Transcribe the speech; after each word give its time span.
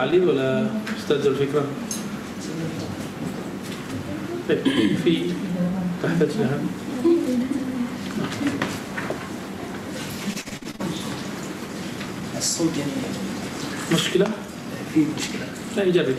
علي 0.00 0.20
ولا 0.20 0.66
أستاذ 0.98 1.26
الفكرة؟ 1.26 1.64
طيب 4.48 4.58
في 5.04 5.32
تحتاج 6.02 6.28
لها 6.40 6.58
الصوت 12.38 12.72
يعني 12.80 12.92
مشكلة؟ 13.92 14.26
في 14.94 15.00
مشكلة. 15.16 15.46
لا 15.76 15.82
يجرب 15.84 16.16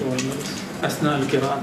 أثناء 0.84 1.18
القراءة. 1.18 1.62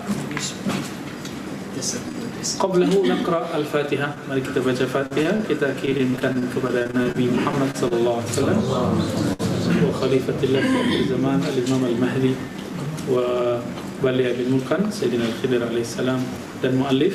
قبله 2.59 3.07
نقرأ 3.07 3.43
الفاتحة. 3.55 4.09
mari 4.27 4.43
kita 4.43 4.59
baca 4.59 4.85
Fatihah 4.91 5.37
kita 5.47 5.71
kirimkan 5.79 6.35
kepada 6.51 6.91
Nabi 6.91 7.31
Muhammad 7.31 7.71
sallallahu 7.79 8.19
alaihi 8.19 8.31
wasallam 8.35 9.38
وخليفة 9.89 10.35
الله 10.43 10.61
في 10.61 11.01
الزمان 11.01 11.41
الإمام 11.57 11.85
المهدي 11.85 12.33
وولي 13.11 14.31
أبي 14.31 14.43
الملكن 14.47 14.91
سيدنا 14.91 15.25
الخضر 15.25 15.69
عليه 15.69 15.81
السلام 15.81 16.21
المؤلف 16.65 17.15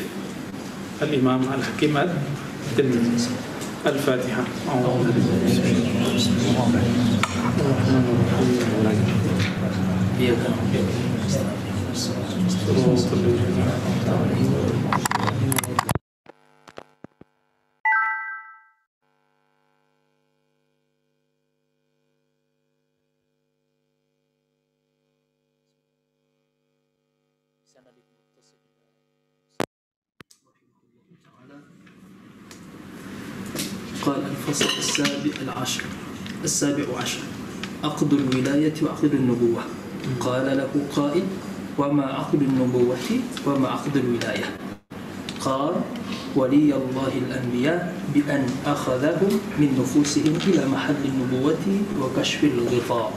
الإمام 1.01 1.41
الحكيم 1.57 1.97
التلميذ 1.97 3.29
الفاتحة. 3.85 4.43
أعوذ 4.69 5.07
بالله 5.11 5.37
من 5.43 5.47
الشيطان 6.15 6.73
الرجيم 14.19 15.12
السابع 34.93 35.33
العشر 35.41 35.83
السابع 36.43 36.85
عشر. 37.01 37.19
عقد 37.83 38.13
الولاية 38.13 38.73
وعقد 38.83 39.13
النبوة. 39.13 39.63
قال 40.19 40.57
له 40.57 40.69
قائل 40.95 41.23
وما 41.77 42.05
عقد 42.05 42.41
النبوة 42.41 43.07
وما 43.45 43.67
عقد 43.67 43.97
الولاية؟ 43.97 44.45
قال 45.41 45.73
ولي 46.35 46.75
الله 46.77 47.11
الأنبياء 47.27 47.93
بأن 48.13 48.45
أخذهم 48.65 49.39
من 49.57 49.69
نفوسهم 49.81 50.37
إلى 50.47 50.65
محل 50.65 51.01
النبوة 51.05 51.65
وكشف 52.01 52.43
الغطاء. 52.43 53.13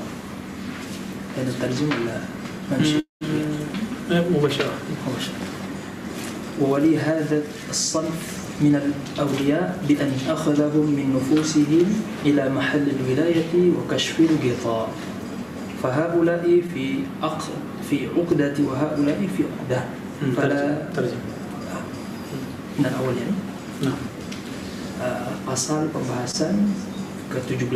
هذا 1.36 1.50
الترجمة 1.50 1.94
ولا 2.00 2.20
نمشي 2.72 3.04
مباشرة. 4.10 4.72
وولي 6.60 6.98
هذا 6.98 7.42
الصنف 7.70 8.45
من 8.56 8.72
الأولياء 8.72 9.84
بأن 9.88 10.12
أخذهم 10.28 10.86
من 10.88 11.06
نفوسهم 11.16 11.86
إلى 12.24 12.48
محل 12.48 12.86
الولاية 12.88 13.52
وكشف 13.52 14.16
الغطاء. 14.20 14.88
فهؤلاء 15.82 16.44
في 16.74 17.04
عقد 17.22 17.52
في 17.90 18.08
عقدة 18.08 18.56
وهؤلاء 18.64 19.20
في 19.36 19.40
عقدة. 19.44 19.80
فلا 20.36 20.88
ترجم 20.96 21.20
من 22.80 22.84
الأول 22.88 23.14
يعني؟ 23.20 23.36
نعم. 23.84 24.00
pasal 25.44 25.92
pembahasan 25.92 26.72
ke-17 27.28 27.70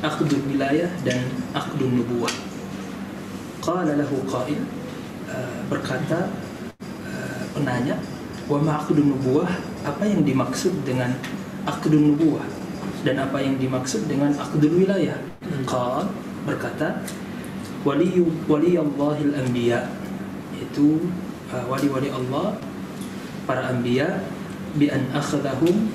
Akdul 0.00 0.40
wilayah 0.48 0.88
dan 1.04 1.20
Akdul 1.52 1.92
nubuwah 1.92 2.32
Qala 3.60 3.92
lahu 3.92 4.24
qail 4.24 4.56
uh, 5.28 5.60
berkata 5.68 6.32
uh, 7.04 7.42
penanya 7.52 8.00
wa 8.50 8.58
ma 8.58 8.82
Akdul 8.82 9.06
nubuwah 9.06 9.46
apa 9.86 10.02
yang 10.02 10.26
dimaksud 10.26 10.82
dengan 10.82 11.14
Akdul 11.62 12.02
nubuwah? 12.02 12.42
Dan 13.06 13.22
apa 13.22 13.38
yang 13.40 13.56
dimaksud 13.56 14.10
dengan 14.10 14.34
Akdul 14.34 14.74
wilayah? 14.82 15.16
Hmm. 15.40 15.62
Qal 15.64 16.10
berkata 16.44 17.00
wali 17.86 18.18
wali 18.50 18.74
Allahil 18.74 19.32
anbiya. 19.38 19.86
Itu 20.58 20.98
uh, 21.54 21.64
wali-wali 21.70 22.10
Allah 22.10 22.58
para 23.46 23.70
anbiya 23.70 24.20
bi 24.76 24.90
an 24.92 25.08
akhadahum 25.14 25.90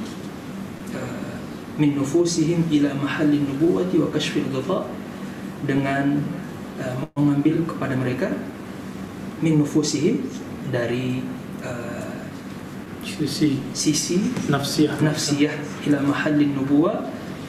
uh, 0.95 1.33
min 1.75 1.95
nufusihim 1.95 2.67
ila 2.71 2.91
mahallin 2.99 3.45
nubuwati 3.45 3.99
wa 3.99 4.09
kashfil 4.11 4.47
dengan 5.63 6.19
uh, 6.79 6.95
mengambil 7.15 7.63
kepada 7.67 7.95
mereka 7.95 8.31
min 9.39 9.59
nufusihim 9.59 10.23
dari 10.71 11.23
uh, 11.63 11.94
sisi. 13.05 13.61
Sisi 13.71 14.17
nafsiyah. 14.49 14.97
nafsiyah 14.99 15.53
ila 15.87 16.01
mahallin 16.01 16.57
nubuwah 16.57 17.05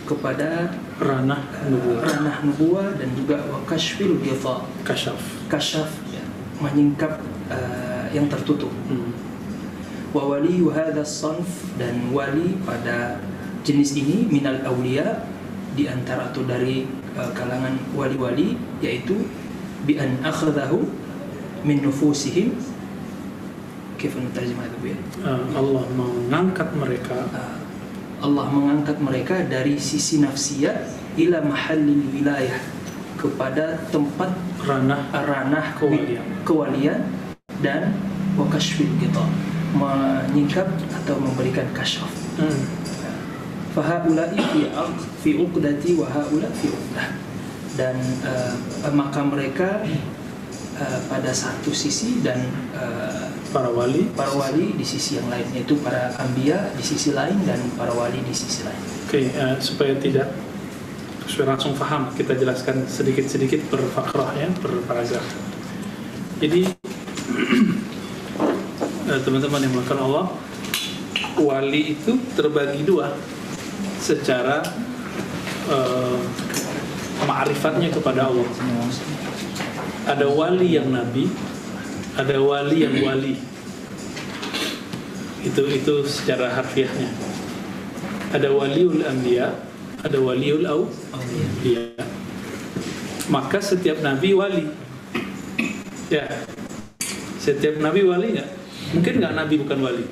kepada 0.07 0.71
ranah 1.03 1.43
nubuwah 1.67 2.07
ranah 2.07 2.37
nubuwah 2.47 2.89
dan 2.95 3.11
juga 3.17 3.41
wa 3.49 3.65
kashfil 3.65 4.21
ghita. 4.21 4.63
Kasyaf. 4.85 5.19
Kasyaf 5.49 5.91
ya, 6.13 6.23
menyingkap 6.61 7.19
uh, 7.51 8.07
yang 8.13 8.29
tertutup. 8.29 8.71
Hmm. 8.87 9.11
wa 10.15 10.33
wali 10.33 10.65
hadha 10.73 11.05
sanf 11.05 11.77
dan 11.77 12.09
wali 12.09 12.57
pada 12.65 13.21
jenis 13.67 13.99
ini 14.01 14.25
minal 14.25 14.57
awliya 14.65 15.29
di 15.77 15.85
antara 15.85 16.33
atau 16.33 16.41
dari 16.49 16.89
uh, 17.21 17.31
kalangan 17.37 17.77
wali-wali 17.93 18.57
yaitu 18.81 19.29
bi 19.85 20.01
an 20.01 20.17
akhadahu 20.25 20.89
min 21.69 21.85
nufusihim 21.85 22.57
kifan 23.97 24.29
mutajimah 24.29 24.65
ya? 24.85 24.97
eh, 24.97 25.43
Allah 25.57 25.85
mengangkat 25.97 26.69
mereka. 26.77 27.19
Eh, 27.33 27.57
Allah 28.17 28.49
mengangkat 28.49 28.97
mereka 28.97 29.45
dari 29.45 29.77
sisi 29.77 30.25
nafsiyat 30.25 30.89
ila 31.21 31.45
mahallil 31.45 32.01
wilayah 32.17 32.57
kepada 33.17 33.81
tempat 33.93 34.33
ranah 34.65 35.09
ranah 35.13 35.77
kewalian, 35.77 36.25
kewalian 36.45 37.01
dan 37.61 37.93
wakashfil 38.37 38.89
gitu 39.01 39.25
menyingkap 39.77 40.69
atau 41.03 41.17
memberikan 41.21 41.69
kasyaf. 41.77 42.09
Hmm. 42.37 42.65
fahaulai 43.77 44.33
fi 44.33 44.73
fi 45.21 45.31
uqdati 45.37 46.01
wa 46.01 46.09
haula 46.09 46.49
fi 46.53 46.73
uqdah. 46.73 47.09
Dan 47.77 47.97
uh, 48.25 48.57
maka 48.97 49.21
mereka 49.21 49.85
uh, 50.81 51.01
pada 51.13 51.29
satu 51.29 51.77
sisi 51.77 52.25
dan 52.25 52.41
uh, 52.73 53.29
para 53.57 53.73
wali. 53.73 54.05
Para 54.13 54.37
wali 54.37 54.77
di 54.77 54.85
sisi 54.85 55.17
yang 55.17 55.33
lain 55.33 55.49
yaitu 55.57 55.81
para 55.81 56.13
ambia 56.21 56.69
di 56.77 56.85
sisi 56.85 57.17
lain 57.17 57.41
dan 57.49 57.57
para 57.81 57.97
wali 57.97 58.21
di 58.21 58.35
sisi 58.37 58.69
lain. 58.69 58.77
Oke 59.09 59.33
uh, 59.33 59.57
supaya 59.57 59.97
tidak 59.97 60.29
supaya 61.25 61.57
langsung 61.57 61.73
paham 61.73 62.13
kita 62.13 62.37
jelaskan 62.37 62.85
sedikit-sedikit 62.85 63.73
per 63.73 63.81
fakrah 63.97 64.29
ya 64.37 64.53
per 64.61 64.77
paragraf. 64.85 65.25
Jadi 66.37 66.69
eh, 69.09 69.21
teman-teman 69.25 69.65
yang 69.65 69.73
makan 69.73 69.99
Allah 70.05 70.29
wali 71.41 71.97
itu 71.97 72.21
terbagi 72.37 72.85
dua 72.85 73.17
secara 74.05 74.61
uh, 75.73 76.21
ma'rifatnya 77.25 77.89
kepada 77.89 78.29
Allah. 78.29 78.45
Ada 80.07 80.31
wali 80.31 80.77
yang 80.77 80.93
nabi 80.93 81.56
ada 82.17 82.37
wali 82.41 82.77
yang 82.83 82.97
wali. 83.05 83.35
Itu 85.45 85.63
itu 85.69 85.95
secara 86.09 86.51
harfiahnya. 86.57 87.13
Ada 88.35 88.51
waliul 88.51 89.07
anbiya 89.07 89.55
ada 90.05 90.19
waliul 90.21 90.67
auliya 90.67 91.97
maka 93.27 93.59
setiap 93.59 93.99
nabi 94.07 94.39
wali. 94.39 94.71
Ya. 96.07 96.27
Setiap 97.43 97.83
nabi 97.83 98.07
wali 98.07 98.39
nggak? 98.39 98.51
Mungkin 98.95 99.15
nggak 99.19 99.35
nabi 99.35 99.55
bukan 99.67 99.79
wali? 99.83 100.05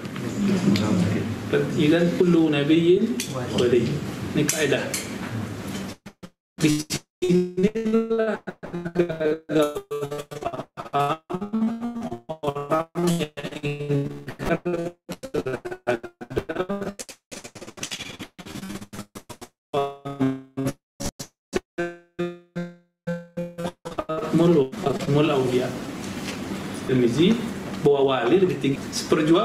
Ikan 1.78 2.04
kullu 2.18 2.50
nabiyyin 2.50 3.14
wali. 3.54 3.86
Ini 4.34 4.42
kaidah 4.50 4.82
di 6.58 6.82
sinilah 7.22 8.40
gagal 8.98 9.84
paham 10.90 11.23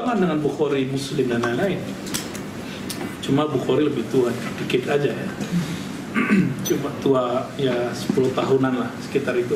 seperjuangan 0.09 0.25
dengan 0.25 0.39
Bukhari 0.41 0.83
Muslim 0.89 1.25
dan 1.29 1.41
lain-lain. 1.45 1.79
Cuma 3.21 3.45
Bukhari 3.45 3.85
lebih 3.85 4.09
tua 4.09 4.33
dikit 4.57 4.89
aja 4.89 5.13
ya. 5.13 5.29
Cuma 6.65 6.89
tua 7.06 7.45
ya 7.61 7.94
10 7.94 8.33
tahunan 8.33 8.73
lah 8.73 8.89
sekitar 9.06 9.38
itu. 9.38 9.53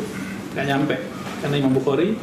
Nggak 0.54 0.66
nyampe. 0.70 0.96
Karena 1.42 1.56
Imam 1.58 1.74
Bukhari 1.74 2.14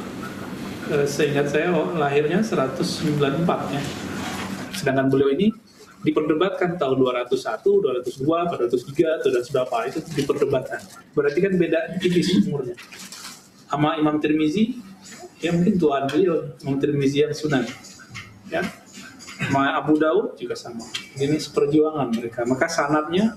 eh, 0.94 1.06
seingat 1.10 1.50
saya 1.50 1.74
oh, 1.74 1.90
lahirnya 1.98 2.38
194 2.38 3.18
ya. 3.74 3.82
Sedangkan 4.78 5.10
beliau 5.10 5.34
ini 5.34 5.50
diperdebatkan 6.06 6.78
tahun 6.78 7.02
201, 7.02 7.34
202, 7.34 8.14
203, 8.22 9.26
200 9.26 9.50
berapa. 9.50 9.76
Itu 9.90 9.98
diperdebatkan. 10.06 10.80
Berarti 11.18 11.38
kan 11.42 11.52
beda 11.58 11.98
tipis 11.98 12.30
umurnya. 12.46 12.78
Sama 13.66 13.98
Imam 13.98 14.22
Tirmizi 14.22 14.78
ya 15.42 15.50
mungkin 15.50 15.82
tuan 15.82 16.06
beliau 16.06 16.54
Imam 16.62 16.78
Tirmizi 16.78 17.26
yang 17.26 17.34
sunan 17.34 17.66
ya. 18.50 18.62
Abu 19.50 19.96
Daud 19.96 20.36
juga 20.36 20.52
sama. 20.52 20.84
Ini 21.16 21.40
seperjuangan 21.40 22.12
mereka. 22.12 22.44
Maka 22.44 22.68
sanatnya 22.68 23.32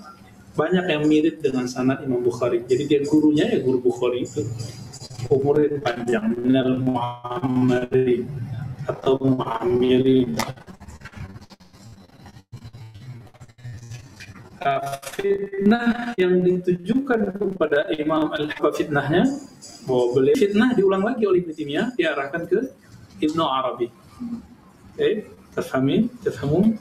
banyak 0.54 0.86
yang 0.86 1.04
mirip 1.08 1.40
dengan 1.40 1.66
sanad 1.66 2.04
Imam 2.04 2.20
Bukhari. 2.20 2.62
Jadi 2.68 2.84
dia 2.86 3.00
gurunya 3.08 3.48
ya 3.48 3.64
guru 3.64 3.80
Bukhari 3.80 4.28
itu. 4.28 4.44
Umurnya 5.32 5.80
panjang. 5.80 6.36
Minal 6.36 6.78
Muhammadin 6.84 8.28
atau 8.84 9.16
Muhammadin. 9.24 10.36
fitnah 15.20 16.16
yang 16.16 16.40
ditujukan 16.40 17.36
kepada 17.36 17.92
Imam 18.00 18.32
Al-Hafiz 18.32 18.88
fitnahnya? 18.88 19.28
Bahwa 19.84 20.16
beliau 20.16 20.36
fitnah 20.40 20.72
diulang 20.72 21.04
lagi 21.04 21.28
oleh 21.28 21.44
Ibnu 21.44 21.52
Taimiyah 21.52 21.88
diarahkan 22.00 22.48
ke 22.48 22.60
Ibnu 23.20 23.44
Arabi. 23.44 23.92
Eh, 24.98 25.26
terfahami? 25.58 26.10
Terfahamun? 26.22 26.78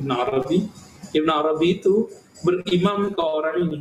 Ibnu 0.00 0.12
Arabi. 0.16 0.64
Ibnu 1.12 1.30
Arabi 1.32 1.80
itu 1.80 2.08
berimam 2.40 3.12
ke 3.12 3.20
orang 3.20 3.56
ini 3.68 3.80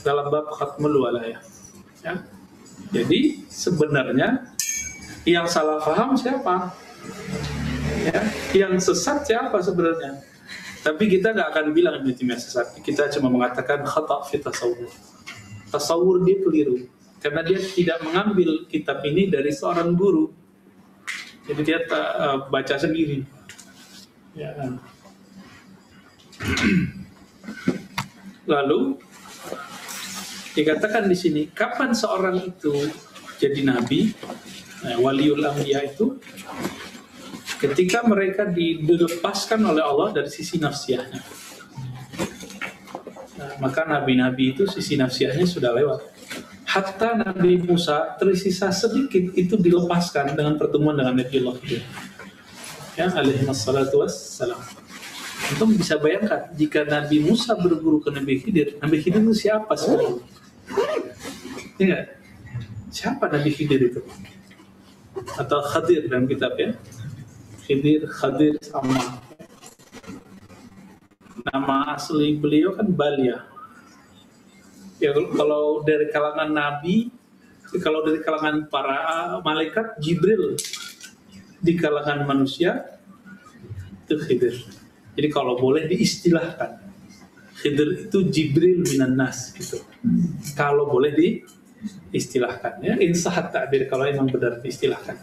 dalam 0.00 0.32
bab 0.32 0.48
khatmul 0.56 1.04
walayah. 1.04 1.40
Ya. 2.00 2.24
Jadi 2.90 3.44
sebenarnya 3.52 4.50
yang 5.28 5.44
salah 5.44 5.84
paham 5.84 6.16
siapa? 6.16 6.72
Ya, 8.00 8.20
yang 8.56 8.80
sesat 8.80 9.28
siapa 9.28 9.60
sebenarnya? 9.60 10.24
Tapi 10.80 11.12
kita 11.12 11.36
nggak 11.36 11.48
akan 11.52 11.66
bilang 11.76 12.00
Ibnu 12.00 12.16
Taimiyah 12.16 12.40
sesat. 12.40 12.80
Kita 12.80 13.12
cuma 13.12 13.28
mengatakan 13.28 13.84
khata 13.84 14.24
fi 14.32 14.40
tasawur. 14.40 14.88
Tasawur 15.68 16.24
dia 16.24 16.40
keliru 16.40 16.88
karena 17.20 17.44
dia 17.44 17.60
tidak 17.60 18.00
mengambil 18.00 18.64
kitab 18.64 19.04
ini 19.04 19.28
dari 19.28 19.52
seorang 19.52 19.92
guru. 19.92 20.39
Jadi 21.48 21.60
dia 21.64 21.78
uh, 21.88 22.48
baca 22.50 22.74
sendiri. 22.76 23.24
Ya. 24.36 24.52
Lalu 28.48 28.98
dikatakan 30.56 31.06
di 31.06 31.16
sini 31.16 31.42
kapan 31.50 31.94
seorang 31.94 32.42
itu 32.42 32.74
jadi 33.40 33.64
nabi, 33.64 34.12
nah, 34.84 35.00
waliul 35.00 35.40
ambiya 35.40 35.86
itu 35.86 36.20
ketika 37.60 38.04
mereka 38.04 38.48
dilepaskan 38.48 39.60
oleh 39.64 39.84
Allah 39.84 40.16
dari 40.16 40.30
sisi 40.32 40.56
nafsiahnya. 40.56 41.20
Nah, 43.40 43.52
maka 43.60 43.88
nabi-nabi 43.88 44.52
itu 44.52 44.68
sisi 44.68 45.00
nafsiahnya 45.00 45.48
sudah 45.48 45.72
lewat. 45.72 46.09
Hatta 46.70 47.18
Nabi 47.18 47.58
Musa 47.58 48.14
tersisa 48.14 48.70
sedikit 48.70 49.34
itu 49.34 49.58
dilepaskan 49.58 50.38
dengan 50.38 50.54
pertemuan 50.54 50.94
dengan 50.94 51.18
Nabi 51.18 51.42
Allah. 51.42 51.58
Ya, 52.94 53.10
alaihi 53.10 53.42
wassalatu 53.42 53.98
wassalam. 54.06 54.62
Antum 55.50 55.74
bisa 55.74 55.98
bayangkan 55.98 56.46
jika 56.54 56.86
Nabi 56.86 57.26
Musa 57.26 57.58
berguru 57.58 57.98
ke 57.98 58.14
Nabi 58.14 58.38
Khidir, 58.38 58.78
Nabi 58.78 59.02
Khidir 59.02 59.18
itu 59.18 59.34
siapa 59.34 59.74
sebenarnya? 59.74 60.22
Ya, 61.82 61.98
siapa 62.94 63.26
Nabi 63.26 63.50
Khidir 63.50 63.90
itu? 63.90 64.00
Atau 65.34 65.58
Khadir 65.66 66.06
dalam 66.06 66.30
kitab 66.30 66.54
ya? 66.54 66.70
Khidir, 67.66 68.06
Khadir 68.06 68.62
sama. 68.62 69.18
Nama 71.50 71.98
asli 71.98 72.38
beliau 72.38 72.78
kan 72.78 72.86
Balia. 72.94 73.49
Ya 75.00 75.16
kalau 75.16 75.80
dari 75.80 76.12
kalangan 76.12 76.52
Nabi, 76.52 77.08
kalau 77.80 78.04
dari 78.04 78.20
kalangan 78.20 78.68
para 78.68 79.00
malaikat 79.40 79.96
Jibril, 79.98 80.60
di 81.60 81.72
kalangan 81.76 82.28
manusia 82.28 83.00
itu 84.04 84.16
Khidir 84.20 84.56
jadi 85.20 85.28
kalau 85.30 85.58
boleh 85.58 85.84
diistilahkan, 85.90 86.80
Khidir 87.60 88.08
itu 88.08 88.18
Jibril 88.30 88.80
minan 88.86 89.18
nas 89.18 89.52
gitu. 89.52 89.82
Kalau 90.56 90.88
boleh 90.88 91.12
diistilahkan 91.12 92.80
ya, 92.80 92.96
insahat 93.02 93.52
takdir 93.52 93.84
kalau 93.90 94.06
memang 94.06 94.30
benar 94.30 94.64
diistilahkan. 94.64 95.20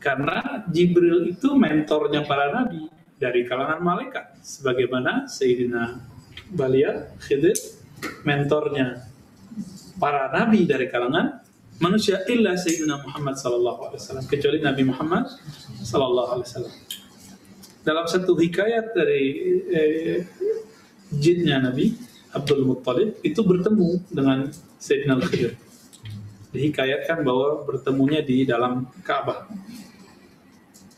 Karena 0.00 0.66
Jibril 0.66 1.30
itu 1.30 1.54
mentornya 1.54 2.26
para 2.26 2.50
nabi 2.50 2.90
dari 3.22 3.46
kalangan 3.46 3.78
malaikat, 3.82 4.38
sebagaimana 4.42 5.30
Sayyidina 5.30 6.02
Balia 6.50 7.14
Khidir 7.22 7.54
mentornya 8.24 9.06
para 9.96 10.28
nabi 10.32 10.68
dari 10.68 10.90
kalangan 10.92 11.40
manusia 11.80 12.24
illa 12.28 12.56
Sayyidina 12.56 13.00
Muhammad 13.04 13.36
sallallahu 13.36 13.80
alaihi 13.90 14.00
wasallam 14.00 14.26
kecuali 14.28 14.58
Nabi 14.64 14.82
Muhammad 14.88 15.24
sallallahu 15.84 16.30
alaihi 16.36 16.48
wasallam 16.48 16.74
dalam 17.86 18.06
satu 18.08 18.34
hikayat 18.34 18.96
dari 18.96 19.24
eh, 19.70 20.18
jinnya 21.14 21.62
Nabi 21.62 21.94
Abdul 22.34 22.66
Muttalib 22.66 23.22
itu 23.22 23.40
bertemu 23.40 24.02
dengan 24.10 24.50
Sayyidina 24.76 25.16
Al-Khidir. 25.16 25.54
Dihikayatkan 26.52 27.24
bahwa 27.24 27.64
bertemunya 27.64 28.20
di 28.20 28.44
dalam 28.44 28.90
Ka'bah. 29.06 29.48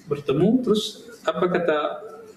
Bertemu 0.09 0.65
terus 0.65 1.05
apa 1.23 1.45
kata 1.47 1.79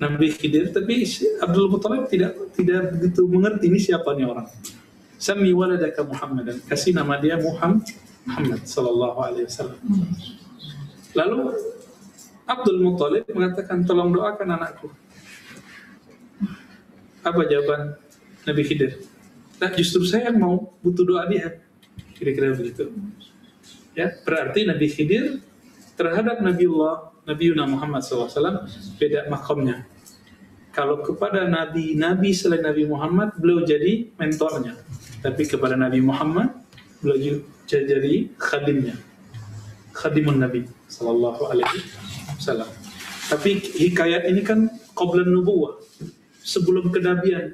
Nabi 0.01 0.33
Khidir 0.33 0.73
tapi 0.73 1.05
Abdul 1.37 1.69
Muttalib 1.69 2.09
tidak 2.09 2.33
tidak 2.57 2.97
begitu 2.97 3.21
mengerti 3.29 3.69
ini 3.69 3.77
siapa 3.77 4.17
nih 4.17 4.25
orang. 4.25 4.49
Sami 5.21 5.53
waladaka 5.53 6.01
Muhammad 6.01 6.43
dan 6.49 6.57
kasih 6.65 6.97
nama 6.97 7.21
dia 7.21 7.37
Muhammad 7.37 7.85
Muhammad 8.25 8.61
sallallahu 8.65 9.19
alaihi 9.21 9.45
wasallam. 9.45 9.77
Lalu 11.13 11.39
Abdul 12.49 12.79
Muttalib 12.81 13.29
mengatakan 13.29 13.85
tolong 13.85 14.09
doakan 14.09 14.57
anakku. 14.57 14.89
Apa 17.21 17.45
jawaban 17.45 18.01
Nabi 18.49 18.61
Khidir? 18.65 18.97
Nah, 19.61 19.69
justru 19.77 20.01
saya 20.09 20.33
yang 20.33 20.41
mau 20.41 20.73
butuh 20.81 21.05
doa 21.05 21.29
dia. 21.29 21.61
Kira-kira 22.17 22.57
begitu. 22.57 22.89
Ya, 23.93 24.09
berarti 24.25 24.65
Nabi 24.65 24.89
Khidir 24.89 25.37
terhadap 25.93 26.41
Nabiullah 26.41 27.13
Nabi 27.29 27.53
Yuna 27.53 27.69
Muhammad 27.69 28.01
SAW 28.01 28.65
beda 28.97 29.29
makamnya. 29.29 29.85
Kalau 30.71 31.03
kepada 31.03 31.51
nabi-nabi 31.51 32.31
selain 32.31 32.63
Nabi 32.63 32.87
Muhammad, 32.87 33.35
beliau 33.35 33.67
jadi 33.67 34.07
mentornya. 34.15 34.79
Tapi 35.19 35.43
kepada 35.43 35.75
Nabi 35.75 35.99
Muhammad, 35.99 36.55
beliau 37.03 37.43
jadi 37.67 38.31
khadimnya. 38.39 38.95
Khadimun 39.91 40.39
Nabi 40.39 40.63
Sallallahu 40.87 41.51
Alaihi 41.51 41.83
Wasallam. 42.39 42.71
Tapi 43.27 43.59
hikayat 43.59 44.27
ini 44.31 44.41
kan 44.47 44.71
qoblan 44.95 45.27
nubuwah. 45.27 45.75
Sebelum 46.41 46.87
kenabian. 46.89 47.51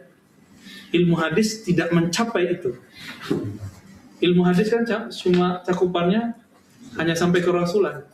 Ilmu 0.94 1.18
hadis 1.20 1.66
tidak 1.66 1.92
mencapai 1.92 2.54
itu. 2.54 2.78
Ilmu 4.24 4.42
hadis 4.46 4.72
kan 4.72 4.86
cuma 5.12 5.60
cakupannya 5.66 6.38
hanya 6.96 7.14
sampai 7.18 7.44
ke 7.44 7.50
rasulan. 7.52 8.06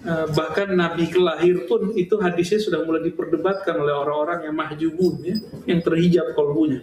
Eh, 0.00 0.26
bahkan 0.32 0.64
Nabi 0.72 1.12
kelahir 1.12 1.68
pun 1.68 1.92
itu 1.92 2.16
hadisnya 2.16 2.56
sudah 2.56 2.80
mulai 2.88 3.04
diperdebatkan 3.04 3.76
oleh 3.76 3.92
orang-orang 3.92 4.48
yang 4.48 4.56
mahjubun 4.56 5.20
ya, 5.20 5.36
yang 5.68 5.84
terhijab 5.84 6.32
kolbunya. 6.32 6.80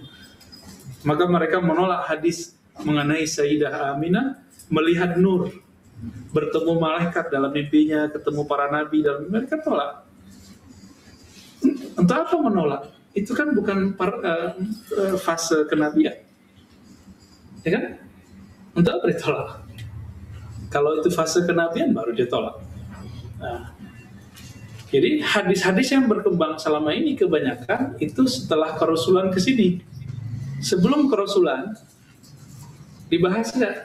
Maka 1.01 1.25
mereka 1.25 1.57
menolak 1.57 2.05
hadis 2.05 2.53
mengenai 2.77 3.25
Sayyidah 3.25 3.97
Aminah 3.97 4.37
melihat 4.69 5.17
nur 5.17 5.49
bertemu 6.29 6.77
malaikat 6.77 7.33
dalam 7.33 7.49
mimpinya, 7.49 8.05
ketemu 8.05 8.45
para 8.45 8.69
nabi 8.69 9.01
dalam 9.01 9.25
mereka 9.25 9.57
tolak. 9.65 10.05
Untuk 11.97 12.17
apa 12.21 12.35
menolak? 12.37 12.93
Itu 13.17 13.33
kan 13.33 13.49
bukan 13.57 13.97
par, 13.97 14.21
uh, 14.21 14.53
fase 15.17 15.65
kenabian. 15.65 16.21
Ya 17.65 17.69
kan? 17.73 17.83
Untuk 18.77 18.93
apa 18.93 19.05
ditolak? 19.09 19.49
Kalau 20.69 21.01
itu 21.01 21.09
fase 21.09 21.41
kenabian 21.49 21.97
baru 21.97 22.13
dia 22.13 22.29
tolak. 22.29 22.66
Nah, 23.37 23.73
jadi 24.87 25.19
hadis-hadis 25.19 25.93
yang 25.93 26.07
berkembang 26.07 26.55
selama 26.57 26.95
ini 26.95 27.13
kebanyakan 27.13 27.99
itu 27.99 28.23
setelah 28.25 28.77
kerasulan 28.79 29.29
ke 29.29 29.39
sini. 29.41 29.83
Sebelum 30.63 31.11
kerasulan 31.11 31.75
dibahas 33.11 33.53
nggak? 33.53 33.77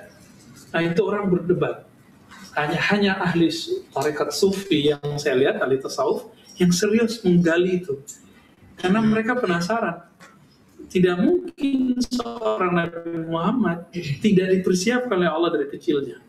Nah 0.73 0.80
itu 0.80 1.00
orang 1.04 1.28
berdebat 1.28 1.85
hanya 2.56 2.80
hanya 2.92 3.12
ahli 3.21 3.49
tarekat 3.92 4.32
sufi 4.32 4.92
yang 4.92 5.16
saya 5.16 5.37
lihat 5.37 5.56
ahli 5.61 5.80
tasawuf 5.80 6.32
yang 6.61 6.68
serius 6.68 7.25
menggali 7.25 7.80
itu 7.80 7.97
karena 8.76 9.00
mereka 9.00 9.37
penasaran 9.40 10.04
tidak 10.92 11.16
mungkin 11.16 11.97
seorang 12.04 12.73
Nabi 12.76 13.25
Muhammad 13.25 13.88
tidak 14.21 14.52
dipersiapkan 14.61 15.16
oleh 15.16 15.30
Allah 15.32 15.50
dari 15.56 15.66
kecilnya. 15.73 16.21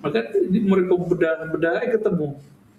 Maka 0.00 0.32
mereka 0.48 0.94
beda-beda 0.96 1.80
ketemu, 1.84 2.28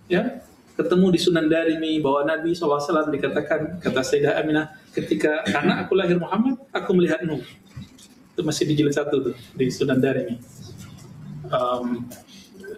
ya. 0.09 0.41
Ketemu 0.71 1.05
di 1.13 1.19
Sunan 1.21 1.45
Darimi 1.45 2.01
bahwa 2.01 2.25
Nabi 2.25 2.57
SAW 2.57 3.11
dikatakan 3.11 3.77
kata 3.83 4.01
Sayyidah 4.01 4.39
Aminah 4.41 4.73
ketika 4.95 5.45
anak 5.53 5.85
aku 5.85 5.93
lahir 5.93 6.17
Muhammad 6.17 6.57
aku 6.73 6.95
melihat 6.97 7.21
Nuh. 7.21 7.43
Itu 8.33 8.41
masih 8.41 8.65
di 8.65 8.73
jilid 8.79 8.95
satu 8.95 9.29
tuh 9.29 9.35
di 9.53 9.69
Sunan 9.69 10.01
Darimi 10.01 10.41
um, 11.51 12.07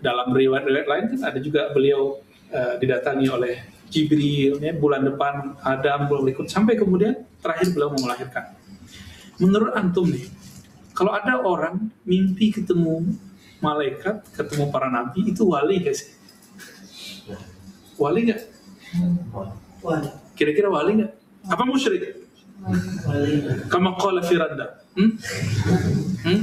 dalam 0.03 0.33
riwayat-riwayat 0.33 0.88
lain 0.89 1.05
kan 1.15 1.21
ada 1.31 1.39
juga 1.39 1.71
beliau 1.71 2.19
uh, 2.51 2.75
didatangi 2.81 3.29
oleh 3.29 3.62
Jibril 3.93 4.57
ya, 4.57 4.73
bulan 4.73 5.05
depan 5.05 5.53
Adam 5.62 6.09
belum 6.09 6.25
ikut 6.33 6.47
sampai 6.50 6.73
kemudian 6.75 7.21
terakhir 7.39 7.71
beliau 7.71 7.93
mau 7.93 8.09
melahirkan. 8.09 8.57
Menurut 9.38 9.77
antum 9.77 10.09
nih, 10.09 10.25
kalau 10.97 11.13
ada 11.13 11.41
orang 11.45 11.93
mimpi 12.01 12.50
ketemu 12.50 13.13
malaikat, 13.63 14.27
ketemu 14.36 14.67
para 14.67 14.91
nabi 14.91 15.32
itu 15.32 15.48
wali 15.48 15.79
gak 15.79 15.96
sih? 15.96 16.12
Wali 17.96 18.27
gak? 18.27 18.41
Wali. 19.79 20.10
Kira-kira 20.36 20.67
wali 20.67 21.00
gak? 21.00 21.12
Apa 21.48 21.63
musyrik? 21.63 22.27
Wali. 23.08 23.32
Kama 23.72 23.96
qala 23.96 24.22
Firanda. 24.24 24.84
Hmm? 24.93 25.15
Hmm? 26.27 26.41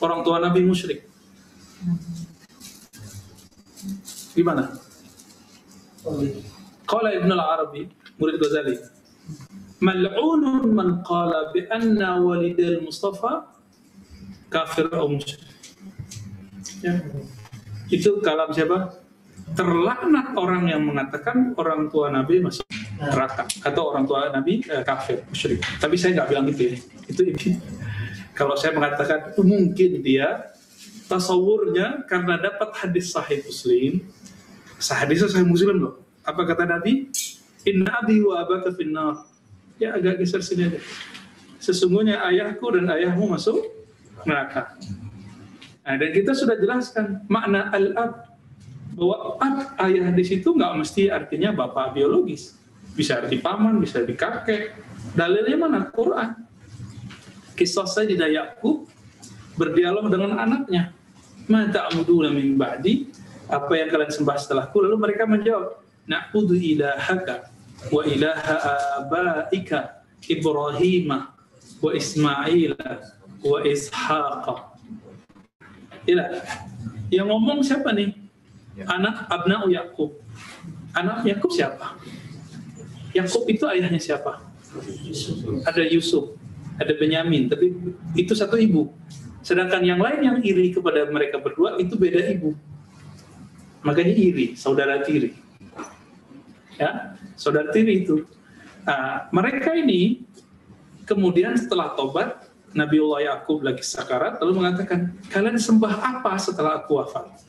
Orang 0.00 0.20
tua 0.22 0.40
Nabi 0.42 0.60
musyrik. 0.64 1.08
Gimana? 4.36 4.68
Qala 6.86 7.08
Ibn 7.16 7.30
al-Arabi, 7.32 7.88
murid 8.20 8.36
Ghazali. 8.36 8.76
Mal'unun 9.80 10.72
man 10.72 11.00
qala 11.02 11.52
bi 11.52 11.64
anna 11.72 12.20
walidal 12.20 12.84
Mustafa 12.84 13.48
kafir 14.52 14.88
atau 14.92 15.08
musyrik. 15.08 15.55
Ya. 16.84 16.94
Itu 17.88 18.18
kalam 18.20 18.50
siapa? 18.52 18.98
Terlaknat 19.54 20.34
orang 20.34 20.66
yang 20.66 20.82
mengatakan 20.82 21.54
orang 21.54 21.86
tua 21.86 22.10
Nabi 22.10 22.42
masuk 22.42 22.66
neraka 22.98 23.46
atau 23.62 23.94
orang 23.94 24.04
tua 24.08 24.32
Nabi 24.32 24.64
eh, 24.66 24.82
kafir 24.82 25.22
musyrik. 25.30 25.62
Tapi 25.78 25.94
saya 25.94 26.18
nggak 26.20 26.28
bilang 26.28 26.46
itu 26.50 26.62
ya. 26.74 26.76
Itu 27.06 27.22
ini. 27.22 27.60
Kalau 28.36 28.58
saya 28.58 28.74
mengatakan 28.76 29.32
mungkin 29.38 30.02
dia 30.02 30.50
tasawurnya 31.06 32.04
karena 32.10 32.36
dapat 32.36 32.74
hadis 32.74 33.14
sahih 33.14 33.40
Muslim, 33.46 34.02
hadis 34.82 35.22
sahih 35.24 35.46
Muslim 35.46 35.76
loh. 35.78 35.94
Apa 36.26 36.42
kata 36.42 36.66
Nabi? 36.66 37.08
Inna 37.66 38.02
abi 38.02 38.20
wa 38.22 38.42
abaka 38.42 38.74
finnar. 38.74 39.26
Ya 39.78 39.94
agak 39.94 40.18
geser 40.18 40.42
sini 40.42 40.68
aja. 40.68 40.80
Sesungguhnya 41.62 42.22
ayahku 42.22 42.66
dan 42.74 42.90
ayahmu 42.90 43.30
masuk 43.30 43.62
neraka. 44.26 44.74
Nah, 45.86 45.94
dan 45.94 46.10
kita 46.10 46.34
sudah 46.34 46.58
jelaskan 46.58 47.22
makna 47.30 47.70
al-ab 47.70 48.34
bahwa 48.96 49.38
ab 49.38 49.56
ayah 49.86 50.10
di 50.10 50.24
situ 50.26 50.50
nggak 50.50 50.82
mesti 50.82 51.14
artinya 51.14 51.54
bapak 51.54 51.94
biologis. 51.94 52.58
Bisa 52.96 53.22
arti 53.22 53.38
paman, 53.38 53.78
bisa 53.78 54.02
arti 54.02 54.18
kakek. 54.18 54.74
Dalilnya 55.14 55.54
mana? 55.54 55.86
Quran. 55.92 56.42
Kisah 57.54 57.86
saya 57.86 58.10
di 58.10 58.18
Yakub 58.18 58.90
berdialog 59.54 60.10
dengan 60.10 60.34
anaknya. 60.42 60.90
Ma 61.46 61.70
ta'buduna 61.70 62.34
min 62.34 62.58
ba'di? 62.58 63.06
Apa 63.46 63.78
yang 63.78 63.94
kalian 63.94 64.10
sembah 64.10 64.36
setelahku? 64.42 64.82
Lalu 64.82 64.96
mereka 64.98 65.22
menjawab, 65.22 65.78
na'budu 66.10 66.58
ilahaka 66.58 67.46
wa 67.94 68.02
ilaha 68.02 68.56
abaika 68.98 70.02
Ibrahim 70.26 71.14
wa 71.78 71.90
Ismail 71.94 72.74
wa 73.44 73.58
Ishaq. 73.62 74.75
Ila. 76.06 76.24
Yang 77.10 77.26
ngomong 77.30 77.58
siapa 77.62 77.90
nih? 77.94 78.14
Anak 78.86 79.26
Abna'u 79.30 79.70
Yakub. 79.70 80.14
Anak 80.94 81.26
Yakub 81.26 81.50
siapa? 81.52 81.98
Yakub 83.16 83.48
itu 83.48 83.64
ayahnya 83.68 84.00
siapa? 84.00 84.44
Ada 85.64 85.88
Yusuf, 85.88 86.36
ada 86.76 86.92
Benyamin, 86.92 87.48
tapi 87.48 87.72
itu 88.12 88.32
satu 88.36 88.60
ibu. 88.60 88.92
Sedangkan 89.40 89.80
yang 89.80 90.02
lain 90.02 90.20
yang 90.20 90.38
iri 90.44 90.74
kepada 90.74 91.08
mereka 91.08 91.40
berdua 91.40 91.80
itu 91.80 91.96
beda 91.96 92.20
ibu. 92.28 92.52
Makanya 93.86 94.12
iri, 94.12 94.58
saudara 94.58 95.00
tiri. 95.00 95.32
Ya, 96.76 97.16
saudara 97.38 97.72
tiri 97.72 98.04
itu. 98.04 98.26
Nah, 98.84 99.32
mereka 99.32 99.72
ini 99.72 100.26
kemudian 101.08 101.56
setelah 101.56 101.94
tobat, 101.96 102.45
Nabiullah 102.76 103.24
Yakub 103.24 103.64
lagi 103.64 103.80
sakarat 103.80 104.36
lalu 104.44 104.60
mengatakan, 104.60 105.16
"Kalian 105.32 105.56
sembah 105.56 105.96
apa 105.96 106.36
setelah 106.36 106.84
aku 106.84 107.00
wafat?" 107.00 107.40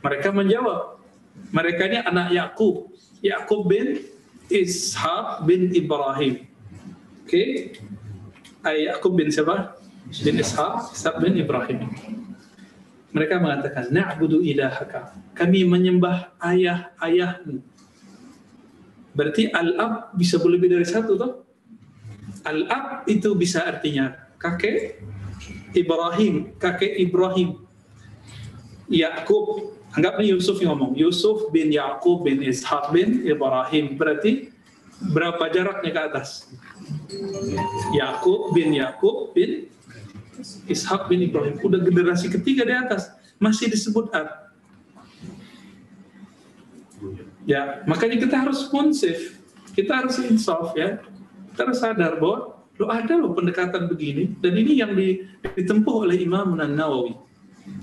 Mereka 0.00 0.32
menjawab, 0.32 0.96
mereka 1.52 1.84
ini 1.92 2.00
anak 2.00 2.32
Yakub, 2.32 2.88
Yakub 3.20 3.68
bin 3.68 4.00
Ishaq 4.48 5.44
bin 5.44 5.76
Ibrahim. 5.76 6.48
Oke. 7.22 7.28
Okay? 7.28 7.48
Yakub 8.88 9.12
bin 9.12 9.28
siapa? 9.28 9.76
Bin 10.24 10.40
Ishaq, 10.40 10.96
Ishaq 10.96 11.20
bin 11.20 11.36
Ibrahim. 11.36 11.92
Mereka 13.12 13.36
mengatakan, 13.36 13.92
"Na'budu 13.92 14.40
ilahaka." 14.40 15.12
Kami 15.36 15.68
menyembah 15.68 16.32
ayah-ayahmu. 16.40 17.60
Berarti 19.12 19.52
al-ab 19.52 20.16
bisa 20.16 20.40
lebih 20.40 20.72
dari 20.72 20.88
satu 20.88 21.20
toh? 21.20 21.32
Al-ab 22.48 23.04
itu 23.04 23.36
bisa 23.36 23.68
artinya 23.68 24.31
kakek 24.42 24.98
Ibrahim, 25.72 26.52
kakek 26.58 26.98
Ibrahim. 26.98 27.62
Yakub, 28.92 29.72
anggap 29.94 30.20
nih 30.20 30.36
Yusuf 30.36 30.60
yang 30.60 30.76
ngomong. 30.76 30.92
Yusuf 30.98 31.48
bin 31.48 31.72
Yakub 31.72 32.26
bin 32.26 32.44
Ishaq 32.44 32.92
bin 32.92 33.24
Ibrahim. 33.24 33.96
Berarti 33.96 34.52
berapa 35.00 35.48
jaraknya 35.48 35.90
ke 35.94 36.00
atas? 36.12 36.50
Yakub 37.96 38.52
bin 38.52 38.76
Yakub 38.76 39.32
bin 39.32 39.72
Ishak 40.68 41.08
bin 41.08 41.24
Ibrahim. 41.24 41.56
Udah 41.62 41.80
generasi 41.80 42.28
ketiga 42.28 42.68
di 42.68 42.74
atas. 42.74 43.08
Masih 43.40 43.72
disebut 43.72 44.12
ab. 44.12 44.52
Ya, 47.48 47.82
makanya 47.88 48.20
kita 48.20 48.38
harus 48.38 48.68
responsif. 48.68 49.40
Kita 49.72 50.04
harus 50.04 50.20
insaf 50.20 50.76
ya. 50.76 51.00
Kita 51.52 51.60
harus 51.64 51.80
sadar 51.80 52.20
bahwa 52.20 52.51
lo 52.80 52.88
ada 52.88 53.14
loh 53.20 53.36
pendekatan 53.36 53.84
begini 53.88 54.32
dan 54.40 54.52
ini 54.56 54.80
yang 54.80 54.96
ditempuh 54.96 56.08
oleh 56.08 56.16
Imam 56.20 56.56
Nawawi. 56.56 57.14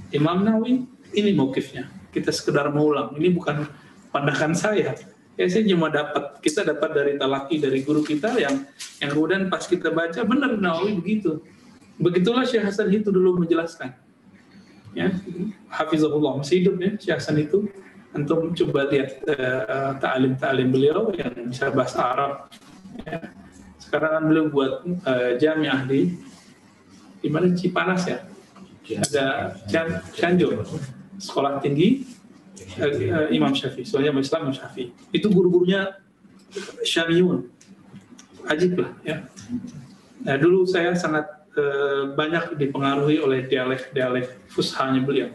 Imam 0.10 0.41
Nawawi 0.41 0.86
ini 1.13 1.31
mokifnya. 1.38 1.89
Kita 2.10 2.34
sekedar 2.34 2.74
mengulang. 2.74 3.13
Ini 3.13 3.29
bukan 3.34 3.69
pandangan 4.10 4.58
saya. 4.58 4.98
Ya 5.39 5.46
saya 5.48 5.63
cuma 5.69 5.88
dapat 5.88 6.41
kita 6.43 6.67
dapat 6.67 6.89
dari 6.91 7.13
talaki 7.15 7.62
dari 7.63 7.79
guru 7.86 8.03
kita 8.03 8.36
yang 8.36 8.65
yang 9.00 9.10
kemudian 9.13 9.48
pas 9.48 9.63
kita 9.63 9.93
baca 9.93 10.19
benar 10.25 10.58
Nawawi 10.58 11.00
begitu. 11.00 11.39
Begitulah 12.00 12.43
Syekh 12.48 12.63
Hasan 12.63 12.91
itu 12.91 13.12
dulu 13.12 13.43
menjelaskan. 13.43 13.91
Ya, 14.98 15.13
Hafizahullah 15.69 16.41
masih 16.41 16.65
hidup 16.65 16.75
ya 16.81 16.91
Syekh 16.98 17.17
Hasan 17.22 17.38
itu. 17.39 17.69
Antum 18.10 18.58
coba 18.58 18.89
lihat 18.89 19.22
uh, 19.29 19.93
ta'alim-ta'alim 20.01 20.74
beliau 20.74 21.13
yang 21.13 21.29
bisa 21.46 21.69
bahasa 21.69 22.01
Arab. 22.01 22.50
Ya. 23.05 23.22
Sekarang 23.79 24.12
kan 24.19 24.24
beliau 24.27 24.45
buat 24.51 24.83
uh, 24.83 25.31
jamiah 25.39 25.81
di 25.88 26.19
di 27.19 27.29
mana 27.31 27.51
Cipanas 27.55 28.03
ya. 28.05 28.19
Ada 28.89 29.53
Cian, 29.69 30.01
Cianjur, 30.17 30.65
sekolah 31.21 31.62
tinggi 31.62 32.03
uh, 32.81 33.29
Imam 33.29 33.53
Syafi'i. 33.53 33.86
Soalnya 33.86 34.13
Islam 34.17 34.50
Imam 34.50 34.55
Syafi'i. 34.55 34.91
Itu 35.13 35.29
guru-gurunya 35.29 36.00
Syamiun. 36.83 37.48
Ajib 38.50 38.81
lah 38.81 38.91
ya. 39.05 39.29
Nah, 40.25 40.36
dulu 40.36 40.65
saya 40.65 40.98
sangat 40.98 41.27
uh, 41.55 42.12
banyak 42.17 42.57
dipengaruhi 42.57 43.21
oleh 43.21 43.45
dialek-dialek 43.45 44.50
fushanya 44.51 45.05
beliau. 45.05 45.29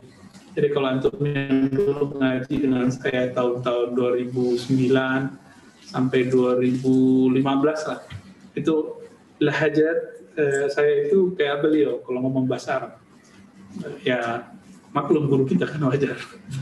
Jadi 0.54 0.68
kalau 0.70 0.86
antum 0.86 1.18
yang 1.26 1.66
dulu 1.66 2.14
mengaji 2.14 2.62
dengan 2.62 2.86
saya 2.86 3.34
tahun-tahun 3.34 3.98
2009 3.98 5.90
sampai 5.90 6.20
2015 6.30 7.42
lah, 7.90 7.98
itu 8.54 8.74
lahajat 9.42 9.98
uh, 10.38 10.66
saya 10.70 11.10
itu 11.10 11.34
kayak 11.34 11.62
beliau 11.62 12.00
kalau 12.06 12.22
ngomong 12.26 12.46
bahasa 12.46 12.78
Arab. 12.78 12.92
Uh, 13.82 13.98
ya 14.06 14.46
maklum 14.94 15.26
guru 15.26 15.44
kita 15.46 15.66
kan 15.66 15.82
wajar. 15.90 16.14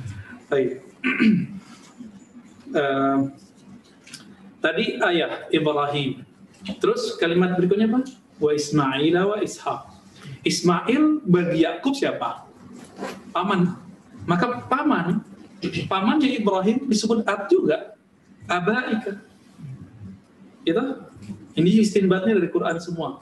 Baik. 0.51 0.81
uh, 2.73 3.29
tadi 4.65 4.97
ayah 5.13 5.49
Ibrahim. 5.53 6.25
Terus 6.79 7.19
kalimat 7.19 7.59
berikutnya 7.59 7.91
apa? 7.91 8.07
Wa 8.39 8.51
Ismail 8.55 9.17
wa 9.19 9.39
Ishaq. 9.43 9.83
Ismail 10.43 11.23
bagi 11.27 11.67
Yakub 11.67 11.95
siapa? 11.95 12.47
Paman. 13.35 13.75
Maka 14.23 14.63
paman, 14.71 15.19
pamannya 15.91 16.31
Ibrahim 16.39 16.87
disebut 16.87 17.27
ab 17.27 17.51
juga. 17.51 17.99
Abaika. 18.47 19.19
Gitu? 20.63 20.85
Ini 21.53 21.85
istinbatnya 21.85 22.41
dari 22.41 22.49
Quran 22.49 22.81
semua. 22.81 23.21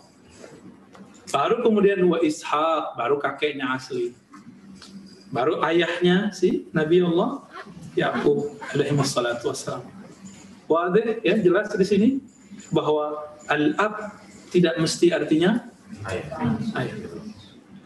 Baru 1.31 1.63
kemudian 1.63 2.03
wa 2.11 2.19
Ishak, 2.23 2.99
baru 2.99 3.19
kakeknya 3.19 3.75
asli. 3.75 4.15
Baru 5.31 5.63
ayahnya 5.63 6.35
si 6.35 6.67
Nabi 6.75 7.07
Allah 7.07 7.47
Yakub 7.95 8.59
alaihi 8.75 8.95
wassalatu 8.99 9.51
wassalam. 9.51 9.87
Wadih 10.67 11.23
ya 11.23 11.39
jelas 11.39 11.71
di 11.75 11.87
sini 11.87 12.09
bahwa 12.71 13.35
al-ab 13.51 14.15
tidak 14.51 14.79
mesti 14.79 15.11
artinya 15.15 15.71
ayah. 16.07 16.95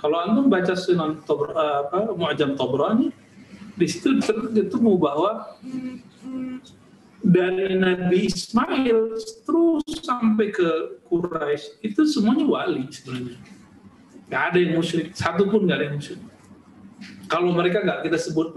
Kalau 0.01 0.17
antum 0.21 0.53
baca 0.53 0.77
Sunan 0.77 1.25
Tobr, 1.25 1.57
apa 1.57 2.13
Mu'jam 2.13 2.53
Tabrani 2.61 3.09
di 3.73 3.87
situ 3.89 4.21
ketemu 4.53 5.01
bahwa 5.01 5.57
dari 7.25 7.73
Nabi 7.73 8.29
Ismail 8.29 9.17
terus 9.49 9.85
sampai 10.05 10.53
ke 10.53 11.01
Quraisy 11.09 11.81
itu 11.81 12.05
semuanya 12.05 12.45
wali 12.45 12.85
sebenarnya. 12.93 13.41
Gak 14.29 14.43
ada 14.53 14.59
yang 14.61 14.73
musyrik, 14.77 15.17
satu 15.17 15.49
pun 15.49 15.65
gak 15.65 15.81
ada 15.81 15.87
yang 15.89 15.97
musyrik. 15.97 16.21
Kalau 17.25 17.51
mereka 17.57 17.81
nggak 17.81 18.05
kita 18.05 18.19
sebut 18.21 18.53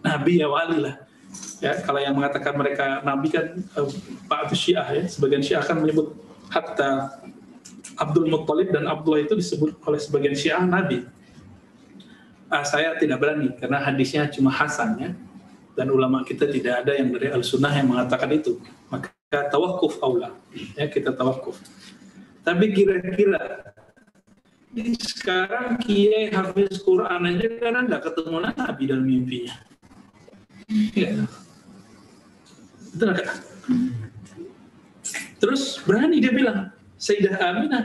Nabi 0.00 0.40
ya 0.40 0.48
wali 0.48 0.80
lah. 0.80 1.04
Ya, 1.60 1.80
kalau 1.82 2.00
yang 2.00 2.14
mengatakan 2.16 2.54
mereka 2.54 3.00
Nabi 3.04 3.28
kan 3.32 3.56
uh, 3.76 3.88
Pak 4.28 4.52
Syiah 4.56 4.86
ya, 4.92 5.04
sebagian 5.08 5.42
Syiah 5.42 5.64
kan 5.64 5.80
menyebut 5.80 6.14
hatta 6.52 7.20
Abdul 7.98 8.30
Muttalib 8.30 8.70
dan 8.70 8.86
Abdullah 8.86 9.24
itu 9.24 9.34
disebut 9.34 9.80
oleh 9.84 10.00
sebagian 10.00 10.36
Syiah 10.36 10.62
Nabi. 10.62 11.04
Uh, 12.48 12.64
saya 12.64 12.94
tidak 13.00 13.18
berani 13.18 13.50
karena 13.56 13.80
hadisnya 13.80 14.28
cuma 14.30 14.52
Hasan 14.52 14.90
ya, 15.00 15.10
dan 15.74 15.90
ulama 15.90 16.22
kita 16.22 16.46
tidak 16.50 16.86
ada 16.86 16.94
yang 16.94 17.10
dari 17.10 17.28
al-sunnah 17.34 17.74
yang 17.74 17.90
mengatakan 17.90 18.30
itu. 18.30 18.58
Maka 18.90 19.10
tawakuf 19.50 19.98
aula, 20.02 20.34
ya 20.78 20.86
kita 20.86 21.10
tawakuf. 21.14 21.58
Tapi 22.46 22.70
kira-kira 22.70 23.74
sekarang 24.98 25.78
kiai 25.82 26.34
hafiz 26.34 26.82
Quran 26.82 27.30
aja 27.30 27.46
karena 27.62 27.80
nggak 27.86 28.02
ketemu 28.10 28.36
Nabi 28.42 28.82
dalam 28.90 29.06
mimpinya. 29.06 29.54
Iya. 30.70 31.26
Betul? 32.94 33.14
Terus 35.42 35.82
berani 35.82 36.22
dia 36.22 36.32
bilang, 36.34 36.70
Sayyidah 36.98 37.36
Aminah 37.42 37.84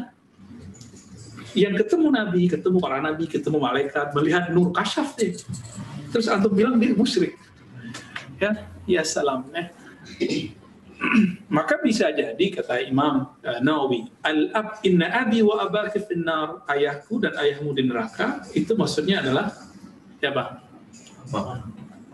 yang 1.58 1.74
ketemu 1.74 2.08
Nabi, 2.13 2.41
ketemu 2.46 2.77
para 2.77 3.01
Nabi, 3.01 3.25
ketemu 3.25 3.58
malaikat, 3.58 4.13
melihat 4.13 4.53
nur 4.53 4.69
kasyaf 4.69 5.17
deh. 5.17 5.34
Terus 6.13 6.29
antum 6.29 6.53
bilang 6.53 6.77
dia 6.77 6.93
musyrik. 6.93 7.38
Ya, 8.39 8.51
ya 8.88 9.03
salam. 9.03 9.43
Ya. 9.51 9.67
Maka 11.55 11.79
bisa 11.79 12.12
jadi 12.12 12.46
kata 12.51 12.84
Imam 12.84 13.31
uh, 13.39 13.60
Nawawi, 13.63 14.08
al-ab 14.24 14.84
inna 14.84 15.08
abi 15.08 15.39
wa 15.39 15.63
abaki 15.63 16.03
finnar, 16.03 16.63
ayahku 16.67 17.24
dan 17.24 17.36
ayahmu 17.39 17.72
di 17.72 17.88
neraka, 17.88 18.43
itu 18.51 18.75
maksudnya 18.75 19.24
adalah 19.24 19.51
ya 20.19 20.31
Bang. 20.36 20.60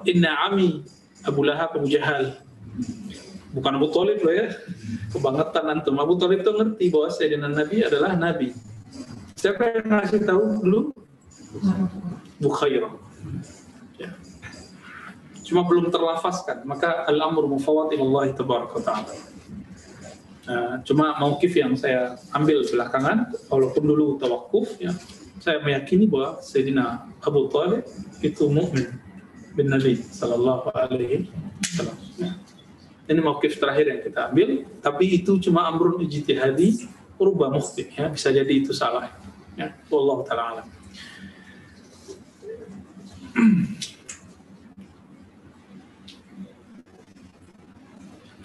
Inna 0.06 0.38
ami 0.50 0.86
Abu 1.26 1.42
Lahab 1.46 1.78
Abu 1.78 1.90
Jahal. 1.90 2.38
Bukan 3.54 3.74
Abu 3.74 3.88
Talib 3.90 4.22
loh 4.22 4.36
ya. 4.36 4.54
Kebangetan 5.10 5.66
antum. 5.72 5.96
Abu 5.98 6.14
Talib 6.20 6.44
itu 6.44 6.52
ngerti 6.54 6.86
bahwa 6.92 7.08
Sayyidina 7.10 7.50
Nabi 7.50 7.78
adalah 7.82 8.12
Nabi. 8.14 8.54
Siapa 9.34 9.62
yang 9.82 9.88
ngasih 9.90 10.22
tahu 10.28 10.44
dulu? 10.62 10.80
Bukhairah. 12.38 13.05
Cuma 15.46 15.62
belum 15.62 15.94
terlafazkan. 15.94 16.66
Maka 16.66 17.06
al-amru 17.06 17.46
mufawat 17.46 17.94
Allah 17.94 18.34
tabaraka 18.34 18.82
ta'ala. 18.82 19.14
Nah, 20.46 20.78
cuma 20.86 21.18
maukif 21.18 21.58
yang 21.58 21.74
saya 21.74 22.18
ambil 22.30 22.62
belakangan, 22.66 23.34
walaupun 23.50 23.82
dulu 23.82 24.18
tawakuf, 24.22 24.78
ya, 24.78 24.94
saya 25.42 25.58
meyakini 25.62 26.06
bahwa 26.06 26.38
Sayyidina 26.42 27.10
Abu 27.22 27.50
Talib 27.50 27.82
itu 28.22 28.46
mukmin 28.50 28.94
bin 29.58 29.74
Nabi 29.74 29.98
Sallallahu 29.98 30.70
Alaihi 30.70 31.30
Wasallam. 31.62 31.98
Ya. 32.22 32.32
Ini 33.06 33.22
mawkif 33.22 33.58
terakhir 33.62 33.86
yang 33.90 34.02
kita 34.02 34.34
ambil, 34.34 34.66
tapi 34.82 35.18
itu 35.22 35.38
cuma 35.42 35.70
amrun 35.70 36.02
ijtihadi, 36.06 36.90
rubah 37.22 37.54
mukhti, 37.54 37.94
ya 37.94 38.10
bisa 38.10 38.34
jadi 38.34 38.50
itu 38.50 38.74
salah. 38.74 39.14
Ya, 39.56 39.72
Allah 39.72 40.18
taala 40.28 40.62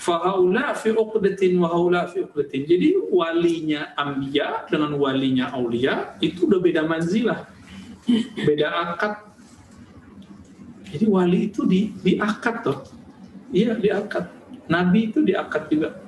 Fahaula 0.01 0.73
fi 0.73 0.97
uqdatin 0.97 1.61
wa 1.61 1.69
haula 1.69 2.09
fi 2.09 2.25
uqdatin. 2.25 2.65
Jadi 2.65 2.97
walinya 3.13 3.93
Ambiya 3.93 4.65
dengan 4.73 4.97
walinya 4.97 5.53
Aulia 5.53 6.17
itu 6.25 6.49
udah 6.49 6.57
beda 6.57 6.89
manzilah. 6.89 7.45
Beda 8.49 8.97
akad. 8.97 9.29
Jadi 10.89 11.05
wali 11.05 11.53
itu 11.53 11.69
di 11.69 11.93
diakad 12.01 12.57
toh. 12.65 12.81
Iya, 13.53 13.77
diakad. 13.77 14.25
Nabi 14.73 15.13
itu 15.13 15.21
diangkat 15.21 15.69
juga. 15.69 16.01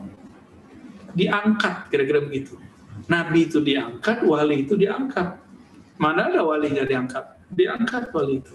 Diangkat 1.13 1.93
kira-kira 1.93 2.25
begitu. 2.25 2.57
Nabi 3.13 3.51
itu 3.51 3.59
diangkat, 3.61 4.25
wali 4.25 4.65
itu 4.65 4.75
diangkat. 4.79 5.37
Mana 6.01 6.33
ada 6.33 6.41
wali 6.47 6.73
nggak 6.73 6.89
diangkat? 6.89 7.25
Diangkat 7.53 8.09
wali 8.15 8.41
itu. 8.41 8.55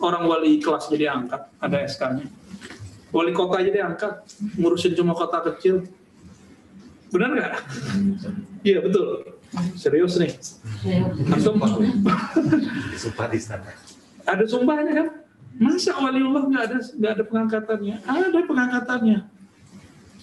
Orang 0.00 0.26
wali 0.26 0.58
kelas 0.58 0.90
jadi 0.90 1.14
angkat, 1.14 1.46
ada 1.62 1.78
SK-nya. 1.86 2.26
Wali 3.12 3.32
kota 3.36 3.60
aja 3.60 3.68
diangkat, 3.68 4.12
ngurusin 4.56 4.96
cuma 4.96 5.12
kota 5.12 5.44
kecil. 5.52 5.84
Benar 7.12 7.28
nggak? 7.36 7.52
Iya 8.64 8.78
betul. 8.80 9.36
Serius 9.76 10.16
nih. 10.16 10.32
Antum 11.28 11.60
Sumpah 12.96 13.28
di 13.28 13.36
sana. 13.36 13.68
ada 14.24 14.44
sumpahnya 14.48 14.92
kan? 14.96 15.08
Masa 15.60 15.92
waliullah 16.00 16.48
nggak 16.48 16.64
ada 16.72 16.78
nggak 16.80 17.12
ada 17.12 17.24
pengangkatannya? 17.28 17.96
Ada 18.08 18.40
pengangkatannya. 18.48 19.18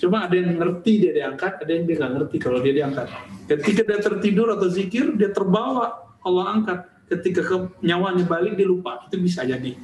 Cuma 0.02 0.26
ada 0.26 0.34
yang 0.34 0.58
ngerti 0.58 0.92
dia 1.06 1.12
diangkat, 1.14 1.62
ada 1.62 1.72
yang 1.76 1.86
dia 1.86 1.96
nggak 2.02 2.14
ngerti 2.18 2.36
kalau 2.42 2.58
dia 2.64 2.74
diangkat. 2.74 3.06
Ketika 3.46 3.82
dia 3.86 4.00
tertidur 4.02 4.50
atau 4.58 4.66
zikir, 4.66 5.14
dia 5.14 5.30
terbawa 5.30 5.94
Allah 6.26 6.46
angkat. 6.58 6.80
Ketika 7.06 7.42
ke 7.46 7.56
nyawanya 7.86 8.26
balik 8.26 8.58
dia 8.58 8.66
lupa. 8.66 9.06
Itu 9.06 9.22
bisa 9.22 9.46
jadi. 9.46 9.78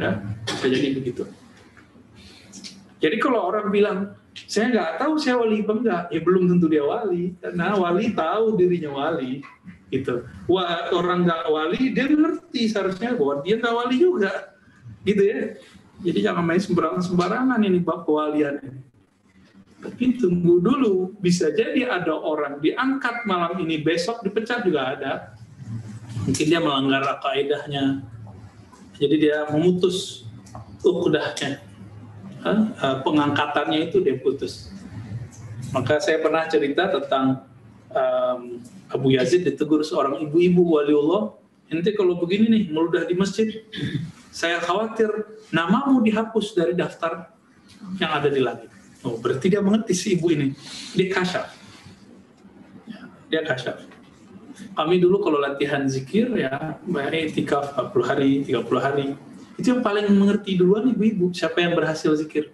Ya, 0.00 0.24
bisa 0.48 0.66
jadi 0.72 0.96
begitu. 0.96 1.28
Jadi 3.04 3.20
kalau 3.20 3.52
orang 3.52 3.68
bilang 3.68 4.16
saya 4.48 4.72
nggak 4.72 4.92
tahu 4.96 5.20
saya 5.20 5.36
wali 5.36 5.60
apa 5.60 5.72
enggak, 5.76 6.02
ya 6.08 6.20
belum 6.24 6.48
tentu 6.48 6.72
dia 6.72 6.80
wali. 6.80 7.36
Karena 7.36 7.76
wali 7.76 8.16
tahu 8.16 8.56
dirinya 8.56 8.96
wali 8.96 9.44
gitu. 9.92 10.24
Orang 10.96 11.28
nggak 11.28 11.52
wali 11.52 11.92
dia 11.92 12.08
ngerti 12.08 12.72
seharusnya 12.72 13.12
bahwa 13.12 13.44
dia 13.44 13.60
nggak 13.60 13.74
wali 13.76 13.96
juga, 14.00 14.56
gitu 15.04 15.20
ya. 15.20 15.60
Jadi 16.00 16.18
jangan 16.24 16.48
main 16.48 16.58
sembarangan 16.64 17.02
sembarangan 17.04 17.60
ini 17.60 17.78
bab 17.84 18.08
kewalian 18.08 18.56
ini. 18.64 18.80
Tapi 19.84 20.16
tunggu 20.16 20.64
dulu, 20.64 21.12
bisa 21.20 21.52
jadi 21.52 21.84
ada 21.84 22.16
orang 22.16 22.56
diangkat 22.64 23.28
malam 23.28 23.60
ini, 23.60 23.84
besok 23.84 24.24
dipecat 24.24 24.64
juga 24.64 24.96
ada. 24.96 25.12
Mungkin 26.24 26.46
dia 26.48 26.56
melanggar 26.56 27.04
kaidahnya, 27.20 28.00
jadi 28.96 29.16
dia 29.20 29.38
memutus 29.52 30.24
ukdahnya, 30.80 31.60
Hah? 32.44 33.00
pengangkatannya 33.00 33.88
itu 33.88 34.04
dia 34.04 34.20
putus. 34.20 34.68
Maka 35.72 35.98
saya 35.98 36.20
pernah 36.20 36.44
cerita 36.44 36.92
tentang 36.92 37.48
um, 37.90 38.60
Abu 38.92 39.16
Yazid 39.16 39.48
ditegur 39.48 39.80
seorang 39.80 40.20
ibu-ibu 40.22 40.76
waliullah, 40.76 41.34
nanti 41.72 41.90
kalau 41.96 42.20
begini 42.20 42.46
nih 42.52 42.62
meludah 42.70 43.08
di 43.08 43.16
masjid, 43.16 43.48
saya 44.28 44.60
khawatir 44.60 45.10
namamu 45.50 46.04
dihapus 46.04 46.52
dari 46.54 46.76
daftar 46.76 47.32
yang 47.98 48.12
ada 48.12 48.28
di 48.28 48.38
langit. 48.44 48.70
Oh, 49.04 49.20
berarti 49.20 49.52
dia 49.52 49.60
mengerti 49.60 49.92
si 49.92 50.16
ibu 50.16 50.32
ini. 50.32 50.54
Dia 50.96 51.12
kasyaf. 51.12 51.48
Ya, 52.88 53.00
dia 53.28 53.42
kasyaf. 53.44 53.78
Kami 54.74 55.02
dulu 55.02 55.20
kalau 55.20 55.42
latihan 55.42 55.84
zikir 55.90 56.30
ya, 56.38 56.78
etikaf 57.10 57.74
40 57.74 58.10
hari, 58.10 58.30
30 58.46 58.78
hari. 58.78 59.08
Itu 59.54 59.74
yang 59.74 59.82
paling 59.82 60.10
mengerti 60.10 60.58
duluan 60.58 60.90
ibu-ibu, 60.90 61.30
siapa 61.30 61.62
yang 61.62 61.78
berhasil 61.78 62.10
zikir. 62.18 62.50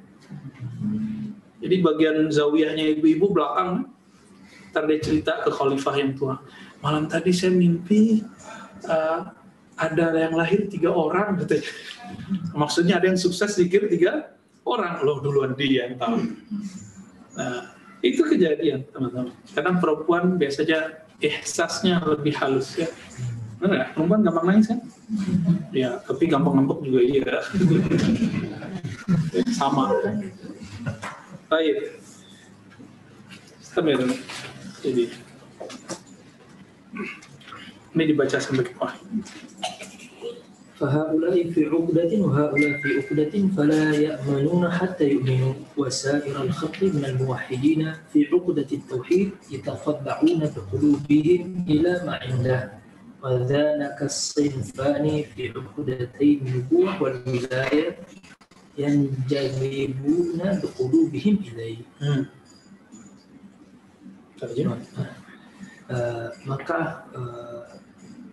Jadi 1.61 1.77
bagian 1.85 2.29
zawiyahnya 2.33 2.97
ibu-ibu 2.97 3.33
belakang, 3.33 3.89
ntar 4.73 4.89
dia 4.89 5.01
cerita 5.01 5.45
ke 5.45 5.53
khalifah 5.53 5.95
yang 5.97 6.13
tua. 6.17 6.41
Malam 6.81 7.09
tadi 7.09 7.33
saya 7.37 7.53
mimpi 7.53 8.25
uh, 8.89 9.33
ada 9.77 10.13
yang 10.17 10.37
lahir 10.37 10.69
tiga 10.69 10.93
orang, 10.93 11.41
katanya. 11.41 11.69
Maksudnya 12.53 13.01
ada 13.01 13.07
yang 13.13 13.21
sukses 13.21 13.57
zikir 13.57 13.89
tiga 13.89 14.37
orang 14.65 15.01
loh 15.05 15.21
duluan 15.25 15.57
dia 15.57 15.89
yang 15.89 15.97
tahu. 15.97 16.21
Nah, 17.37 17.77
itu 18.01 18.25
kejadian 18.25 18.85
teman-teman. 18.93 19.33
Kadang 19.53 19.77
perempuan 19.81 20.37
biasanya 20.41 21.05
ihsasnya 21.21 22.01
lebih 22.05 22.33
halus 22.41 22.77
ya. 22.81 22.89
Benar 23.60 23.72
nggak? 23.72 23.90
Perempuan 23.96 24.22
gampang 24.26 24.46
nangis 24.46 24.68
kan? 24.70 24.80
Ya, 25.72 25.90
tapi 26.04 26.24
gampang 26.28 26.54
ngambek 26.60 26.80
juga 26.84 27.00
iya. 27.02 27.36
Sama. 29.56 29.96
Baik. 31.48 31.76
Kamera. 33.76 34.08
Jadi 34.84 35.04
ini 37.96 38.04
dibaca 38.12 38.38
sampai 38.40 38.64
ke 38.68 38.72
bawah. 38.76 38.96
فهؤلاء 40.76 41.56
في 41.56 41.72
عقدة 41.72 42.12
وهؤلاء 42.20 42.72
في 42.84 43.00
عقدة 43.00 43.34
فلا 43.56 43.96
يأمنون 43.96 44.72
حتى 44.72 45.08
يؤمنوا 45.08 45.54
وسائر 45.78 46.36
الخلق 46.36 46.84
من 46.84 47.06
الموحدين 47.06 47.82
في 48.12 48.28
عقدة 48.28 48.68
التوحيد 48.72 49.30
يتخبعون 49.52 50.42
بقلوبهم 50.56 51.42
إلى 51.70 51.92
ما 52.04 52.20
عنده 52.20 52.60
وذلك 53.26 53.98
الصنفان 54.02 55.06
في 55.34 55.50
عقدتي 55.50 56.30
النبوة 56.42 57.02
والولاية 57.02 57.98
ينجذبون 58.78 60.40
بقلوبهم 60.62 61.36
إليه 61.50 61.82
Hmm. 61.98 62.30
Terjemah. 64.36 64.78
Eh, 65.86 66.28
maka 66.44 67.08
eh, 67.14 67.62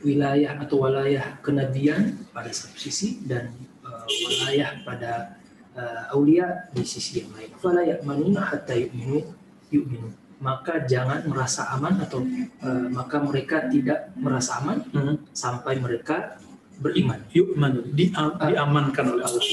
wilayah 0.02 0.58
atau 0.60 0.82
wilayah 0.88 1.38
kenabian 1.40 2.16
pada 2.34 2.50
satu 2.50 2.74
sisi 2.76 3.22
dan 3.22 3.54
eh, 3.86 4.04
wilayah 4.28 4.82
pada 4.82 5.38
eh, 5.78 6.02
aulia 6.12 6.68
di 6.74 6.82
sisi 6.82 7.22
yang 7.22 7.30
lain. 7.38 7.52
Fala 7.56 7.80
ya'manuna 7.86 8.40
hatta 8.44 8.74
yu'minu 8.76 9.24
yu'minu. 9.70 10.10
Maka 10.37 10.85
jangan 10.85 11.25
merasa 11.25 11.65
aman 11.73 11.97
atau 11.97 12.21
eh, 12.61 12.87
maka 12.93 13.17
mereka 13.19 13.65
tidak 13.65 14.13
merasa 14.13 14.61
aman 14.61 14.85
Hmm. 14.93 15.15
sampai 15.33 15.81
mereka 15.81 16.37
beriman, 16.77 17.25
Yu'man, 17.33 17.89
dia- 17.97 18.13
diamankan 18.37 19.05
oleh 19.17 19.25
Allah. 19.25 19.45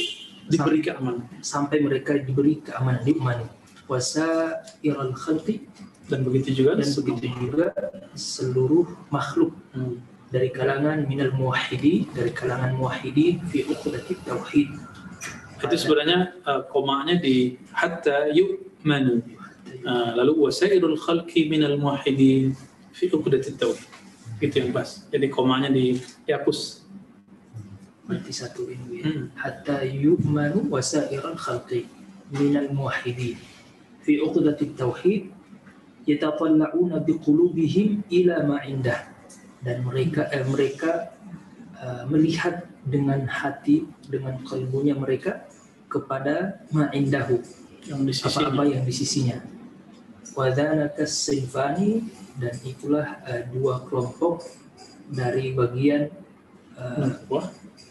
Diberi 0.44 0.84
keamanan. 0.84 1.24
sampai 1.40 1.80
mereka 1.80 2.12
diberi 2.20 2.60
keamanan 2.60 3.00
diimani. 3.00 3.48
Wasa 3.88 4.60
iral 4.80 5.12
khalqi 5.12 5.64
Dan 6.04 6.20
begitu 6.20 6.52
juga 6.52 6.76
dan 6.76 6.84
begitu 6.84 7.32
juga 7.32 7.72
seluruh 8.12 8.84
makhluk 9.08 9.56
Hmm. 9.72 10.04
dari 10.28 10.52
kalangan 10.52 11.00
minal 11.08 11.32
muwahhidi 11.32 12.12
dari 12.12 12.28
kalangan 12.28 12.76
muwahhidi 12.76 13.40
fi 13.48 13.64
uqdatit 13.64 14.20
tauhid 14.20 14.68
Itu 15.56 15.76
sebenarnya 15.80 16.36
uh, 16.44 16.60
komanya 16.68 17.16
di 17.16 17.56
hatta 17.72 18.28
yu'manu. 18.28 19.24
Uh, 19.82 20.14
lalu 20.14 20.46
wasairul 20.46 20.94
khalqi 20.94 21.50
minal 21.50 21.74
muwahhidin 21.74 22.54
fi 22.94 23.10
uqdatit 23.10 23.58
tauhid. 23.58 23.88
Itu 24.38 24.62
yang 24.62 24.70
pas. 24.70 25.02
Jadi 25.10 25.26
komanya 25.32 25.72
dihapus. 25.72 26.84
berarti 28.04 28.32
satu 28.36 28.68
ini 28.68 29.00
ya. 29.00 29.04
Hmm. 29.08 29.24
hatta 29.32 29.80
yu'manu 29.80 30.68
wasairal 30.68 31.36
khalqi 31.40 31.88
minal 32.28 32.68
muwahhidin 32.76 33.40
fi 34.04 34.20
uqdatit 34.20 34.76
tauhid 34.76 35.32
yatatalla'una 36.04 37.00
biqulubihim 37.00 38.04
ila 38.12 38.44
ma 38.44 38.60
indah 38.68 39.08
dan 39.64 39.80
mereka 39.88 40.28
eh, 40.28 40.44
mereka 40.44 41.16
eh, 41.80 42.04
melihat 42.12 42.68
dengan 42.84 43.24
hati 43.24 43.88
dengan 44.04 44.36
kalbunya 44.44 44.92
mereka 44.92 45.48
kepada 45.88 46.60
ma 46.76 46.92
indahu 46.92 47.40
Yang 47.88 48.00
di 48.04 48.12
sisi 48.16 48.40
apa-apa 48.40 48.62
yang 48.64 48.82
di 48.84 48.94
sisinya. 48.96 49.36
Wadhanaka 50.37 51.03
sinfani 51.03 52.05
dan 52.37 52.55
itulah 52.63 53.19
eh, 53.27 53.43
dua 53.51 53.83
kelompok 53.89 54.45
dari 55.09 55.51
bagian 55.51 56.07
eh, 56.77 57.11
Wah, 57.27 57.49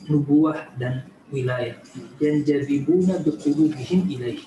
nubuah 0.08 0.72
dan 0.80 1.04
wilayah 1.28 1.76
yang 2.22 2.40
jadibuna 2.46 3.20
biqulubihim 3.20 4.08
ilaih. 4.08 4.40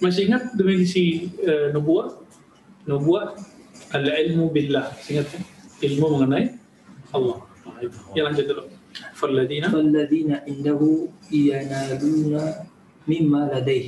Masih 0.00 0.30
ingat 0.32 0.56
definisi 0.56 1.28
uh, 1.44 1.74
nubuah? 1.76 2.16
Nubuah 2.88 3.36
al-ilmu 3.92 4.48
billah. 4.48 4.94
Masih 4.96 5.20
Ingat 5.20 5.26
kan? 5.34 5.42
Ilmu 5.80 6.06
mengenai 6.16 6.44
Allah. 7.12 7.38
Nah, 7.66 7.78
itu. 7.84 7.98
Ya 8.16 8.22
lanjut 8.24 8.46
dulu. 8.48 8.64
Falladina 9.14 9.70
فالذين 9.70 10.30
عنده 10.48 10.80
ينالون 11.30 12.34
مما 13.06 13.42
لديه 13.54 13.86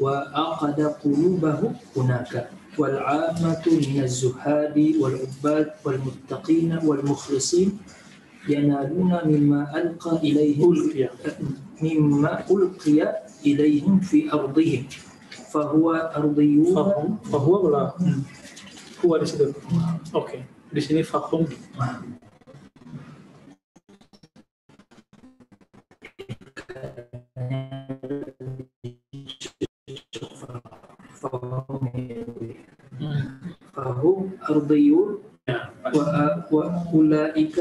وعقد 0.00 0.78
قلوبه 1.04 1.60
هناك 1.96 2.48
والعامة 2.78 3.64
من 3.66 3.98
الزهاد 4.02 4.76
والعباد 5.00 5.68
والمتقين 5.84 6.70
والمخلصين 6.84 7.78
ينالون 8.48 9.12
مما 9.24 9.60
ألقى 9.78 10.12
إليهم. 10.16 10.74
مما 11.82 12.32
ألقي 12.50 12.98
إليهم 13.46 14.00
في 14.00 14.32
أرضهم 14.32 14.84
فهو 15.54 15.86
أرضيون 15.94 16.74
Fahum. 16.74 17.08
Fahuwa 17.30 17.58
wala? 17.62 17.82
Huwa 19.02 19.18
di 19.18 19.26
situ. 19.26 19.54
Oke. 20.12 20.42
Di 20.74 20.80
sini 20.82 21.02
fahum. 21.06 21.46
فهم 33.75 34.29
أرضيون 34.49 35.09
Ya, 35.49 35.73
pas. 35.81 35.89
wa- 35.97 36.45
وأولئك 36.53 37.57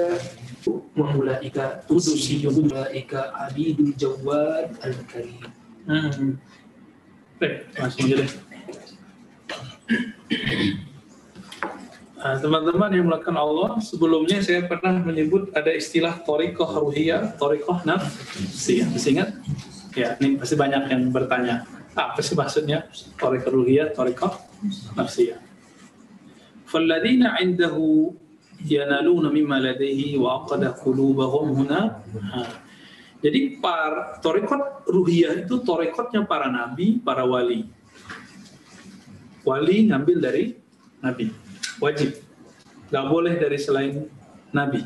وأولئك 0.93 1.57
قدسيون. 1.88 2.69
أولئك 2.69 3.12
عبيد 3.17 3.79
الجواد 3.81 4.69
الكريم 4.85 5.49
Hmm. 5.88 6.37
Baik, 7.41 7.64
langsung 7.81 8.05
aja 8.12 8.17
deh. 8.21 8.31
Nah, 12.19 12.35
teman-teman 12.37 12.91
yang 12.93 13.07
melakukan 13.09 13.38
Allah, 13.38 13.81
sebelumnya 13.81 14.43
saya 14.45 14.69
pernah 14.69 15.01
menyebut 15.01 15.49
ada 15.57 15.73
istilah 15.73 16.19
torikoh 16.27 16.67
ruhiyah, 16.67 17.41
torikoh 17.41 17.81
nafsiyah. 17.88 18.91
Masih 18.91 19.17
ingat? 19.17 19.38
Ya, 19.97 20.12
ini 20.21 20.37
pasti 20.37 20.61
banyak 20.61 20.93
yang 20.93 21.09
bertanya, 21.09 21.64
apa 21.94 22.20
sih 22.26 22.34
maksudnya? 22.34 22.90
Tarik 23.18 23.46
ruhiyah 23.46 23.94
tarik 23.94 24.18
nafsiyah. 24.98 25.38
Falladina 26.66 27.38
indahu 27.38 28.18
yanaluna 28.66 29.30
mimma 29.30 29.62
ladaihi 29.62 30.18
wa 30.18 30.42
aqada 30.42 30.74
qulubahum 30.74 31.54
huna. 31.54 32.02
Jadi 33.24 33.62
par 33.62 34.20
torikot 34.20 34.90
ruhiyah 34.90 35.46
itu 35.48 35.62
torikotnya 35.64 36.26
para 36.26 36.50
nabi 36.50 37.00
para 37.00 37.24
wali. 37.24 37.70
Wali 39.46 39.92
ngambil 39.92 40.18
dari 40.20 40.44
nabi. 41.00 41.30
Wajib. 41.80 42.20
Gak 42.90 43.06
boleh 43.10 43.38
dari 43.38 43.58
selain 43.60 44.08
nabi. 44.52 44.84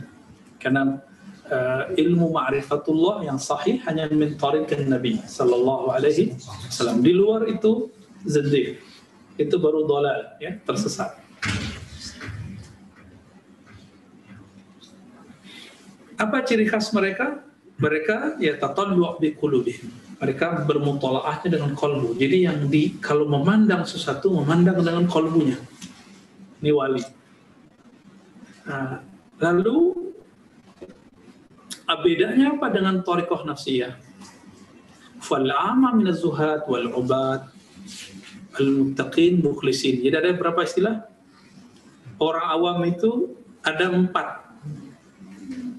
Karena 0.58 1.02
uh, 1.48 1.84
ilmu 1.96 2.32
ma'rifatullah 2.36 3.26
yang 3.28 3.40
sahih 3.40 3.80
hanya 3.88 4.08
min 4.12 4.36
tariqin 4.36 4.88
nabi 4.88 5.20
sallallahu 5.24 5.92
alaihi 5.92 6.36
wasallam. 6.68 7.02
Di 7.04 7.12
luar 7.16 7.48
itu 7.48 7.92
zindiq. 8.28 8.80
Itu 9.38 9.62
baru 9.62 9.86
dolal, 9.86 10.34
ya, 10.42 10.58
tersesat. 10.66 11.14
Apa 16.18 16.42
ciri 16.42 16.66
khas 16.66 16.90
mereka? 16.98 17.46
Mereka 17.78 18.42
ya 18.42 18.58
tatallu' 18.58 19.22
bi 19.22 19.38
qulubihim. 19.38 19.94
Mereka 20.18 20.66
bermutolaahnya 20.66 21.46
dengan 21.46 21.78
kolbu. 21.78 22.18
Jadi 22.18 22.50
yang 22.50 22.66
di 22.66 22.98
kalau 22.98 23.30
memandang 23.30 23.86
sesuatu 23.86 24.34
memandang 24.34 24.82
dengan 24.82 25.06
kolbunya. 25.06 25.62
Ini 26.58 26.74
wali. 26.74 27.06
Nah, 28.66 29.06
lalu 29.38 30.10
bedanya 31.96 32.60
apa 32.60 32.68
dengan 32.68 33.00
torikoh 33.00 33.48
nafsiyah? 33.48 33.96
Fal 35.24 35.48
ama 35.48 35.96
min 35.96 36.12
zuhad 36.12 36.68
wal 36.68 36.92
ubad 36.92 37.48
al 38.60 38.70
muttaqin 38.76 39.40
mukhlisin. 39.40 40.04
Jadi 40.04 40.16
ada 40.16 40.36
berapa 40.36 40.60
istilah? 40.68 41.08
Orang 42.20 42.48
awam 42.50 42.84
itu 42.90 43.38
ada 43.62 43.94
empat 43.94 44.48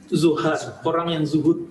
zuhad, 0.09 0.81
orang 0.87 1.19
yang 1.21 1.25
zuhud. 1.29 1.69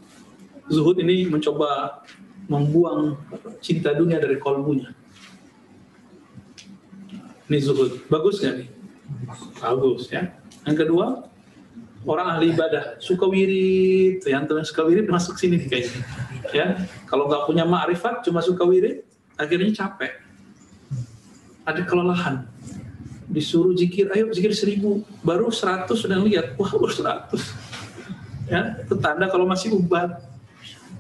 Zuhud 0.67 1.00
ini 1.00 1.26
mencoba 1.26 2.04
membuang 2.52 3.15
cinta 3.63 3.95
dunia 3.95 4.19
dari 4.19 4.36
kolbunya. 4.38 4.91
Ini 7.47 7.58
zuhud. 7.63 8.12
Bagus 8.12 8.43
nggak 8.43 8.56
nih? 8.60 8.69
Bagus 9.63 10.12
ya. 10.12 10.36
Yang 10.67 10.78
kedua, 10.84 11.32
orang 12.08 12.39
ahli 12.39 12.56
ibadah, 12.56 12.98
suka 13.04 13.28
wirid. 13.28 14.24
Yang 14.24 14.43
teman 14.48 14.65
suka 14.65 14.82
wirid 14.88 15.06
masuk 15.12 15.36
sini 15.36 15.60
nih 15.60 15.67
kayaknya. 15.67 16.02
Ya, 16.56 16.67
kalau 17.06 17.28
nggak 17.28 17.43
punya 17.46 17.67
ma'rifat, 17.67 18.24
cuma 18.24 18.39
suka 18.39 18.63
wirid, 18.63 19.04
akhirnya 19.36 19.76
capek. 19.76 20.24
Ada 21.67 21.84
kelelahan. 21.84 22.48
Disuruh 23.28 23.76
zikir, 23.76 24.08
ayo 24.15 24.32
zikir 24.32 24.56
seribu. 24.56 25.04
Baru 25.20 25.52
seratus 25.52 26.00
sudah 26.00 26.17
lihat, 26.24 26.56
wah 26.56 26.72
baru 26.72 26.96
seratus 26.96 27.43
ya 28.48 28.80
itu 28.80 28.96
tanda 29.04 29.28
kalau 29.28 29.43
masih 29.43 29.76
ubat 29.76 30.24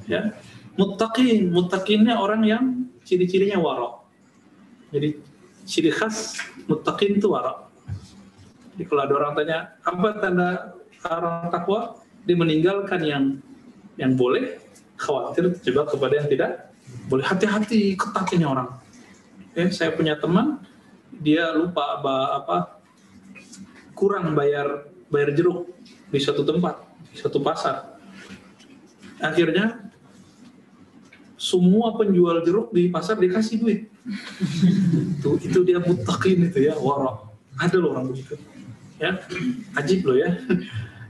ya 0.03 0.35
muttaqin 0.75 1.47
muttaqinnya 1.47 2.19
orang 2.19 2.43
yang 2.43 2.63
ciri-cirinya 3.07 3.55
warok 3.55 4.03
jadi 4.91 5.15
ciri 5.67 5.91
khas 5.91 6.39
muttaqin 6.63 7.19
itu 7.19 7.27
wara. 7.27 7.67
Jadi 8.71 8.87
kalau 8.87 9.01
ada 9.03 9.13
orang 9.19 9.31
tanya 9.35 9.57
apa 9.83 10.09
tanda 10.15 10.76
orang 11.05 11.53
takwa, 11.53 12.01
dia 12.25 12.35
meninggalkan 12.35 13.01
yang 13.05 13.23
yang 13.97 14.13
boleh, 14.13 14.61
khawatir 14.97 15.53
terjebak 15.61 15.93
kepada 15.93 16.13
yang 16.23 16.27
tidak 16.29 16.51
boleh. 17.09 17.25
Hati-hati 17.25 17.97
ketat 17.97 18.27
ini 18.33 18.45
orang. 18.45 18.69
Ya, 19.57 19.69
saya 19.73 19.93
punya 19.93 20.17
teman, 20.17 20.61
dia 21.09 21.49
lupa 21.53 21.97
apa, 21.97 22.15
apa 22.43 22.57
kurang 23.97 24.37
bayar 24.37 24.85
bayar 25.09 25.33
jeruk 25.33 25.73
di 26.13 26.19
suatu 26.21 26.45
tempat, 26.45 26.77
di 27.09 27.17
suatu 27.17 27.41
pasar. 27.41 27.97
Akhirnya 29.17 29.89
semua 31.37 31.97
penjual 31.97 32.41
jeruk 32.45 32.69
di 32.73 32.89
pasar 32.89 33.17
dikasih 33.17 33.57
duit. 33.61 33.81
itu, 35.19 35.29
itu 35.43 35.59
dia 35.67 35.81
mutakin 35.81 36.47
itu 36.47 36.69
ya, 36.69 36.77
wara. 36.77 37.27
Ada 37.57 37.81
loh 37.81 37.97
orang 37.97 38.13
begitu. 38.13 38.37
Ya, 39.01 39.21
ajib 39.77 40.05
loh 40.05 40.17
ya. 40.17 40.37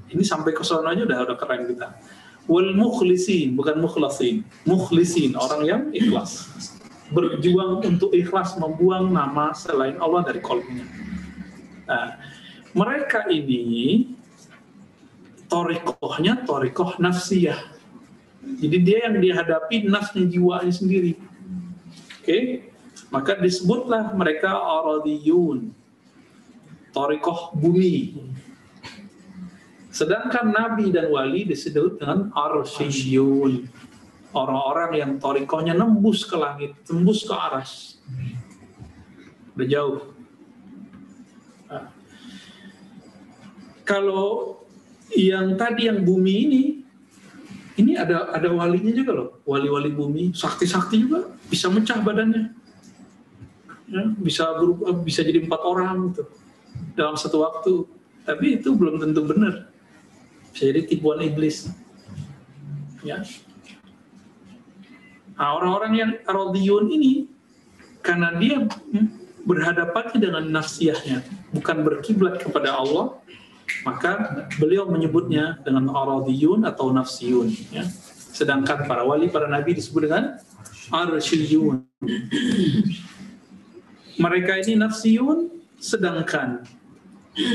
Ini 0.07 0.23
sampai 0.23 0.55
ke 0.55 0.63
aja 0.63 1.01
udah 1.03 1.17
udah 1.27 1.37
keren 1.37 1.67
kita. 1.67 1.97
Wal 2.47 2.71
mukhlisin, 2.71 3.59
bukan 3.59 3.83
mukhlasin. 3.83 4.47
Mukhlisin, 4.63 5.35
orang 5.35 5.61
yang 5.67 5.81
ikhlas. 5.91 6.47
Berjuang 7.11 7.83
untuk 7.83 8.15
ikhlas 8.15 8.55
membuang 8.55 9.11
nama 9.11 9.51
selain 9.51 9.99
Allah 9.99 10.23
dari 10.23 10.39
kolbunya. 10.39 10.87
Nah, 11.87 12.19
mereka 12.71 13.27
ini 13.27 14.07
torikohnya 15.51 16.43
torikoh 16.43 16.99
nafsiyah. 16.99 17.59
Jadi 18.47 18.77
dia 18.79 19.11
yang 19.11 19.19
dihadapi 19.19 19.87
nafsnya 19.91 20.23
jiwanya 20.23 20.71
sendiri. 20.71 21.19
Oke, 22.23 22.71
maka 23.11 23.39
disebutlah 23.39 24.11
mereka 24.15 24.55
aradiyun, 24.55 25.71
torikoh 26.91 27.55
bumi. 27.55 28.19
Sedangkan 29.87 30.51
nabi 30.51 30.91
dan 30.91 31.07
wali 31.07 31.47
disebut 31.47 32.03
dengan 32.03 32.27
arsyiyun, 32.35 33.65
orang-orang 34.35 34.91
yang 34.99 35.11
torikohnya 35.17 35.73
nembus 35.73 36.27
ke 36.27 36.35
langit, 36.35 36.75
tembus 36.83 37.23
ke 37.23 37.33
aras. 37.33 37.97
Udah 39.55 39.67
jauh. 39.67 39.99
Nah, 41.71 41.87
kalau 43.87 44.61
yang 45.15 45.55
tadi 45.55 45.87
yang 45.87 46.03
bumi 46.03 46.35
ini 46.45 46.63
ini 47.77 47.93
ada 47.95 48.35
ada 48.35 48.49
walinya 48.51 48.91
juga 48.91 49.11
loh. 49.15 49.29
Wali-wali 49.47 49.93
bumi 49.95 50.35
sakti-sakti 50.35 51.07
juga. 51.07 51.31
Bisa 51.47 51.71
mecah 51.71 51.97
badannya. 52.03 52.53
Ya, 53.87 54.03
bisa 54.19 54.51
berubah 54.59 54.91
bisa 54.99 55.23
jadi 55.23 55.47
empat 55.47 55.61
orang 55.63 56.11
gitu. 56.11 56.27
Dalam 56.93 57.15
satu 57.15 57.41
waktu. 57.47 57.73
Tapi 58.27 58.59
itu 58.59 58.75
belum 58.75 58.99
tentu 58.99 59.23
benar 59.23 59.76
bisa 60.57 60.73
jadi 60.73 60.89
tipuan 60.89 61.21
iblis. 61.21 61.69
Ya. 63.05 63.21
Nah, 65.37 65.53
orang-orang 65.53 65.93
yang 65.93 66.11
rodiyun 66.25 66.89
ini 66.97 67.29
karena 68.01 68.33
dia 68.41 68.65
berhadapan 69.45 70.17
dengan 70.17 70.49
nafsiyahnya 70.49 71.21
bukan 71.53 71.85
berkiblat 71.85 72.41
kepada 72.41 72.73
Allah 72.73 73.21
maka 73.85 74.43
beliau 74.57 74.89
menyebutnya 74.89 75.61
dengan 75.61 75.93
aradiyun 75.93 76.65
atau 76.65 76.89
nafsiyun 76.89 77.53
ya. 77.69 77.85
sedangkan 78.33 78.89
para 78.89 79.05
wali 79.05 79.29
para 79.29 79.45
nabi 79.45 79.77
disebut 79.77 80.09
dengan 80.09 80.41
arsyiyun. 80.89 81.85
Mereka 84.17 84.65
ini 84.65 84.73
nafsiyun 84.73 85.53
sedangkan 85.77 86.65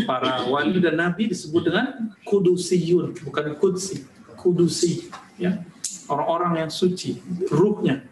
para 0.09 0.47
wali 0.47 0.79
dan 0.79 0.99
nabi 0.99 1.31
disebut 1.31 1.68
dengan 1.68 2.14
kudusiyun 2.27 3.18
bukan 3.27 3.55
kudsi 3.59 4.07
kudusi 4.38 5.11
ya 5.38 5.62
orang-orang 6.07 6.66
yang 6.66 6.71
suci 6.71 7.18
ruhnya 7.51 8.03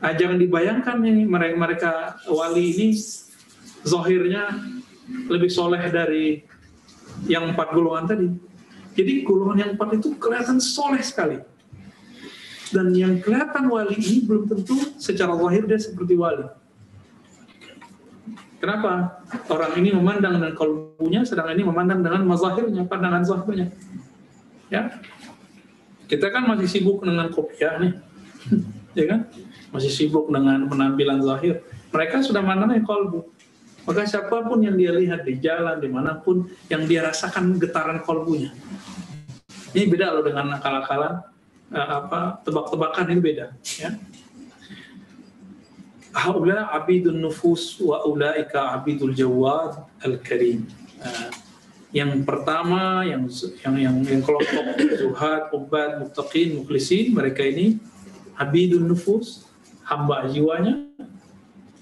nah, 0.00 0.12
jangan 0.12 0.36
dibayangkan 0.40 0.96
ini 1.04 1.22
mereka 1.24 1.56
mereka 1.56 1.92
wali 2.28 2.72
ini 2.76 2.88
zohirnya 3.86 4.50
lebih 5.30 5.46
soleh 5.46 5.80
dari 5.88 6.42
yang 7.30 7.54
empat 7.54 7.72
golongan 7.72 8.04
tadi. 8.10 8.28
Jadi 8.96 9.12
golongan 9.22 9.56
yang 9.62 9.70
empat 9.78 9.88
itu 9.96 10.18
kelihatan 10.18 10.58
soleh 10.58 11.00
sekali. 11.00 11.38
Dan 12.74 12.90
yang 12.92 13.22
kelihatan 13.22 13.70
wali 13.70 13.94
ini 13.94 14.26
belum 14.26 14.50
tentu 14.50 14.74
secara 14.98 15.32
lahir 15.32 15.64
dia 15.64 15.78
seperti 15.78 16.18
wali. 16.18 16.44
Kenapa? 18.56 19.20
Orang 19.52 19.76
ini 19.76 19.92
memandang 19.92 20.40
dengan 20.40 20.52
kalbunya, 20.56 21.20
sedang 21.28 21.52
ini 21.52 21.60
memandang 21.60 22.00
dengan 22.00 22.24
mazahirnya, 22.24 22.88
pandangan 22.88 23.22
zahirnya. 23.22 23.68
Ya, 24.72 24.96
kita 26.08 26.32
kan 26.32 26.48
masih 26.48 26.66
sibuk 26.66 27.04
dengan 27.04 27.28
kopiah 27.28 27.76
nih, 27.78 27.92
ya 28.98 29.04
kan? 29.06 29.20
Masih 29.70 29.92
sibuk 29.92 30.32
dengan 30.32 30.64
penampilan 30.72 31.20
zahir. 31.20 31.60
Mereka 31.92 32.24
sudah 32.24 32.40
memandangnya 32.40 32.82
kalbu. 32.82 33.28
Maka 33.86 34.02
siapa 34.02 34.42
pun 34.42 34.58
yang 34.66 34.74
dia 34.74 34.90
lihat 34.90 35.22
di 35.22 35.38
jalan, 35.38 35.78
di 35.78 35.86
mana 35.86 36.18
pun, 36.18 36.50
yang 36.66 36.88
dia 36.90 37.06
rasakan 37.06 37.54
getaran 37.62 38.02
kolbunya. 38.02 38.50
Ini 39.76 39.86
beda 39.86 40.10
loh 40.10 40.24
dengan 40.26 40.58
akal-akalan, 40.58 41.22
uh, 41.70 41.88
apa 42.02 42.42
tebak-tebakan 42.42 43.14
ini 43.14 43.20
beda. 43.22 43.46
Ya. 43.78 43.94
Abidun 46.16 47.20
nufus 47.20 47.76
wa 47.76 48.00
ulaika 48.08 48.72
abidul 48.72 49.12
jawad 49.12 49.84
al-karim. 50.00 50.64
Uh, 50.96 51.28
yang 51.92 52.24
pertama, 52.24 53.04
yang 53.04 53.28
yang 53.60 53.74
yang, 53.76 53.96
yang 54.00 54.22
kelompok 54.24 54.64
zuhad, 54.96 55.52
ubat, 55.52 56.00
muttaqin, 56.00 56.56
muklisin, 56.56 57.12
mereka 57.12 57.44
ini 57.44 57.76
abidun 58.40 58.88
nufus, 58.88 59.44
hamba 59.84 60.24
jiwanya. 60.32 60.88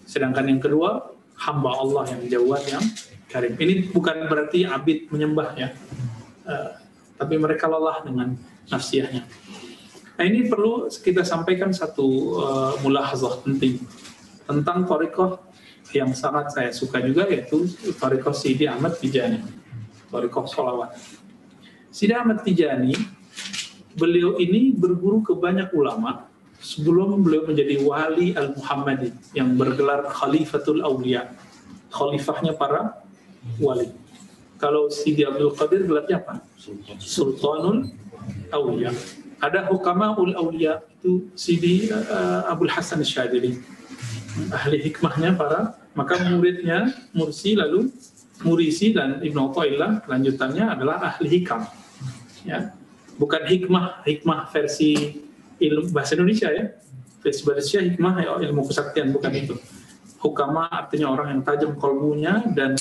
Sedangkan 0.03 0.51
yang 0.51 0.59
kedua, 0.59 1.15
hamba 1.39 1.71
Allah 1.79 2.05
yang 2.19 2.23
jawab 2.27 2.63
yang 2.67 2.85
karim. 3.31 3.55
Ini 3.55 3.95
bukan 3.95 4.27
berarti 4.27 4.67
abid 4.67 5.15
menyembah 5.15 5.55
ya, 5.55 5.71
uh, 6.43 6.75
tapi 7.23 7.39
mereka 7.39 7.71
lelah 7.71 8.03
dengan 8.03 8.35
nafsiyahnya. 8.67 9.23
Nah 10.15 10.25
ini 10.27 10.47
perlu 10.47 10.91
kita 10.91 11.23
sampaikan 11.23 11.71
satu 11.75 12.07
uh, 12.39 12.75
mulahazah 12.83 13.43
penting 13.43 13.83
tentang 14.45 14.85
torikoh 14.85 15.41
yang 15.93 16.13
sangat 16.17 16.53
saya 16.53 16.71
suka 16.73 17.01
juga 17.01 17.29
yaitu 17.29 17.69
torikoh 17.97 18.33
Sidi 18.33 18.65
Ahmad 18.69 18.97
Tijani, 18.97 19.41
torikoh 20.09 20.49
solawat. 20.49 20.97
Sidi 21.93 22.13
Ahmad 22.17 22.43
Tijani, 22.43 22.97
beliau 23.95 24.37
ini 24.41 24.75
berguru 24.75 25.23
ke 25.23 25.33
banyak 25.37 25.71
ulama 25.73 26.27
sebelum 26.59 27.21
beliau 27.21 27.45
menjadi 27.45 27.77
wali 27.85 28.33
al-Muhammadi 28.33 29.13
yang 29.37 29.53
bergelar 29.55 30.09
Khalifatul 30.09 30.81
Aulia, 30.81 31.29
khalifahnya 31.93 32.57
para 32.57 33.05
wali. 33.61 33.93
Kalau 34.57 34.89
Sidi 34.89 35.29
Abdul 35.29 35.53
Qadir 35.53 35.85
gelarnya 35.85 36.25
apa? 36.25 36.35
Sultanul 36.97 37.93
Aulia. 38.49 38.91
Ada 39.43 39.69
Hukamaul 39.69 40.33
Aulia 40.41 40.81
itu 40.97 41.29
Sidi 41.37 41.93
uh, 41.93 42.49
Abdul 42.49 42.73
Hasan 42.73 43.05
Syadili. 43.05 43.61
Ahli 44.51 44.83
hikmahnya 44.91 45.39
para, 45.39 45.79
maka 45.95 46.19
muridnya 46.27 46.91
Mursi 47.15 47.55
lalu 47.55 47.91
Murisi 48.43 48.91
dan 48.91 49.23
Ibnu 49.23 49.55
Athaillah 49.55 50.03
lanjutannya 50.11 50.65
adalah 50.67 51.15
ahli 51.15 51.39
hikam. 51.39 51.63
Ya. 52.43 52.75
Bukan 53.15 53.47
hikmah, 53.47 54.03
hikmah 54.03 54.51
versi 54.51 55.23
ilmu 55.63 55.95
bahasa 55.95 56.19
Indonesia 56.19 56.51
ya. 56.51 56.75
Bahasa 57.23 57.79
hikmah 57.79 58.15
ya, 58.21 58.33
ilmu 58.51 58.67
kesaktian 58.67 59.15
bukan 59.15 59.33
itu. 59.39 59.55
Hukama 60.19 60.67
artinya 60.67 61.15
orang 61.15 61.39
yang 61.39 61.43
tajam 61.47 61.73
kolbunya 61.79 62.43
dan 62.53 62.75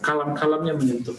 kalam-kalamnya 0.00 0.72
menyentuh. 0.72 1.18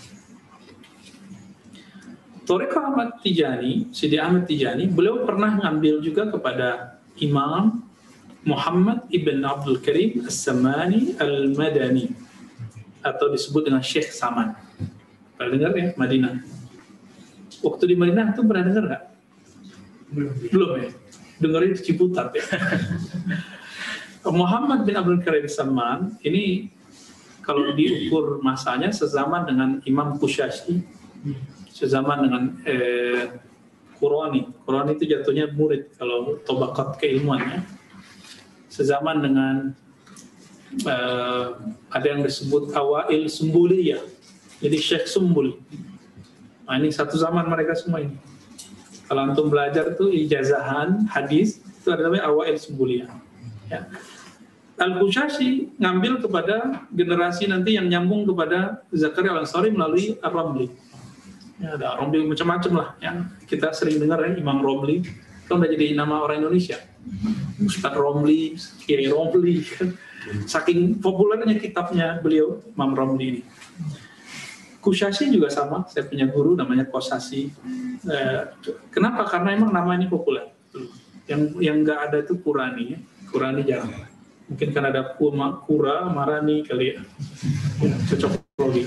Toriko 2.44 2.76
Ahmad 2.80 3.24
Tijani, 3.24 3.94
Sidi 3.96 4.20
Ahmad 4.20 4.44
Tijani, 4.50 4.92
beliau 4.92 5.24
pernah 5.24 5.56
ngambil 5.64 6.04
juga 6.04 6.28
kepada 6.28 7.00
Imam 7.24 7.83
Muhammad 8.44 9.08
Ibn 9.08 9.40
Abdul 9.48 9.80
Karim 9.80 10.28
As-Samani 10.28 11.16
Al-Madani 11.16 12.12
atau 13.00 13.32
disebut 13.32 13.68
dengan 13.68 13.84
Syekh 13.84 14.12
Saman. 14.12 14.56
Pernah 15.36 15.50
dengar 15.52 15.72
ya, 15.76 15.88
Madinah. 15.96 16.44
Waktu 17.64 17.84
di 17.92 17.96
Madinah 17.96 18.36
itu 18.36 18.42
pernah 18.44 18.64
dengar 18.68 18.84
nggak? 18.88 19.04
Belum 20.52 20.70
ya? 20.80 20.90
Dengerin 21.40 21.74
Ciputat 21.80 22.32
ya. 22.36 22.44
Muhammad 24.32 24.88
bin 24.88 24.96
Abdul 24.96 25.20
Karim 25.20 25.48
Salman 25.52 26.16
ini 26.24 26.72
kalau 27.44 27.76
diukur 27.76 28.40
masanya 28.40 28.88
sezaman 28.96 29.44
dengan 29.44 29.70
Imam 29.84 30.16
Kushashi, 30.16 30.80
sezaman 31.68 32.24
dengan 32.24 32.44
eh, 32.64 33.36
Qurani. 34.00 34.48
Qurani 34.64 34.96
itu 34.96 35.12
jatuhnya 35.12 35.52
murid 35.52 35.92
kalau 36.00 36.40
tobakat 36.48 36.96
keilmuannya. 37.04 37.83
Sezaman 38.74 39.22
dengan 39.22 39.56
eh, 40.82 41.46
ada 41.94 42.08
yang 42.10 42.26
disebut 42.26 42.74
awail 42.74 43.30
sumbuliyah. 43.30 44.02
Jadi 44.58 44.78
Syekh 44.82 45.06
Sumbul. 45.06 45.62
Nah, 46.66 46.80
ini 46.82 46.90
satu 46.90 47.20
zaman 47.20 47.46
mereka 47.46 47.78
semua 47.78 48.02
ini. 48.02 48.18
Kalau 49.06 49.30
antum 49.30 49.52
belajar 49.52 49.94
tuh 49.94 50.10
ijazahan 50.10 51.06
hadis 51.06 51.62
itu 51.62 51.92
ada 51.94 52.08
namanya 52.08 52.32
awail 52.32 52.56
sumbuliyah. 52.58 53.12
Ya. 53.70 53.86
Al-Qushashi 54.74 55.78
ngambil 55.78 56.18
kepada 56.24 56.88
generasi 56.90 57.46
nanti 57.46 57.78
yang 57.78 57.86
nyambung 57.86 58.26
kepada 58.26 58.82
Zakaria 58.90 59.38
Al-Ansari 59.38 59.70
melalui 59.70 60.18
Ar-Ramli. 60.18 60.68
Ya, 61.62 61.78
ada 61.78 62.02
Romli 62.02 62.26
macam-macam 62.26 62.72
lah 62.74 62.90
yang 62.98 63.30
kita 63.46 63.70
sering 63.70 64.02
dengar 64.02 64.18
ya 64.26 64.34
Imam 64.34 64.60
Romli 64.66 65.06
kan 65.46 65.62
udah 65.62 65.70
jadi 65.70 65.94
nama 65.94 66.26
orang 66.26 66.42
Indonesia. 66.42 66.82
Ustadz 67.60 67.98
Romli, 67.98 68.56
Kiai 68.84 69.08
Romli. 69.08 69.64
Saking 70.48 71.04
populernya 71.04 71.60
kitabnya 71.60 72.20
beliau 72.24 72.64
Imam 72.72 72.96
Romli 72.96 73.26
ini. 73.28 73.42
Kushashi 74.84 75.32
juga 75.32 75.48
sama, 75.48 75.88
saya 75.88 76.04
punya 76.04 76.28
guru 76.28 76.60
namanya 76.60 76.84
Kosasi. 76.84 77.52
Eh, 78.04 78.42
kenapa? 78.92 79.24
Karena 79.24 79.56
emang 79.56 79.72
nama 79.72 79.96
ini 79.96 80.12
populer. 80.12 80.52
Yang 81.24 81.42
yang 81.64 81.78
nggak 81.88 82.00
ada 82.12 82.18
itu 82.20 82.36
Kurani, 82.44 82.84
ya. 82.92 83.00
Kurani 83.32 83.64
jarang. 83.64 83.96
Mungkin 84.52 84.70
kan 84.76 84.84
ada 84.92 85.16
Kuma, 85.16 85.64
Kura, 85.64 86.12
Marani 86.12 86.68
kali 86.68 87.00
ya. 87.00 87.02
ya 87.80 87.96
cocok 88.12 88.44
lagi. 88.60 88.84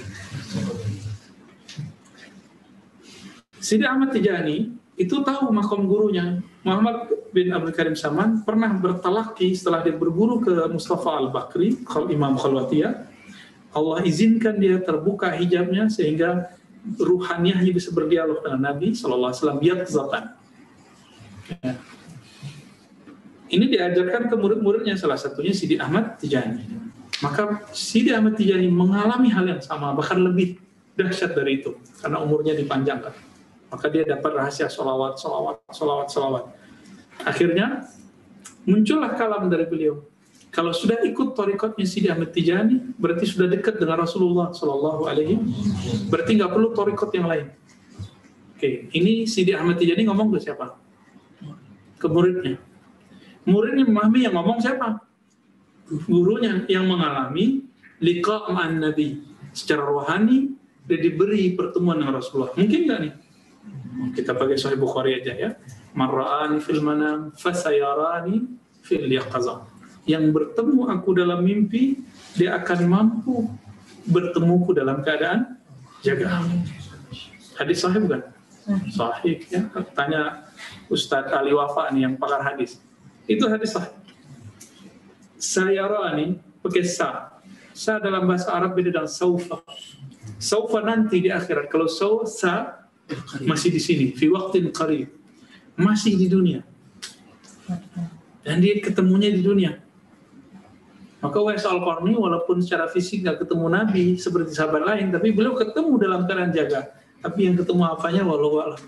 Sidi 3.57 3.83
Ahmad 3.89 4.13
Tijani 4.13 4.77
itu 4.97 5.21
tahu 5.21 5.53
makom 5.53 5.85
gurunya. 5.85 6.41
Muhammad 6.65 7.13
bin 7.29 7.53
Abdul 7.53 7.77
Karim 7.77 7.93
Saman 7.93 8.41
pernah 8.43 8.73
bertalaki 8.73 9.53
setelah 9.53 9.85
dia 9.85 9.93
berguru 9.93 10.41
ke 10.41 10.53
Mustafa 10.73 11.21
Al-Bakri, 11.21 11.77
Imam 12.09 12.41
Khalwatiyah. 12.41 13.05
Allah 13.77 14.01
izinkan 14.09 14.57
dia 14.57 14.81
terbuka 14.81 15.37
hijabnya 15.37 15.93
sehingga 15.93 16.49
ruhaniahnya 16.97 17.77
bisa 17.77 17.93
berdialog 17.93 18.41
dengan 18.41 18.73
Nabi 18.73 18.97
Shallallahu 18.97 19.29
Alaihi 19.29 19.41
Wasallam 19.45 19.61
biar 19.61 19.77
kezatan. 19.85 20.25
Ya. 21.61 21.73
Ini 23.47 23.65
diajarkan 23.69 24.33
ke 24.33 24.35
murid-muridnya 24.35 24.97
salah 24.97 25.21
satunya 25.21 25.53
Sidi 25.53 25.77
Ahmad 25.77 26.17
Tijani. 26.17 26.67
Maka 27.21 27.69
Sidi 27.77 28.17
Ahmad 28.17 28.41
Tijani 28.41 28.73
mengalami 28.73 29.29
hal 29.29 29.45
yang 29.45 29.61
sama 29.61 29.93
bahkan 29.93 30.19
lebih 30.25 30.57
dahsyat 30.97 31.37
dari 31.37 31.61
itu 31.61 31.77
karena 32.01 32.25
umurnya 32.25 32.57
dipanjangkan 32.57 33.26
maka 33.71 33.87
dia 33.91 34.07
dapat 34.07 34.31
rahasia 34.35 34.71
solawat, 34.71 35.19
solawat, 35.19 35.59
solawat, 35.75 36.09
solawat. 36.11 36.45
Akhirnya 37.23 37.87
muncullah 38.67 39.15
kalam 39.15 39.49
dari 39.51 39.67
beliau. 39.67 40.05
Kalau 40.55 40.73
sudah 40.73 41.05
ikut 41.05 41.37
torikotnya 41.37 41.85
Sidi 41.85 42.09
Ahmad 42.09 42.33
Tijani, 42.33 42.97
berarti 42.97 43.29
sudah 43.29 43.45
dekat 43.45 43.77
dengan 43.77 44.01
Rasulullah 44.01 44.57
Shallallahu 44.57 45.05
Alaihi. 45.05 45.37
Berarti 46.09 46.33
nggak 46.33 46.49
perlu 46.49 46.73
torikot 46.73 47.13
yang 47.13 47.29
lain. 47.29 47.53
Oke, 48.57 48.89
ini 48.97 49.29
Sidi 49.29 49.53
Ahmad 49.53 49.77
Tijani 49.77 50.09
ngomong 50.09 50.33
ke 50.33 50.41
siapa? 50.41 50.81
Ke 52.01 52.09
muridnya. 52.09 52.57
Muridnya 53.45 53.85
memahami 53.85 54.25
yang 54.25 54.33
ngomong 54.33 54.57
siapa? 54.65 55.05
Gurunya 56.09 56.65
yang 56.73 56.89
mengalami 56.89 57.69
liqa 58.01 58.49
ma'an 58.49 58.81
Nabi 58.81 59.23
secara 59.53 59.85
rohani 59.85 60.57
dia 60.89 60.99
diberi 61.05 61.53
pertemuan 61.53 62.01
dengan 62.01 62.17
Rasulullah. 62.17 62.57
Mungkin 62.57 62.81
nggak 62.89 62.99
nih? 63.05 63.13
Kita 64.13 64.37
pakai 64.37 64.57
Sahih 64.61 64.79
Bukhari 64.81 65.21
aja 65.21 65.33
ya. 65.33 65.51
Marra'ani 65.97 66.61
fil 66.61 66.85
manam 66.85 67.33
fasayarani 67.37 68.45
fil 68.85 69.09
yaqaza. 69.09 69.65
Yang 70.07 70.31
bertemu 70.31 70.87
aku 70.93 71.09
dalam 71.19 71.43
mimpi, 71.43 71.99
dia 72.39 72.55
akan 72.61 72.81
mampu 72.87 73.51
bertemuku 74.07 74.71
dalam 74.71 75.03
keadaan 75.03 75.59
jaga. 76.05 76.47
Hadis 77.59 77.83
sahih 77.83 78.05
bukan? 78.07 78.23
Sahih 78.93 79.43
ya. 79.51 79.67
Tanya 79.97 80.47
Ustadz 80.87 81.35
Ali 81.35 81.51
Wafa 81.51 81.91
nih 81.91 82.07
yang 82.07 82.15
pakar 82.15 82.45
hadis. 82.45 82.79
Itu 83.27 83.51
hadis 83.51 83.75
sahih. 83.75 83.91
Sayarani 85.41 86.39
pakai 86.63 86.87
sa. 86.87 87.35
Sa 87.77 87.99
dalam 88.01 88.25
bahasa 88.25 88.55
Arab 88.55 88.79
beda 88.79 88.89
dengan 88.89 89.11
saufa. 89.11 89.61
Saufa 90.39 90.81
nanti 90.81 91.21
di 91.21 91.29
akhirat. 91.29 91.67
Kalau 91.67 91.91
sa 91.91 92.86
masih 93.47 93.71
di 93.71 93.81
sini 93.81 94.07
fi 94.15 94.27
waktin 94.31 94.71
qarib. 94.75 95.11
Masih 95.79 96.17
di 96.17 96.27
dunia. 96.27 96.65
Dan 98.43 98.63
dia 98.63 98.79
ketemunya 98.79 99.31
di 99.31 99.43
dunia. 99.43 99.79
Maka 101.21 101.39
Wais 101.43 101.67
al 101.67 101.83
walaupun 101.83 102.63
secara 102.63 102.87
fisik 102.87 103.27
nggak 103.27 103.43
ketemu 103.43 103.67
Nabi 103.67 104.05
seperti 104.15 104.55
sahabat 104.55 104.85
lain 104.85 105.11
tapi 105.11 105.35
beliau 105.35 105.59
ketemu 105.59 105.93
dalam 105.99 106.21
keadaan 106.25 106.53
jaga. 106.55 106.95
Tapi 107.19 107.51
yang 107.51 107.57
ketemu 107.59 107.83
apanya 107.83 108.23
wallahu 108.23 108.63
alam 108.63 108.81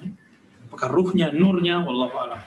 apakah 0.69 0.89
ruhnya 0.93 1.35
nurnya 1.35 1.83
wallahu 1.83 2.15
alam. 2.15 2.41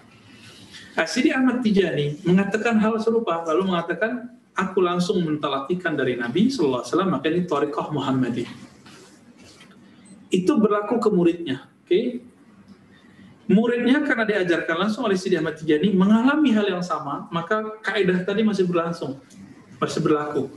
Asidi 0.95 1.31
Ahmad 1.31 1.60
Tijani 1.63 2.23
mengatakan 2.23 2.79
hal 2.79 2.95
serupa 3.03 3.43
lalu 3.47 3.75
mengatakan 3.75 4.31
aku 4.55 4.79
langsung 4.84 5.19
mentalatikan 5.23 5.95
dari 5.95 6.15
Nabi 6.15 6.51
Wasallam 6.51 7.15
maka 7.15 7.27
ini 7.31 7.47
Tariqah 7.47 7.91
Muhammadiyah 7.91 8.70
itu 10.31 10.51
berlaku 10.55 10.97
ke 10.97 11.09
muridnya. 11.11 11.67
Oke, 11.83 11.87
okay? 11.91 12.05
muridnya 13.51 13.99
karena 14.07 14.23
diajarkan 14.23 14.87
langsung 14.87 15.03
oleh 15.03 15.19
Sidi 15.19 15.35
Ahmad 15.35 15.59
Tijani 15.59 15.91
mengalami 15.91 16.55
hal 16.55 16.65
yang 16.71 16.83
sama, 16.83 17.27
maka 17.29 17.77
kaidah 17.83 18.23
tadi 18.23 18.41
masih 18.47 18.63
berlangsung, 18.63 19.19
masih 19.77 19.99
berlaku. 19.99 20.47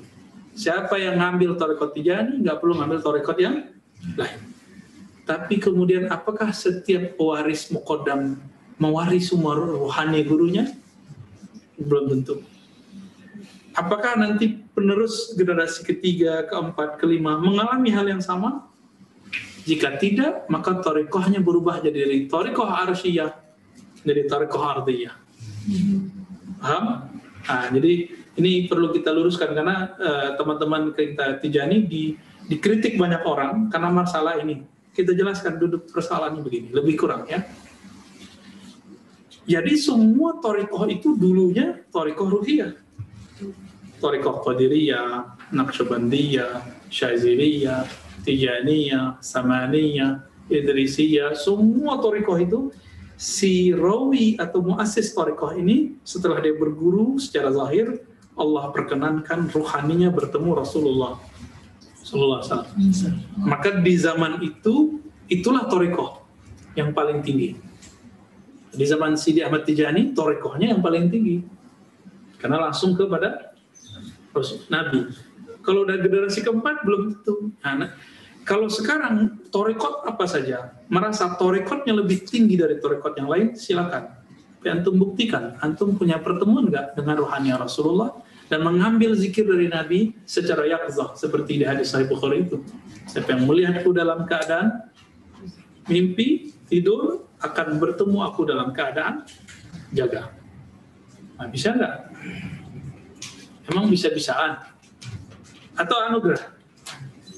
Siapa 0.54 0.94
yang 1.02 1.18
ngambil 1.18 1.58
torekot 1.58 1.90
Tijani 1.90 2.38
nggak 2.38 2.62
perlu 2.62 2.78
ngambil 2.78 2.98
torekot 3.02 3.36
yang 3.42 3.66
lain. 4.14 4.40
Tapi 5.26 5.58
kemudian 5.58 6.06
apakah 6.12 6.54
setiap 6.54 7.18
waris 7.18 7.72
mukodam 7.74 8.38
mewaris 8.78 9.32
semua 9.34 9.58
rohani 9.58 10.22
gurunya? 10.22 10.70
Belum 11.74 12.12
tentu. 12.12 12.44
Apakah 13.74 14.14
nanti 14.14 14.62
penerus 14.70 15.34
generasi 15.34 15.82
ketiga, 15.82 16.46
keempat, 16.46 17.02
kelima 17.02 17.34
mengalami 17.42 17.90
hal 17.90 18.06
yang 18.06 18.22
sama? 18.22 18.70
Jika 19.64 19.96
tidak, 19.96 20.44
maka 20.52 20.78
torikohnya 20.84 21.40
berubah 21.40 21.80
jadi 21.80 22.04
dari 22.04 22.18
torikoh 22.28 22.68
arsyiyah 22.68 23.44
jadi 24.04 24.28
torikoh 24.28 24.60
ardiyah. 24.60 25.16
Paham? 26.60 26.84
Nah, 27.44 27.66
jadi 27.72 27.92
ini 28.36 28.68
perlu 28.68 28.92
kita 28.92 29.10
luruskan 29.10 29.56
karena 29.56 29.96
uh, 29.96 30.28
teman-teman 30.36 30.92
kita 30.92 31.40
Tijani 31.40 31.88
di, 31.88 32.12
dikritik 32.46 33.00
banyak 33.00 33.24
orang 33.24 33.72
karena 33.72 33.88
masalah 33.88 34.36
ini. 34.38 34.60
Kita 34.94 35.10
jelaskan 35.10 35.58
duduk 35.58 35.90
persoalannya 35.90 36.38
begini, 36.44 36.68
lebih 36.70 36.94
kurang 36.94 37.26
ya. 37.26 37.42
Jadi 39.44 39.74
semua 39.74 40.38
torikoh 40.38 40.86
itu 40.86 41.18
dulunya 41.18 41.82
torikoh 41.90 42.30
ruhiyah. 42.30 42.72
Torikoh 43.98 44.44
Qadiriyah, 44.44 45.34
Naqsyabandiyah, 45.50 46.52
Syaziliyah, 46.92 47.88
Tijaniyah, 48.24 49.20
Samaniyah, 49.20 50.24
Idrisiyah, 50.48 51.36
semua 51.36 52.00
torikoh 52.00 52.36
itu 52.40 52.60
si 53.14 53.70
rawi 53.70 54.34
atau 54.36 54.60
muassis 54.60 55.14
torikoh 55.14 55.54
ini 55.54 55.96
setelah 56.02 56.42
dia 56.42 56.56
berguru 56.56 57.16
secara 57.20 57.54
zahir 57.54 58.02
Allah 58.34 58.74
perkenankan 58.74 59.46
ruhaninya 59.54 60.10
bertemu 60.10 60.50
Rasulullah 60.58 61.22
Sallallahu 62.02 62.40
Alaihi 62.42 62.50
Wasallam. 62.50 63.16
Maka 63.46 63.68
di 63.80 63.94
zaman 63.96 64.42
itu 64.42 65.00
itulah 65.30 65.70
torikoh 65.70 66.20
yang 66.74 66.90
paling 66.92 67.22
tinggi. 67.22 67.56
Di 68.74 68.84
zaman 68.84 69.14
Sidi 69.14 69.40
Ahmad 69.40 69.62
Tijani 69.62 70.12
torikohnya 70.12 70.74
yang 70.74 70.82
paling 70.82 71.06
tinggi 71.08 71.46
karena 72.42 72.68
langsung 72.68 72.98
kepada 72.98 73.54
Nabi. 74.68 75.14
Kalau 75.64 75.88
udah 75.88 75.96
generasi 75.96 76.44
keempat 76.44 76.84
belum 76.84 77.02
tentu. 77.16 77.54
Nah, 77.64 77.94
kalau 78.44 78.68
sekarang 78.68 79.40
torekot 79.48 80.04
apa 80.04 80.28
saja, 80.28 80.76
merasa 80.92 81.32
torekotnya 81.40 81.96
lebih 81.96 82.28
tinggi 82.28 82.60
dari 82.60 82.76
torekot 82.76 83.16
yang 83.16 83.28
lain, 83.28 83.46
silakan. 83.56 84.20
Tapi 84.60 84.68
antum 84.68 84.96
buktikan, 84.96 85.56
antum 85.64 85.96
punya 85.96 86.20
pertemuan 86.20 86.68
nggak 86.68 86.96
dengan 86.96 87.24
rohani 87.24 87.52
Rasulullah 87.56 88.12
dan 88.48 88.60
mengambil 88.64 89.16
zikir 89.16 89.44
dari 89.48 89.68
Nabi 89.68 90.16
secara 90.28 90.68
yakzah 90.68 91.16
seperti 91.16 91.60
di 91.60 91.64
hadis 91.64 91.92
Sahih 91.92 92.08
Bukhari 92.08 92.44
itu. 92.44 92.60
Siapa 93.08 93.36
yang 93.36 93.48
melihatku 93.48 93.92
dalam 93.92 94.24
keadaan 94.28 94.88
mimpi, 95.88 96.52
tidur, 96.68 97.28
akan 97.40 97.76
bertemu 97.76 98.18
aku 98.24 98.48
dalam 98.48 98.72
keadaan 98.72 99.24
jaga. 99.92 100.32
Nah, 101.36 101.48
bisa 101.48 101.76
nggak? 101.76 101.96
Emang 103.68 103.88
bisa-bisaan? 103.88 104.64
Atau 105.76 105.96
anugerah? 106.08 106.53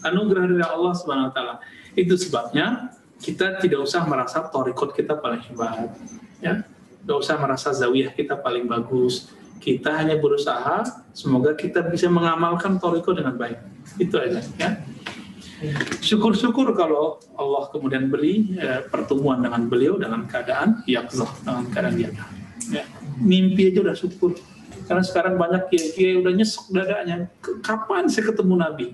Anugerah 0.09 0.45
dari 0.47 0.65
Allah 0.65 0.93
Subhanahu 0.95 1.29
wa 1.31 1.33
taala. 1.35 1.55
Itu 1.97 2.15
sebabnya 2.17 2.93
kita 3.19 3.59
tidak 3.59 3.81
usah 3.83 4.05
merasa 4.05 4.45
torikot 4.49 4.93
kita 4.93 5.17
paling 5.17 5.43
hebat, 5.51 5.97
ya. 6.41 6.63
Tidak 7.03 7.17
usah 7.17 7.39
merasa 7.39 7.71
zawiyah 7.71 8.13
kita 8.13 8.35
paling 8.39 8.67
bagus. 8.67 9.31
Kita 9.57 9.89
hanya 9.97 10.21
berusaha, 10.21 10.85
semoga 11.17 11.57
kita 11.57 11.81
bisa 11.89 12.13
mengamalkan 12.13 12.77
toriko 12.77 13.17
dengan 13.17 13.35
baik. 13.41 13.57
Itu 13.97 14.21
aja 14.21 14.43
ya. 14.61 14.71
Syukur-syukur 16.05 16.77
kalau 16.77 17.17
Allah 17.33 17.73
kemudian 17.73 18.13
beri 18.13 18.53
eh, 18.61 18.85
pertemuan 18.93 19.41
dengan 19.41 19.65
beliau 19.65 19.97
dengan 19.97 20.29
keadaan 20.29 20.85
yakzah, 20.85 21.33
dengan 21.41 21.65
keadaan 21.73 21.95
dia. 21.97 22.11
Ya. 22.69 22.85
Mimpi 23.17 23.73
aja 23.73 23.81
udah 23.81 23.97
syukur. 23.97 24.37
Karena 24.85 25.03
sekarang 25.03 25.41
banyak 25.41 25.73
kiai-kiai 25.73 26.21
udah 26.21 26.33
nyesek 26.37 26.69
dadanya. 26.71 27.33
Kapan 27.65 28.07
saya 28.13 28.31
ketemu 28.31 28.55
Nabi? 28.61 28.87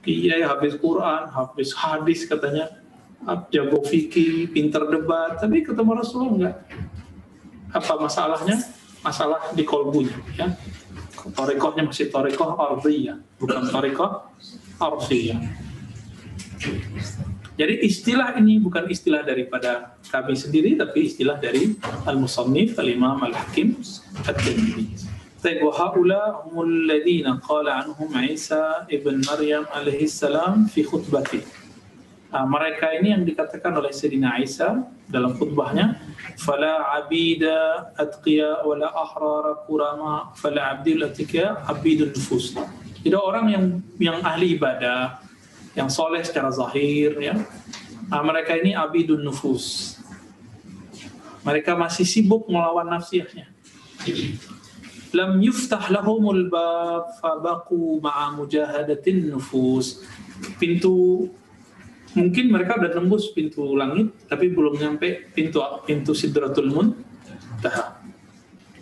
Kiai 0.00 0.40
habis 0.40 0.80
Quran, 0.80 1.28
habis 1.28 1.76
hadis 1.76 2.24
katanya, 2.24 2.72
jago 3.52 3.84
fikih, 3.84 4.48
pintar 4.48 4.88
debat, 4.88 5.36
tapi 5.36 5.60
ketemu 5.60 5.92
Rasulullah 5.92 6.32
enggak. 6.32 6.56
Apa 7.76 8.00
masalahnya? 8.00 8.56
Masalah 9.04 9.52
di 9.52 9.64
kolbunya, 9.64 10.16
ya. 10.36 10.56
Torekohnya 11.36 11.84
masih 11.84 12.08
torekoh 12.08 12.56
ardiyah, 12.56 13.20
bukan 13.36 13.68
torekoh 13.68 14.24
arsiyah. 14.80 15.40
Jadi 17.60 17.84
istilah 17.84 18.40
ini 18.40 18.56
bukan 18.56 18.88
istilah 18.88 19.20
daripada 19.20 20.00
kami 20.08 20.32
sendiri, 20.32 20.80
tapi 20.80 21.12
istilah 21.12 21.36
dari 21.36 21.76
Al-Musannif, 22.08 22.80
Al-Imam 22.80 23.20
Al-Hakim, 23.20 23.76
At-Tirmidzi. 24.24 25.19
طيب 25.45 25.61
وهؤلاء 25.61 26.49
هم 26.49 26.55
الذين 26.61 27.27
قال 27.45 27.69
عنهم 27.69 28.09
عيسى 28.17 28.89
ابن 28.89 29.21
مريم 29.29 29.63
عليه 29.77 30.09
السلام 30.09 30.65
في 30.73 30.81
خطبته 30.81 31.45
Ah, 32.35 32.43
mereka 32.43 32.91
ini 32.91 33.15
yang 33.15 33.23
dikatakan 33.23 33.71
oleh 33.79 33.95
Sayyidina 33.95 34.43
Isa 34.43 34.83
dalam 35.07 35.39
khutbahnya 35.39 35.95
fala 36.35 36.83
abida 36.99 37.95
atqiya 37.95 38.59
wala 38.67 38.91
ahrara 38.91 39.63
kurama 39.63 40.35
fala 40.35 40.75
abdil 40.75 41.07
atqiya 41.07 41.63
abidun 41.63 42.11
nufus 42.11 42.51
jadi 43.07 43.15
orang 43.15 43.45
yang 43.55 43.65
yang 43.95 44.17
ahli 44.19 44.59
ibadah 44.59 45.15
yang 45.79 45.87
soleh 45.87 46.19
secara 46.27 46.51
zahir 46.51 47.15
ya 47.23 47.39
ah, 48.11 48.19
mereka 48.19 48.51
ini 48.59 48.75
abidun 48.75 49.23
nufus 49.23 49.95
mereka 51.39 51.71
masih 51.79 52.03
sibuk 52.03 52.51
melawan 52.51 52.89
nafsiyahnya 52.99 53.47
lam 55.14 55.42
yuftah 55.42 55.90
lahumul 55.90 56.46
bab 56.46 57.18
fabaqu 57.18 57.98
ma'a 57.98 58.34
mujahadatin 58.34 59.30
nufus. 59.30 60.02
Pintu 60.56 61.26
mungkin 62.16 62.50
mereka 62.50 62.78
udah 62.78 62.90
tembus 62.90 63.30
pintu 63.30 63.78
langit 63.78 64.10
tapi 64.26 64.50
belum 64.50 64.74
nyampe 64.78 65.30
pintu 65.34 65.62
pintu 65.86 66.12
sidratul 66.14 66.70
muntaha. 66.70 68.02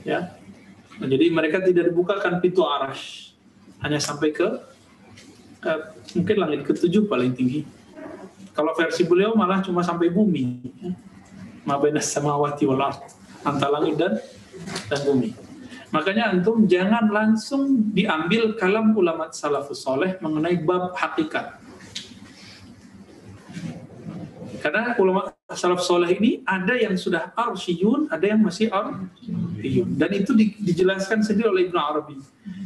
Ya. 0.05 0.39
Nah, 0.99 1.07
jadi 1.07 1.31
mereka 1.31 1.63
tidak 1.63 1.93
dibukakan 1.93 2.41
pintu 2.43 2.65
arash 2.65 3.37
hanya 3.85 4.03
sampai 4.03 4.35
ke 4.35 4.49
eh, 5.63 5.81
mungkin 6.17 6.37
langit 6.41 6.61
ketujuh 6.67 7.07
paling 7.07 7.33
tinggi. 7.37 7.63
Kalau 8.57 8.75
versi 8.75 9.07
beliau 9.07 9.39
malah 9.39 9.63
cuma 9.63 9.87
sampai 9.87 10.11
bumi. 10.11 10.45
Ya. 10.83 10.91
mabenas 11.69 12.09
samawati 12.09 12.65
wal 12.65 12.81
antara 13.45 13.77
langit 13.77 14.01
dan 14.01 14.17
dan 14.89 15.01
bumi 15.05 15.48
makanya 15.89 16.33
antum 16.33 16.69
jangan 16.69 17.09
langsung 17.09 17.93
diambil 17.97 18.57
kalam 18.61 18.93
ulama 18.93 19.33
salafus 19.33 19.81
soleh 19.81 20.21
mengenai 20.21 20.61
bab 20.61 20.93
hakikat 20.93 21.59
karena 24.59 24.99
ulama 24.99 25.31
salaf 25.55 25.81
soleh 25.87 26.19
ini 26.19 26.43
ada 26.43 26.75
yang 26.75 26.99
sudah 26.99 27.31
arsyiyun, 27.33 28.11
ada 28.11 28.27
yang 28.27 28.43
masih 28.43 28.67
arsyiyun. 28.69 29.95
Dan 29.95 30.11
itu 30.19 30.35
di- 30.35 30.59
dijelaskan 30.59 31.23
sendiri 31.23 31.49
oleh 31.49 31.71
Ibnu 31.71 31.79
Arabi. 31.79 32.19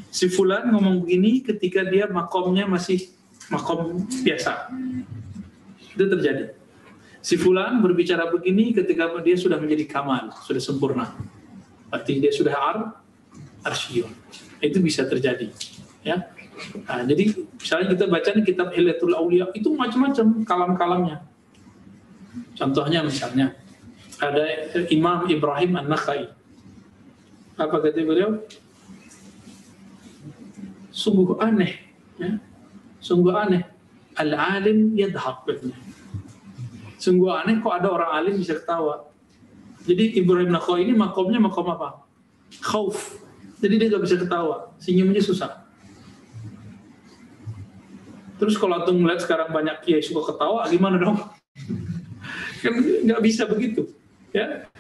Si 0.09 0.29
Fulan 0.33 0.73
ngomong 0.73 1.05
begini 1.05 1.45
ketika 1.45 1.85
dia 1.85 2.09
makomnya 2.09 2.65
masih 2.65 3.13
makom 3.53 4.09
biasa. 4.25 4.73
Itu 5.93 6.05
terjadi. 6.09 6.57
Si 7.21 7.37
Fulan 7.37 7.79
berbicara 7.85 8.29
begini 8.33 8.73
ketika 8.73 9.13
dia 9.21 9.37
sudah 9.37 9.61
menjadi 9.61 9.85
kamal, 9.87 10.33
sudah 10.43 10.63
sempurna. 10.65 11.13
Berarti 11.93 12.19
dia 12.25 12.33
sudah 12.33 12.57
ar 12.57 13.02
arsyiyun. 13.67 14.13
Itu 14.63 14.79
bisa 14.79 15.07
terjadi. 15.07 15.51
Ya. 16.03 16.31
Nah, 16.87 17.03
jadi 17.03 17.35
misalnya 17.59 17.87
kita 17.95 18.05
baca 18.07 18.29
nih 18.35 18.45
kitab 18.47 18.69
Hilyatul 18.71 19.15
Auliya 19.17 19.51
itu 19.57 19.73
macam-macam 19.75 20.27
kalam-kalamnya. 20.47 21.17
Contohnya 22.55 23.03
misalnya 23.03 23.57
ada 24.23 24.45
Imam 24.93 25.27
Ibrahim 25.27 25.83
An-Nakhai. 25.83 26.31
Apa 27.59 27.77
kata 27.83 28.01
beliau? 28.03 28.39
Sungguh 30.93 31.41
aneh, 31.41 31.81
ya. 32.21 32.39
Sungguh 33.03 33.33
aneh. 33.33 33.65
Al-alim 34.13 34.93
yadhaq. 34.93 35.49
Sungguh 37.01 37.33
aneh 37.33 37.59
kok 37.59 37.75
ada 37.75 37.89
orang 37.91 38.11
alim 38.13 38.35
bisa 38.39 38.55
ketawa. 38.61 39.09
Jadi 39.83 40.21
Ibrahim 40.21 40.55
Nakhai 40.55 40.87
ini 40.87 40.95
makomnya 40.95 41.43
makom 41.43 41.67
apa? 41.67 42.07
Khauf. 42.63 43.22
Jadi 43.63 43.75
dia 43.79 43.87
nggak 43.95 44.03
bisa 44.03 44.17
ketawa, 44.19 44.75
senyumnya 44.83 45.23
susah. 45.23 45.63
Terus 48.43 48.59
kalau 48.59 48.83
antum 48.83 48.99
melihat 48.99 49.23
sekarang 49.23 49.55
banyak 49.55 49.87
kiai 49.87 50.03
suka 50.03 50.35
ketawa, 50.35 50.67
gimana 50.67 50.99
dong? 50.99 51.15
kan 52.63 52.75
nggak 52.79 53.23
bisa 53.23 53.43
begitu 53.51 53.91
ya 54.31 54.71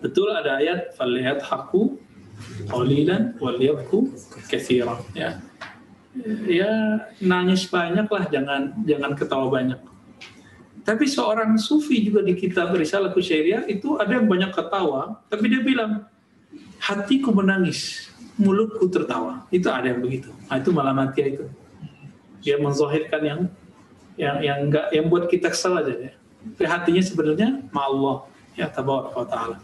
betul 0.00 0.32
ada 0.32 0.58
ayat 0.58 0.96
falihat 0.96 1.44
haku 1.44 2.00
qalilan 2.72 3.36
waliyabku 3.36 4.08
katsiran 4.48 4.98
ya 5.12 5.38
ya 6.48 6.72
nangis 7.20 7.68
banyak 7.68 8.08
lah 8.08 8.24
jangan 8.32 8.74
jangan 8.88 9.12
ketawa 9.12 9.46
banyak 9.52 9.80
tapi 10.80 11.04
seorang 11.04 11.60
sufi 11.60 12.00
juga 12.00 12.24
di 12.24 12.32
kitab 12.32 12.72
Risalah 12.72 13.12
Kusyairiyah 13.12 13.68
itu 13.68 14.00
ada 14.00 14.16
yang 14.16 14.26
banyak 14.26 14.50
ketawa 14.56 15.20
tapi 15.28 15.52
dia 15.52 15.60
bilang 15.60 16.08
hatiku 16.80 17.30
menangis 17.30 18.08
mulutku 18.40 18.88
tertawa 18.88 19.44
itu 19.52 19.68
ada 19.68 19.92
yang 19.92 20.00
begitu 20.00 20.32
nah, 20.48 20.56
itu 20.56 20.72
malah 20.72 20.96
mati 20.96 21.36
itu 21.36 21.44
dia 22.40 22.56
menzahirkan 22.56 23.20
yang 23.20 23.40
yang 24.16 24.36
yang 24.44 24.58
enggak 24.68 24.86
yang 24.92 25.06
buat 25.08 25.28
kita 25.28 25.52
kesal 25.52 25.80
aja 25.80 25.92
ya. 25.96 26.12
Tapi 26.56 26.66
hatinya 26.68 27.02
sebenarnya 27.04 27.48
ma 27.72 27.88
Allah 27.88 28.16
ya 28.56 28.66
tabaraka 28.68 29.22
taala. 29.28 29.56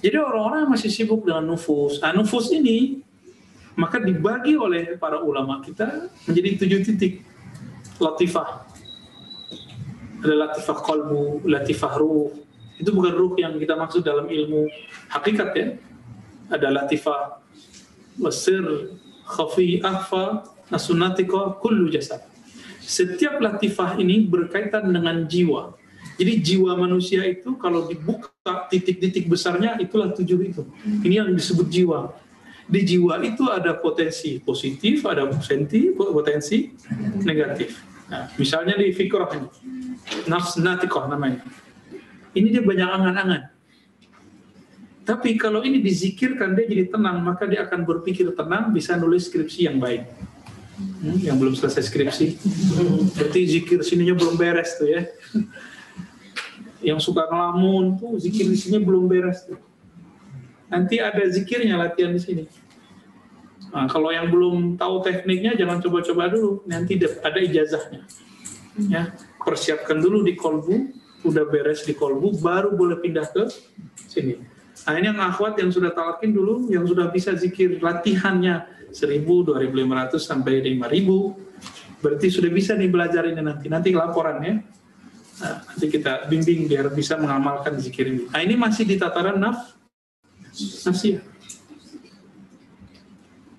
Jadi 0.00 0.16
orang-orang 0.16 0.72
masih 0.72 0.88
sibuk 0.88 1.28
dengan 1.28 1.44
nufus. 1.44 2.00
Nah, 2.00 2.16
nufus 2.16 2.48
ini 2.52 3.04
maka 3.76 4.00
dibagi 4.00 4.56
oleh 4.56 4.96
para 4.96 5.20
ulama 5.20 5.60
kita 5.60 6.08
menjadi 6.24 6.64
tujuh 6.64 6.80
titik 6.84 7.24
latifah. 8.00 8.64
Ada 10.20 10.34
latifah 10.36 10.78
kolbu, 10.84 11.48
latifah 11.48 11.92
ruh. 11.96 12.32
Itu 12.80 12.96
bukan 12.96 13.12
ruh 13.12 13.32
yang 13.36 13.60
kita 13.60 13.76
maksud 13.76 14.00
dalam 14.00 14.26
ilmu 14.26 14.64
hakikat 15.12 15.50
ya. 15.52 15.66
Ada 16.48 16.72
latifah 16.72 17.38
wasir, 18.16 18.96
khafi, 19.28 19.84
akhfa, 19.84 20.48
nasunatika, 20.72 21.60
kullu 21.60 21.92
jasad 21.92 22.24
setiap 22.90 23.38
latifah 23.38 23.94
ini 24.02 24.26
berkaitan 24.26 24.90
dengan 24.90 25.22
jiwa. 25.30 25.78
Jadi 26.18 26.32
jiwa 26.42 26.74
manusia 26.74 27.22
itu 27.24 27.54
kalau 27.56 27.86
dibuka 27.86 28.66
titik-titik 28.66 29.30
besarnya 29.30 29.78
itulah 29.78 30.10
tujuh 30.10 30.40
itu. 30.42 30.66
Ini 31.06 31.22
yang 31.22 31.30
disebut 31.30 31.70
jiwa. 31.70 32.10
Di 32.66 32.82
jiwa 32.82 33.22
itu 33.22 33.46
ada 33.46 33.78
potensi 33.78 34.42
positif, 34.42 35.06
ada 35.06 35.24
potensi 35.30 35.94
potensi 35.94 36.74
negatif. 37.22 37.78
Nah, 38.10 38.26
misalnya 38.34 38.74
di 38.74 38.90
fikrah 38.90 39.30
ini, 39.38 39.48
nafs 40.26 40.58
namanya. 40.58 41.46
Ini 42.34 42.48
dia 42.54 42.62
banyak 42.62 42.88
angan-angan. 42.88 43.42
Tapi 45.02 45.34
kalau 45.34 45.66
ini 45.66 45.82
dizikirkan 45.82 46.54
dia 46.54 46.70
jadi 46.70 46.86
tenang, 46.86 47.18
maka 47.24 47.42
dia 47.48 47.66
akan 47.66 47.82
berpikir 47.82 48.30
tenang, 48.36 48.70
bisa 48.70 48.94
nulis 48.94 49.26
skripsi 49.26 49.66
yang 49.66 49.82
baik. 49.82 50.06
Hmm, 50.80 51.18
yang 51.20 51.36
belum 51.36 51.58
selesai 51.58 51.90
skripsi. 51.90 52.26
Berarti 53.18 53.40
zikir 53.44 53.82
sininya 53.82 54.14
belum 54.14 54.38
beres 54.38 54.78
tuh 54.78 54.88
ya. 54.88 55.02
Yang 56.80 57.10
suka 57.10 57.28
ngelamun 57.28 58.00
tuh 58.00 58.16
zikir 58.16 58.48
di 58.48 58.56
sini 58.56 58.80
belum 58.80 59.10
beres 59.10 59.44
tuh. 59.44 59.58
Nanti 60.70 61.02
ada 61.02 61.20
zikirnya 61.26 61.74
latihan 61.76 62.14
di 62.14 62.22
sini. 62.22 62.44
Nah, 63.70 63.86
kalau 63.86 64.10
yang 64.10 64.30
belum 64.30 64.78
tahu 64.78 65.02
tekniknya 65.02 65.54
jangan 65.58 65.82
coba-coba 65.82 66.30
dulu, 66.30 66.62
nanti 66.66 66.98
ada 66.98 67.38
ijazahnya. 67.38 68.02
Ya, 68.86 69.14
persiapkan 69.42 69.98
dulu 69.98 70.22
di 70.22 70.34
kolbu, 70.38 70.90
udah 71.26 71.44
beres 71.48 71.84
di 71.84 71.92
kolbu, 71.92 72.40
baru 72.40 72.72
boleh 72.72 72.98
pindah 73.00 73.28
ke 73.28 73.44
sini. 74.08 74.40
Nah 74.88 74.94
ini 74.96 75.12
yang 75.12 75.20
akhwat 75.20 75.60
yang 75.60 75.68
sudah 75.68 75.92
talakin 75.92 76.32
dulu, 76.32 76.72
yang 76.72 76.88
sudah 76.88 77.12
bisa 77.12 77.36
zikir 77.36 77.76
latihannya 77.80 78.88
1000, 78.90 79.22
2500 79.24 80.16
sampai 80.18 80.64
5000 80.64 81.60
berarti 82.00 82.32
sudah 82.32 82.48
bisa 82.48 82.72
nih 82.72 82.88
belajar 82.88 83.28
ini 83.28 83.44
nanti 83.44 83.68
nanti 83.68 83.92
laporan 83.92 84.40
ya 84.40 84.56
Nah, 85.40 85.56
nanti 85.64 85.86
kita 85.88 86.28
bimbing 86.28 86.68
biar 86.68 86.92
bisa 86.92 87.16
mengamalkan 87.16 87.80
zikir 87.80 88.12
ini. 88.12 88.28
Nah, 88.28 88.44
ini 88.44 88.60
masih 88.60 88.84
di 88.84 89.00
tataran 89.00 89.40
naf 89.40 89.72
nafsiyah. 90.84 91.24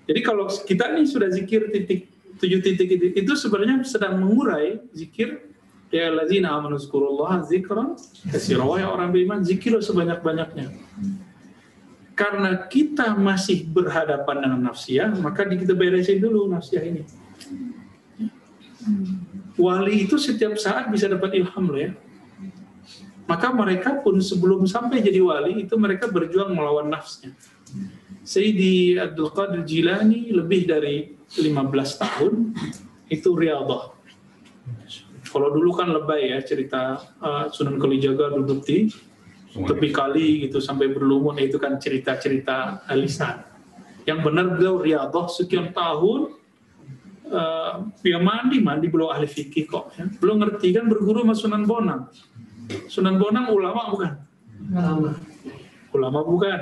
Jadi 0.06 0.20
kalau 0.22 0.46
kita 0.46 0.94
ini 0.94 1.10
sudah 1.10 1.26
zikir 1.34 1.74
titik 1.74 2.06
tujuh 2.38 2.58
titik 2.62 2.86
itu, 2.86 3.06
itu 3.18 3.32
sebenarnya 3.34 3.82
sedang 3.82 4.18
mengurai 4.18 4.78
zikir 4.94 5.51
ya 5.92 6.08
lazina 6.08 6.56
amanu 6.56 6.80
zkurullah 6.80 7.44
zikran 7.44 7.92
katsira 8.32 8.64
wahai 8.64 8.88
orang 8.88 9.12
beriman 9.12 9.44
zikirlah 9.44 9.84
sebanyak-banyaknya. 9.84 10.72
Karena 12.12 12.68
kita 12.68 13.16
masih 13.16 13.64
berhadapan 13.68 14.36
dengan 14.44 14.60
nafsiyah, 14.72 15.16
maka 15.20 15.48
kita 15.48 15.72
beresin 15.72 16.20
dulu 16.20 16.48
nafsiyah 16.48 16.84
ini. 16.84 17.02
Wali 19.56 20.08
itu 20.08 20.16
setiap 20.16 20.56
saat 20.56 20.88
bisa 20.88 21.08
dapat 21.08 21.36
ilham 21.36 21.66
loh 21.68 21.80
ya. 21.80 21.92
Maka 23.28 23.48
mereka 23.54 23.96
pun 24.02 24.20
sebelum 24.20 24.68
sampai 24.68 25.00
jadi 25.00 25.22
wali 25.24 25.64
itu 25.64 25.72
mereka 25.80 26.10
berjuang 26.10 26.52
melawan 26.52 26.92
nafsnya. 26.92 27.32
Sayyidi 28.22 29.00
Abdul 29.00 29.32
Qadir 29.32 29.62
Jilani 29.64 30.30
lebih 30.30 30.68
dari 30.68 31.16
15 31.32 32.02
tahun 32.02 32.32
itu 33.08 33.28
riadah. 33.32 33.91
Kalau 35.32 35.48
dulu 35.48 35.72
kan 35.72 35.88
lebay 35.88 36.36
ya 36.36 36.44
cerita 36.44 37.00
uh, 37.24 37.48
Sunan 37.48 37.80
Kalijaga 37.80 38.36
duduk 38.36 38.68
di 38.68 38.92
tepi 39.52 39.88
kali 39.88 40.48
gitu 40.48 40.60
sampai 40.60 40.92
berlumut 40.92 41.40
itu 41.40 41.56
kan 41.56 41.80
cerita-cerita 41.80 42.84
lisan. 42.92 43.40
Yang 44.04 44.18
benar 44.28 44.46
beliau 44.52 44.84
riadah 44.84 45.26
sekian 45.32 45.72
tahun 45.72 46.42
uh, 47.32 47.72
ya 48.04 48.18
mandi 48.20 48.60
mandi 48.60 48.86
belum 48.92 49.08
ahli 49.10 49.26
fikih 49.26 49.64
kok 49.66 49.96
ya. 49.96 50.04
belum 50.20 50.44
ngerti 50.44 50.68
kan 50.76 50.84
berguru 50.86 51.24
sama 51.24 51.34
Sunan 51.34 51.62
Bonang 51.64 52.02
Sunan 52.86 53.16
Bonang 53.16 53.48
ulama 53.50 53.88
bukan 53.90 54.12
Lama. 54.72 55.12
ulama 55.92 56.20
bukan 56.24 56.60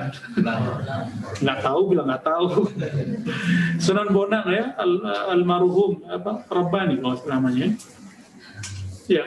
nggak 1.43 1.59
tahu 1.61 1.81
bilang 1.91 2.07
nggak 2.09 2.25
tahu 2.25 2.67
Sunan 3.85 4.09
Bonang 4.11 4.45
ya 4.47 4.75
al 4.79 4.91
almarhum 5.37 6.01
apa 6.07 6.47
Rabbani 6.47 6.99
kalau 7.03 7.19
namanya 7.27 7.67
ya 9.11 9.23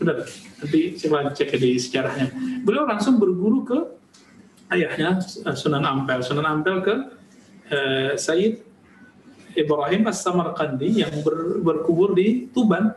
benar. 0.00 0.24
Nanti 0.60 0.80
coba 0.96 1.30
cek 1.32 1.52
di 1.60 1.76
sejarahnya. 1.76 2.32
Beliau 2.64 2.88
langsung 2.88 3.20
berguru 3.20 3.60
ke 3.62 3.78
ayahnya 4.72 5.20
Sunan 5.52 5.84
Ampel. 5.84 6.24
Sunan 6.24 6.46
Ampel 6.48 6.76
ke 6.80 6.94
eh, 7.70 8.12
Sayyid 8.16 8.64
Ibrahim 9.56 10.02
As-Samarkandi 10.08 11.04
yang 11.04 11.12
ber, 11.20 11.60
berkubur 11.60 12.16
di 12.16 12.48
Tuban. 12.52 12.92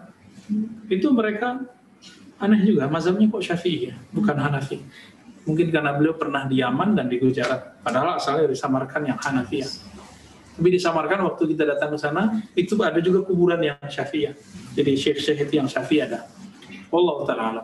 Itu 0.88 1.14
mereka 1.14 1.62
aneh 2.40 2.64
juga 2.64 2.88
mazhabnya 2.88 3.28
kok 3.28 3.44
Syafi'i 3.44 3.92
ya 3.92 3.96
bukan 4.16 4.36
Hanafi. 4.40 4.80
Mungkin 5.44 5.72
karena 5.72 5.96
beliau 5.98 6.16
pernah 6.16 6.46
di 6.46 6.62
Yaman 6.62 6.96
dan 6.96 7.12
di 7.12 7.18
Gujarat. 7.20 7.82
Padahal 7.84 8.20
asalnya 8.20 8.48
dari 8.48 8.58
Samarkand 8.58 9.06
yang 9.08 9.20
Hanafi 9.20 9.58
ya 9.64 9.70
tapi 10.60 10.76
di 10.76 10.80
Samarkand 10.84 11.24
waktu 11.24 11.56
kita 11.56 11.64
datang 11.64 11.96
ke 11.96 12.00
sana 12.04 12.44
itu 12.52 12.76
ada 12.84 13.00
juga 13.00 13.24
kuburan 13.24 13.64
yang 13.64 13.80
Syafi'i 13.80 14.28
ya 14.28 14.32
jadi 14.76 14.92
syekh-syekh 14.92 15.48
itu 15.48 15.54
yang 15.64 15.72
Syafi'i 15.72 16.04
ada 16.04 16.28
Allah 16.92 17.18
taala 17.24 17.64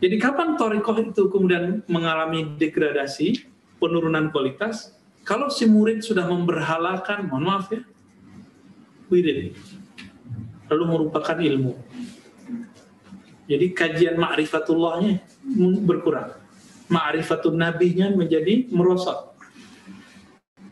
jadi 0.00 0.16
kapan 0.16 0.56
Torikoh 0.56 0.96
itu 0.96 1.28
kemudian 1.28 1.84
mengalami 1.84 2.56
degradasi, 2.56 3.44
penurunan 3.76 4.32
kualitas? 4.32 4.96
Kalau 5.28 5.52
si 5.52 5.68
murid 5.68 6.00
sudah 6.00 6.24
memberhalakan, 6.24 7.28
mohon 7.28 7.44
maaf 7.44 7.68
ya, 7.68 7.84
wirid, 9.12 9.52
lalu 10.72 10.84
merupakan 10.88 11.36
ilmu. 11.36 11.76
Jadi 13.44 13.66
kajian 13.76 14.16
ma'rifatullahnya 14.16 15.20
berkurang. 15.84 16.32
Ma'rifatun 16.88 17.60
nabinya 17.60 18.08
menjadi 18.08 18.72
merosot. 18.72 19.29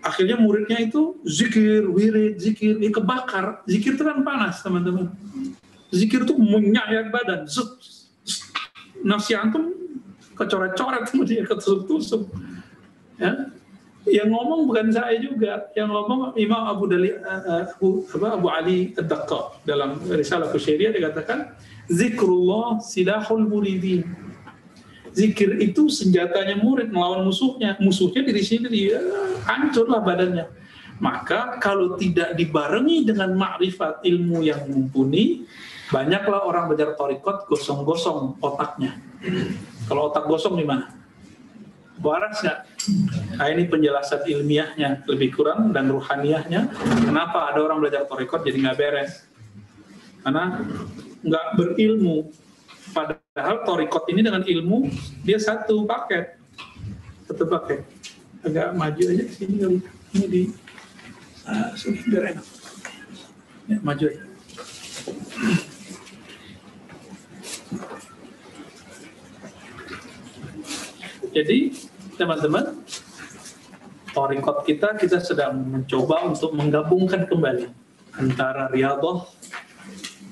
Akhirnya 0.09 0.41
muridnya 0.41 0.81
itu 0.81 1.21
zikir, 1.29 1.85
wirid, 1.85 2.41
zikir, 2.41 2.81
ini 2.81 2.89
kebakar. 2.89 3.61
Zikir 3.69 4.01
itu 4.01 4.05
kan 4.05 4.25
panas 4.25 4.65
teman-teman. 4.65 5.13
Zikir 5.93 6.25
itu 6.25 6.33
menyayat 6.33 7.13
badan. 7.13 7.45
Zut. 7.45 7.77
Nafsi 9.05 9.37
antum 9.37 9.77
kecoret-coret 10.33 11.05
sama 11.07 11.23
dia, 11.29 11.45
ketusuk-tusuk. 11.45 12.31
Ya, 13.19 13.51
yang 14.09 14.31
ngomong 14.33 14.71
bukan 14.71 14.89
saya 14.89 15.19
juga, 15.21 15.69
yang 15.77 15.93
ngomong 15.93 16.39
Imam 16.39 16.63
Abu 16.65 16.89
Dali 16.89 17.13
uh, 17.13 17.69
Abu, 17.69 18.07
apa, 18.09 18.29
Abu 18.39 18.47
Ali 18.49 18.79
Ad-Daqqa 18.97 19.67
dalam 19.69 20.01
risalah 20.09 20.49
Kusyairiyah 20.49 20.95
dikatakan 20.97 21.53
zikrullah 21.91 22.81
silahul 22.81 23.45
muridin. 23.45 24.07
Zikir 25.15 25.61
itu 25.61 25.89
senjatanya 25.89 26.59
murid 26.59 26.93
melawan 26.93 27.25
musuhnya. 27.25 27.77
Musuhnya 27.81 28.25
di 28.25 28.45
sini 28.45 28.67
dia 28.69 28.99
hancurlah 29.47 30.03
badannya. 30.05 30.47
Maka 30.99 31.63
kalau 31.63 31.95
tidak 31.95 32.35
dibarengi 32.35 33.07
dengan 33.07 33.31
makrifat 33.39 34.03
ilmu 34.03 34.43
yang 34.43 34.67
mumpuni, 34.67 35.47
banyaklah 35.95 36.43
orang 36.43 36.67
belajar 36.67 36.99
torikot 36.99 37.47
gosong-gosong 37.47 38.43
otaknya. 38.43 38.99
Kalau 39.87 40.11
otak 40.11 40.27
gosong 40.27 40.59
di 40.59 40.67
mana? 40.67 40.99
waras 42.03 42.43
nggak? 42.43 42.59
Nah 43.39 43.47
ini 43.51 43.63
penjelasan 43.67 44.23
ilmiahnya 44.27 45.05
lebih 45.07 45.35
kurang 45.35 45.75
dan 45.75 45.91
ruhaniyahnya. 45.91 46.71
Kenapa 47.05 47.51
ada 47.53 47.61
orang 47.63 47.83
belajar 47.83 48.07
torekot 48.07 48.47
jadi 48.47 48.59
nggak 48.63 48.79
beres? 48.79 49.27
Karena 50.23 50.63
nggak 51.23 51.47
berilmu. 51.59 52.31
Padahal 52.93 53.63
torikot 53.63 54.05
ini 54.11 54.21
dengan 54.25 54.43
ilmu 54.43 54.89
dia 55.23 55.39
satu 55.39 55.85
paket, 55.85 56.39
satu 57.29 57.45
paket. 57.47 57.85
Agak 58.43 58.75
maju 58.79 59.03
aja 59.03 59.25
ke 59.27 59.35
sini 59.35 59.55
kali. 59.61 59.79
Ini 60.15 60.27
di 60.31 60.43
uh, 61.45 61.71
sini 61.75 61.99
biar 62.07 62.25
enak. 62.33 62.47
Ya, 63.69 63.77
maju 63.85 64.05
aja. 64.09 64.23
Jadi 71.29 71.59
teman-teman, 72.19 72.83
torikot 74.11 74.67
kita 74.67 74.97
kita 74.99 75.23
sedang 75.23 75.61
mencoba 75.61 76.27
untuk 76.27 76.51
menggabungkan 76.57 77.29
kembali 77.31 77.69
antara 78.19 78.67
riadah 78.73 79.29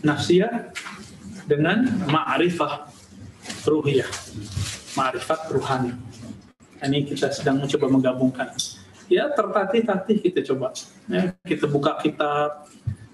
nafsiyah 0.02 0.74
dengan 1.46 1.86
ma'rifah 2.10 2.90
ruhiyah, 3.64 4.10
ma'rifat 4.98 5.40
ruhani. 5.54 5.94
Ini 6.82 7.08
kita 7.08 7.32
sedang 7.32 7.62
mencoba 7.62 7.86
menggabungkan. 7.88 8.52
Ya 9.06 9.30
tertatih-tatih 9.30 10.18
kita 10.18 10.42
coba. 10.52 10.74
Ya, 11.06 11.32
kita 11.46 11.70
buka 11.70 11.94
kitab, 12.02 12.66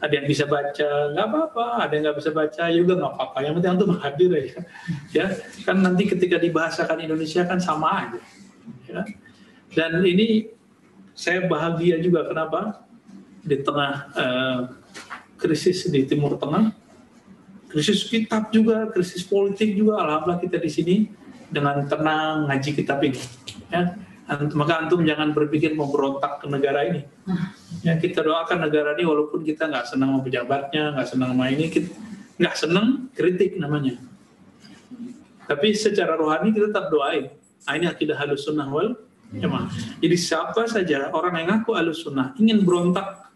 ada 0.03 0.13
yang 0.19 0.27
bisa 0.27 0.49
baca, 0.49 1.15
nggak 1.15 1.27
apa-apa. 1.31 1.67
Ada 1.87 1.93
yang 1.95 2.03
nggak 2.09 2.19
bisa 2.19 2.31
baca 2.35 2.65
juga 2.73 2.93
nggak 2.99 3.13
apa-apa. 3.13 3.39
Yang 3.45 3.53
penting 3.61 3.73
untuk 3.79 4.01
hadir 4.03 4.31
ya. 4.33 4.61
Ya, 5.15 5.27
kan 5.63 5.77
nanti 5.79 6.09
ketika 6.11 6.41
dibahasakan 6.43 7.07
Indonesia 7.07 7.47
kan 7.47 7.61
sama 7.63 8.09
aja. 8.09 8.21
Ya. 8.89 9.01
Dan 9.73 10.03
ini 10.03 10.51
saya 11.13 11.47
bahagia 11.47 12.01
juga 12.01 12.25
kenapa 12.27 12.83
di 13.45 13.57
tengah 13.63 13.93
uh, 14.17 14.61
krisis 15.39 15.87
di 15.87 16.03
Timur 16.03 16.35
Tengah, 16.35 16.75
krisis 17.73 18.05
kitab 18.05 18.53
juga, 18.53 18.93
krisis 18.93 19.25
politik 19.25 19.73
juga. 19.73 20.05
Alhamdulillah 20.05 20.45
kita 20.45 20.61
di 20.61 20.69
sini 20.69 20.97
dengan 21.49 21.89
tenang 21.89 22.53
ngaji 22.53 22.71
kitab 22.77 23.01
ini. 23.01 23.17
Ya. 23.73 23.97
Maka 24.33 24.87
antum 24.87 25.05
jangan 25.05 25.37
berpikir 25.37 25.77
mau 25.77 25.89
berontak 25.93 26.41
ke 26.41 26.47
negara 26.49 26.89
ini. 26.89 27.05
Ya 27.85 27.97
kita 27.97 28.25
doakan 28.25 28.65
negara 28.65 28.97
ini 28.97 29.05
walaupun 29.05 29.45
kita 29.45 29.69
nggak 29.69 29.89
senang 29.89 30.15
sama 30.15 30.21
pejabatnya, 30.25 30.93
nggak 30.97 31.09
senang 31.09 31.37
sama 31.37 31.45
ini, 31.53 31.65
nggak 32.41 32.55
senang 32.57 32.87
kritik 33.13 33.61
namanya. 33.61 34.01
Tapi 35.45 35.77
secara 35.77 36.17
rohani 36.17 36.55
kita 36.55 36.73
tetap 36.73 36.89
doain. 36.89 37.29
Nah, 37.69 37.75
ini 37.77 37.87
akidah 37.91 38.17
halus 38.17 38.49
sunnah 38.49 38.65
wal 38.73 38.97
jamaah. 39.37 39.69
Jadi 40.01 40.17
siapa 40.17 40.65
saja 40.65 41.13
orang 41.13 41.45
yang 41.45 41.49
ngaku 41.61 41.77
halus 41.77 42.01
sunnah 42.01 42.33
ingin 42.41 42.65
berontak, 42.65 43.29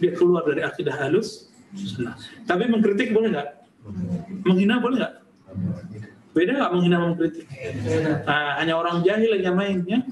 dia 0.00 0.16
keluar 0.16 0.48
dari 0.48 0.64
akidah 0.64 0.96
halus 1.04 1.52
sunnah. 1.76 2.16
Tapi 2.48 2.64
mengkritik 2.64 3.12
boleh 3.12 3.36
nggak? 3.36 3.48
Menghina 4.44 4.78
boleh 4.78 4.96
nggak? 5.00 5.14
Beda 6.30 6.50
nggak 6.62 6.72
menghina 6.72 6.96
mengkritik? 7.02 7.46
Nah, 8.22 8.60
hanya 8.62 8.74
orang 8.78 9.02
jahil 9.02 9.34
yang 9.42 9.58
mainnya. 9.58 10.06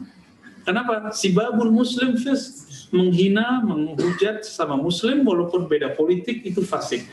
Kenapa? 0.67 1.15
Si 1.15 1.33
babul 1.33 1.71
muslim 1.71 2.19
fis 2.19 2.67
menghina, 2.91 3.63
menghujat 3.63 4.45
sama 4.45 4.75
muslim 4.75 5.23
walaupun 5.23 5.71
beda 5.71 5.95
politik 5.95 6.43
itu 6.45 6.61
fasik. 6.67 7.07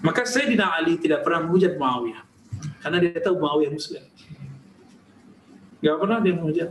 Maka 0.00 0.22
Sayyidina 0.24 0.70
Ali 0.78 1.00
tidak 1.00 1.24
pernah 1.26 1.44
menghujat 1.44 1.76
Muawiyah. 1.76 2.22
Karena 2.80 2.96
dia 3.02 3.20
tahu 3.20 3.40
Muawiyah 3.42 3.72
muslim. 3.72 4.04
Gak 5.84 5.96
pernah 6.00 6.18
dia 6.22 6.32
menghujat. 6.32 6.70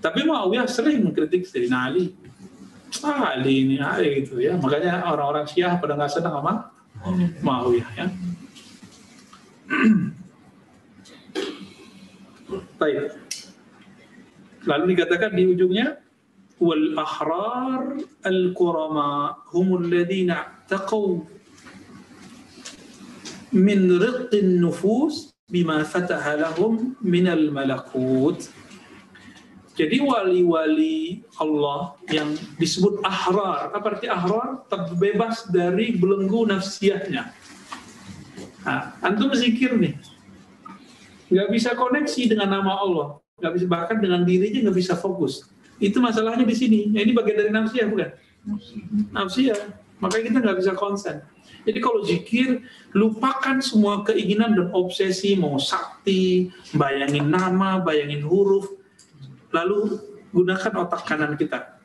Tapi 0.00 0.20
Muawiyah 0.24 0.64
sering 0.70 1.04
mengkritik 1.04 1.44
Sayyidina 1.44 1.90
Ali. 1.90 2.14
Ah, 3.02 3.36
Ali 3.36 3.66
ini 3.66 3.76
Ali 3.82 4.24
gitu 4.24 4.38
ya. 4.40 4.54
Makanya 4.56 5.04
orang-orang 5.10 5.44
Syiah 5.50 5.76
pada 5.76 5.98
nggak 5.98 6.12
senang 6.12 6.40
sama 6.40 6.72
Muawiyah 7.42 7.90
ya. 7.96 8.06
Baik. 12.80 13.12
Lalu 14.66 14.84
dikatakan 14.92 15.32
di 15.32 15.44
ujungnya 15.48 15.96
wal 16.60 16.92
ahrar 17.00 17.96
al 18.24 18.40
qurama 18.52 19.40
humul 19.48 19.88
ladzina 19.88 20.60
taqaw 20.68 21.24
min 23.56 23.80
riqqin 23.96 24.60
nufus 24.60 25.32
bima 25.48 25.80
fataha 25.82 26.36
lahum 26.36 26.94
min 27.00 27.26
al 27.26 27.48
malakut 27.48 28.52
jadi 29.80 29.96
wali-wali 30.04 31.24
Allah 31.40 31.96
yang 32.12 32.36
disebut 32.60 33.00
ahrar, 33.00 33.72
apa 33.72 33.96
arti 33.96 34.12
ahrar? 34.12 34.68
Terbebas 34.68 35.48
dari 35.48 35.96
belenggu 35.96 36.44
nafsiyahnya. 36.52 37.32
Nah, 38.60 38.92
antum 39.00 39.32
zikir 39.32 39.72
nih, 39.80 39.96
nggak 41.32 41.48
bisa 41.48 41.72
koneksi 41.72 42.36
dengan 42.36 42.60
nama 42.60 42.76
Allah, 42.76 43.08
nggak 43.40 43.52
bisa 43.56 43.66
bahkan 43.72 43.96
dengan 44.04 44.20
dirinya 44.28 44.68
nggak 44.68 44.76
bisa 44.84 45.00
fokus. 45.00 45.48
Itu 45.80 45.96
masalahnya 46.04 46.44
di 46.44 46.52
sini. 46.52 46.92
Nah, 46.92 47.00
ini 47.00 47.16
bagian 47.16 47.40
dari 47.40 47.48
nafsiyah 47.48 47.88
bukan? 47.88 48.10
Nafsiyah. 49.16 49.60
Makanya 50.04 50.24
kita 50.28 50.38
nggak 50.44 50.58
bisa 50.60 50.72
konsen. 50.76 51.24
Jadi 51.64 51.78
kalau 51.80 52.04
zikir, 52.04 52.68
lupakan 52.92 53.64
semua 53.64 54.04
keinginan 54.04 54.52
dan 54.52 54.68
obsesi, 54.76 55.40
mau 55.40 55.56
sakti, 55.56 56.52
bayangin 56.76 57.32
nama, 57.32 57.80
bayangin 57.80 58.24
huruf, 58.24 58.79
lalu 59.50 59.98
gunakan 60.30 60.72
otak 60.86 61.02
kanan 61.06 61.34
kita 61.34 61.78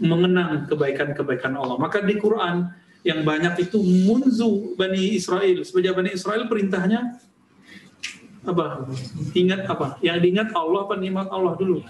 mengenang 0.00 0.68
kebaikan-kebaikan 0.68 1.56
Allah. 1.56 1.80
Maka 1.80 2.04
di 2.04 2.20
Quran 2.20 2.68
yang 3.00 3.24
banyak 3.24 3.70
itu 3.70 3.80
munzu 3.80 4.76
Bani 4.76 5.16
Israel. 5.16 5.64
Sebagai 5.64 5.96
Bani 5.96 6.10
Israel 6.12 6.44
perintahnya 6.50 7.16
apa? 8.46 8.86
Ingat 9.32 9.66
apa? 9.66 9.96
Yang 10.04 10.18
diingat 10.22 10.48
Allah 10.52 10.80
apa 10.84 10.94
nikmat 11.00 11.28
Allah 11.32 11.54
dulu? 11.56 11.80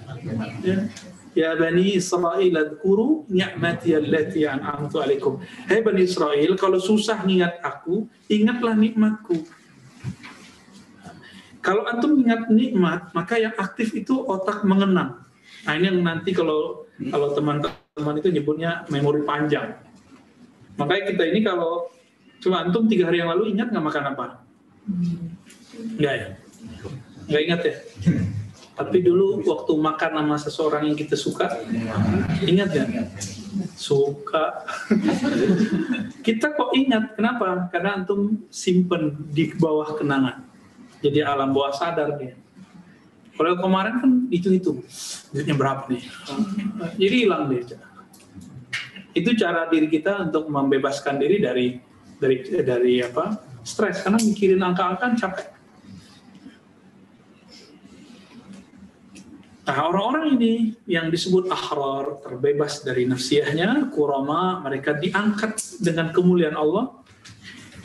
Ya. 0.63 0.87
Ya 1.37 1.53
Bani 1.53 1.93
Israel 1.93 2.49
adkuru 2.57 3.29
ni'mati 3.29 3.93
allati 3.93 4.49
an'amtu 4.49 5.05
alaikum. 5.05 5.37
Hai 5.69 5.85
Bani 5.85 6.09
Israel, 6.09 6.57
kalau 6.57 6.81
susah 6.81 7.21
ingat 7.29 7.61
aku, 7.61 8.09
ingatlah 8.33 8.73
nikmatku. 8.73 9.45
Kalau 11.67 11.83
antum 11.83 12.23
ingat 12.23 12.47
nikmat, 12.47 13.11
maka 13.11 13.43
yang 13.43 13.51
aktif 13.59 13.91
itu 13.91 14.23
otak 14.23 14.63
mengenang. 14.63 15.19
Nah 15.67 15.73
ini 15.75 15.91
yang 15.91 15.99
nanti 15.99 16.31
kalau 16.31 16.87
kalau 17.11 17.35
teman-teman 17.35 18.15
itu 18.23 18.31
nyebutnya 18.31 18.87
memori 18.87 19.27
panjang. 19.27 19.75
Makanya 20.79 21.03
kita 21.11 21.23
ini 21.27 21.43
kalau 21.43 21.91
cuma 22.39 22.63
antum 22.63 22.87
tiga 22.87 23.11
hari 23.11 23.19
yang 23.19 23.35
lalu 23.35 23.51
ingat 23.51 23.75
nggak 23.75 23.83
makan 23.83 24.05
apa? 24.15 24.27
Enggak 25.99 26.15
ya? 26.15 26.29
Nggak 27.27 27.43
ingat 27.51 27.61
ya? 27.67 27.75
Tapi 28.79 28.99
dulu 29.03 29.43
waktu 29.43 29.73
makan 29.75 30.13
sama 30.23 30.37
seseorang 30.39 30.83
yang 30.87 30.95
kita 30.95 31.19
suka, 31.19 31.51
ingat 32.47 32.71
ya? 32.77 32.85
Suka. 33.75 34.63
kita 36.27 36.53
kok 36.53 36.77
ingat, 36.77 37.17
kenapa? 37.17 37.73
Karena 37.73 37.97
antum 37.97 38.47
simpen 38.53 39.17
di 39.33 39.49
bawah 39.57 39.97
kenangan 39.97 40.46
jadi 41.01 41.27
alam 41.27 41.53
bawah 41.53 41.73
sadar 41.75 42.17
dia. 42.17 42.35
Kalau 43.37 43.53
kemarin 43.61 44.01
kan 44.01 44.11
itu 44.33 44.49
itu 44.57 44.81
duitnya 45.29 45.53
berapa 45.53 45.85
nih, 45.93 46.05
jadi 46.97 47.17
hilang 47.21 47.53
deh. 47.53 47.61
Itu 49.13 49.37
cara 49.37 49.69
diri 49.69 49.93
kita 49.93 50.25
untuk 50.29 50.49
membebaskan 50.49 51.21
diri 51.21 51.37
dari 51.45 51.77
dari 52.17 52.37
dari 52.65 53.05
apa 53.05 53.37
stres 53.61 54.01
karena 54.01 54.17
mikirin 54.25 54.65
angka-angka 54.65 55.13
capek. 55.21 55.49
Nah 59.67 59.83
orang-orang 59.83 60.39
ini 60.39 60.55
yang 60.87 61.11
disebut 61.11 61.51
ahrar 61.51 62.23
terbebas 62.23 62.87
dari 62.87 63.03
nafsiyahnya, 63.05 63.91
kurama 63.91 64.63
mereka 64.63 64.95
diangkat 64.95 65.59
dengan 65.83 66.15
kemuliaan 66.15 66.55
Allah 66.55 67.05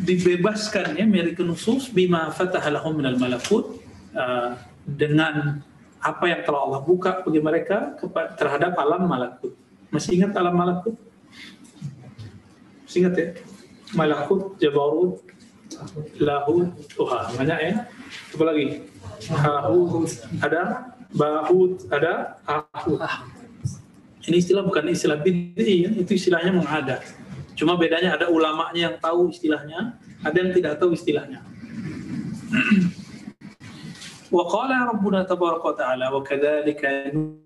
dibebaskannya 0.01 1.05
mereka 1.05 1.45
nusus 1.45 1.93
bima 1.93 2.33
fatahalahum 2.33 2.97
minal 2.97 3.17
malakut 3.21 3.77
uh, 4.17 4.57
dengan 4.83 5.61
apa 6.01 6.25
yang 6.25 6.41
telah 6.41 6.65
Allah 6.65 6.81
buka 6.81 7.21
bagi 7.21 7.37
mereka 7.37 7.93
terhadap 8.35 8.73
alam 8.81 9.05
malakut. 9.05 9.53
Masih 9.93 10.17
ingat 10.17 10.33
alam 10.33 10.57
malakut? 10.57 10.97
Masih 12.89 13.05
ingat 13.05 13.13
ya? 13.13 13.27
Malakut, 13.93 14.57
Jabarut, 14.57 15.21
Lahut, 16.17 16.73
Tuhan. 16.97 17.25
Banyak 17.37 17.59
ya? 17.61 17.73
Apa 18.33 18.43
lagi? 18.49 18.65
Hahut, 19.29 20.09
ada, 20.41 20.95
Bahut, 21.11 21.85
ada, 21.93 22.39
Ahut. 22.47 22.99
Ini 24.25 24.37
istilah 24.37 24.65
bukan 24.65 24.89
istilah 24.89 25.17
bid'i 25.21 25.85
ya, 25.85 25.89
itu 25.93 26.13
istilahnya 26.13 26.53
mengada. 26.53 27.01
Cuma 27.56 27.74
bedanya 27.80 28.20
ada 28.20 28.28
ulamanya 28.28 28.92
yang 28.92 28.96
tahu 29.00 29.32
istilahnya, 29.32 29.96
ada 30.20 30.36
yang 30.36 30.52
tidak 30.52 30.76
tahu 30.76 30.92
istilahnya. 30.92 31.40
وقال 34.26 34.70
ربنا 34.90 35.22
تبارك 35.22 35.64
وتعالى 35.64 36.06
وكذلك 36.08 36.82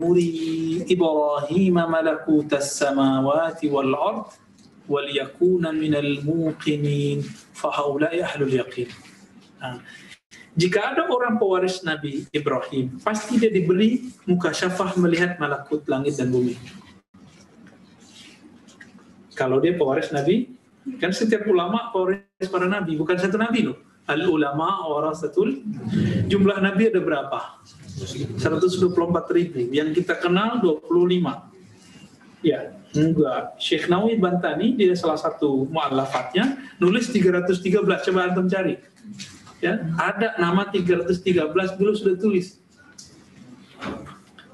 نري 0.00 0.32
إبراهيم 0.90 1.76
ملكوت 1.76 2.52
السماوات 2.52 3.60
والأرض 3.64 4.24
وليكون 4.88 5.64
من 5.74 5.94
الموقنين 5.94 7.18
فهؤلاء 7.52 8.12
أهل 8.22 8.40
اليقين 8.42 8.88
Jika 10.50 10.92
ada 10.96 11.06
orang 11.06 11.38
pewaris 11.38 11.86
Nabi 11.86 12.26
Ibrahim, 12.34 12.98
pasti 13.06 13.38
dia 13.38 13.52
diberi 13.52 14.10
muka 14.26 14.50
syafah 14.50 14.98
melihat 14.98 15.38
malakut 15.38 15.86
langit 15.86 16.18
dan 16.18 16.32
bumi 16.32 16.58
kalau 19.35 19.59
dia 19.59 19.75
pewaris 19.75 20.09
Nabi, 20.15 20.55
kan 20.97 21.11
setiap 21.11 21.43
ulama 21.45 21.91
pewaris 21.91 22.47
para 22.47 22.65
Nabi, 22.65 22.95
bukan 22.95 23.19
satu 23.19 23.35
Nabi 23.35 23.67
loh. 23.67 23.77
Al 24.05 24.21
ulama 24.29 24.85
warasatul 24.85 25.65
jumlah 26.29 26.61
Nabi 26.61 26.93
ada 26.93 27.01
berapa? 27.01 27.57
124 28.37 28.85
ribu. 29.33 29.65
Yang 29.73 30.01
kita 30.01 30.21
kenal 30.21 30.61
25. 30.61 32.45
Ya, 32.45 32.77
enggak. 32.93 33.57
Syekh 33.57 33.89
Nawawi 33.89 34.21
Bantani 34.21 34.77
dia 34.77 34.93
salah 34.93 35.17
satu 35.17 35.65
mu'alafatnya 35.65 36.77
nulis 36.77 37.09
313. 37.09 37.81
Coba 37.81 38.29
antum 38.29 38.45
cari. 38.45 38.77
Ya, 39.57 39.81
ada 39.97 40.37
nama 40.37 40.69
313 40.69 41.73
dulu 41.73 41.91
sudah 41.97 42.15
tulis. 42.21 42.61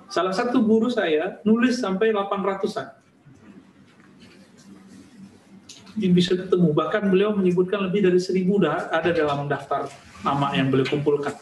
Salah 0.08 0.32
satu 0.32 0.64
guru 0.64 0.88
saya 0.88 1.44
nulis 1.44 1.84
sampai 1.84 2.16
800-an 2.16 3.01
bisa 5.98 6.38
ketemu. 6.38 6.72
Bahkan 6.72 7.12
beliau 7.12 7.36
menyebutkan 7.36 7.84
lebih 7.84 8.08
dari 8.08 8.20
seribu 8.22 8.62
dah 8.62 8.88
ada 8.92 9.12
dalam 9.12 9.48
daftar 9.52 9.92
nama 10.24 10.56
yang 10.56 10.72
beliau 10.72 10.88
kumpulkan. 10.88 11.36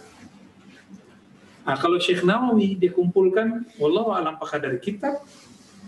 Nah, 1.70 1.78
kalau 1.78 2.02
Syekh 2.02 2.26
Nawawi 2.26 2.74
dia 2.80 2.90
kumpulkan, 2.90 3.62
wallahu 3.78 4.10
alam 4.10 4.34
apakah 4.34 4.58
dari 4.58 4.82
kitab 4.82 5.22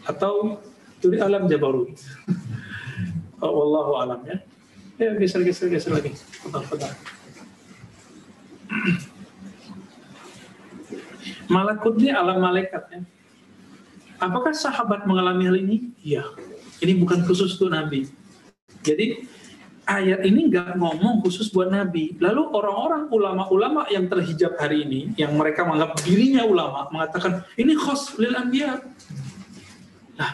atau 0.06 0.62
dari 1.02 1.18
alam 1.18 1.50
Jabarut. 1.50 1.90
oh, 3.42 3.50
wallahu 3.50 3.98
alam 3.98 4.22
ya. 4.30 4.38
Ya, 5.02 5.18
geser, 5.18 5.42
geser, 5.42 5.74
geser 5.74 5.98
lagi. 5.98 6.14
Petar, 6.14 6.62
petar. 6.70 6.94
Malakut 11.50 11.98
ini 11.98 12.14
alam 12.14 12.38
malaikat 12.38 12.84
ya. 12.94 13.02
Apakah 14.22 14.54
sahabat 14.54 15.10
mengalami 15.10 15.50
hal 15.50 15.58
ini? 15.58 15.78
Iya. 16.06 16.30
Ini 16.78 16.94
bukan 17.02 17.26
khusus 17.26 17.58
untuk 17.58 17.74
Nabi 17.74 18.21
jadi 18.82 19.26
ayat 19.86 20.22
ini 20.24 20.48
nggak 20.52 20.78
ngomong 20.78 21.26
khusus 21.26 21.50
buat 21.50 21.70
Nabi. 21.70 22.16
Lalu 22.22 22.42
orang-orang 22.54 23.04
ulama-ulama 23.10 23.82
yang 23.90 24.08
terhijab 24.08 24.56
hari 24.58 24.86
ini, 24.86 25.02
yang 25.18 25.34
mereka 25.36 25.66
menganggap 25.66 26.00
dirinya 26.06 26.46
ulama, 26.46 26.88
mengatakan 26.94 27.44
ini 27.58 27.74
khos 27.76 28.16
lil 28.22 28.34
anbiya. 28.34 28.80
Nah, 30.16 30.32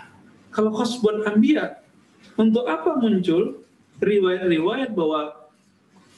kalau 0.51 0.71
khos 0.75 0.99
buat 0.99 1.25
anbiya, 1.25 1.79
untuk 2.37 2.69
apa 2.69 2.95
muncul 2.99 3.65
riwayat-riwayat 3.97 4.93
bahwa 4.93 5.49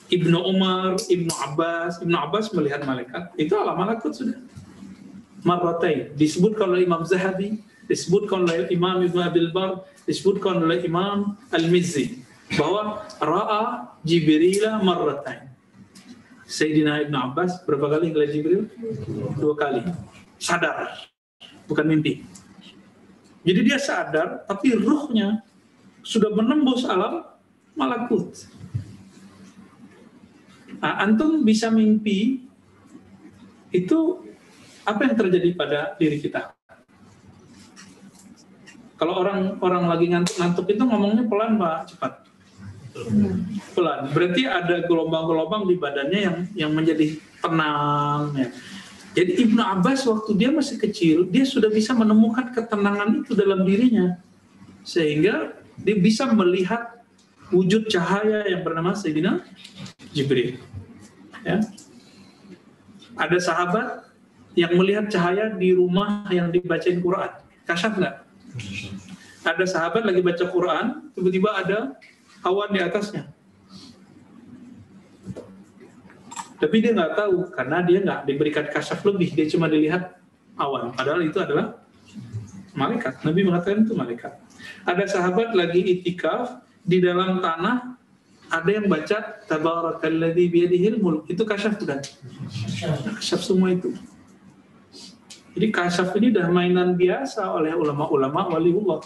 Ibnu 0.10 0.38
Umar, 0.42 0.98
Ibnu 1.06 1.30
Abbas, 1.30 2.02
Ibnu 2.02 2.18
Abbas 2.18 2.50
melihat 2.58 2.82
malaikat, 2.82 3.30
itu 3.38 3.54
alam 3.54 3.78
malakut 3.78 4.12
sudah. 4.12 4.42
Marratain, 5.46 6.12
disebutkan 6.20 6.68
oleh 6.68 6.84
Imam 6.84 7.06
Zahabi, 7.08 7.64
disebutkan 7.90 8.46
oleh 8.46 8.70
Imam 8.70 9.02
Ibnu 9.02 9.18
Abil 9.18 9.50
Bar, 9.50 9.82
disebutkan 10.06 10.62
oleh 10.62 10.86
Imam 10.86 11.34
Al-Mizzi 11.50 12.22
bahwa 12.54 13.02
ra'a 13.18 13.98
Jibril 14.06 14.62
marratain. 14.86 15.50
Sayyidina 16.50 17.06
Ibn 17.06 17.16
Abbas 17.30 17.62
berapa 17.66 17.98
kali 17.98 18.14
ngeliat 18.14 18.32
Jibril? 18.34 18.70
Dua 19.38 19.54
kali. 19.58 19.86
Sadar, 20.38 21.10
bukan 21.70 21.86
mimpi. 21.86 22.26
Jadi 23.46 23.60
dia 23.66 23.78
sadar, 23.82 24.46
tapi 24.46 24.74
ruhnya 24.78 25.42
sudah 26.02 26.30
menembus 26.34 26.86
alam 26.86 27.26
malakut. 27.78 28.34
Ah, 30.80 31.06
antum 31.06 31.44
bisa 31.44 31.70
mimpi 31.70 32.50
itu 33.70 34.26
apa 34.88 35.06
yang 35.06 35.16
terjadi 35.18 35.50
pada 35.54 35.80
diri 36.02 36.18
kita? 36.18 36.59
Kalau 39.00 39.16
orang 39.24 39.56
orang 39.64 39.88
lagi 39.88 40.12
ngantuk-ngantuk 40.12 40.68
itu 40.68 40.84
ngomongnya 40.84 41.24
pelan 41.24 41.56
pak, 41.56 41.96
cepat. 41.96 42.14
Pelan. 43.72 44.12
Berarti 44.12 44.44
ada 44.44 44.84
gelombang-gelombang 44.84 45.72
di 45.72 45.80
badannya 45.80 46.20
yang 46.20 46.38
yang 46.52 46.72
menjadi 46.76 47.16
tenang. 47.40 48.36
Ya. 48.36 48.48
Jadi 49.16 49.32
Ibnu 49.48 49.62
Abbas 49.64 50.04
waktu 50.04 50.36
dia 50.36 50.52
masih 50.52 50.78
kecil, 50.78 51.26
dia 51.32 51.48
sudah 51.48 51.72
bisa 51.72 51.96
menemukan 51.96 52.52
ketenangan 52.52 53.24
itu 53.24 53.34
dalam 53.34 53.64
dirinya. 53.64 54.20
Sehingga 54.84 55.56
dia 55.80 55.96
bisa 55.96 56.28
melihat 56.36 57.00
wujud 57.50 57.88
cahaya 57.88 58.46
yang 58.52 58.62
bernama 58.68 58.94
Sayyidina 58.94 59.42
Jibril. 60.12 60.60
Ya. 61.48 61.64
Ada 63.16 63.38
sahabat 63.40 64.12
yang 64.60 64.76
melihat 64.76 65.08
cahaya 65.08 65.56
di 65.56 65.72
rumah 65.72 66.28
yang 66.30 66.52
dibacain 66.52 67.00
Quran. 67.00 67.32
Kasyaf 67.64 67.96
nggak? 67.96 68.16
Ada 69.44 69.66
sahabat 69.66 70.04
lagi 70.04 70.20
baca 70.20 70.46
Quran, 70.52 70.86
tiba-tiba 71.16 71.50
ada 71.56 71.78
awan 72.44 72.70
di 72.76 72.80
atasnya. 72.84 73.32
Tapi 76.60 76.76
dia 76.84 76.92
nggak 76.92 77.16
tahu 77.16 77.38
karena 77.56 77.80
dia 77.80 78.04
nggak 78.04 78.22
diberikan 78.28 78.68
kasyaf 78.68 79.00
lebih, 79.08 79.32
dia 79.32 79.48
cuma 79.48 79.72
dilihat 79.72 80.20
awan. 80.60 80.92
Padahal 80.92 81.24
itu 81.24 81.40
adalah 81.40 81.80
malaikat. 82.76 83.24
Nabi 83.24 83.48
mengatakan 83.48 83.88
itu 83.88 83.96
malaikat. 83.96 84.36
Ada 84.84 85.08
sahabat 85.08 85.56
lagi 85.56 85.80
itikaf 85.80 86.60
di 86.84 87.00
dalam 87.00 87.40
tanah, 87.40 87.96
ada 88.52 88.70
yang 88.70 88.92
baca 88.92 89.40
tabarakalladzi 89.48 90.46
biyadihil 90.52 91.00
mulk. 91.00 91.32
Itu 91.32 91.48
kasyaf 91.48 91.80
bukan? 91.80 92.04
Kasyaf 93.16 93.40
semua 93.40 93.72
itu. 93.72 93.96
Jadi 95.56 95.68
kasyaf 95.72 96.12
ini 96.20 96.36
dah 96.36 96.52
mainan 96.52 97.00
biasa 97.00 97.46
oleh 97.56 97.72
ulama-ulama 97.72 98.52
waliullah. 98.52 99.00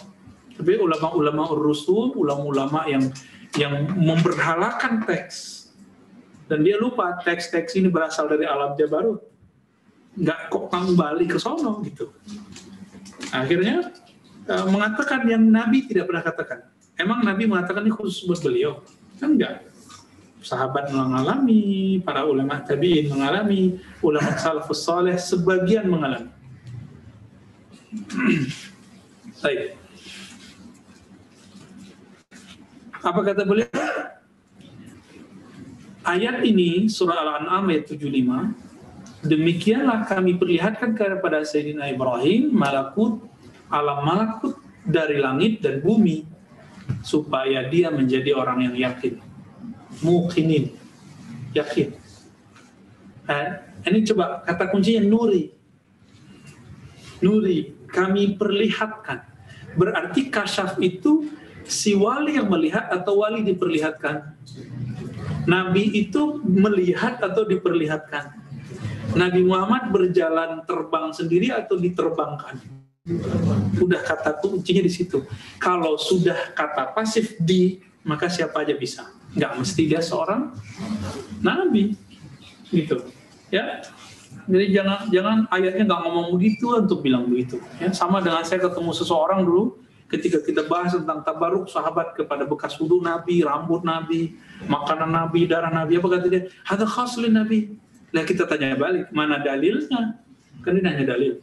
Tapi 0.54 0.78
ulama-ulama 0.78 1.50
rusul, 1.54 2.14
ulama-ulama 2.14 2.86
yang 2.86 3.10
yang 3.54 3.86
memberhalakan 3.94 5.06
teks 5.06 5.64
dan 6.44 6.60
dia 6.60 6.76
lupa 6.76 7.16
teks-teks 7.24 7.72
ini 7.80 7.88
berasal 7.88 8.28
dari 8.28 8.44
alam 8.44 8.76
Jabarut. 8.76 9.20
Nggak 10.14 10.40
kok 10.52 10.64
kembali 10.70 11.24
ke 11.26 11.38
sono 11.40 11.80
gitu. 11.82 12.12
Akhirnya 13.32 13.90
uh, 14.46 14.66
mengatakan 14.68 15.26
yang 15.26 15.42
Nabi 15.42 15.88
tidak 15.88 16.06
pernah 16.06 16.22
katakan. 16.22 16.60
Emang 16.94 17.26
Nabi 17.26 17.50
mengatakan 17.50 17.82
ini 17.82 17.90
khusus 17.90 18.22
buat 18.28 18.38
beliau? 18.44 18.84
Kan 19.18 19.34
enggak. 19.34 19.66
Sahabat 20.44 20.92
mengalami, 20.92 21.98
para 22.04 22.28
ulama 22.28 22.60
tabi'in 22.60 23.08
mengalami, 23.08 23.80
ulama 24.04 24.36
salafus 24.36 24.84
saleh 24.84 25.16
sebagian 25.16 25.88
mengalami. 25.88 26.28
Baik. 29.42 29.83
Apa 33.04 33.20
kata 33.20 33.44
beliau? 33.44 33.68
Ayat 36.04 36.40
ini 36.44 36.88
surah 36.88 37.20
Al-An'am 37.20 37.68
ayat 37.68 37.88
75 37.92 38.64
demikianlah 39.24 40.04
kami 40.04 40.36
perlihatkan 40.36 40.92
kepada 40.92 41.40
Sayyidina 41.44 41.88
Ibrahim 41.88 42.52
malakut 42.52 43.24
alam 43.72 44.04
malakut 44.04 44.60
dari 44.84 45.16
langit 45.16 45.64
dan 45.64 45.80
bumi 45.80 46.28
supaya 47.00 47.64
dia 47.68 47.88
menjadi 47.88 48.36
orang 48.36 48.68
yang 48.68 48.76
yakin. 48.76 49.20
Mukinin 50.04 50.76
yakin. 51.56 51.96
Eh, 53.24 53.48
ini 53.88 54.04
coba 54.04 54.44
kata 54.44 54.68
kuncinya 54.68 55.00
nuri. 55.04 55.52
Nuri. 57.24 57.72
Kami 57.88 58.36
perlihatkan. 58.36 59.24
Berarti 59.78 60.28
kasyaf 60.28 60.76
itu 60.84 61.30
si 61.64 61.96
wali 61.96 62.36
yang 62.36 62.48
melihat 62.48 62.88
atau 62.92 63.24
wali 63.24 63.42
diperlihatkan 63.42 64.34
Nabi 65.44 65.92
itu 65.92 66.40
melihat 66.44 67.20
atau 67.20 67.44
diperlihatkan. 67.44 68.32
Nabi 69.14 69.44
Muhammad 69.44 69.92
berjalan 69.92 70.64
terbang 70.64 71.12
sendiri 71.12 71.52
atau 71.52 71.76
diterbangkan. 71.76 72.58
Udah 73.76 74.00
kata 74.00 74.40
kuncinya 74.40 74.80
di 74.80 74.88
situ. 74.88 75.22
Kalau 75.60 76.00
sudah 76.00 76.56
kata 76.56 76.96
pasif 76.96 77.36
di, 77.36 77.84
maka 78.02 78.32
siapa 78.32 78.64
aja 78.64 78.72
bisa. 78.72 79.04
Nggak 79.36 79.52
mesti 79.60 79.82
dia 79.84 80.00
seorang 80.00 80.56
nabi. 81.44 81.92
Gitu. 82.72 83.04
Ya. 83.52 83.84
Jadi 84.44 84.66
jangan 84.76 85.08
jangan 85.08 85.36
ayatnya 85.52 85.84
nggak 85.88 86.00
ngomong 86.04 86.26
begitu 86.36 86.72
untuk 86.76 87.04
bilang 87.04 87.28
begitu. 87.28 87.60
Ya, 87.80 87.92
sama 87.92 88.20
dengan 88.20 88.44
saya 88.44 88.60
ketemu 88.60 88.92
seseorang 88.92 89.40
dulu, 89.44 89.80
ketika 90.08 90.38
kita 90.44 90.68
bahas 90.68 90.92
tentang 90.92 91.24
tabaruk 91.24 91.66
sahabat 91.66 92.12
kepada 92.14 92.44
bekas 92.44 92.76
wudhu 92.76 93.00
Nabi, 93.00 93.40
rambut 93.40 93.82
Nabi, 93.82 94.36
makanan 94.68 95.10
Nabi, 95.10 95.48
darah 95.48 95.72
Nabi, 95.72 95.96
apa 95.96 96.08
kata 96.12 96.26
dia? 96.28 96.42
Ada 96.68 96.84
khaslin 96.84 97.34
Nabi. 97.34 97.74
Lah 98.14 98.22
kita 98.22 98.46
tanya 98.46 98.76
balik, 98.78 99.10
mana 99.10 99.40
dalilnya? 99.42 100.20
Kan 100.62 100.78
dia 100.78 100.82
nanya 100.84 101.04
dalil. 101.16 101.40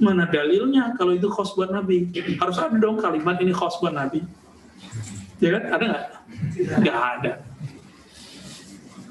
Mana 0.00 0.24
dalilnya 0.26 0.96
kalau 0.96 1.12
itu 1.12 1.28
khos 1.28 1.52
buat 1.52 1.68
Nabi? 1.70 2.08
Harus 2.40 2.56
ada 2.56 2.72
dong 2.80 2.98
kalimat 2.98 3.36
ini 3.38 3.52
khos 3.52 3.78
buat 3.78 3.92
Nabi. 3.92 4.24
Ya 5.38 5.60
kan? 5.60 5.62
Ada 5.76 5.84
nggak? 5.84 6.06
Nggak 6.80 6.98
ada. 6.98 7.32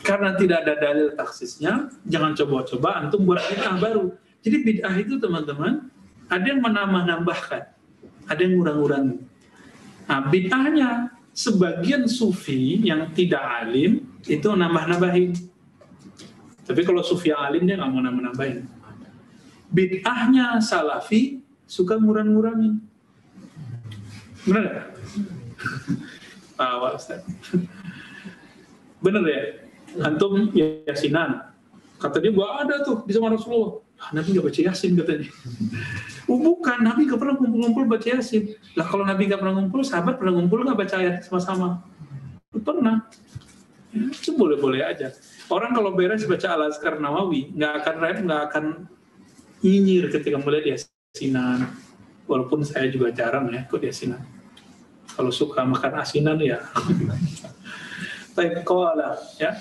Karena 0.01 0.33
tidak 0.33 0.65
ada 0.65 0.73
dalil 0.81 1.07
taksisnya, 1.13 1.93
jangan 2.09 2.33
coba-coba 2.33 3.05
antum 3.05 3.21
buat 3.21 3.37
bid'ah 3.45 3.77
baru. 3.77 4.09
Jadi 4.41 4.57
bid'ah 4.65 4.95
itu 4.97 5.21
teman-teman, 5.21 5.93
ada 6.25 6.45
yang 6.45 6.65
menambah-nambahkan 6.65 7.78
ada 8.29 8.41
yang 8.45 8.61
ngurang-ngurangi. 8.61 9.17
Nah, 10.05 10.19
bid'ahnya 10.29 10.89
sebagian 11.33 12.05
sufi 12.05 12.77
yang 12.85 13.09
tidak 13.17 13.41
alim 13.41 14.05
itu 14.29 14.45
nambah-nambahin. 14.45 15.33
Tapi 16.69 16.81
kalau 16.85 17.01
sufi 17.01 17.33
alim 17.33 17.65
dia 17.65 17.81
nggak 17.81 17.89
mau 17.89 18.01
nambah-nambahin. 18.05 18.69
Bid'ahnya 19.73 20.61
salafi 20.61 21.41
suka 21.65 21.97
ngurang-ngurangin. 21.97 22.77
Benar 24.45 24.63
nggak? 24.69 24.87
Tawa 26.53 26.93
Ustaz. 26.93 27.25
Bener 29.01 29.23
ya? 29.25 29.41
Antum 30.05 30.53
yasinan. 30.85 31.49
Kata 31.99 32.21
dia, 32.21 32.31
gua 32.31 32.63
ada 32.63 32.83
tuh 32.85 33.03
di 33.03 33.11
zaman 33.11 33.35
Rasulullah. 33.35 33.81
Nabi 34.15 34.27
nggak 34.33 34.45
baca 34.47 34.59
yasin 34.71 34.91
katanya. 34.95 35.29
Oh, 36.29 36.37
bukan, 36.37 36.85
Nabi 36.85 37.09
gak 37.09 37.17
pernah 37.17 37.41
ngumpul-ngumpul 37.41 37.89
baca 37.89 38.05
Yasin. 38.05 38.53
Lah 38.77 38.85
kalau 38.85 39.01
Nabi 39.01 39.25
gak 39.25 39.41
pernah 39.41 39.57
ngumpul, 39.57 39.81
sahabat 39.81 40.21
pernah 40.21 40.37
ngumpul 40.37 40.61
gak 40.61 40.77
baca 40.77 40.95
ayat 41.01 41.25
sama-sama? 41.25 41.81
Pernah. 42.53 43.09
Ya, 43.89 44.05
itu 44.13 44.37
boleh-boleh 44.37 44.85
aja. 44.85 45.09
Orang 45.49 45.73
kalau 45.73 45.97
beres 45.97 46.29
baca 46.29 46.53
Al-Azkar 46.53 47.01
Nawawi, 47.01 47.49
nggak 47.57 47.73
akan 47.81 47.95
rem, 47.97 48.17
nggak 48.29 48.41
akan 48.53 48.65
nyinyir 49.65 50.13
ketika 50.13 50.37
melihat 50.37 50.77
Yasinan. 50.77 51.73
Walaupun 52.29 52.61
saya 52.61 52.85
juga 52.93 53.09
jarang 53.09 53.49
ya 53.49 53.65
ikut 53.65 53.81
Yasinan. 53.81 54.21
Kalau 55.17 55.33
suka 55.33 55.65
makan 55.65 56.05
asinan 56.05 56.37
ya. 56.37 56.61
Tapi 58.37 58.61
koala 58.61 59.17
ya. 59.41 59.57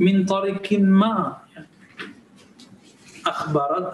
Min 0.00 0.24
tarikin 0.24 0.88
ma 0.88 1.45
أخبرت 3.26 3.86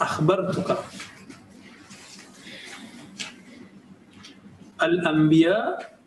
أخبرتك. 0.00 0.78
الأنبياء 4.82 5.98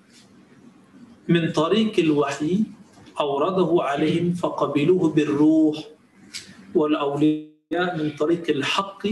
من 1.28 1.52
طريق 1.52 2.00
الوحي 2.00 2.64
أورده 3.20 3.72
عليهم 3.84 4.34
فقبلوه 4.34 5.10
بالروح 5.10 5.78
والأولياء 6.76 7.98
من 7.98 8.12
طريق 8.20 8.50
الحق 8.50 9.04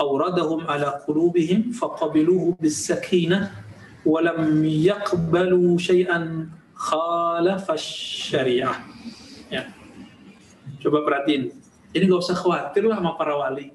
أوردهم 0.00 0.60
على 0.66 0.86
قلوبهم 1.08 1.72
فقبلوه 1.72 2.56
بالسكينة 2.60 3.50
ولم 4.06 4.64
يقبلوا 4.64 5.78
شيئا 5.78 6.48
خالف 6.74 7.70
الشريعة. 7.70 8.74
Coba 10.80 11.04
perhatiin 11.04 11.59
jadi 11.90 12.06
nggak 12.06 12.22
usah 12.22 12.36
khawatir 12.38 12.86
lah 12.86 13.02
sama 13.02 13.18
para 13.18 13.34
wali. 13.34 13.74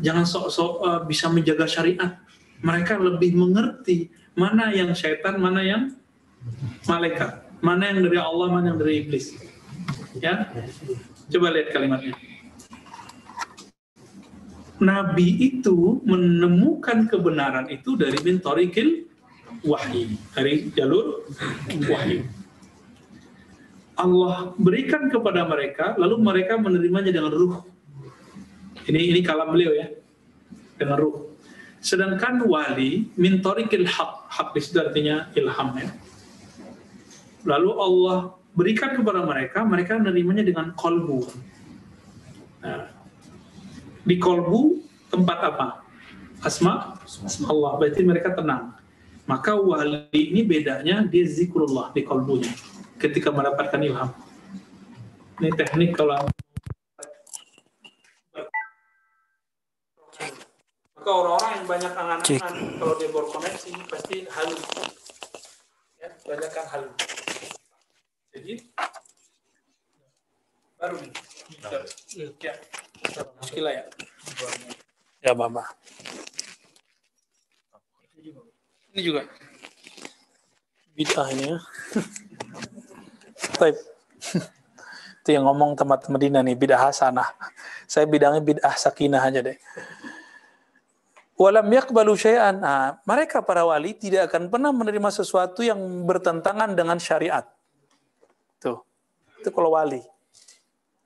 Jangan 0.00 0.24
sok-sok 0.24 0.72
uh, 0.80 1.00
bisa 1.04 1.28
menjaga 1.28 1.68
syariat. 1.68 2.18
Mereka 2.64 2.96
lebih 2.96 3.36
mengerti 3.36 4.08
mana 4.32 4.72
yang 4.72 4.90
syaitan, 4.96 5.36
mana 5.36 5.60
yang 5.60 5.92
malaikat, 6.88 7.44
mana 7.60 7.92
yang 7.92 8.00
dari 8.02 8.18
Allah, 8.18 8.46
mana 8.48 8.72
yang 8.72 8.78
dari 8.80 9.04
iblis. 9.04 9.36
Ya, 10.16 10.48
coba 11.28 11.52
lihat 11.52 11.74
kalimatnya. 11.74 12.16
Nabi 14.80 15.54
itu 15.54 16.02
menemukan 16.02 17.06
kebenaran 17.06 17.70
itu 17.70 17.94
dari 17.94 18.18
bintorikil 18.18 19.06
wahyi, 19.62 20.18
dari 20.34 20.72
jalur 20.74 21.28
wahyu. 21.86 22.26
Allah 23.94 24.50
berikan 24.58 25.06
kepada 25.06 25.46
mereka, 25.46 25.94
lalu 25.94 26.18
mereka 26.18 26.58
menerimanya 26.58 27.14
dengan 27.14 27.30
ruh. 27.30 27.62
Ini 28.90 29.14
ini 29.14 29.20
kalam 29.22 29.54
beliau 29.54 29.70
ya, 29.70 29.86
dengan 30.74 30.98
ruh. 30.98 31.30
Sedangkan 31.78 32.42
wali 32.42 33.06
mintorikil 33.14 33.86
hak, 33.86 34.12
hak 34.34 34.48
di 34.56 34.60
situ 34.60 34.82
artinya 34.82 35.30
ilham 35.38 35.78
ya. 35.78 35.88
Lalu 37.46 37.70
Allah 37.76 38.18
berikan 38.56 38.98
kepada 38.98 39.22
mereka, 39.22 39.62
mereka 39.62 40.00
menerimanya 40.00 40.42
dengan 40.42 40.74
kolbu. 40.74 41.28
Nah, 42.64 42.90
di 44.02 44.16
kolbu 44.18 44.80
tempat 45.12 45.38
apa? 45.54 45.66
Asma 46.42 46.98
Allah. 47.46 47.72
Berarti 47.78 48.02
mereka 48.02 48.34
tenang. 48.34 48.74
Maka 49.24 49.56
wali 49.56 50.08
ini 50.12 50.44
bedanya 50.44 51.06
dia 51.08 51.24
zikrullah 51.24 51.94
di 51.96 52.04
kolbunya 52.04 52.52
ketika 53.04 53.28
mendapatkan 53.28 53.76
ilham. 53.84 54.08
Ini 55.36 55.52
teknik 55.52 55.92
kalau 55.92 56.24
maka 60.96 61.10
orang-orang 61.20 61.50
yang 61.52 61.66
banyak 61.68 61.92
angan-angan 61.92 62.54
kalau 62.80 62.94
dia 62.96 63.12
berkoneksi 63.12 63.70
pasti 63.92 64.24
halu. 64.24 64.56
Ya 66.00 66.08
banyakkan 66.24 66.64
halu. 66.72 66.90
Jadi 68.32 68.72
baru 70.80 70.96
nih. 71.04 71.12
Ya 72.40 72.56
muskilah 73.36 73.72
ya. 73.76 73.84
Ya 75.20 75.32
mama. 75.36 75.60
Ini 78.96 79.00
juga. 79.04 79.28
Bid'ah 80.96 81.28
Taib. 83.54 83.76
Itu 85.24 85.28
yang 85.32 85.48
ngomong 85.48 85.72
tempat 85.78 86.04
Medina 86.12 86.44
nih, 86.44 86.52
bid'ah 86.52 86.92
hasanah. 86.92 87.32
Saya 87.88 88.04
bidangnya 88.04 88.44
bid'ah 88.44 88.76
sakinah 88.76 89.24
aja 89.24 89.40
deh. 89.40 89.56
Walam 91.34 91.66
yakbalu 91.66 92.14
syai'an. 92.14 92.62
Nah, 92.62 93.02
mereka 93.02 93.42
para 93.42 93.66
wali 93.66 93.90
tidak 93.96 94.30
akan 94.30 94.52
pernah 94.52 94.70
menerima 94.70 95.10
sesuatu 95.10 95.66
yang 95.66 95.80
bertentangan 96.06 96.76
dengan 96.78 97.00
syariat. 97.02 97.42
Tuh. 98.62 98.78
Itu 99.42 99.50
kalau 99.50 99.74
wali. 99.74 99.98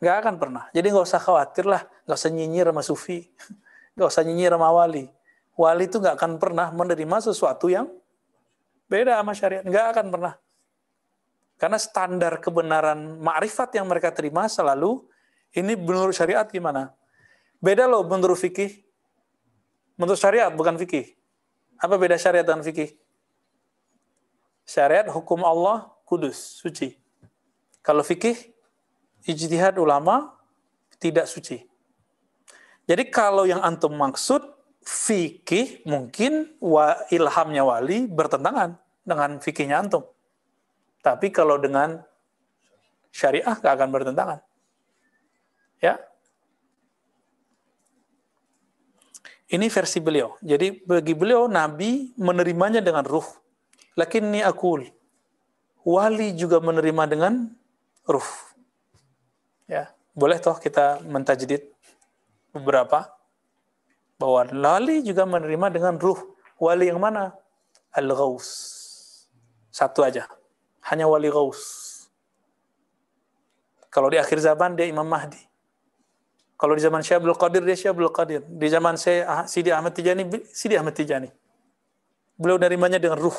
Nggak 0.05 0.17
akan 0.21 0.35
pernah. 0.37 0.65
Jadi 0.77 0.87
nggak 0.93 1.07
usah 1.09 1.23
khawatir 1.23 1.65
lah. 1.65 1.83
Nggak 2.05 2.19
usah 2.21 2.31
nyinyir 2.31 2.67
sama 2.69 2.83
sufi. 2.85 3.25
Nggak 3.97 4.09
usah 4.13 4.23
nyinyir 4.27 4.53
sama 4.53 4.69
wali. 4.69 5.09
Wali 5.57 5.85
itu 5.89 5.97
nggak 5.97 6.15
akan 6.21 6.33
pernah 6.37 6.69
menerima 6.77 7.17
sesuatu 7.25 7.73
yang 7.73 7.89
beda 8.87 9.17
sama 9.19 9.33
syariat. 9.33 9.65
Nggak 9.65 9.87
akan 9.97 10.07
pernah. 10.13 10.35
Karena 11.59 11.75
standar 11.75 12.39
kebenaran 12.39 13.19
ma'rifat 13.19 13.75
yang 13.75 13.91
mereka 13.91 14.15
terima 14.15 14.47
selalu 14.47 15.03
ini 15.51 15.75
menurut 15.75 16.15
syariat 16.15 16.47
gimana? 16.47 16.95
Beda 17.59 17.91
loh 17.91 18.07
menurut 18.07 18.39
fikih. 18.39 18.79
Menurut 19.99 20.23
syariat 20.23 20.55
bukan 20.55 20.79
fikih. 20.79 21.19
Apa 21.83 21.99
beda 21.99 22.15
syariat 22.15 22.47
dan 22.47 22.63
fikih? 22.63 22.95
Syariat 24.63 25.11
hukum 25.11 25.43
Allah 25.43 25.91
kudus, 26.07 26.63
suci. 26.63 26.95
Kalau 27.83 28.07
fikih 28.07 28.39
ijtihad 29.27 29.75
ulama 29.83 30.39
tidak 31.03 31.27
suci. 31.27 31.67
Jadi 32.87 33.05
kalau 33.11 33.45
yang 33.45 33.61
antum 33.61 33.93
maksud 33.99 34.41
fikih 34.87 35.85
mungkin 35.85 36.55
wa 36.63 36.97
ilhamnya 37.13 37.67
wali 37.67 38.07
bertentangan 38.09 38.79
dengan 39.03 39.43
fikihnya 39.43 39.83
antum. 39.83 40.07
Tapi 41.03 41.31
kalau 41.31 41.57
dengan 41.57 42.03
syariah 43.15 43.55
gak 43.59 43.75
akan 43.75 43.91
bertentangan. 43.91 44.41
Ya. 45.79 45.99
Ini 49.49 49.67
versi 49.73 49.99
beliau. 50.03 50.37
Jadi 50.45 50.85
bagi 50.85 51.17
beliau 51.17 51.49
Nabi 51.49 52.13
menerimanya 52.21 52.85
dengan 52.85 53.07
ruh. 53.07 53.25
Lakinni 53.97 54.45
akul. 54.45 54.85
Wali 55.89 56.37
juga 56.37 56.61
menerima 56.61 57.09
dengan 57.09 57.49
ruh. 58.05 58.29
Ya, 59.65 59.89
boleh 60.13 60.37
toh 60.37 60.61
kita 60.61 61.01
mentajdid 61.05 61.65
beberapa 62.53 63.09
bahwa 64.21 64.53
wali 64.53 65.01
juga 65.01 65.25
menerima 65.25 65.73
dengan 65.73 65.95
ruh. 65.97 66.21
Wali 66.61 66.93
yang 66.93 67.01
mana? 67.01 67.33
Al-Ghaus. 67.95 68.49
Satu 69.73 70.05
aja 70.05 70.38
hanya 70.89 71.05
wali 71.05 71.29
gaus. 71.29 71.87
Kalau 73.89 74.09
di 74.13 74.21
akhir 74.21 74.41
zaman 74.41 74.77
dia 74.77 74.89
Imam 74.89 75.05
Mahdi. 75.05 75.41
Kalau 76.59 76.75
di 76.75 76.83
zaman 76.83 77.05
Syekh 77.05 77.23
Abdul 77.23 77.39
Qadir 77.39 77.63
dia 77.65 77.77
Syekh 77.77 77.93
Abdul 77.97 78.13
Qadir. 78.13 78.43
Di 78.45 78.69
zaman 78.69 78.97
saya 78.97 79.45
Sidi 79.49 79.71
Ahmad 79.73 79.97
Tijani 79.97 80.25
Sidi 80.49 80.75
Ahmad 80.77 80.97
Tijani. 80.97 81.31
Beliau 82.37 82.61
nerimanya 82.61 83.01
dengan 83.01 83.21
ruh. 83.21 83.37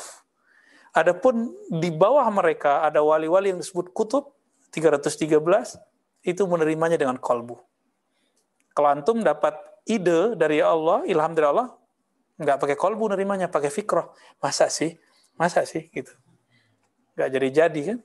Adapun 0.90 1.54
di 1.70 1.94
bawah 1.94 2.26
mereka 2.34 2.82
ada 2.82 2.98
wali-wali 3.02 3.54
yang 3.54 3.60
disebut 3.62 3.94
kutub 3.94 4.34
313 4.74 5.38
itu 6.26 6.42
menerimanya 6.50 6.98
dengan 6.98 7.14
kolbu. 7.14 7.56
Kalau 8.74 8.88
antum 8.90 9.22
dapat 9.22 9.54
ide 9.86 10.34
dari 10.34 10.58
Allah, 10.58 11.06
ilham 11.06 11.30
dari 11.30 11.46
Allah, 11.46 11.70
nggak 12.42 12.58
pakai 12.58 12.76
kolbu 12.76 13.14
nerimanya, 13.14 13.46
pakai 13.46 13.70
fikroh. 13.70 14.10
Masa 14.42 14.66
sih? 14.66 14.98
Masa 15.38 15.62
sih? 15.62 15.86
Gitu 15.94 16.10
nggak 17.20 17.32
jadi-jadi 17.36 17.80
kan. 17.92 17.98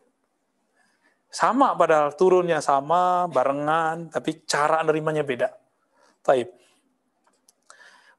Sama 1.31 1.75
padahal 1.75 2.15
turunnya 2.15 2.59
sama, 2.59 3.27
barengan, 3.31 4.11
tapi 4.11 4.43
cara 4.43 4.83
nerimanya 4.83 5.23
beda. 5.23 5.51
Taib. 6.23 6.51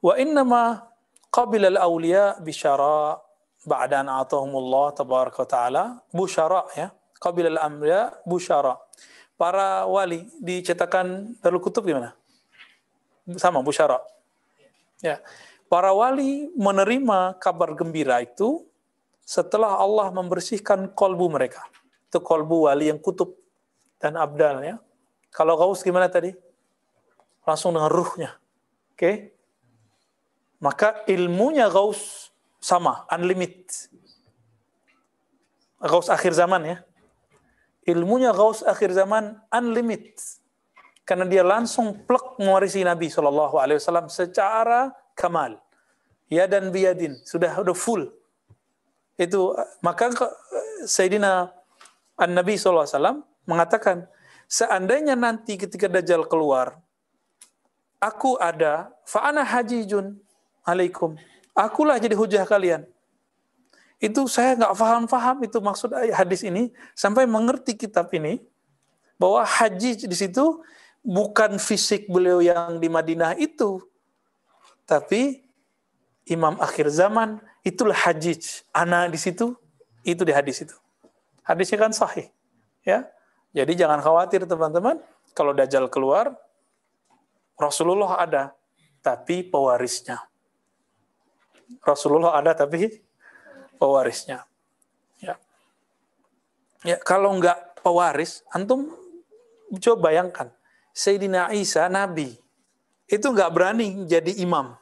Wa 0.01 0.17
innama 0.21 0.85
qabila 1.33 1.69
al-awliya 1.73 2.41
bisyara 2.41 3.17
ba'da 3.65 4.05
an 4.05 4.09
atahumullah 4.09 4.93
tabaraka 4.97 5.45
ta'ala 5.49 6.01
busyara 6.13 6.65
ya. 6.77 6.89
Qabila 7.17 7.49
al-amriya 7.57 8.13
busyara. 8.29 8.77
Para 9.37 9.85
wali 9.89 10.29
dicetakan 10.41 11.37
Darul 11.41 11.61
Kutub 11.61 11.85
gimana? 11.85 12.13
Sama 13.37 13.61
busyara. 13.65 14.01
Ya. 15.01 15.21
Para 15.73 15.91
wali 15.97 16.53
menerima 16.55 17.37
kabar 17.41 17.73
gembira 17.73 18.21
itu 18.21 18.65
setelah 19.27 19.83
Allah 19.83 20.15
membersihkan 20.15 20.95
kolbu 20.95 21.27
mereka. 21.35 21.67
Itu 22.07 22.23
kolbu 22.23 22.71
wali 22.71 22.95
yang 22.95 23.03
kutub 23.03 23.35
dan 23.99 24.15
abdal 24.15 24.63
ya. 24.63 24.79
Kalau 25.35 25.59
gaus 25.59 25.83
gimana 25.83 26.07
tadi? 26.07 26.31
Langsung 27.43 27.75
dengan 27.75 27.91
ruhnya. 27.91 28.39
Oke. 28.95 28.97
Okay? 28.97 29.17
Maka 30.63 31.05
ilmunya 31.11 31.67
gaus 31.69 32.31
sama, 32.63 33.05
unlimited. 33.13 33.69
Gaus 35.83 36.09
akhir 36.09 36.33
zaman 36.33 36.63
ya. 36.65 36.79
Ilmunya 37.85 38.33
gaus 38.33 38.63
akhir 38.65 38.95
zaman 38.95 39.37
unlimited. 39.53 40.17
Karena 41.05 41.27
dia 41.29 41.45
langsung 41.45 42.07
plek 42.09 42.41
mewarisi 42.41 42.83
Nabi 42.83 43.13
SAW 43.13 44.09
secara 44.09 44.91
kamal. 45.13 45.61
Ya 46.27 46.49
dan 46.51 46.73
biadin. 46.73 47.21
Sudah 47.23 47.53
udah 47.63 47.77
full 47.77 48.16
itu 49.17 49.57
maka 49.81 50.13
Sayyidina 50.85 51.53
An-Nabi 52.17 52.61
SAW 52.61 53.25
mengatakan 53.49 54.09
seandainya 54.49 55.17
nanti 55.17 55.57
ketika 55.57 55.89
Dajjal 55.89 56.29
keluar 56.29 56.77
aku 58.01 58.37
ada 58.37 58.93
fa'ana 59.09 59.43
hajijun 59.43 60.17
alaikum. 60.67 61.17
Akulah 61.57 61.97
jadi 61.97 62.13
hujah 62.13 62.45
kalian. 62.45 62.85
Itu 63.97 64.29
saya 64.29 64.53
nggak 64.61 64.77
paham-paham 64.77 65.37
itu 65.49 65.57
maksud 65.57 65.89
hadis 66.13 66.45
ini 66.45 66.69
sampai 66.93 67.25
mengerti 67.25 67.73
kitab 67.73 68.13
ini 68.13 68.45
bahwa 69.17 69.41
haji 69.41 70.05
di 70.05 70.17
situ 70.17 70.61
bukan 71.01 71.57
fisik 71.57 72.05
beliau 72.13 72.45
yang 72.45 72.77
di 72.77 72.93
Madinah 72.93 73.41
itu 73.41 73.81
tapi 74.85 75.49
imam 76.29 76.61
akhir 76.61 76.93
zaman 76.93 77.41
Itulah 77.67 77.99
hajij. 77.99 78.63
Ana 78.71 79.11
di 79.11 79.19
situ, 79.19 79.59
itu 80.07 80.23
di 80.23 80.31
hadis 80.31 80.63
itu. 80.63 80.77
Hadisnya 81.43 81.83
kan 81.83 81.91
sahih. 81.91 82.31
Ya. 82.87 83.11
Jadi 83.51 83.75
jangan 83.75 83.99
khawatir 83.99 84.47
teman-teman. 84.47 85.03
Kalau 85.35 85.51
Dajjal 85.51 85.91
keluar, 85.91 86.31
Rasulullah 87.59 88.23
ada, 88.23 88.55
tapi 89.03 89.43
pewarisnya. 89.43 90.23
Rasulullah 91.83 92.39
ada, 92.39 92.55
tapi 92.55 93.03
pewarisnya. 93.83 94.47
Ya. 95.19 95.35
Ya, 96.87 96.97
kalau 97.03 97.35
nggak 97.35 97.83
pewaris, 97.83 98.47
antum 98.55 98.95
coba 99.83 100.15
bayangkan. 100.15 100.55
Sayyidina 100.95 101.51
Isa, 101.53 101.91
Nabi, 101.91 102.39
itu 103.11 103.27
nggak 103.27 103.51
berani 103.51 104.07
jadi 104.07 104.39
imam. 104.39 104.79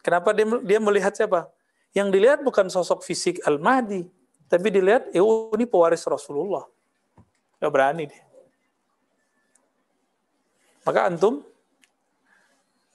Kenapa 0.00 0.30
dia, 0.30 0.46
dia 0.62 0.78
melihat 0.78 1.10
siapa? 1.10 1.50
Yang 1.96 2.08
dilihat 2.12 2.44
bukan 2.44 2.68
sosok 2.68 3.00
fisik 3.00 3.40
Al-Mahdi, 3.48 4.04
tapi 4.52 4.68
dilihat, 4.68 5.08
eh, 5.16 5.24
oh, 5.24 5.48
ini 5.56 5.64
pewaris 5.64 6.04
Rasulullah. 6.04 6.68
Gak 7.56 7.72
berani 7.72 8.04
dia. 8.12 8.26
Maka 10.86 11.08
antum 11.08 11.42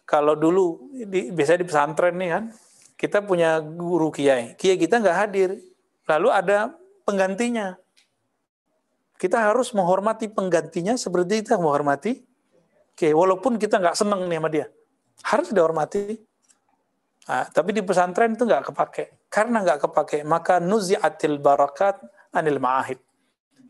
kalau 0.07 0.35
dulu 0.35 0.91
di, 0.91 1.31
biasa 1.31 1.59
di 1.59 1.67
pesantren 1.67 2.15
nih 2.15 2.29
kan, 2.31 2.43
kita 2.95 3.19
punya 3.23 3.59
guru 3.59 4.11
kiai. 4.11 4.55
Kiai 4.55 4.79
kita 4.79 4.99
nggak 4.99 5.17
hadir. 5.17 5.59
Lalu 6.07 6.27
ada 6.31 6.71
penggantinya. 7.03 7.75
Kita 9.15 9.39
harus 9.39 9.71
menghormati 9.75 10.31
penggantinya 10.31 10.95
seperti 10.99 11.43
kita 11.43 11.59
menghormati 11.59 12.23
kiai. 12.95 13.15
Walaupun 13.15 13.59
kita 13.59 13.79
nggak 13.79 13.95
seneng 13.95 14.27
nih 14.27 14.37
sama 14.39 14.49
dia. 14.51 14.67
Harus 15.23 15.49
dihormati. 15.51 16.19
Nah, 17.29 17.45
tapi 17.49 17.75
di 17.75 17.81
pesantren 17.85 18.33
itu 18.33 18.43
nggak 18.45 18.73
kepake. 18.73 19.29
Karena 19.29 19.61
nggak 19.61 19.79
kepake, 19.87 20.17
maka 20.25 20.57
nuzi'atil 20.57 21.37
barakat 21.37 22.01
anil 22.33 22.57
ma'ahid. 22.57 22.97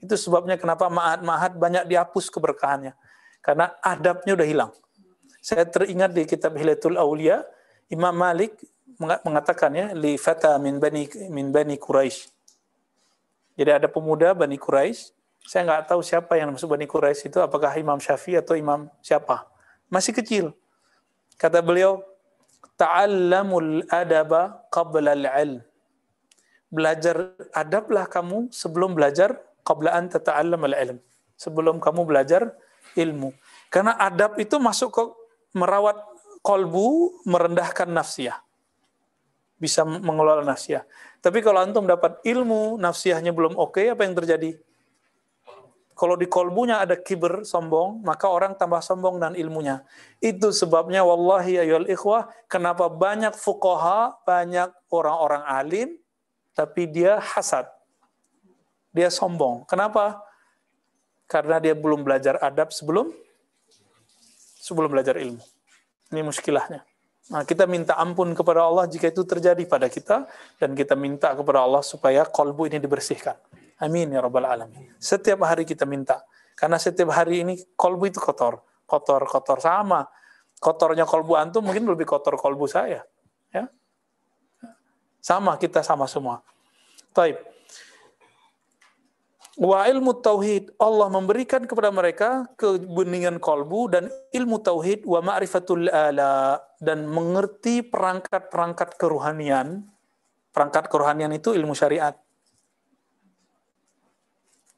Itu 0.02 0.16
sebabnya 0.18 0.56
kenapa 0.58 0.88
ma'ahad-ma'ahad 0.88 1.60
banyak 1.60 1.84
dihapus 1.86 2.32
keberkahannya. 2.32 2.96
Karena 3.44 3.76
adabnya 3.84 4.34
udah 4.38 4.48
hilang. 4.48 4.72
Saya 5.42 5.66
teringat 5.66 6.14
di 6.14 6.24
kitab 6.30 6.54
Hilatul 6.54 6.96
Aulia, 7.02 7.42
Imam 7.90 8.14
Malik 8.14 8.62
mengatakan 9.02 9.74
ya, 9.74 9.88
li 9.98 10.16
fata 10.16 10.62
min 10.62 10.78
bani 10.78 11.10
min 11.34 11.50
bani 11.50 11.76
Quraisy. 11.82 12.30
Jadi 13.58 13.72
ada 13.78 13.88
pemuda 13.92 14.32
Bani 14.34 14.56
Quraisy, 14.56 15.12
saya 15.46 15.66
nggak 15.68 15.92
tahu 15.92 16.02
siapa 16.02 16.38
yang 16.38 16.54
masuk 16.54 16.72
Bani 16.72 16.88
Quraisy 16.88 17.30
itu, 17.30 17.38
apakah 17.42 17.74
Imam 17.78 18.00
Syafi'i 18.00 18.40
atau 18.40 18.56
Imam 18.56 18.88
siapa. 19.04 19.46
Masih 19.92 20.16
kecil. 20.16 20.56
Kata 21.36 21.60
beliau, 21.60 22.02
ta'allamul 22.80 23.86
adaba 23.90 24.66
qabla 24.74 25.14
al-ilm. 25.14 25.62
Belajar 26.72 27.36
adablah 27.52 28.08
kamu 28.08 28.50
sebelum 28.50 28.96
belajar 28.96 29.38
qabla 29.68 29.92
an 29.94 30.08
tata'allam 30.08 30.62
al-ilm. 30.72 30.98
Sebelum 31.36 31.82
kamu 31.82 32.06
belajar 32.06 32.54
ilmu. 32.96 33.34
Karena 33.72 33.98
adab 33.98 34.38
itu 34.38 34.58
masuk 34.62 34.90
ke 34.94 35.04
merawat 35.58 35.98
kolbu, 36.42 37.22
merendahkan 37.28 37.88
nafsiyah. 37.90 38.40
Bisa 39.62 39.86
mengelola 39.86 40.42
nafsiyah. 40.42 40.86
Tapi 41.22 41.40
kalau 41.46 41.62
antum 41.62 41.86
dapat 41.86 42.18
ilmu, 42.26 42.82
nafsiyahnya 42.82 43.30
belum 43.30 43.54
oke, 43.54 43.78
okay, 43.78 43.94
apa 43.94 44.02
yang 44.06 44.18
terjadi? 44.18 44.58
Kalau 46.02 46.18
di 46.18 46.26
kolbunya 46.26 46.82
ada 46.82 46.98
kiber, 46.98 47.46
sombong, 47.46 48.02
maka 48.02 48.26
orang 48.26 48.58
tambah 48.58 48.82
sombong 48.82 49.22
dan 49.22 49.38
ilmunya. 49.38 49.86
Itu 50.18 50.50
sebabnya, 50.50 51.06
wallahi 51.06 51.62
ayol 51.62 51.86
ikhwah, 51.86 52.26
kenapa 52.50 52.90
banyak 52.90 53.38
fukoha, 53.38 54.18
banyak 54.26 54.74
orang-orang 54.90 55.46
alim, 55.46 55.90
tapi 56.58 56.90
dia 56.90 57.22
hasad. 57.22 57.70
Dia 58.90 59.14
sombong. 59.14 59.70
Kenapa? 59.70 60.26
Karena 61.30 61.62
dia 61.62 61.78
belum 61.78 62.02
belajar 62.02 62.42
adab 62.42 62.74
sebelum 62.74 63.14
sebelum 64.58 64.90
belajar 64.90 65.22
ilmu. 65.22 65.46
Ini 66.10 66.26
muskilahnya. 66.26 66.82
Nah, 67.30 67.46
kita 67.46 67.70
minta 67.70 67.94
ampun 68.02 68.34
kepada 68.34 68.66
Allah 68.66 68.90
jika 68.90 69.06
itu 69.06 69.22
terjadi 69.22 69.62
pada 69.70 69.86
kita 69.86 70.26
dan 70.58 70.74
kita 70.74 70.98
minta 70.98 71.38
kepada 71.38 71.62
Allah 71.62 71.86
supaya 71.86 72.26
kolbu 72.26 72.74
ini 72.74 72.82
dibersihkan. 72.82 73.38
Amin 73.82 74.14
ya 74.14 74.22
rabbal 74.22 74.46
alamin. 74.46 74.94
Setiap 75.02 75.42
hari 75.42 75.66
kita 75.66 75.90
minta 75.90 76.22
karena 76.62 76.78
setiap 76.78 77.10
hari 77.10 77.42
ini 77.42 77.58
kolbu 77.74 78.14
itu 78.14 78.22
kotor, 78.22 78.62
kotor, 78.86 79.26
kotor 79.26 79.58
sama. 79.58 80.06
Kotornya 80.62 81.10
kolbu 81.10 81.34
antum 81.34 81.66
mungkin 81.66 81.90
lebih 81.90 82.06
kotor 82.06 82.38
kolbu 82.38 82.70
saya, 82.70 83.02
ya. 83.50 83.66
Sama 85.18 85.58
kita 85.58 85.82
sama 85.82 86.06
semua. 86.06 86.46
Taib. 87.18 87.42
Wa 89.58 89.90
ilmu 89.90 90.22
tauhid 90.22 90.78
Allah 90.78 91.10
memberikan 91.10 91.66
kepada 91.66 91.90
mereka 91.90 92.46
kebeningan 92.62 93.42
kolbu 93.42 93.82
dan 93.90 94.14
ilmu 94.38 94.62
tauhid 94.62 95.02
wa 95.02 95.18
ma'rifatul 95.26 95.90
ala 95.90 96.62
dan 96.78 97.10
mengerti 97.10 97.82
perangkat-perangkat 97.82 99.02
keruhanian. 99.02 99.82
Perangkat 100.54 100.94
keruhanian 100.94 101.34
itu 101.34 101.58
ilmu 101.58 101.74
syariat. 101.74 102.14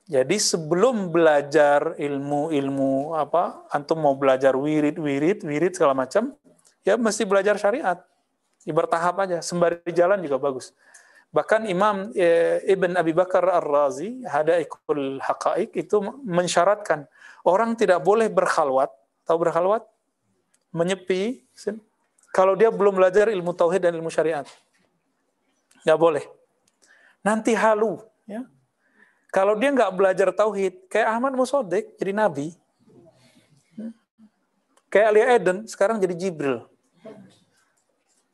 Jadi 0.03 0.35
sebelum 0.35 1.15
belajar 1.15 1.95
ilmu-ilmu 1.95 3.15
apa, 3.15 3.63
antum 3.71 4.03
mau 4.03 4.19
belajar 4.19 4.51
wirid, 4.51 4.99
wirid, 4.99 5.47
wirid 5.47 5.79
segala 5.79 5.95
macam, 5.95 6.35
ya 6.83 6.99
mesti 6.99 7.23
belajar 7.23 7.55
syariat. 7.55 8.03
Ya, 8.67 8.71
bertahap 8.75 9.15
aja, 9.23 9.39
sembari 9.39 9.79
jalan 9.95 10.19
juga 10.19 10.39
bagus. 10.39 10.75
Bahkan 11.31 11.65
Imam 11.71 12.11
e, 12.13 12.61
Ibn 12.67 12.99
Abi 12.99 13.15
Bakar 13.15 13.47
Ar-Razi, 13.47 14.27
Hadaikul 14.27 15.23
Haqaik, 15.23 15.71
itu 15.79 16.03
mensyaratkan 16.23 17.07
orang 17.47 17.75
tidak 17.79 18.03
boleh 18.03 18.27
berkhalwat. 18.27 18.91
Tahu 19.23 19.37
berkhalwat? 19.39 19.87
Menyepi. 20.75 21.43
Kalau 22.35 22.59
dia 22.59 22.69
belum 22.69 22.99
belajar 22.99 23.31
ilmu 23.31 23.55
tauhid 23.55 23.87
dan 23.87 23.95
ilmu 23.95 24.11
syariat. 24.11 24.43
Nggak 25.87 25.99
boleh. 25.99 26.23
Nanti 27.23 27.55
halu. 27.55 28.03
Ya. 28.27 28.43
Kalau 29.33 29.57
dia 29.57 29.73
nggak 29.73 29.91
belajar 29.97 30.29
tauhid, 30.29 30.85
kayak 30.85 31.09
Ahmad 31.09 31.33
Musodik 31.33 31.97
jadi 31.97 32.13
nabi. 32.13 32.53
Kayak 34.93 35.07
Alia 35.09 35.25
Eden, 35.33 35.57
sekarang 35.65 35.97
jadi 35.97 36.13
Jibril. 36.13 36.69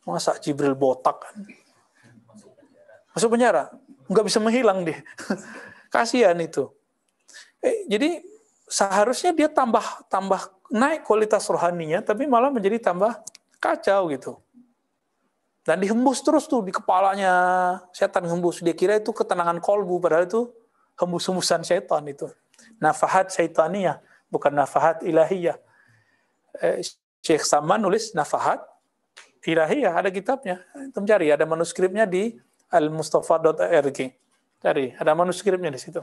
Masa 0.03 0.35
Jibril 0.43 0.75
botak 0.75 1.23
kan? 1.23 1.35
masuk 3.19 3.35
penjara 3.35 3.67
nggak 4.07 4.25
bisa 4.25 4.39
menghilang 4.39 4.87
dia 4.87 5.03
kasihan 5.93 6.39
itu 6.39 6.71
eh, 7.59 7.83
jadi 7.91 8.23
seharusnya 8.69 9.35
dia 9.35 9.51
tambah 9.51 9.83
tambah 10.07 10.39
naik 10.71 11.03
kualitas 11.03 11.43
rohaninya 11.51 11.99
tapi 11.99 12.29
malah 12.29 12.47
menjadi 12.47 12.79
tambah 12.79 13.19
kacau 13.59 14.07
gitu 14.13 14.39
dan 15.67 15.83
dihembus 15.83 16.23
terus 16.23 16.47
tuh 16.47 16.63
di 16.63 16.71
kepalanya 16.71 17.33
setan 17.91 18.23
hembus 18.23 18.63
dia 18.63 18.71
kira 18.71 18.95
itu 18.97 19.11
ketenangan 19.11 19.59
kolbu 19.59 19.99
padahal 19.99 20.23
itu 20.23 20.47
hembus-hembusan 20.99 21.63
setan 21.63 22.03
itu 22.11 22.27
nafahat 22.77 23.31
syaitania 23.31 24.03
bukan 24.27 24.51
nafahat 24.51 25.01
ilahiyah 25.01 25.55
eh, 26.59 26.83
Syekh 27.23 27.43
Saman 27.47 27.79
nulis 27.79 28.11
nafahat 28.11 28.59
ilahiyah 29.47 29.95
ada 29.95 30.11
kitabnya 30.11 30.59
itu 30.75 30.99
mencari 30.99 31.31
ada 31.31 31.47
manuskripnya 31.47 32.03
di 32.03 32.35
almustafa.org. 32.69 33.99
Cari, 34.59 34.85
ada 34.93 35.11
manuskripnya 35.15 35.71
di 35.73 35.81
situ. 35.81 36.01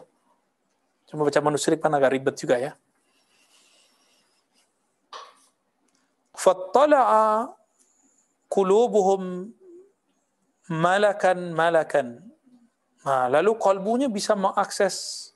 Cuma 1.07 1.23
baca 1.23 1.41
manuskrip 1.45 1.79
kan 1.79 1.93
agak 1.95 2.11
ribet 2.19 2.35
juga 2.35 2.59
ya. 2.59 2.73
Fattala'a 6.35 7.53
kulubuhum 8.51 9.53
malakan 10.73 11.55
malakan. 11.55 12.07
Nah, 13.07 13.31
lalu 13.31 13.55
kalbunya 13.55 14.11
bisa 14.11 14.35
mengakses 14.35 15.31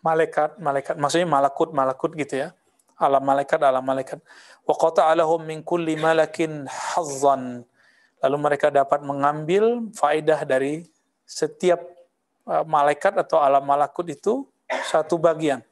malaikat, 0.00 0.56
malaikat, 0.56 0.96
maksudnya 0.96 1.28
malakut, 1.28 1.76
malakut 1.76 2.16
gitu 2.16 2.48
ya. 2.48 2.56
Alam 2.96 3.20
malaikat, 3.20 3.60
alam 3.60 3.84
malaikat. 3.84 4.16
Wa 4.64 4.74
qata'alahum 4.76 5.44
min 5.44 5.60
kulli 5.60 6.00
malakin 6.00 6.64
hazzan 6.68 7.68
lalu 8.20 8.36
mereka 8.36 8.68
dapat 8.68 9.00
mengambil 9.00 9.88
faedah 9.96 10.44
dari 10.44 10.84
setiap 11.24 11.80
uh, 12.44 12.64
malaikat 12.68 13.16
atau 13.16 13.40
alam 13.40 13.64
malakut 13.64 14.04
itu 14.08 14.44
satu 14.88 15.16
bagian. 15.16 15.64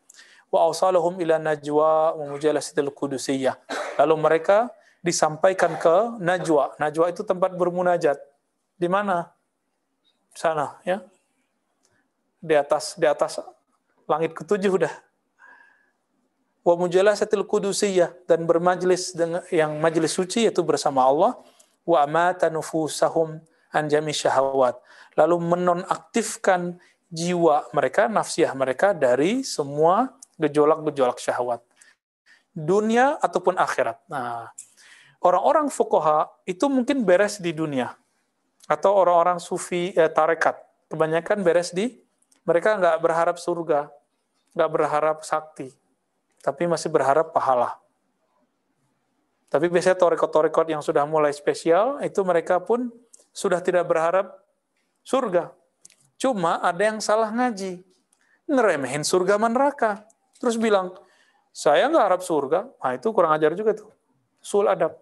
Wa 0.49 0.65
awsalahum 0.65 1.21
ila 1.21 1.37
najwa 1.37 2.17
wa 2.17 2.25
mujalasitil 2.25 2.89
qudusiyah. 2.93 3.57
Lalu 4.01 4.15
mereka 4.17 4.73
disampaikan 5.05 5.77
ke 5.77 6.17
najwa. 6.25 6.73
Najwa 6.81 7.13
itu 7.13 7.21
tempat 7.21 7.53
bermunajat. 7.53 8.17
Di 8.81 8.89
mana? 8.89 9.38
Sana, 10.35 10.81
ya. 10.83 11.05
Di 12.39 12.55
atas 12.55 12.95
di 12.95 13.07
atas 13.07 13.43
langit 14.09 14.33
ketujuh 14.33 14.73
udah. 14.73 14.95
Wa 16.63 16.75
mujalasatil 16.77 17.45
qudusiyah 17.49 18.13
dan 18.29 18.45
bermajlis 18.45 19.17
dengan 19.17 19.43
yang 19.49 19.77
majlis 19.81 20.15
suci 20.15 20.47
yaitu 20.47 20.61
bersama 20.63 21.05
Allah 21.05 21.37
wa 21.89 21.99
amata 22.05 22.53
nufusahum 22.53 23.41
an 23.73 23.85
jami 23.89 24.13
syahwat. 24.13 24.77
Lalu 25.17 25.37
menonaktifkan 25.41 26.77
jiwa 27.09 27.69
mereka, 27.73 28.07
nafsiyah 28.07 28.53
mereka 28.53 28.93
dari 28.93 29.43
semua 29.43 30.13
gejolak-gejolak 30.37 31.19
syahwat. 31.19 31.65
Dunia 32.53 33.17
ataupun 33.19 33.57
akhirat. 33.57 33.99
Nah, 34.07 34.53
orang-orang 35.25 35.73
fukoha 35.73 36.31
itu 36.45 36.69
mungkin 36.69 37.03
beres 37.03 37.41
di 37.41 37.51
dunia. 37.51 37.97
Atau 38.69 38.93
orang-orang 38.93 39.41
sufi 39.41 39.97
eh, 39.97 40.13
tarekat. 40.13 40.61
Kebanyakan 40.93 41.41
beres 41.41 41.73
di, 41.73 41.97
mereka 42.45 42.77
nggak 42.77 42.97
berharap 43.01 43.37
surga, 43.37 43.93
nggak 44.57 44.71
berharap 44.73 45.19
sakti, 45.21 45.69
tapi 46.41 46.65
masih 46.65 46.89
berharap 46.89 47.33
pahala. 47.33 47.77
Tapi 49.49 49.69
biasanya 49.73 49.97
torekot-torekot 49.97 50.69
yang 50.69 50.85
sudah 50.85 51.09
mulai 51.09 51.33
spesial, 51.33 52.01
itu 52.05 52.21
mereka 52.21 52.61
pun 52.61 52.93
sudah 53.33 53.65
tidak 53.65 53.89
berharap 53.89 54.37
surga. 55.05 55.53
Cuma 56.21 56.61
ada 56.61 56.83
yang 56.85 57.01
salah 57.01 57.33
ngaji. 57.33 57.85
ngeremehin 58.49 59.05
surga 59.05 59.37
sama 59.37 59.53
neraka. 59.53 60.09
Terus 60.41 60.57
bilang, 60.57 60.97
saya 61.53 61.85
nggak 61.85 62.05
harap 62.05 62.23
surga. 62.25 62.65
Nah 62.65 62.93
itu 62.97 63.13
kurang 63.13 63.37
ajar 63.37 63.53
juga 63.53 63.77
tuh. 63.77 63.93
Sul 64.41 64.65
adab. 64.65 64.97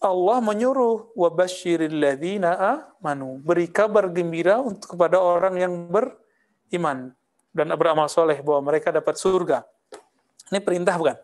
Allah 0.00 0.40
menyuruh 0.40 1.12
wabashiril 1.12 1.92
ladzina 1.92 2.56
amanu. 2.56 3.36
Beri 3.44 3.68
kabar 3.68 4.08
gembira 4.08 4.56
untuk 4.56 4.96
kepada 4.96 5.20
orang 5.20 5.60
yang 5.60 5.72
beriman 5.92 7.12
dan 7.52 7.66
beramal 7.76 8.08
soleh 8.08 8.40
bahwa 8.40 8.72
mereka 8.72 8.88
dapat 8.88 9.20
surga. 9.20 9.60
Ini 10.48 10.64
perintah 10.64 10.96
bukan? 10.96 11.20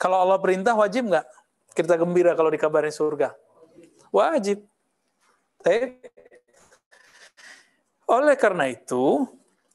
Kalau 0.00 0.24
Allah 0.24 0.40
perintah 0.40 0.72
wajib 0.72 1.12
nggak 1.12 1.26
kita 1.76 2.00
gembira 2.00 2.32
kalau 2.32 2.48
dikabarin 2.48 2.90
surga? 2.90 3.36
Wajib. 4.08 4.64
Baik. 5.60 6.00
Oleh 8.10 8.34
karena 8.34 8.66
itu, 8.66 9.22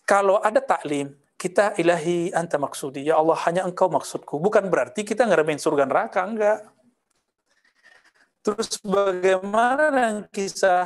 kalau 0.03 0.43
ada 0.43 0.59
taklim, 0.59 1.15
kita 1.39 1.77
ilahi 1.79 2.36
anta 2.36 2.59
maksudi. 2.59 3.07
Ya 3.07 3.15
Allah, 3.15 3.38
hanya 3.47 3.63
engkau 3.63 3.88
maksudku. 3.88 4.41
Bukan 4.43 4.67
berarti 4.67 5.07
kita 5.07 5.23
ngeremehin 5.23 5.61
surga 5.61 5.88
neraka, 5.88 6.25
enggak. 6.27 6.74
Terus 8.45 8.77
bagaimana 8.85 9.89
dengan 9.89 10.15
kisah 10.29 10.85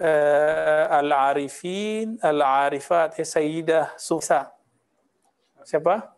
uh, 0.00 0.84
Al-Arifin, 0.88 2.16
Al-Arifat, 2.24 3.20
ya 3.20 3.26
Sayyidah 3.28 3.92
Susa. 4.00 4.48
Siapa? 5.68 6.16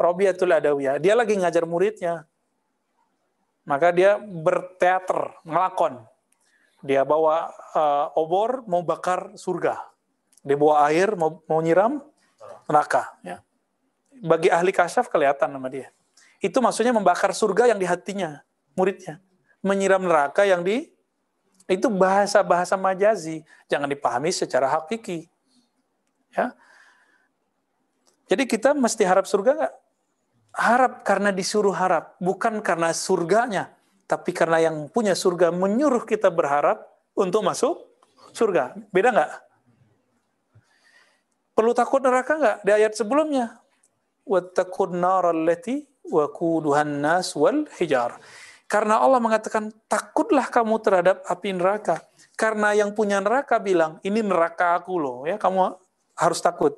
Robiatul 0.00 0.56
Adawiyah. 0.56 0.96
Dia 0.96 1.12
lagi 1.12 1.36
ngajar 1.36 1.68
muridnya. 1.68 2.24
Maka 3.68 3.92
dia 3.92 4.16
berteater, 4.16 5.36
ngelakon. 5.44 6.00
Dia 6.80 7.04
bawa 7.04 7.52
uh, 7.76 8.16
obor, 8.16 8.64
mau 8.64 8.80
bakar 8.80 9.36
surga. 9.36 9.84
Dia 10.40 10.56
bawa 10.56 10.88
air, 10.88 11.12
mau, 11.12 11.44
mau 11.44 11.60
nyiram 11.60 12.00
neraka. 12.64 13.12
Ya. 13.20 13.44
Bagi 14.24 14.48
ahli 14.48 14.72
kasyaf 14.72 15.12
kelihatan 15.12 15.52
nama 15.52 15.68
dia. 15.68 15.92
Itu 16.40 16.64
maksudnya 16.64 16.94
membakar 16.96 17.34
surga 17.36 17.68
yang 17.74 17.82
di 17.82 17.84
hatinya, 17.84 18.40
muridnya. 18.77 19.21
Menyiram 19.63 20.03
neraka 20.03 20.43
yang 20.43 20.65
di 20.65 20.91
itu 21.71 21.87
bahasa-bahasa 21.87 22.75
majazi, 22.75 23.41
jangan 23.71 23.87
dipahami 23.87 24.29
secara 24.35 24.67
hakiki. 24.67 25.31
Ya. 26.35 26.51
Jadi 28.27 28.43
kita 28.43 28.75
mesti 28.75 29.07
harap 29.07 29.23
surga 29.23 29.51
nggak? 29.55 29.73
Harap 30.53 30.93
karena 31.07 31.31
disuruh 31.31 31.73
harap, 31.73 32.19
bukan 32.19 32.59
karena 32.59 32.91
surganya, 32.91 33.73
tapi 34.05 34.35
karena 34.35 34.61
yang 34.61 34.91
punya 34.91 35.15
surga 35.15 35.49
menyuruh 35.49 36.03
kita 36.03 36.29
berharap 36.29 36.83
untuk 37.15 37.41
masuk 37.41 37.87
surga. 38.35 38.75
Beda 38.91 39.15
nggak? 39.15 39.31
Perlu 41.53 41.71
takut 41.71 42.01
neraka 42.03 42.33
nggak? 42.37 42.57
Di 42.65 42.71
ayat 42.73 42.93
sebelumnya, 42.97 43.63
وَاتَّقُوا 44.23 44.87
النَّارَ 44.87 45.23
الَّتِي 45.35 45.75
وَقُودُهَا 46.07 46.81
النَّاسُ 46.87 47.29
وَالْحِجَارَ 47.35 48.11
karena 48.68 49.00
Allah 49.00 49.16
mengatakan, 49.16 49.72
takutlah 49.88 50.44
kamu 50.52 50.76
terhadap 50.84 51.24
api 51.24 51.56
neraka. 51.56 52.04
Karena 52.36 52.76
yang 52.76 52.92
punya 52.92 53.16
neraka 53.16 53.56
bilang, 53.56 53.96
ini 54.04 54.20
neraka 54.20 54.76
aku 54.76 55.00
loh. 55.00 55.18
ya 55.24 55.40
Kamu 55.40 55.72
harus 56.12 56.38
takut. 56.44 56.76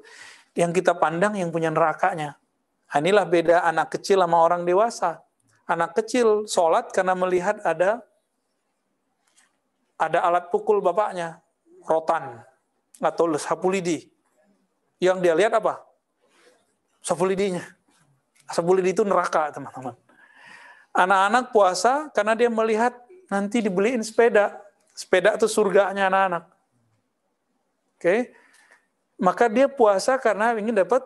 Yang 0.54 0.80
kita 0.80 0.94
pandang 0.94 1.34
yang 1.34 1.50
punya 1.50 1.66
nerakanya. 1.74 2.38
Nah, 2.90 2.96
inilah 3.02 3.26
beda 3.26 3.66
anak 3.66 3.98
kecil 3.98 4.22
sama 4.22 4.38
orang 4.38 4.62
dewasa. 4.62 5.18
Anak 5.66 5.98
kecil 5.98 6.46
sholat 6.46 6.94
karena 6.94 7.18
melihat 7.18 7.58
ada 7.66 8.02
ada 9.98 10.18
alat 10.24 10.46
pukul 10.48 10.78
bapaknya, 10.78 11.42
rotan 11.90 12.38
atau 13.02 13.30
sapu 13.34 13.66
lidi. 13.66 14.06
Yang 15.02 15.18
dia 15.26 15.34
lihat 15.34 15.52
apa? 15.58 15.82
Sapu 17.02 17.26
lidinya. 17.26 17.62
Sapu 18.46 18.74
lidi 18.78 18.94
itu 18.94 19.02
neraka, 19.02 19.50
teman-teman. 19.50 19.94
Anak-anak 20.90 21.54
puasa 21.54 22.10
karena 22.10 22.34
dia 22.34 22.50
melihat 22.50 22.92
nanti 23.30 23.62
dibeliin 23.62 24.02
sepeda. 24.02 24.58
Sepeda 24.94 25.38
itu 25.38 25.46
surganya 25.46 26.10
anak-anak. 26.10 26.44
Oke. 27.96 28.02
Okay? 28.02 28.20
Maka 29.20 29.52
dia 29.52 29.68
puasa 29.68 30.16
karena 30.16 30.56
ingin 30.56 30.72
dapat 30.72 31.04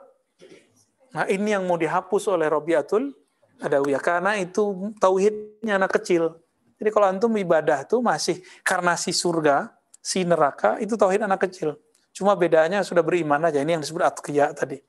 Nah, 1.14 1.30
ini 1.30 1.54
yang 1.54 1.62
mau 1.62 1.78
dihapus 1.78 2.26
oleh 2.26 2.50
Robiatul 2.50 3.14
Adawiyah 3.62 4.02
karena 4.02 4.34
itu 4.34 4.90
tauhidnya 4.98 5.78
anak 5.78 6.02
kecil. 6.02 6.42
Jadi 6.74 6.90
kalau 6.90 7.06
antum 7.06 7.30
ibadah 7.38 7.86
tuh 7.86 8.02
masih 8.02 8.42
karena 8.66 8.98
si 8.98 9.14
surga, 9.14 9.70
si 10.02 10.26
neraka 10.26 10.74
itu 10.82 10.98
tauhid 10.98 11.22
anak 11.22 11.46
kecil. 11.46 11.78
Cuma 12.10 12.34
bedanya 12.34 12.82
sudah 12.82 13.06
beriman 13.06 13.46
aja. 13.46 13.62
Ini 13.62 13.78
yang 13.78 13.82
disebut 13.86 14.02
atqiyah 14.02 14.58
tadi. 14.58 14.82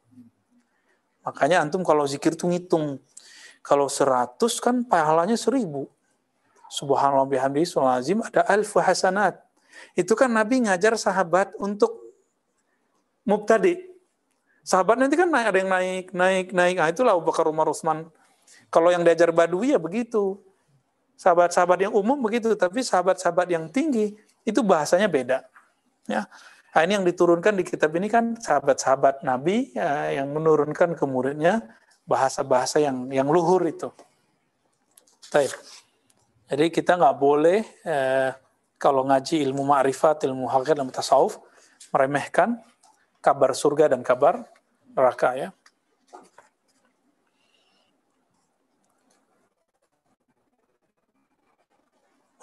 Makanya 1.21 1.61
antum 1.61 1.85
kalau 1.85 2.09
zikir 2.09 2.33
tuh 2.33 2.49
ngitung 2.49 2.97
kalau 3.65 3.89
100 3.89 4.37
kan 4.61 4.85
pahalanya 4.85 5.33
1000. 5.33 5.89
Subhanallah 6.69 7.25
bihamdi 7.25 7.65
azim 7.65 8.21
ada 8.21 8.45
alfu 8.45 8.77
hasanat. 8.77 9.41
Itu 9.97 10.13
kan 10.13 10.29
Nabi 10.29 10.69
ngajar 10.69 10.93
sahabat 11.01 11.57
untuk 11.57 11.97
mubtadi. 13.25 13.81
Sahabat 14.65 14.97
nanti 14.97 15.17
kan 15.17 15.29
naik, 15.29 15.47
ada 15.49 15.57
yang 15.61 15.69
naik, 15.69 16.05
naik, 16.13 16.47
naik. 16.53 16.75
Nah, 16.77 16.89
itulah 16.89 17.13
Abu 17.13 17.29
Bakar 17.29 17.45
Umar 17.45 17.69
Utsman. 17.69 18.09
Kalau 18.73 18.89
yang 18.89 19.05
diajar 19.05 19.29
Badui 19.29 19.73
ya 19.73 19.81
begitu. 19.81 20.41
Sahabat-sahabat 21.15 21.85
yang 21.89 21.93
umum 21.95 22.17
begitu, 22.19 22.51
tapi 22.59 22.83
sahabat-sahabat 22.83 23.47
yang 23.47 23.69
tinggi 23.71 24.17
itu 24.43 24.59
bahasanya 24.65 25.07
beda. 25.07 25.47
Ya. 26.11 26.27
Nah, 26.75 26.81
ini 26.83 26.91
yang 26.99 27.05
diturunkan 27.07 27.55
di 27.55 27.63
kitab 27.63 27.95
ini 27.95 28.11
kan 28.11 28.35
sahabat-sahabat 28.35 29.23
Nabi 29.23 29.71
ya, 29.71 30.11
yang 30.11 30.33
menurunkan 30.35 30.97
ke 30.97 31.05
muridnya 31.07 31.63
bahasa-bahasa 32.08 32.82
yang 32.82 33.06
yang 33.10 33.28
luhur 33.30 33.62
itu. 33.66 33.88
Taib. 35.30 35.52
Jadi 36.50 36.66
kita 36.74 36.98
nggak 36.98 37.16
boleh 37.16 37.62
eh, 37.86 38.30
kalau 38.80 39.06
ngaji 39.06 39.44
ilmu 39.46 39.62
ma'rifat, 39.62 40.26
ilmu 40.26 40.50
hakikat, 40.50 40.80
ilmu 40.80 40.90
tasawuf 40.90 41.38
meremehkan 41.94 42.58
kabar 43.22 43.54
surga 43.54 43.94
dan 43.94 44.02
kabar 44.02 44.42
neraka 44.96 45.36
ya. 45.38 45.50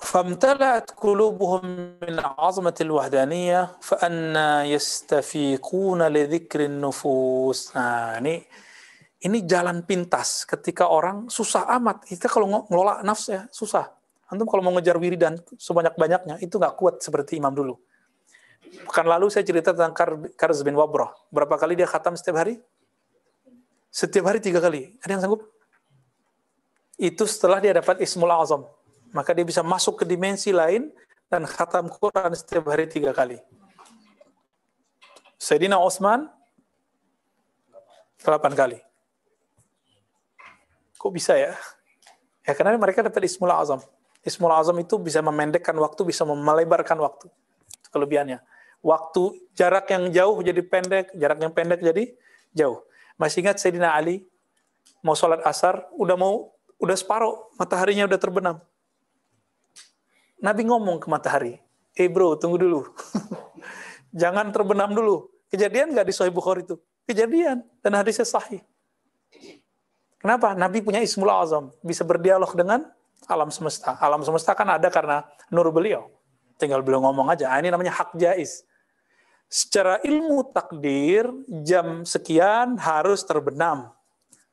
فامتلأت 0.07 0.91
قلوبهم 0.91 1.63
من 2.01 2.15
عظمة 2.19 2.77
الوحدانية 2.81 3.71
فأنا 3.81 4.63
يستفيقون 4.63 6.01
لذكر 6.07 6.59
النفوس. 6.65 7.59
Nah, 7.75 8.15
ini 8.23 8.39
ini 9.22 9.46
jalan 9.46 9.86
pintas 9.86 10.42
ketika 10.42 10.90
orang 10.90 11.30
susah 11.30 11.70
amat. 11.78 12.02
Kita 12.10 12.26
kalau 12.26 12.66
ngelola 12.66 13.06
nafsu 13.06 13.38
ya 13.38 13.42
susah. 13.54 13.86
Antum 14.26 14.50
kalau 14.50 14.66
mau 14.66 14.74
ngejar 14.74 14.98
wiridan 14.98 15.38
sebanyak-banyaknya 15.60 16.42
itu 16.42 16.58
nggak 16.58 16.74
kuat 16.74 16.98
seperti 16.98 17.38
imam 17.38 17.54
dulu. 17.54 17.78
Pekan 18.88 19.06
lalu 19.06 19.28
saya 19.28 19.44
cerita 19.44 19.70
tentang 19.70 19.92
Karz 20.34 20.64
bin 20.66 20.74
Wabroh. 20.74 21.12
Berapa 21.28 21.54
kali 21.60 21.78
dia 21.78 21.86
khatam 21.86 22.16
setiap 22.16 22.40
hari? 22.40 22.58
Setiap 23.92 24.24
hari 24.32 24.40
tiga 24.40 24.58
kali. 24.58 24.96
Ada 25.04 25.10
yang 25.14 25.22
sanggup? 25.22 25.44
Itu 26.96 27.28
setelah 27.28 27.60
dia 27.60 27.76
dapat 27.76 28.00
Ismul 28.00 28.32
Azam. 28.32 28.64
Maka 29.12 29.36
dia 29.36 29.44
bisa 29.44 29.60
masuk 29.60 30.00
ke 30.00 30.04
dimensi 30.08 30.50
lain 30.50 30.88
dan 31.28 31.44
khatam 31.44 31.92
Quran 31.92 32.32
setiap 32.32 32.72
hari 32.72 32.88
tiga 32.88 33.12
kali. 33.12 33.36
Sayyidina 35.36 35.76
Osman, 35.76 36.32
delapan 38.24 38.52
kali. 38.56 38.78
Kok 41.02 41.10
bisa 41.10 41.34
ya? 41.34 41.58
Ya 42.46 42.54
karena 42.54 42.78
mereka 42.78 43.02
dapat 43.02 43.26
ismul 43.26 43.50
azam. 43.50 43.82
Ismul 44.22 44.54
azam 44.54 44.78
itu 44.78 44.94
bisa 45.02 45.18
memendekkan 45.18 45.74
waktu, 45.74 46.06
bisa 46.06 46.22
melebarkan 46.22 46.94
waktu. 47.02 47.26
Itu 47.82 47.90
kelebihannya. 47.90 48.38
Waktu 48.82 49.50
jarak 49.58 49.90
yang 49.90 50.14
jauh 50.14 50.38
jadi 50.46 50.62
pendek, 50.62 51.10
jarak 51.18 51.42
yang 51.42 51.50
pendek 51.50 51.82
jadi 51.82 52.14
jauh. 52.54 52.86
Masih 53.18 53.42
ingat 53.42 53.58
Sayyidina 53.58 53.98
Ali 53.98 54.22
mau 55.02 55.18
sholat 55.18 55.42
asar, 55.42 55.90
udah 55.98 56.14
mau 56.14 56.54
udah 56.78 56.94
separuh, 56.94 57.50
mataharinya 57.58 58.06
udah 58.06 58.18
terbenam. 58.18 58.56
Nabi 60.42 60.66
ngomong 60.66 61.02
ke 61.02 61.06
matahari, 61.06 61.58
eh 61.94 62.06
bro, 62.10 62.34
tunggu 62.38 62.58
dulu. 62.58 62.86
Jangan 64.22 64.50
terbenam 64.50 64.90
dulu. 64.90 65.30
Kejadian 65.50 65.94
nggak 65.94 66.06
di 66.10 66.14
Sahih 66.14 66.34
Bukhari 66.34 66.66
itu? 66.66 66.78
Kejadian. 67.06 67.62
Dan 67.82 67.98
hadisnya 67.98 68.26
sahih. 68.26 68.62
Kenapa? 70.22 70.54
Nabi 70.54 70.78
punya 70.86 71.02
ismul 71.02 71.34
azam, 71.34 71.74
bisa 71.82 72.06
berdialog 72.06 72.54
dengan 72.54 72.86
alam 73.26 73.50
semesta. 73.50 73.98
Alam 73.98 74.22
semesta 74.22 74.54
kan 74.54 74.70
ada 74.70 74.86
karena 74.86 75.26
nur 75.50 75.66
beliau. 75.74 76.06
Tinggal 76.62 76.78
beliau 76.86 77.02
ngomong 77.02 77.26
aja. 77.34 77.50
Ah, 77.50 77.58
ini 77.58 77.74
namanya 77.74 77.90
hak 77.90 78.14
jais. 78.14 78.62
Secara 79.50 79.98
ilmu 80.06 80.54
takdir, 80.54 81.26
jam 81.66 82.06
sekian 82.06 82.78
harus 82.78 83.26
terbenam. 83.26 83.90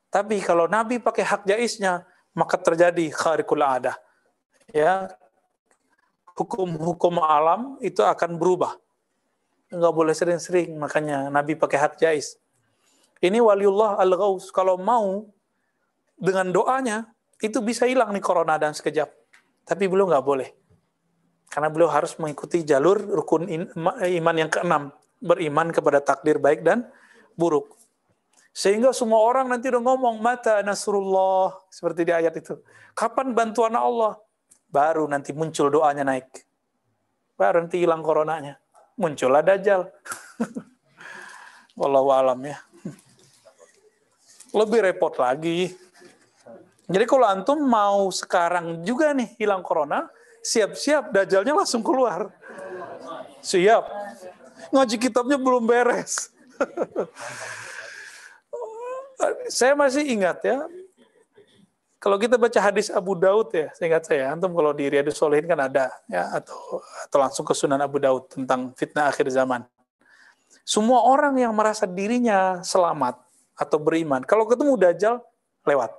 Tapi 0.09 0.41
kalau 0.41 0.65
Nabi 0.65 0.97
pakai 0.97 1.21
hak 1.21 1.45
jaisnya, 1.45 2.01
maka 2.33 2.57
terjadi 2.57 3.13
kharikul 3.13 3.61
adah. 3.61 3.93
Ya, 4.73 5.13
hukum-hukum 6.33 7.21
alam 7.21 7.77
itu 7.79 8.01
akan 8.01 8.41
berubah. 8.41 8.73
nggak 9.69 9.93
boleh 9.93 10.17
sering-sering, 10.17 10.73
makanya 10.81 11.29
Nabi 11.29 11.53
pakai 11.53 11.77
hak 11.77 12.01
jais. 12.01 12.41
Ini 13.21 13.37
waliullah 13.37 14.01
al-ghaus, 14.01 14.49
kalau 14.49 14.81
mau 14.81 15.29
dengan 16.19 16.51
doanya, 16.51 17.07
itu 17.39 17.63
bisa 17.63 17.87
hilang 17.87 18.11
nih 18.11 18.23
corona 18.23 18.59
dan 18.59 18.75
sekejap. 18.75 19.07
Tapi 19.63 19.87
beliau 19.87 20.11
nggak 20.11 20.25
boleh. 20.25 20.49
Karena 21.49 21.71
beliau 21.73 21.89
harus 21.89 22.13
mengikuti 22.21 22.61
jalur 22.61 22.99
rukun 22.99 23.49
iman 23.79 24.35
yang 24.37 24.51
keenam. 24.51 24.93
Beriman 25.19 25.73
kepada 25.73 25.99
takdir 25.99 26.37
baik 26.39 26.63
dan 26.63 26.87
buruk. 27.33 27.75
Sehingga 28.53 28.91
semua 28.91 29.23
orang 29.23 29.47
nanti 29.47 29.71
udah 29.71 29.81
ngomong, 29.81 30.19
mata 30.19 30.59
nasrullah. 30.61 31.55
Seperti 31.71 32.05
di 32.05 32.13
ayat 32.13 32.35
itu. 32.37 32.59
Kapan 32.91 33.31
bantuan 33.31 33.73
Allah? 33.75 34.19
Baru 34.69 35.09
nanti 35.09 35.33
muncul 35.33 35.71
doanya 35.73 36.05
naik. 36.05 36.45
Baru 37.39 37.63
nanti 37.63 37.81
hilang 37.81 38.03
coronanya. 38.03 38.59
Muncullah 38.99 39.39
Dajjal. 39.39 39.87
Wallahu 41.79 42.11
alam 42.11 42.39
ya. 42.43 42.59
Lebih 44.51 44.91
repot 44.91 45.15
lagi. 45.15 45.71
Jadi 46.89 47.05
kalau 47.05 47.25
antum 47.29 47.61
mau 47.61 48.09
sekarang 48.09 48.81
juga 48.81 49.13
nih 49.13 49.37
hilang 49.37 49.61
corona, 49.61 50.09
siap-siap 50.41 51.13
Dajjalnya 51.13 51.53
langsung 51.53 51.85
keluar. 51.85 52.33
Siap. 53.45 53.83
Ngaji 54.73 54.95
kitabnya 54.97 55.37
belum 55.37 55.69
beres. 55.69 56.33
saya 59.57 59.77
masih 59.77 60.03
ingat 60.03 60.41
ya, 60.43 60.65
kalau 61.99 62.15
kita 62.15 62.39
baca 62.39 62.59
hadis 62.63 62.87
Abu 62.87 63.11
Daud 63.11 63.51
ya, 63.51 63.67
ingat 63.83 64.07
saya, 64.07 64.31
antum 64.31 64.55
kalau 64.55 64.71
di 64.71 64.87
Riyadus 64.87 65.19
Solihin 65.19 65.43
kan 65.43 65.59
ada 65.59 65.91
ya 66.07 66.31
atau 66.31 66.79
atau 66.79 67.17
langsung 67.19 67.43
ke 67.43 67.51
Sunan 67.51 67.79
Abu 67.83 67.99
Daud 67.99 68.31
tentang 68.31 68.71
fitnah 68.79 69.11
akhir 69.11 69.27
zaman. 69.27 69.67
Semua 70.63 71.03
orang 71.03 71.35
yang 71.35 71.51
merasa 71.51 71.83
dirinya 71.83 72.63
selamat 72.63 73.19
atau 73.59 73.77
beriman, 73.77 74.23
kalau 74.23 74.47
ketemu 74.47 74.79
Dajjal 74.79 75.15
lewat. 75.67 75.91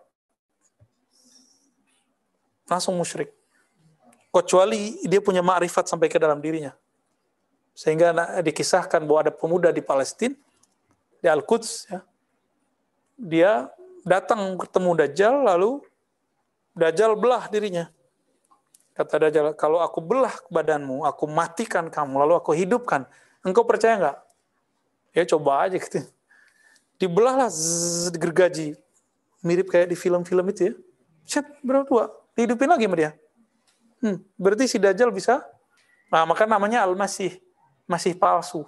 Langsung 2.70 2.94
musyrik. 2.94 3.34
Kecuali 4.30 5.02
dia 5.02 5.18
punya 5.18 5.42
ma'rifat 5.42 5.90
sampai 5.90 6.06
ke 6.06 6.22
dalam 6.22 6.38
dirinya. 6.38 6.70
Sehingga 7.74 8.14
dikisahkan 8.38 9.02
bahwa 9.02 9.26
ada 9.26 9.32
pemuda 9.34 9.74
di 9.74 9.82
Palestina, 9.82 10.38
di 11.18 11.26
Al-Quds, 11.26 11.90
ya, 11.90 12.00
dia 13.18 13.50
datang 14.06 14.56
ketemu 14.56 14.90
Dajjal, 15.02 15.34
lalu 15.44 15.82
Dajjal 16.78 17.18
belah 17.18 17.50
dirinya. 17.50 17.90
Kata 18.94 19.28
Dajjal, 19.28 19.52
kalau 19.58 19.82
aku 19.82 19.98
belah 20.04 20.32
badanmu, 20.48 21.02
aku 21.04 21.26
matikan 21.26 21.90
kamu, 21.90 22.22
lalu 22.22 22.34
aku 22.38 22.54
hidupkan. 22.54 23.04
Engkau 23.42 23.64
percaya 23.64 23.96
nggak? 23.96 24.18
Ya 25.16 25.24
coba 25.26 25.66
aja 25.66 25.76
gitu. 25.82 26.04
Dibelahlah 27.00 27.48
gergaji. 28.12 28.76
Mirip 29.40 29.72
kayak 29.72 29.88
di 29.88 29.96
film-film 29.96 30.52
itu 30.52 30.60
ya. 30.68 30.74
Set, 31.24 31.46
berapa 31.64 31.88
tua? 31.88 32.19
Dihidupin 32.40 32.72
lagi 32.72 32.88
sama 32.88 32.96
dia. 32.96 33.12
Hmm, 34.00 34.16
berarti 34.40 34.64
si 34.64 34.80
Dajjal 34.80 35.12
bisa, 35.12 35.44
nah 36.08 36.24
maka 36.24 36.48
namanya 36.48 36.88
Al-Masih. 36.88 37.36
Masih 37.84 38.16
palsu. 38.16 38.64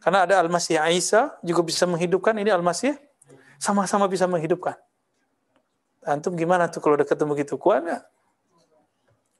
Karena 0.00 0.24
ada 0.24 0.40
Al-Masih 0.40 0.80
Isa 0.96 1.36
juga 1.44 1.60
bisa 1.60 1.84
menghidupkan, 1.84 2.32
ini 2.40 2.48
Al-Masih 2.48 2.96
sama-sama 3.60 4.08
bisa 4.08 4.24
menghidupkan. 4.24 4.72
Antum 6.00 6.32
gimana 6.32 6.64
tuh 6.72 6.80
kalau 6.80 6.96
udah 6.96 7.04
ketemu 7.04 7.36
gitu? 7.44 7.60
Kuat 7.60 7.84
gak? 7.84 8.08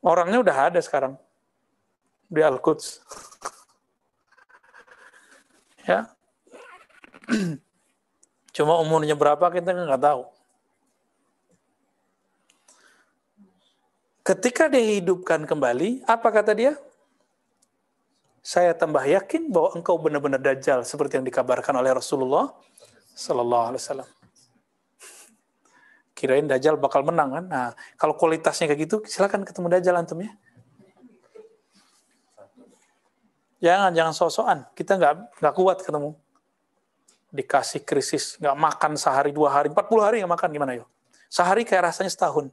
Orangnya 0.05 0.45
udah 0.45 0.57
ada 0.69 0.81
sekarang. 0.85 1.17
Di 2.29 2.45
Al-Quds. 2.45 3.01
ya. 5.89 6.13
Cuma 8.57 8.77
umurnya 8.77 9.17
berapa 9.17 9.49
kita 9.49 9.73
nggak 9.73 10.05
tahu. 10.05 10.34
Ketika 14.25 14.73
dia 14.73 14.81
hidupkan 14.81 15.45
kembali, 15.45 16.09
apa 16.09 16.29
kata 16.33 16.57
dia? 16.57 16.73
Saya 18.41 18.73
tambah 18.73 19.05
yakin 19.05 19.53
bahwa 19.53 19.77
engkau 19.77 20.01
benar-benar 20.01 20.41
dajjal 20.41 20.81
seperti 20.81 21.21
yang 21.21 21.29
dikabarkan 21.29 21.77
oleh 21.77 21.93
Rasulullah 21.93 22.57
Sallallahu 23.13 23.65
Alaihi 23.69 23.83
Wasallam. 23.85 24.09
Kirain 26.17 26.49
Dajjal 26.49 26.81
bakal 26.81 27.05
menang 27.05 27.37
kan? 27.37 27.45
Nah, 27.45 27.69
kalau 28.01 28.17
kualitasnya 28.17 28.65
kayak 28.65 28.81
gitu, 28.89 28.97
silakan 29.05 29.45
ketemu 29.45 29.77
Dajjal 29.77 29.97
antum 30.01 30.17
ya. 30.25 30.33
Jangan, 33.61 33.93
jangan 33.93 34.15
sosokan. 34.17 34.59
Kita 34.73 34.97
nggak 34.97 35.41
nggak 35.41 35.55
kuat 35.57 35.85
ketemu. 35.85 36.17
Dikasih 37.29 37.85
krisis, 37.85 38.41
nggak 38.41 38.57
makan 38.57 38.93
sehari 38.97 39.37
dua 39.37 39.53
hari, 39.53 39.69
empat 39.69 39.85
puluh 39.85 40.01
hari 40.01 40.25
nggak 40.25 40.33
makan 40.33 40.49
gimana 40.49 40.73
yuk? 40.81 40.89
Sehari 41.29 41.69
kayak 41.69 41.93
rasanya 41.93 42.09
setahun. 42.09 42.49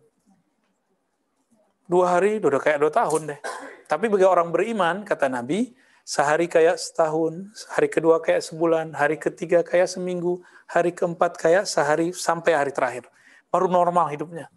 Dua 1.85 2.17
hari 2.17 2.41
udah 2.41 2.61
kayak 2.61 2.79
dua 2.81 2.91
tahun 2.93 3.35
deh. 3.35 3.39
Tapi 3.85 4.07
bagi 4.07 4.23
orang 4.23 4.49
beriman, 4.49 5.03
kata 5.03 5.27
Nabi, 5.27 5.75
Sehari 6.01 6.49
kayak 6.49 6.81
setahun, 6.81 7.53
hari 7.69 7.85
kedua 7.85 8.17
kayak 8.17 8.41
sebulan, 8.41 8.97
hari 8.97 9.21
ketiga 9.21 9.61
kayak 9.61 9.85
seminggu, 9.85 10.41
hari 10.65 10.91
keempat 10.97 11.37
kayak 11.37 11.63
sehari 11.69 12.09
sampai 12.09 12.57
hari 12.57 12.73
terakhir. 12.73 13.05
Baru 13.53 13.69
normal 13.69 14.09
hidupnya. 14.09 14.49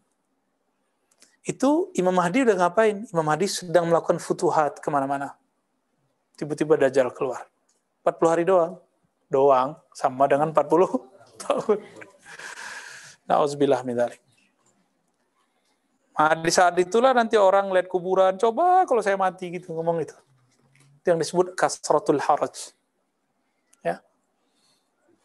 Itu 1.45 1.93
Imam 2.01 2.17
Mahdi 2.17 2.49
udah 2.49 2.57
ngapain? 2.57 3.05
Imam 3.13 3.27
Mahdi 3.29 3.45
sedang 3.45 3.93
melakukan 3.93 4.17
futuhat 4.17 4.81
ke 4.81 4.89
mana-mana. 4.89 5.37
Tiba-tiba 6.41 6.81
Dajjal 6.81 7.13
keluar. 7.13 7.45
40 8.01 8.33
hari 8.33 8.45
doang. 8.49 8.81
Doang, 9.29 9.77
sama 9.93 10.25
dengan 10.25 10.49
40 10.51 10.65
tahun. 11.45 11.79
Na'udzubillah 13.29 13.85
min 13.85 14.01
Nah, 16.15 16.35
di 16.39 16.51
saat 16.55 16.79
itulah 16.79 17.11
nanti 17.11 17.35
orang 17.35 17.75
lihat 17.75 17.91
kuburan, 17.91 18.39
coba 18.39 18.87
kalau 18.87 19.03
saya 19.03 19.19
mati 19.19 19.51
gitu, 19.51 19.75
ngomong 19.75 19.99
itu. 19.99 20.15
Itu 21.03 21.11
yang 21.11 21.19
disebut 21.19 21.59
kasratul 21.59 22.23
haraj. 22.23 22.71
Ya. 23.83 23.99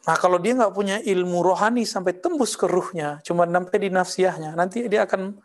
Nah 0.03 0.16
kalau 0.18 0.41
dia 0.41 0.57
nggak 0.57 0.74
punya 0.74 0.98
ilmu 0.99 1.45
rohani 1.45 1.86
sampai 1.86 2.18
tembus 2.18 2.57
ke 2.57 2.66
ruhnya, 2.66 3.22
cuma 3.22 3.45
sampai 3.45 3.78
di 3.78 3.90
nafsiyahnya, 3.94 4.57
nanti 4.57 4.90
dia 4.90 5.06
akan 5.06 5.38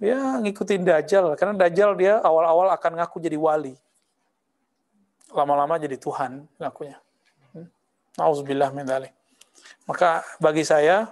ya 0.00 0.40
ngikutin 0.40 0.86
dajjal. 0.86 1.34
Karena 1.34 1.54
dajjal 1.66 1.98
dia 1.98 2.22
awal-awal 2.22 2.72
akan 2.72 3.02
ngaku 3.02 3.20
jadi 3.20 3.36
wali. 3.36 3.74
Lama-lama 5.34 5.76
jadi 5.82 5.98
Tuhan 5.98 6.46
ngakunya. 6.56 6.96
Hmm. 7.52 7.68
Nauzubillah 8.16 8.70
min. 8.70 8.86
Maka 9.84 10.22
bagi 10.38 10.62
saya 10.62 11.10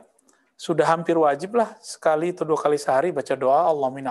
sudah 0.59 0.91
hampir 0.91 1.15
wajib 1.15 1.55
lah 1.55 1.79
sekali 1.79 2.35
atau 2.35 2.43
dua 2.43 2.59
kali 2.59 2.75
sehari 2.75 3.15
baca 3.15 3.39
doa 3.39 3.71
Allah 3.71 3.95
min 3.95 4.11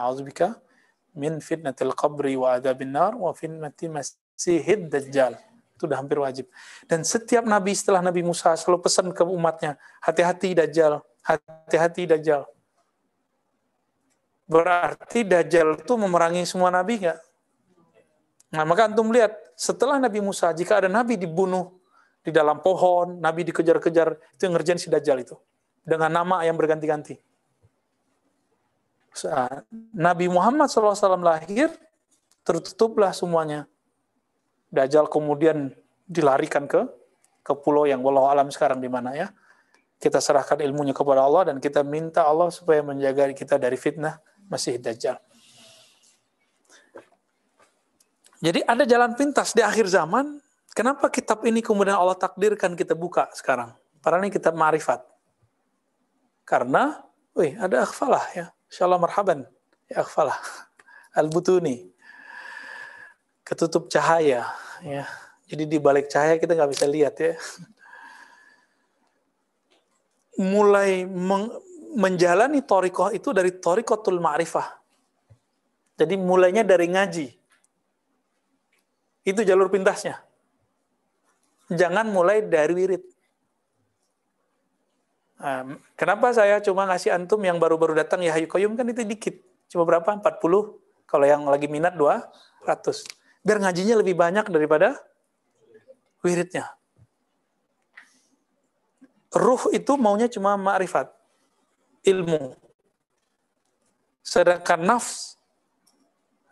min 1.12 1.44
fitnatil 1.44 1.92
qabri 1.92 2.40
wa 2.40 2.56
adabin 2.56 2.96
nar 2.96 3.20
wa 3.20 3.36
fitnati 3.36 3.92
sihid 4.38 4.88
dajjal. 4.88 5.36
Itu 5.76 5.92
udah 5.92 6.00
hampir 6.00 6.16
wajib. 6.24 6.48
Dan 6.88 7.04
setiap 7.04 7.44
nabi 7.44 7.76
setelah 7.76 8.00
Nabi 8.00 8.24
Musa 8.24 8.56
selalu 8.56 8.80
pesan 8.82 9.12
ke 9.12 9.22
umatnya, 9.28 9.76
hati-hati 10.02 10.56
dajjal, 10.56 11.04
hati-hati 11.22 12.10
dajjal. 12.10 12.48
Berarti 14.48 15.28
dajjal 15.28 15.84
itu 15.84 15.94
memerangi 16.00 16.48
semua 16.48 16.72
nabi 16.72 17.04
nggak? 17.04 17.20
Nah, 18.48 18.64
maka 18.64 18.88
antum 18.88 19.12
lihat, 19.12 19.36
setelah 19.60 20.00
Nabi 20.00 20.24
Musa, 20.24 20.56
jika 20.56 20.80
ada 20.80 20.88
nabi 20.88 21.20
dibunuh 21.20 21.76
di 22.24 22.32
dalam 22.32 22.64
pohon, 22.64 23.20
nabi 23.20 23.44
dikejar-kejar, 23.44 24.16
itu 24.40 24.42
yang 24.48 24.56
ngerjain 24.56 24.80
si 24.80 24.88
dajjal 24.88 25.20
itu. 25.20 25.36
Dengan 25.88 26.12
nama 26.12 26.44
yang 26.44 26.60
berganti-ganti. 26.60 27.16
Nabi 29.96 30.28
Muhammad 30.28 30.68
SAW 30.68 31.24
lahir, 31.24 31.72
tertutuplah 32.44 33.16
semuanya. 33.16 33.66
Dajjal 34.68 35.08
kemudian 35.08 35.72
dilarikan 36.06 36.68
ke 36.68 36.84
ke 37.48 37.56
pulau 37.56 37.88
yang 37.88 38.04
walau 38.04 38.28
alam 38.28 38.52
sekarang 38.52 38.84
di 38.84 38.92
mana 38.92 39.16
ya. 39.16 39.32
Kita 39.98 40.20
serahkan 40.20 40.60
ilmunya 40.60 40.92
kepada 40.92 41.24
Allah 41.24 41.56
dan 41.56 41.64
kita 41.64 41.82
minta 41.82 42.28
Allah 42.28 42.52
supaya 42.52 42.84
menjaga 42.84 43.32
kita 43.32 43.56
dari 43.56 43.80
fitnah 43.80 44.20
masih 44.52 44.78
Dajjal. 44.78 45.18
Jadi 48.38 48.62
ada 48.62 48.84
jalan 48.86 49.18
pintas 49.18 49.56
di 49.56 49.66
akhir 49.66 49.90
zaman. 49.90 50.38
Kenapa 50.78 51.10
kitab 51.10 51.42
ini 51.42 51.66
kemudian 51.66 51.98
Allah 51.98 52.14
takdirkan 52.14 52.78
kita 52.78 52.94
buka 52.94 53.34
sekarang? 53.34 53.74
Karena 53.98 54.22
ini 54.22 54.30
kitab 54.30 54.54
ma'rifat. 54.54 55.17
Karena, 56.48 57.04
wih, 57.36 57.60
ada 57.60 57.84
akhfalah 57.84 58.24
ya. 58.32 58.56
Insyaallah 58.72 59.04
marhaban. 59.04 59.44
Ya 59.92 60.08
akhfalah. 60.08 60.40
Al-Butuni 61.20 61.98
ketutup 63.48 63.88
cahaya 63.88 64.44
ya 64.84 65.08
jadi 65.48 65.64
di 65.64 65.78
balik 65.80 66.12
cahaya 66.12 66.36
kita 66.36 66.52
nggak 66.52 66.72
bisa 66.76 66.84
lihat 66.84 67.16
ya 67.16 67.40
mulai 70.36 71.08
meng, 71.08 71.48
menjalani 71.96 72.60
torikoh 72.60 73.16
itu 73.16 73.32
dari 73.32 73.56
torikotul 73.56 74.20
ma'rifah 74.20 74.68
jadi 75.96 76.20
mulainya 76.20 76.68
dari 76.68 76.92
ngaji 76.92 77.28
itu 79.24 79.42
jalur 79.48 79.72
pintasnya 79.72 80.20
jangan 81.72 82.12
mulai 82.12 82.44
dari 82.44 82.76
wirid. 82.76 83.04
Nah, 85.38 85.78
kenapa 85.94 86.34
saya 86.34 86.58
cuma 86.66 86.90
ngasih 86.90 87.14
antum 87.14 87.38
yang 87.46 87.62
baru-baru 87.62 87.94
datang 87.94 88.26
ya 88.26 88.34
Hayu 88.34 88.50
Koyum 88.50 88.74
kan 88.74 88.90
itu 88.90 89.06
dikit. 89.06 89.38
Cuma 89.70 89.86
berapa? 89.86 90.10
40. 90.10 90.24
Kalau 91.06 91.26
yang 91.26 91.46
lagi 91.46 91.70
minat 91.70 91.94
200. 91.94 93.06
Biar 93.46 93.58
ngajinya 93.62 94.02
lebih 94.02 94.18
banyak 94.18 94.50
daripada 94.50 94.98
wiridnya. 96.26 96.74
Ruh 99.32 99.70
itu 99.72 99.94
maunya 99.96 100.26
cuma 100.26 100.58
ma'rifat. 100.58 101.14
Ilmu. 102.02 102.58
Sedangkan 104.26 104.82
nafs, 104.84 105.38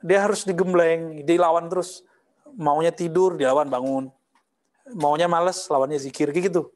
dia 0.06 0.24
harus 0.24 0.46
digembleng, 0.46 1.26
dilawan 1.26 1.68
terus. 1.68 2.06
Maunya 2.56 2.94
tidur, 2.94 3.36
dilawan 3.36 3.68
bangun. 3.68 4.06
Maunya 4.96 5.28
males, 5.28 5.66
lawannya 5.68 6.00
zikir. 6.00 6.30
Gitu. 6.32 6.70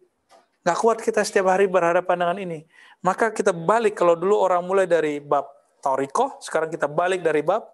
Gak 0.65 0.79
kuat 0.81 0.99
kita 1.05 1.21
setiap 1.21 1.53
hari 1.53 1.69
berhadapan 1.69 2.16
dengan 2.25 2.37
ini. 2.41 2.65
Maka 3.05 3.29
kita 3.37 3.53
balik, 3.53 3.93
kalau 3.93 4.16
dulu 4.16 4.41
orang 4.41 4.65
mulai 4.65 4.89
dari 4.89 5.21
bab 5.21 5.45
Toriko, 5.85 6.41
sekarang 6.41 6.73
kita 6.73 6.89
balik 6.89 7.21
dari 7.21 7.45
bab 7.45 7.69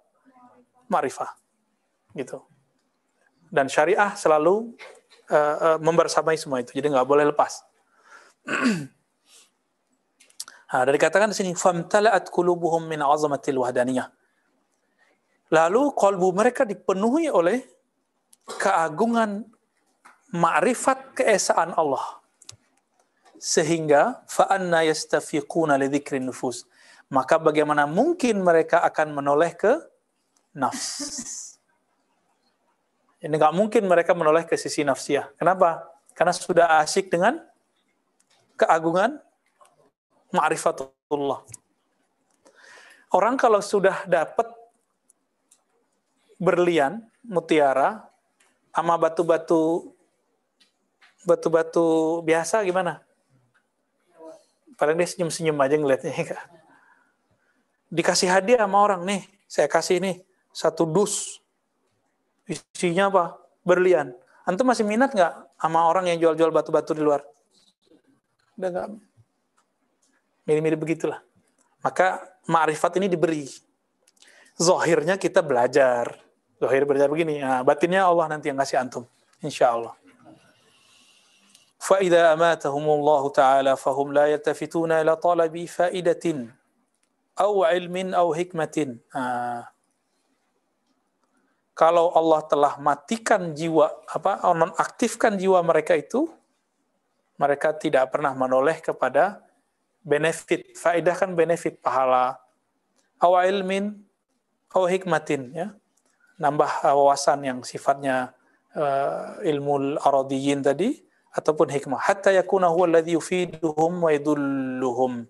Marifah. 0.90 1.30
Gitu. 2.18 2.42
Dan 3.46 3.70
syariah 3.70 4.18
selalu 4.18 4.74
uh, 5.30 5.78
uh, 5.78 5.78
membersamai 5.78 6.34
semua 6.34 6.58
itu. 6.58 6.74
Jadi 6.74 6.90
nggak 6.90 7.06
boleh 7.06 7.30
lepas. 7.30 7.62
nah, 10.74 10.82
dari 10.82 10.98
katakan 10.98 11.30
di 11.30 11.36
sini, 11.38 11.54
فَامْتَلَأَتْ 11.54 12.26
قُلُوبُهُمْ 12.34 12.90
مِنْ 12.90 12.98
عَظَمَةِ 12.98 13.44
الْوَحْدَانِيَةِ 13.46 14.04
Lalu 15.54 15.82
kolbu 15.94 16.34
mereka 16.34 16.66
dipenuhi 16.66 17.30
oleh 17.30 17.62
keagungan 18.58 19.46
ma'rifat 20.34 21.14
keesaan 21.14 21.74
Allah 21.74 22.20
sehingga 23.45 24.25
fa'anna 24.25 24.81
yastafiquna 24.89 25.77
li 25.77 25.93
nufus. 26.17 26.65
Maka 27.13 27.37
bagaimana 27.37 27.85
mungkin 27.85 28.41
mereka 28.41 28.81
akan 28.81 29.13
menoleh 29.13 29.53
ke 29.53 29.77
nafs? 30.57 30.97
Ini 33.25 33.37
nggak 33.37 33.53
mungkin 33.53 33.85
mereka 33.85 34.17
menoleh 34.17 34.49
ke 34.49 34.57
sisi 34.57 34.81
nafsiyah. 34.81 35.29
Kenapa? 35.37 35.85
Karena 36.17 36.33
sudah 36.33 36.81
asyik 36.81 37.13
dengan 37.13 37.37
keagungan 38.57 39.21
ma'rifatullah. 40.33 41.45
Orang 43.13 43.37
kalau 43.37 43.61
sudah 43.61 44.09
dapat 44.09 44.49
berlian, 46.41 47.05
mutiara, 47.21 48.09
sama 48.73 48.97
batu-batu 48.97 49.93
batu-batu 51.25 52.21
biasa 52.25 52.65
gimana? 52.65 53.04
Paling 54.75 54.95
dia 54.99 55.07
senyum-senyum 55.07 55.55
aja 55.59 55.75
ngeliatnya. 55.79 56.11
Ya, 56.11 56.39
Dikasih 57.91 58.27
hadiah 58.27 58.67
sama 58.67 58.77
orang, 58.83 59.07
nih, 59.07 59.23
saya 59.47 59.71
kasih 59.71 60.03
nih, 60.03 60.19
satu 60.51 60.83
dus. 60.83 61.39
Isinya 62.45 63.07
apa? 63.09 63.39
Berlian. 63.63 64.11
Antum 64.45 64.69
masih 64.69 64.85
minat 64.85 65.15
nggak 65.15 65.33
sama 65.57 65.89
orang 65.89 66.11
yang 66.11 66.21
jual-jual 66.21 66.53
batu-batu 66.53 66.93
di 66.93 67.01
luar? 67.01 67.25
Udah 68.59 68.69
nggak? 68.69 68.87
Mirip-mirip 70.45 70.79
begitulah. 70.79 71.19
Maka 71.81 72.21
ma'rifat 72.45 73.01
ini 73.01 73.09
diberi. 73.09 73.49
Zohirnya 74.55 75.17
kita 75.17 75.41
belajar. 75.41 76.13
Zohir 76.61 76.85
belajar 76.85 77.09
begini. 77.09 77.41
Nah, 77.41 77.65
batinnya 77.65 78.05
Allah 78.05 78.29
nanti 78.31 78.53
yang 78.53 78.57
kasih 78.61 78.79
antum. 78.79 79.03
Insya 79.41 79.73
Allah. 79.73 79.93
فإذا 81.84 82.32
أماتهم 82.36 82.84
الله 82.84 83.22
تعالى 83.30 83.72
فهم 83.76 84.12
لا 84.12 84.26
يلتفتون 84.26 84.92
إلى 84.92 85.16
طلب 85.16 85.54
فائدة 85.64 86.24
أو 87.40 87.64
علم 87.64 88.14
أو 88.14 88.34
حكمة 88.34 88.76
kalau 91.80 92.12
Allah 92.12 92.44
telah 92.44 92.76
matikan 92.76 93.56
jiwa 93.56 93.88
apa 94.04 94.44
nonaktifkan 94.52 95.40
jiwa 95.40 95.64
mereka 95.64 95.96
itu 95.96 96.28
mereka 97.40 97.72
tidak 97.72 98.12
pernah 98.12 98.36
menoleh 98.36 98.84
kepada 98.84 99.40
benefit 100.04 100.76
faedah 100.76 101.16
kan 101.16 101.32
benefit 101.32 101.80
pahala 101.80 102.36
aw 103.16 103.32
ilmin 103.48 103.96
aw 104.76 104.84
hikmatin 104.84 105.56
ya 105.56 105.72
nambah 106.36 106.84
wawasan 106.84 107.48
yang 107.48 107.60
sifatnya 107.64 108.36
uh, 108.76 109.40
ilmu 109.40 109.96
aradiyin 110.04 110.60
tadi 110.60 111.00
ataupun 111.35 111.67
hikmah 111.67 111.99
hatta 111.99 112.31
yakuna 112.31 112.71
huwa 112.71 112.87
alladhi 112.87 113.19
yufiduhum 113.19 114.07
wa 114.07 114.09
yadulluhum 114.15 115.27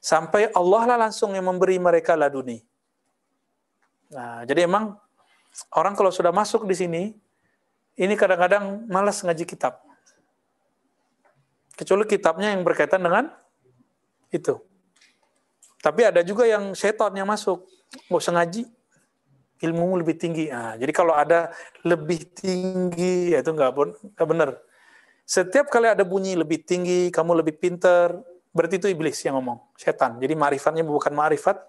sampai 0.00 0.48
Allah 0.56 0.82
lah 0.88 0.96
langsung 1.08 1.36
yang 1.36 1.44
memberi 1.44 1.76
mereka 1.76 2.16
laduni. 2.16 2.64
Nah, 4.08 4.46
jadi 4.48 4.64
emang 4.64 4.96
orang 5.76 5.92
kalau 5.92 6.08
sudah 6.08 6.32
masuk 6.32 6.64
di 6.64 6.72
sini 6.72 7.02
ini 7.98 8.14
kadang-kadang 8.16 8.88
malas 8.88 9.20
ngaji 9.20 9.44
kitab. 9.44 9.84
Kecuali 11.76 12.08
kitabnya 12.08 12.54
yang 12.56 12.64
berkaitan 12.64 13.04
dengan 13.04 13.28
itu. 14.32 14.56
Tapi 15.78 16.06
ada 16.06 16.22
juga 16.26 16.42
yang 16.42 16.74
setan 16.74 17.14
yang 17.14 17.26
masuk, 17.26 17.66
nggak 18.10 18.18
usah 18.18 18.34
ngaji, 18.34 18.66
ilmu 19.62 19.98
lebih 19.98 20.18
tinggi. 20.18 20.50
Nah, 20.50 20.74
jadi 20.74 20.90
kalau 20.90 21.14
ada 21.14 21.54
lebih 21.86 22.34
tinggi, 22.34 23.34
ya 23.34 23.42
itu 23.42 23.50
nggak 23.54 23.74
benar. 24.26 24.58
Setiap 25.28 25.68
kali 25.68 25.92
ada 25.92 26.08
bunyi 26.08 26.32
lebih 26.40 26.64
tinggi, 26.64 27.12
kamu 27.12 27.44
lebih 27.44 27.60
pinter, 27.60 28.16
berarti 28.48 28.80
itu 28.80 28.88
iblis 28.88 29.20
yang 29.28 29.36
ngomong, 29.36 29.76
setan. 29.76 30.16
Jadi 30.16 30.32
marifatnya 30.32 30.80
bukan 30.80 31.12
marifat 31.12 31.60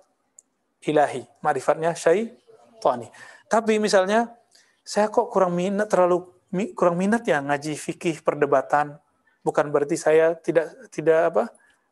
ilahi, 0.87 1.27
marifatnya 1.43 1.91
syaitani. 1.91 3.11
Tapi 3.51 3.75
misalnya, 3.83 4.31
saya 4.79 5.11
kok 5.11 5.27
kurang 5.27 5.59
minat, 5.59 5.91
terlalu 5.91 6.39
kurang 6.71 6.95
minat 6.95 7.27
ya 7.27 7.43
ngaji 7.43 7.75
fikih 7.75 8.23
perdebatan, 8.23 8.95
bukan 9.43 9.75
berarti 9.75 9.99
saya 9.99 10.39
tidak 10.39 10.71
tidak 10.87 11.35
apa 11.35 11.43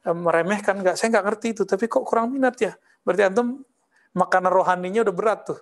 meremehkan 0.08 0.80
nggak 0.80 0.96
saya 0.96 1.12
nggak 1.12 1.26
ngerti 1.26 1.48
itu 1.52 1.64
tapi 1.68 1.92
kok 1.92 2.08
kurang 2.08 2.32
minat 2.32 2.56
ya? 2.64 2.80
Berarti 3.04 3.28
antum 3.28 3.68
makanan 4.16 4.52
rohaninya 4.56 5.04
udah 5.04 5.16
berat 5.16 5.52
tuh. 5.52 5.60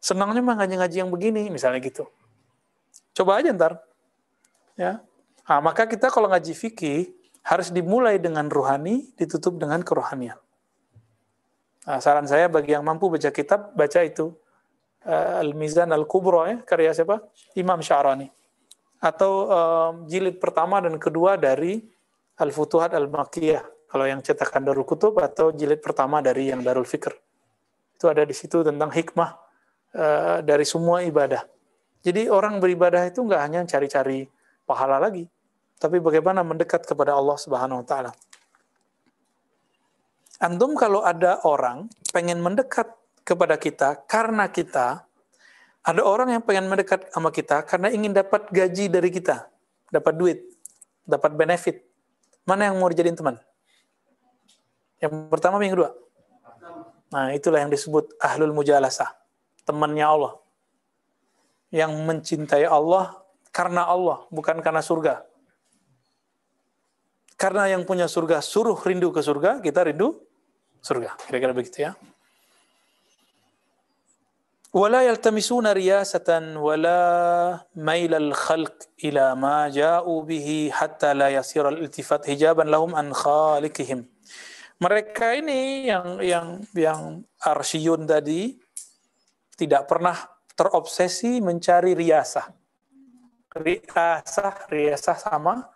Senangnya 0.00 0.40
mah 0.40 0.56
ngaji 0.62 0.74
ngaji 0.80 0.96
yang 1.04 1.10
begini 1.12 1.52
misalnya 1.52 1.84
gitu. 1.84 2.08
Coba 3.12 3.44
aja 3.44 3.52
ntar 3.52 3.82
ya 4.78 5.02
Nah, 5.48 5.64
maka 5.64 5.88
kita 5.88 6.12
kalau 6.12 6.28
ngaji 6.28 6.52
fikih 6.52 7.08
harus 7.40 7.72
dimulai 7.72 8.20
dengan 8.20 8.52
rohani, 8.52 9.08
ditutup 9.16 9.56
dengan 9.56 9.80
kerohanian. 9.80 10.36
Nah, 11.88 11.98
saran 12.04 12.28
saya 12.28 12.52
bagi 12.52 12.76
yang 12.76 12.84
mampu 12.84 13.08
baca 13.08 13.32
kitab, 13.32 13.72
baca 13.72 14.04
itu. 14.04 14.36
Uh, 15.08 15.40
Al-Mizan 15.40 15.88
Al-Kubra, 15.88 16.52
ya, 16.52 16.56
karya 16.68 16.92
siapa? 16.92 17.24
Imam 17.56 17.80
Syarani. 17.80 18.28
Atau 19.00 19.48
uh, 19.48 20.04
jilid 20.04 20.36
pertama 20.36 20.84
dan 20.84 21.00
kedua 21.00 21.40
dari 21.40 21.80
Al-Futuhat 22.36 22.92
Al-Makiyah. 22.92 23.88
Kalau 23.88 24.04
yang 24.04 24.20
cetakan 24.20 24.68
Darul 24.68 24.84
Kutub 24.84 25.16
atau 25.16 25.48
jilid 25.48 25.80
pertama 25.80 26.20
dari 26.20 26.52
yang 26.52 26.60
Darul 26.60 26.84
Fikr. 26.84 27.16
Itu 27.96 28.12
ada 28.12 28.20
di 28.20 28.36
situ 28.36 28.60
tentang 28.60 28.92
hikmah 28.92 29.30
uh, 29.96 30.38
dari 30.44 30.68
semua 30.68 31.00
ibadah. 31.00 31.40
Jadi 32.04 32.28
orang 32.28 32.60
beribadah 32.60 33.08
itu 33.08 33.24
nggak 33.24 33.40
hanya 33.40 33.64
cari-cari 33.64 34.28
pahala 34.68 35.00
lagi, 35.00 35.24
tapi 35.78 36.02
bagaimana 36.02 36.42
mendekat 36.42 36.84
kepada 36.84 37.14
Allah 37.14 37.38
Subhanahu 37.38 37.82
wa 37.82 37.86
taala. 37.86 38.12
Antum 40.38 40.74
kalau 40.78 41.02
ada 41.02 41.42
orang 41.42 41.90
pengen 42.14 42.38
mendekat 42.38 42.94
kepada 43.26 43.58
kita 43.58 43.98
karena 44.06 44.46
kita 44.50 45.06
ada 45.82 46.02
orang 46.04 46.34
yang 46.34 46.42
pengen 46.42 46.68
mendekat 46.68 47.10
sama 47.10 47.30
kita 47.30 47.64
karena 47.64 47.88
ingin 47.90 48.12
dapat 48.12 48.50
gaji 48.50 48.90
dari 48.90 49.10
kita, 49.10 49.48
dapat 49.90 50.14
duit, 50.14 50.38
dapat 51.06 51.32
benefit. 51.32 51.86
Mana 52.44 52.68
yang 52.68 52.76
mau 52.76 52.90
dijadiin 52.90 53.16
teman? 53.16 53.40
Yang 54.98 55.30
pertama, 55.30 55.62
yang 55.62 55.78
kedua. 55.78 55.90
Nah, 57.08 57.32
itulah 57.32 57.64
yang 57.64 57.72
disebut 57.72 58.18
ahlul 58.20 58.52
mujalasah, 58.52 59.16
temannya 59.64 60.04
Allah. 60.04 60.32
Yang 61.72 61.92
mencintai 62.04 62.64
Allah 62.68 63.16
karena 63.52 63.88
Allah, 63.88 64.28
bukan 64.28 64.60
karena 64.60 64.84
surga. 64.84 65.24
Karena 67.37 67.67
yang 67.67 67.83
punya 67.83 68.07
surga 68.07 68.39
suruh 68.39 68.77
rindu 68.79 69.11
ke 69.11 69.19
surga, 69.19 69.59
kita 69.59 69.83
rindu 69.89 70.21
surga. 70.79 71.17
Kira-kira 71.27 71.51
begitu 71.51 71.89
ya. 71.89 71.93
ولا 74.73 75.05
يلتمسون 75.05 75.69
رياسة 75.69 76.57
ولا 76.57 77.01
ميل 77.77 78.13
الخلق 78.13 78.75
إلى 79.05 79.37
ما 79.37 79.69
جاءوا 79.69 80.19
به 80.25 80.69
حتى 80.73 81.13
لا 81.13 81.29
يصير 81.29 81.69
الالتفات 81.69 82.25
hijaban 82.25 82.73
lahum 82.73 82.97
an 82.97 83.13
khaliqihim. 83.13 84.09
Mereka 84.81 85.37
ini 85.37 85.85
yang 85.85 86.17
yang 86.25 86.47
yang 86.73 87.21
arsyun 87.45 88.09
tadi 88.09 88.57
tidak 89.53 89.85
pernah 89.85 90.17
terobsesi 90.57 91.37
mencari 91.37 91.93
riasah. 91.93 92.49
riasah, 93.53 94.65
riasah 94.73 95.13
sama 95.13 95.69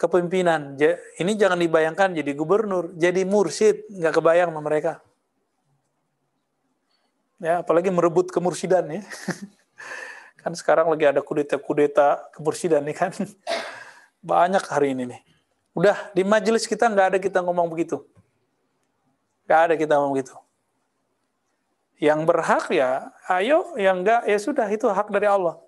kepemimpinan. 0.00 0.80
Ini 1.20 1.32
jangan 1.36 1.60
dibayangkan 1.60 2.16
jadi 2.16 2.32
gubernur, 2.32 2.96
jadi 2.96 3.28
mursyid, 3.28 3.84
nggak 3.92 4.16
kebayang 4.16 4.48
sama 4.48 4.64
mereka. 4.64 5.04
Ya, 7.36 7.60
apalagi 7.60 7.92
merebut 7.92 8.32
kemursidan 8.32 8.88
ya. 8.88 9.02
kan 10.40 10.56
sekarang 10.56 10.88
lagi 10.88 11.04
ada 11.04 11.20
kudeta-kudeta 11.20 12.32
kemursidan 12.32 12.80
nih 12.88 12.96
kan. 12.96 13.12
Banyak 14.32 14.64
hari 14.64 14.96
ini 14.96 15.04
nih. 15.12 15.20
Udah, 15.76 16.12
di 16.16 16.24
majelis 16.24 16.64
kita 16.64 16.88
nggak 16.88 17.06
ada 17.16 17.18
kita 17.20 17.44
ngomong 17.44 17.68
begitu. 17.68 18.00
Nggak 19.44 19.60
ada 19.68 19.74
kita 19.76 19.92
ngomong 20.00 20.12
begitu. 20.16 20.36
Yang 22.00 22.20
berhak 22.24 22.64
ya, 22.72 23.12
ayo. 23.28 23.76
Yang 23.76 23.96
enggak, 24.00 24.20
ya 24.24 24.38
sudah. 24.40 24.66
Itu 24.72 24.88
hak 24.88 25.12
dari 25.12 25.28
Allah. 25.28 25.60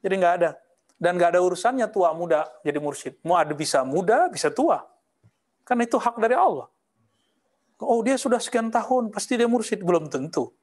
Jadi 0.00 0.14
nggak 0.16 0.34
ada. 0.40 0.50
Dan 0.96 1.20
nggak 1.20 1.36
ada 1.36 1.40
urusannya 1.44 1.86
tua 1.92 2.16
muda 2.16 2.48
jadi 2.64 2.80
mursyid. 2.80 3.20
Mau 3.20 3.36
ada 3.36 3.52
bisa 3.52 3.84
muda, 3.84 4.32
bisa 4.32 4.48
tua. 4.48 4.80
Kan 5.62 5.80
itu 5.84 6.00
hak 6.00 6.16
dari 6.16 6.32
Allah. 6.32 6.72
Oh 7.76 8.00
dia 8.00 8.16
sudah 8.16 8.40
sekian 8.40 8.72
tahun, 8.72 9.12
pasti 9.12 9.36
dia 9.36 9.44
mursyid. 9.44 9.84
Belum 9.84 10.08
tentu. 10.08 10.56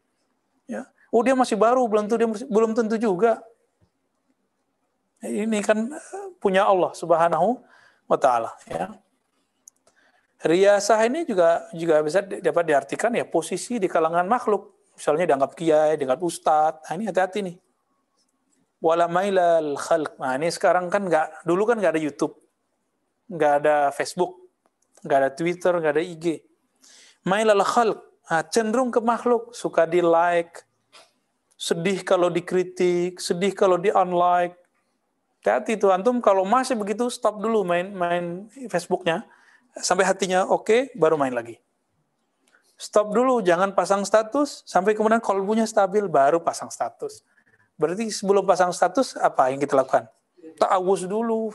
Ya. 0.66 0.90
Oh 1.14 1.22
dia 1.22 1.38
masih 1.38 1.54
baru, 1.54 1.86
belum 1.86 2.10
tentu 2.10 2.18
dia 2.18 2.30
mursyid. 2.30 2.50
Belum 2.50 2.72
tentu 2.74 2.96
juga. 2.98 3.46
Ini 5.24 5.62
kan 5.64 5.94
eh, 5.94 6.28
punya 6.42 6.66
Allah 6.66 6.92
Subhanahu 6.98 7.62
wa 8.10 8.18
taala 8.20 8.52
ya. 8.68 8.92
Riasah 10.44 11.00
ini 11.08 11.24
juga 11.24 11.72
juga 11.72 12.04
bisa 12.04 12.20
dapat 12.20 12.68
diartikan 12.68 13.16
ya 13.16 13.24
posisi 13.24 13.80
di 13.80 13.88
kalangan 13.88 14.28
makhluk. 14.28 14.92
Misalnya 15.00 15.24
dianggap 15.32 15.56
kiai, 15.56 15.96
dianggap 15.96 16.20
ustadz. 16.20 16.84
Nah, 16.84 16.94
ini 17.00 17.08
hati-hati 17.08 17.40
nih. 17.48 17.56
Wala 18.84 19.08
mailal 19.08 19.80
khalq. 19.80 20.20
Nah, 20.20 20.36
ini 20.36 20.52
sekarang 20.52 20.92
kan 20.92 21.08
nggak 21.08 21.48
dulu 21.48 21.64
kan 21.64 21.80
nggak 21.80 21.96
ada 21.96 22.02
YouTube. 22.04 22.36
Nggak 23.32 23.54
ada 23.64 23.76
Facebook, 23.96 24.36
nggak 25.08 25.18
ada 25.24 25.30
Twitter, 25.32 25.72
nggak 25.72 25.94
ada 25.96 26.04
IG. 26.04 26.44
Mailal 27.24 27.64
khalq. 27.64 28.00
Nah, 28.28 28.44
cenderung 28.52 28.92
ke 28.92 29.00
makhluk, 29.00 29.56
suka 29.56 29.88
di 29.88 30.04
like, 30.04 30.68
sedih 31.56 32.04
kalau 32.04 32.28
dikritik, 32.28 33.24
sedih 33.24 33.56
kalau 33.56 33.80
di 33.80 33.88
unlike, 33.88 34.60
Hati-hati 35.44 35.76
tuh 35.76 35.92
antum 35.92 36.24
kalau 36.24 36.48
masih 36.48 36.72
begitu 36.80 37.12
stop 37.12 37.36
dulu 37.36 37.68
main 37.68 37.92
main 37.92 38.48
Facebooknya 38.72 39.28
sampai 39.76 40.08
hatinya 40.08 40.48
oke 40.48 40.96
baru 40.96 41.20
main 41.20 41.36
lagi. 41.36 41.60
Stop 42.80 43.12
dulu 43.12 43.44
jangan 43.44 43.76
pasang 43.76 44.08
status 44.08 44.64
sampai 44.64 44.96
kemudian 44.96 45.20
kolbunya 45.20 45.68
stabil 45.68 46.08
baru 46.08 46.40
pasang 46.40 46.72
status. 46.72 47.28
Berarti 47.84 48.08
sebelum 48.08 48.48
pasang 48.48 48.72
status 48.72 49.20
apa 49.20 49.52
yang 49.52 49.60
kita 49.60 49.76
lakukan? 49.76 50.08
Ta'awuz 50.56 51.04
dulu. 51.04 51.52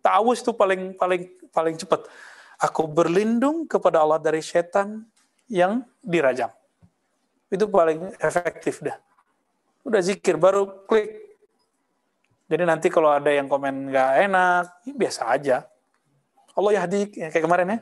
Ta'awuz 0.00 0.40
itu 0.40 0.56
paling 0.56 0.96
paling 0.96 1.28
paling 1.52 1.76
cepat. 1.76 2.08
Aku 2.56 2.88
berlindung 2.88 3.68
kepada 3.68 4.00
Allah 4.00 4.16
dari 4.16 4.40
setan 4.40 5.04
yang 5.52 5.84
dirajam. 6.00 6.48
Itu 7.52 7.68
paling 7.68 8.16
efektif 8.16 8.80
dah. 8.80 8.96
Udah 9.84 10.00
zikir 10.00 10.40
baru 10.40 10.88
klik 10.88 11.26
jadi 12.46 12.62
nanti 12.62 12.86
kalau 12.94 13.10
ada 13.10 13.26
yang 13.26 13.50
komen 13.50 13.90
nggak 13.90 14.10
enak, 14.30 14.64
ya 14.86 14.94
biasa 14.94 15.20
aja. 15.34 15.56
Allah 16.54 16.72
yahdi, 16.78 17.10
ya, 17.12 17.28
kayak 17.28 17.44
kemarin 17.44 17.66
ya, 17.68 17.78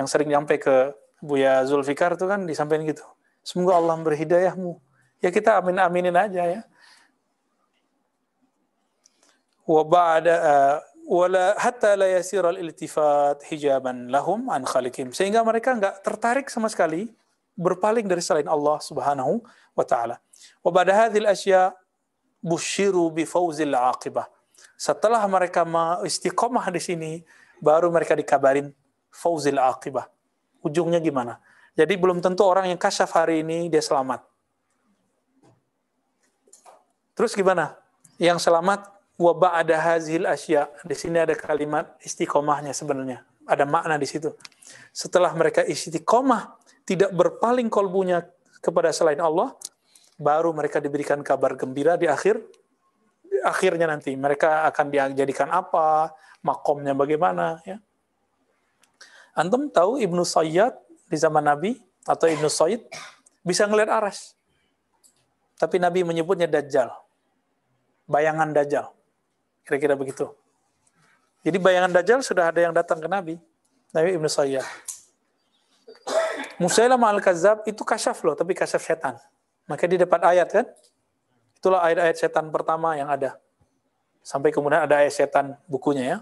yang 0.00 0.06
sering 0.08 0.32
nyampe 0.32 0.56
ke 0.56 0.96
Buya 1.20 1.60
Zulfikar 1.68 2.16
itu 2.16 2.24
kan 2.24 2.48
disampaikan 2.48 2.88
gitu. 2.88 3.04
Semoga 3.44 3.76
Allah 3.76 4.00
berhidayahmu. 4.00 4.80
Ya 5.20 5.28
kita 5.28 5.60
amin-aminin 5.60 6.16
aja 6.16 6.42
ya. 6.46 6.60
Uh, 9.68 10.80
wala 11.04 11.52
hatta 11.60 11.92
la 11.92 12.08
yasir 12.08 12.40
al-iltifat 12.40 13.44
hijaban 13.52 14.08
lahum 14.08 14.48
an 14.48 14.64
khaliqim. 14.64 15.12
Sehingga 15.12 15.44
mereka 15.44 15.76
nggak 15.76 16.00
tertarik 16.00 16.48
sama 16.48 16.72
sekali 16.72 17.12
berpaling 17.52 18.08
dari 18.08 18.24
selain 18.24 18.48
Allah 18.48 18.80
Subhanahu 18.80 19.44
wa 19.76 19.84
taala. 19.84 20.16
Wa 20.64 20.72
ba'da 20.72 21.04
hadhil 21.04 21.28
asya 21.28 21.76
bushiru 22.40 23.12
bi 23.12 23.28
fauzil 23.28 23.76
aqibah. 23.76 24.24
Setelah 24.78 25.20
mereka 25.28 25.68
ma- 25.68 26.00
istiqomah 26.00 26.64
di 26.72 26.80
sini, 26.80 27.12
baru 27.60 27.92
mereka 27.92 28.16
dikabarin 28.16 28.72
fauzil 29.12 29.60
aqibah. 29.60 30.08
Ujungnya 30.64 30.96
gimana? 30.96 31.44
Jadi 31.76 31.94
belum 31.94 32.24
tentu 32.24 32.42
orang 32.42 32.72
yang 32.72 32.80
kasyaf 32.80 33.10
hari 33.14 33.44
ini 33.44 33.68
dia 33.68 33.84
selamat. 33.84 34.24
Terus 37.14 37.34
gimana? 37.34 37.78
Yang 38.18 38.50
selamat 38.50 38.97
wa 39.18 39.32
ba'da 39.34 39.74
hazil 39.76 40.24
asya. 40.24 40.70
Di 40.86 40.94
sini 40.94 41.18
ada 41.18 41.34
kalimat 41.34 41.98
istiqomahnya 42.00 42.70
sebenarnya. 42.72 43.26
Ada 43.44 43.66
makna 43.66 43.98
di 43.98 44.06
situ. 44.06 44.32
Setelah 44.94 45.34
mereka 45.34 45.66
istiqomah, 45.66 46.56
tidak 46.86 47.12
berpaling 47.12 47.68
kolbunya 47.68 48.24
kepada 48.62 48.94
selain 48.94 49.20
Allah, 49.20 49.52
baru 50.18 50.50
mereka 50.50 50.82
diberikan 50.82 51.22
kabar 51.22 51.54
gembira 51.54 51.94
di 51.94 52.10
akhir 52.10 52.42
akhirnya 53.46 53.86
nanti 53.86 54.10
mereka 54.18 54.66
akan 54.66 54.90
dijadikan 54.90 55.46
apa 55.54 56.10
makomnya 56.42 56.90
bagaimana 56.90 57.62
ya 57.62 57.78
antum 59.38 59.70
tahu 59.70 60.02
Ibnu 60.02 60.26
Sayyad 60.26 60.74
di 61.06 61.14
zaman 61.14 61.46
Nabi 61.46 61.78
atau 62.02 62.26
Ibnu 62.26 62.50
Sayyid 62.50 62.82
bisa 63.46 63.70
ngelihat 63.70 63.94
aras 63.94 64.34
tapi 65.54 65.78
Nabi 65.78 66.02
menyebutnya 66.02 66.50
Dajjal 66.50 66.90
bayangan 68.10 68.50
Dajjal 68.50 68.90
kira-kira 69.67 69.95
begitu 69.95 70.29
jadi 71.43 71.57
bayangan 71.59 71.91
Dajjal 71.91 72.19
sudah 72.23 72.51
ada 72.51 72.59
yang 72.63 72.71
datang 72.71 72.99
ke 72.99 73.07
Nabi 73.07 73.35
Nabi 73.91 74.09
Ibnu 74.15 74.27
Sayyad 74.31 74.65
Musailamah 76.61 77.11
al-Kazzab 77.17 77.67
itu 77.67 77.81
kasyaf 77.81 78.19
loh 78.23 78.35
tapi 78.37 78.55
kasyaf 78.55 78.79
setan 78.79 79.19
maka 79.63 79.87
dia 79.87 80.03
dapat 80.03 80.21
ayat 80.27 80.47
kan? 80.51 80.65
Itulah 81.59 81.79
ayat-ayat 81.79 82.15
setan 82.19 82.51
pertama 82.51 82.99
yang 82.99 83.07
ada. 83.07 83.39
Sampai 84.19 84.51
kemudian 84.51 84.83
ada 84.83 84.99
ayat 84.99 85.15
setan 85.15 85.55
bukunya 85.67 86.05
ya. 86.05 86.19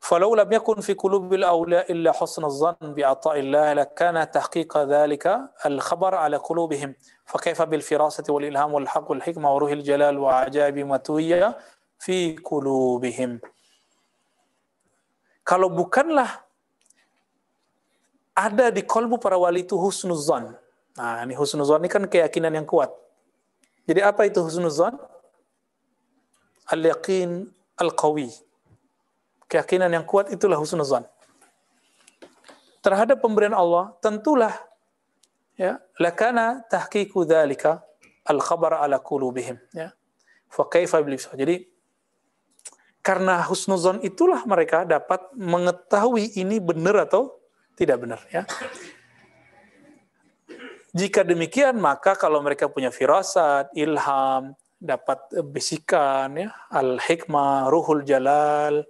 فلو 0.00 0.32
لم 0.32 0.48
يكن 0.48 0.80
في 0.80 0.96
قلوب 0.96 1.28
الأولياء 1.28 1.92
إلا 1.92 2.16
حسن 2.16 2.44
الظن 2.44 2.96
بعطاء 2.96 3.36
الله 3.38 3.84
لكان 3.84 4.30
تحقيق 4.30 4.88
ذلك 4.88 5.24
الخبر 5.66 6.12
على 6.14 6.36
قلوبهم 6.40 6.94
فكيف 7.28 7.62
بالفراسة 7.62 8.24
والإلهام 8.24 8.74
والحق 8.74 9.10
والحكمة 9.10 9.54
وروح 9.54 9.70
الجلال 9.70 10.18
وعجائب 10.18 10.78
متوية 10.78 11.56
fi 12.05 12.37
kulubihim. 12.37 13.41
Kalau 15.41 15.73
bukanlah 15.73 16.45
ada 18.37 18.69
di 18.69 18.85
kolbu 18.85 19.17
para 19.17 19.41
wali 19.41 19.65
itu 19.65 19.73
husnuzon. 19.73 20.53
Nah, 20.93 21.25
ini 21.25 21.33
husnuzon 21.33 21.81
ini 21.81 21.89
kan 21.89 22.05
keyakinan 22.05 22.53
yang 22.53 22.67
kuat. 22.69 22.93
Jadi 23.89 24.05
apa 24.05 24.29
itu 24.29 24.45
husnuzon? 24.45 24.93
Al 26.69 26.81
yakin 26.81 27.49
al-qawi. 27.77 28.29
Keyakinan 29.49 29.89
yang 29.89 30.05
kuat 30.05 30.29
itulah 30.29 30.57
husnuzon. 30.61 31.05
Terhadap 32.85 33.17
pemberian 33.17 33.53
Allah, 33.53 33.97
tentulah 33.97 34.53
ya, 35.57 35.81
lakana 35.97 36.61
tahkiku 36.69 37.25
dhalika 37.25 37.81
al-khabar 38.25 38.77
ala 38.81 39.01
kulubihim. 39.01 39.57
ya. 39.73 39.89
Jadi 41.33 41.74
karena 43.05 43.37
husnuzon 43.45 44.01
itulah 44.01 44.41
mereka 44.49 44.81
dapat 44.81 45.29
mengetahui 45.37 46.41
ini 46.41 46.57
benar 46.57 47.05
atau 47.05 47.37
tidak 47.77 48.01
benar, 48.01 48.17
ya. 48.33 48.49
Jika 50.89 51.21
demikian, 51.21 51.77
maka 51.77 52.17
kalau 52.17 52.41
mereka 52.41 52.65
punya 52.65 52.89
firasat, 52.89 53.69
ilham, 53.77 54.57
dapat 54.81 55.21
bisikan, 55.53 56.33
ya, 56.33 56.49
al-hikmah, 56.73 57.69
ruhul 57.69 58.01
jalal, 58.01 58.81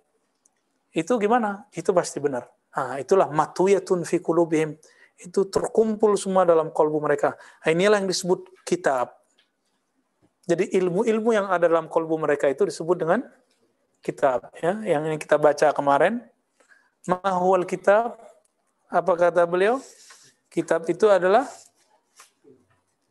itu 0.96 1.12
gimana? 1.20 1.68
Itu 1.76 1.92
pasti 1.92 2.24
benar. 2.24 2.48
Nah, 2.72 2.96
itulah 3.04 3.28
matuyatun 3.28 4.08
fi 4.08 4.24
kulubihim. 4.24 4.80
Itu 5.20 5.52
terkumpul 5.52 6.16
semua 6.16 6.48
dalam 6.48 6.72
kolbu 6.72 7.04
mereka. 7.04 7.36
Nah, 7.36 7.70
inilah 7.76 8.00
yang 8.00 8.08
disebut 8.08 8.64
kitab. 8.64 9.12
Jadi 10.48 10.72
ilmu-ilmu 10.72 11.36
yang 11.36 11.52
ada 11.52 11.68
dalam 11.68 11.92
kolbu 11.92 12.16
mereka 12.16 12.48
itu 12.48 12.64
disebut 12.64 12.96
dengan 13.02 13.20
kitab. 14.06 14.54
Ya, 14.62 14.78
yang 14.86 15.10
ini 15.10 15.18
kita 15.18 15.42
baca 15.42 15.74
kemarin. 15.74 16.22
Mahwal 17.10 17.66
kitab. 17.66 18.22
Apa 18.86 19.18
kata 19.18 19.50
beliau? 19.50 19.82
Kitab 20.54 20.86
itu 20.86 21.10
adalah 21.10 21.50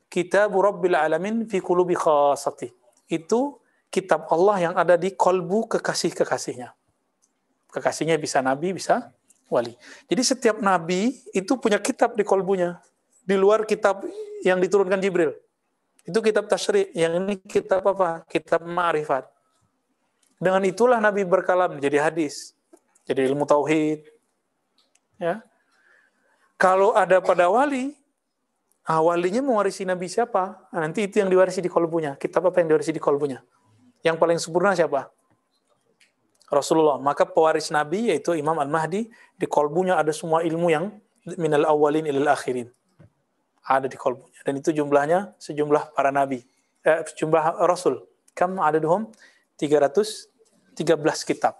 kitab 0.06 0.54
Rabbil 0.54 0.94
Alamin 0.94 1.50
fi 1.50 1.58
kulubi 1.58 1.98
khasati. 1.98 2.70
Itu 3.10 3.58
kitab 3.90 4.30
Allah 4.30 4.70
yang 4.70 4.74
ada 4.78 4.94
di 4.94 5.10
kolbu 5.10 5.66
kekasih-kekasihnya. 5.74 6.70
Kekasihnya 7.74 8.14
bisa 8.22 8.38
nabi, 8.38 8.70
bisa 8.70 9.10
wali. 9.50 9.74
Jadi 10.06 10.22
setiap 10.22 10.62
nabi 10.62 11.10
itu 11.34 11.58
punya 11.58 11.82
kitab 11.82 12.14
di 12.14 12.22
kolbunya. 12.22 12.78
Di 13.26 13.34
luar 13.34 13.66
kitab 13.66 14.06
yang 14.46 14.62
diturunkan 14.62 15.02
Jibril. 15.02 15.34
Itu 16.06 16.22
kitab 16.22 16.46
tasyri. 16.46 16.94
Yang 16.94 17.12
ini 17.18 17.34
kitab 17.42 17.82
apa? 17.82 18.22
Kitab 18.30 18.62
ma'rifat. 18.62 19.33
Dengan 20.44 20.60
itulah 20.68 21.00
Nabi 21.00 21.24
berkalam 21.24 21.80
jadi 21.80 22.04
hadis, 22.04 22.52
jadi 23.08 23.24
ilmu 23.32 23.48
tauhid. 23.48 24.04
Ya. 25.16 25.40
Kalau 26.60 26.92
ada 26.92 27.24
pada 27.24 27.48
wali, 27.48 27.96
ah, 28.84 29.00
walinya 29.00 29.40
mewarisi 29.40 29.88
Nabi 29.88 30.04
siapa? 30.04 30.68
Nah, 30.68 30.84
nanti 30.84 31.08
itu 31.08 31.16
yang 31.24 31.32
diwarisi 31.32 31.64
di 31.64 31.72
kolbunya. 31.72 32.20
Kita 32.20 32.44
apa 32.44 32.60
yang 32.60 32.76
diwarisi 32.76 32.92
di 32.92 33.00
kolbunya? 33.00 33.40
Yang 34.04 34.16
paling 34.20 34.36
sempurna 34.36 34.76
siapa? 34.76 35.08
Rasulullah. 36.52 37.00
Maka 37.00 37.24
pewaris 37.24 37.72
Nabi 37.72 38.12
yaitu 38.12 38.36
Imam 38.36 38.60
Al-Mahdi, 38.60 39.08
di 39.40 39.46
kolbunya 39.48 39.96
ada 39.96 40.12
semua 40.12 40.44
ilmu 40.44 40.68
yang 40.68 40.92
minal 41.40 41.64
awalin 41.64 42.04
ilal 42.04 42.36
akhirin. 42.36 42.68
Ada 43.64 43.88
di 43.88 43.96
kolbunya. 43.96 44.44
Dan 44.44 44.60
itu 44.60 44.76
jumlahnya 44.76 45.40
sejumlah 45.40 45.96
para 45.96 46.12
nabi. 46.12 46.44
Eh, 46.84 47.00
sejumlah 47.08 47.64
rasul. 47.64 48.04
Kam 48.36 48.60
adaduhum? 48.60 49.08
300 49.56 50.33
13 50.76 51.24
kitab. 51.24 51.54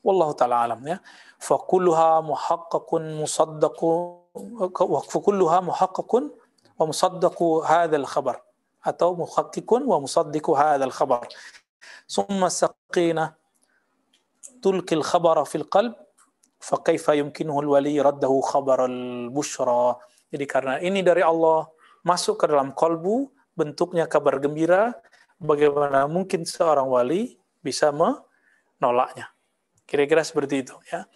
Wallahu 0.00 0.32
taala 0.32 0.64
alam 0.64 0.80
ya. 0.86 0.98
Fakulluha 1.38 2.24
muhaqqaqun 2.24 3.20
musaddaqu 3.20 3.88
fakulluha 5.12 5.58
muhaqqaqun 5.68 6.24
wa 6.76 6.84
musaddaqu 6.88 7.64
hadzal 7.68 8.08
khabar 8.08 8.36
atau 8.80 9.16
muhaqqikun 9.16 9.84
wa 9.84 10.00
musaddiqu 10.00 10.50
hadzal 10.56 10.92
khabar. 10.92 11.28
ثم 12.06 12.38
سقينا 12.48 13.34
تلقي 14.62 14.94
الخبر 14.96 15.36
في 15.44 15.56
القلب 15.58 15.94
فكيف 16.60 17.08
يمكنه 17.08 17.60
الولي 17.60 18.00
رده 18.00 18.32
خبر 18.40 18.78
البشرى 18.84 19.86
jadi 20.26 20.46
karena 20.46 20.74
ini 20.82 21.02
dari 21.02 21.22
Allah 21.22 21.70
masuk 22.02 22.42
ke 22.42 22.46
dalam 22.50 22.74
kolbu 22.74 23.30
bentuknya 23.58 24.06
kabar 24.06 24.38
gembira 24.38 24.94
bagaimana 25.38 26.06
mungkin 26.06 26.46
seorang 26.46 26.86
wali 26.86 27.38
bisa 27.62 27.90
me 27.90 28.22
menolaknya 28.78 29.26
kira-kira 29.86 30.22
seperti 30.26 30.62
itu 30.66 30.76
ya. 30.90 31.06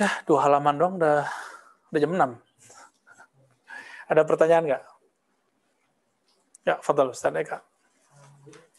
Ya 0.00 0.08
dua 0.24 0.48
halaman 0.48 0.76
dong 0.80 0.92
udah 0.96 1.28
udah 1.92 2.00
jam 2.00 2.12
6 2.16 2.38
ada 4.10 4.26
pertanyaan 4.26 4.64
nggak? 4.66 4.82
Ya 6.66 6.74
Fadal 6.82 7.14
Ustaz 7.14 7.30
Eka. 7.30 7.62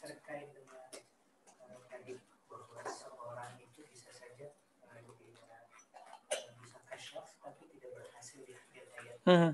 Terkait 0.03 0.52
dengan 0.52 0.91
eh, 0.91 1.80
tadi 1.88 2.19
bahwa 2.52 2.84
seorang 2.84 3.56
itu 3.64 3.80
bisa 3.88 4.11
saja 4.11 4.52
eh, 4.52 4.99
dia 5.07 5.39
eh, 6.35 6.43
bisa 6.60 6.77
kasyaf 6.84 7.31
tapi 7.39 7.64
tidak 7.80 7.95
berhasil 7.95 8.43
di 8.43 8.52
akhir 8.52 8.84
ayat 8.91 9.15
Hmm. 9.23 9.53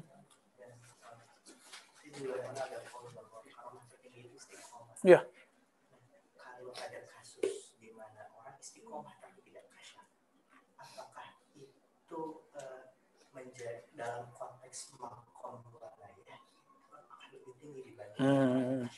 dan 0.57 0.73
eh, 0.73 2.09
itu 2.09 2.25
juga 2.25 2.41
mana 2.41 2.61
ada 2.65 2.79
poin 2.89 3.13
bahwa 3.13 3.45
kalau 3.45 3.77
tertinggi 3.85 4.25
itu 4.25 4.33
istiqomah. 4.33 4.97
Ya. 5.05 5.21
Kalau 6.33 6.73
ada 6.73 6.99
kasus 7.05 7.77
di 7.77 7.93
mana 7.93 8.33
orang 8.33 8.57
istiqomah 8.57 9.13
tapi 9.21 9.45
tidak 9.45 9.69
kasyaf, 9.69 10.09
apakah 10.81 11.37
itu 11.53 12.21
eh, 12.57 12.83
menjadi 13.31 13.85
dalam 13.93 14.25
konteks 14.33 14.97
makom 14.97 15.61
wilayah 15.69 16.41
akan 16.89 17.29
lebih 17.33 17.53
tinggi 17.61 17.81
dibanding 17.85 18.06
Hmm. 18.17 18.89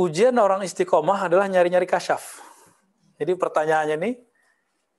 ujian 0.00 0.32
orang 0.40 0.64
istiqomah 0.64 1.28
adalah 1.28 1.44
nyari-nyari 1.44 1.84
kasyaf. 1.84 2.40
Jadi 3.20 3.36
pertanyaannya 3.36 3.96
nih, 4.00 4.14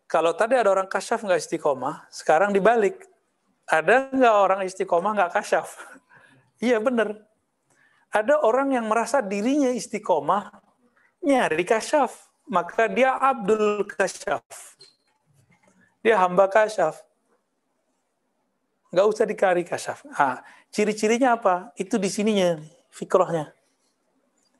kalau 0.05 0.37
tadi 0.37 0.53
ada 0.53 0.69
orang 0.69 0.85
kasyaf 0.85 1.25
nggak 1.25 1.41
istiqomah, 1.41 2.05
sekarang 2.13 2.53
dibalik. 2.53 3.01
Ada 3.65 4.13
nggak 4.13 4.35
orang 4.37 4.61
istiqomah 4.67 5.11
nggak 5.17 5.33
kasyaf? 5.41 5.69
Iya 6.61 6.77
benar. 6.77 7.17
Ada 8.13 8.45
orang 8.45 8.77
yang 8.77 8.85
merasa 8.85 9.17
dirinya 9.17 9.73
istiqomah, 9.73 10.53
nyari 11.25 11.65
kasyaf. 11.65 12.13
Maka 12.45 12.85
dia 12.85 13.17
abdul 13.17 13.81
kasyaf. 13.89 14.45
Dia 16.05 16.21
hamba 16.21 16.45
kasyaf. 16.45 17.01
Nggak 18.93 19.07
usah 19.09 19.25
dikari 19.25 19.63
kasyaf. 19.65 20.05
Ah, 20.13 20.45
ciri-cirinya 20.71 21.35
apa? 21.37 21.75
Itu 21.75 21.99
di 21.99 22.07
sininya, 22.07 22.57
fikrohnya. 22.89 23.51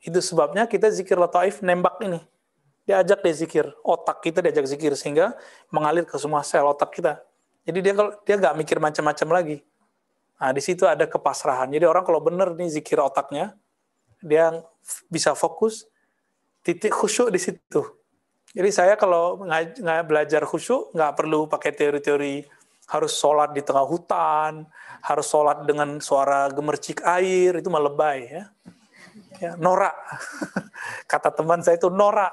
Itu 0.04 0.20
sebabnya 0.20 0.68
kita 0.68 0.92
zikir 0.92 1.16
lataif 1.18 1.64
nembak 1.64 1.98
ini. 2.04 2.20
Diajak 2.86 3.24
dia 3.24 3.34
zikir. 3.34 3.66
Otak 3.82 4.20
kita 4.22 4.44
diajak 4.44 4.68
zikir 4.68 4.94
sehingga 5.00 5.34
mengalir 5.72 6.04
ke 6.04 6.18
semua 6.20 6.44
sel 6.44 6.68
otak 6.68 6.92
kita. 6.92 7.22
Jadi 7.64 7.80
dia 7.80 7.94
kalau 7.94 8.12
dia 8.26 8.36
nggak 8.38 8.56
mikir 8.58 8.78
macam-macam 8.82 9.28
lagi. 9.32 9.58
Nah, 10.42 10.50
di 10.50 10.62
situ 10.62 10.90
ada 10.90 11.06
kepasrahan. 11.06 11.70
Jadi 11.70 11.86
orang 11.86 12.02
kalau 12.02 12.18
benar 12.18 12.58
nih 12.58 12.74
zikir 12.74 12.98
otaknya, 12.98 13.54
dia 14.26 14.66
bisa 15.06 15.38
fokus 15.38 15.86
titik 16.66 16.94
khusyuk 16.94 17.30
di 17.30 17.38
situ. 17.38 17.82
Jadi 18.52 18.70
saya 18.74 18.98
kalau 18.98 19.46
nggak 19.46 20.04
belajar 20.10 20.42
khusyuk 20.50 20.92
nggak 20.98 21.14
perlu 21.14 21.46
pakai 21.46 21.72
teori-teori 21.72 22.50
harus 22.92 23.16
sholat 23.16 23.56
di 23.56 23.64
tengah 23.64 23.88
hutan, 23.88 24.68
harus 25.00 25.28
sholat 25.32 25.64
dengan 25.64 26.04
suara 26.04 26.52
gemercik 26.52 27.00
air 27.08 27.64
itu 27.64 27.72
melebay 27.72 28.20
ya 28.28 28.44
ya, 29.42 29.58
norak. 29.58 29.98
Kata 31.12 31.34
teman 31.34 31.66
saya 31.66 31.82
itu 31.82 31.90
norak. 31.90 32.32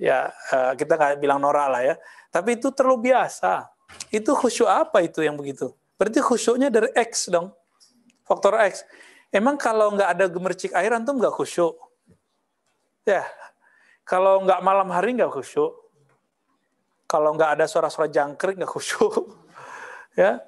Ya, 0.00 0.32
eh, 0.52 0.72
kita 0.80 0.96
nggak 0.96 1.20
bilang 1.20 1.38
norak 1.44 1.68
lah 1.68 1.82
ya. 1.84 1.94
Tapi 2.32 2.56
itu 2.56 2.72
terlalu 2.72 3.12
biasa. 3.12 3.68
Itu 4.08 4.32
khusyuk 4.32 4.66
apa 4.66 5.04
itu 5.04 5.20
yang 5.20 5.36
begitu? 5.36 5.76
Berarti 6.00 6.20
khusyuknya 6.24 6.72
dari 6.72 6.88
X 6.96 7.28
dong. 7.28 7.52
Faktor 8.24 8.56
X. 8.64 8.82
Emang 9.30 9.60
kalau 9.60 9.92
nggak 9.92 10.10
ada 10.16 10.26
gemercik 10.26 10.72
air, 10.72 10.90
antum 10.96 11.20
nggak 11.20 11.32
khusyuk? 11.36 11.76
Ya. 13.04 13.22
Kalau 14.06 14.42
nggak 14.42 14.60
malam 14.64 14.88
hari 14.90 15.14
nggak 15.14 15.30
khusyuk. 15.30 15.72
Kalau 17.06 17.38
nggak 17.38 17.60
ada 17.60 17.64
suara-suara 17.70 18.10
jangkrik 18.10 18.58
nggak 18.58 18.72
khusyuk. 18.72 19.14
ya. 20.16 20.40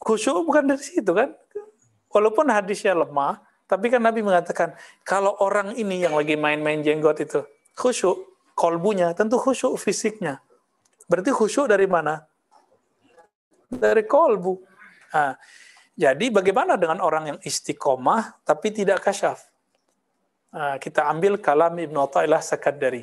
Khusyuk 0.00 0.44
bukan 0.48 0.74
dari 0.74 0.82
situ 0.82 1.12
kan? 1.14 1.32
Walaupun 2.10 2.50
hadisnya 2.50 2.92
lemah, 2.96 3.40
tapi 3.64 3.88
kan 3.88 4.02
Nabi 4.04 4.20
mengatakan, 4.20 4.76
kalau 5.06 5.34
orang 5.40 5.72
ini 5.74 6.04
yang 6.04 6.12
lagi 6.12 6.36
main-main 6.36 6.84
jenggot 6.84 7.20
itu, 7.24 7.40
khusyuk, 7.78 8.20
kolbunya, 8.52 9.16
tentu 9.16 9.40
khusyuk 9.40 9.80
fisiknya. 9.80 10.44
Berarti 11.08 11.32
khusyuk 11.32 11.66
dari 11.68 11.88
mana? 11.88 12.24
Dari 13.72 14.04
kolbu. 14.04 14.60
Nah, 15.14 15.34
jadi 15.94 16.26
bagaimana 16.30 16.76
dengan 16.76 17.00
orang 17.00 17.24
yang 17.34 17.38
istiqomah 17.40 18.44
tapi 18.44 18.70
tidak 18.70 19.02
kasyaf? 19.02 19.46
Nah, 20.54 20.78
kita 20.78 21.10
ambil 21.10 21.40
kalam 21.42 21.74
Ibnu 21.74 21.98
Athaillah 21.98 22.44
Sakadari. 22.44 23.02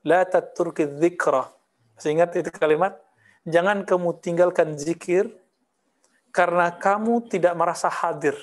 La 0.00 0.24
taturki 0.24 0.88
dzikra. 0.88 1.44
Masih 1.92 2.16
ingat 2.16 2.32
itu 2.40 2.48
kalimat? 2.56 2.96
Jangan 3.48 3.88
kamu 3.88 4.20
tinggalkan 4.20 4.76
zikir 4.76 5.28
karena 6.30 6.74
kamu 6.76 7.26
tidak 7.28 7.56
merasa 7.56 7.88
hadir 7.88 8.36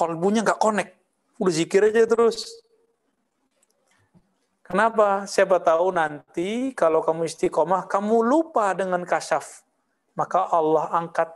kolbunya 0.00 0.40
nggak 0.40 0.56
connect. 0.56 0.96
Udah 1.36 1.52
zikir 1.52 1.84
aja 1.92 2.08
terus. 2.08 2.48
Kenapa? 4.64 5.28
Siapa 5.28 5.60
tahu 5.60 5.92
nanti 5.92 6.72
kalau 6.72 7.04
kamu 7.04 7.28
istiqomah, 7.28 7.84
kamu 7.84 8.24
lupa 8.24 8.72
dengan 8.72 9.04
kasyaf. 9.04 9.66
Maka 10.16 10.48
Allah 10.48 10.88
angkat 10.96 11.28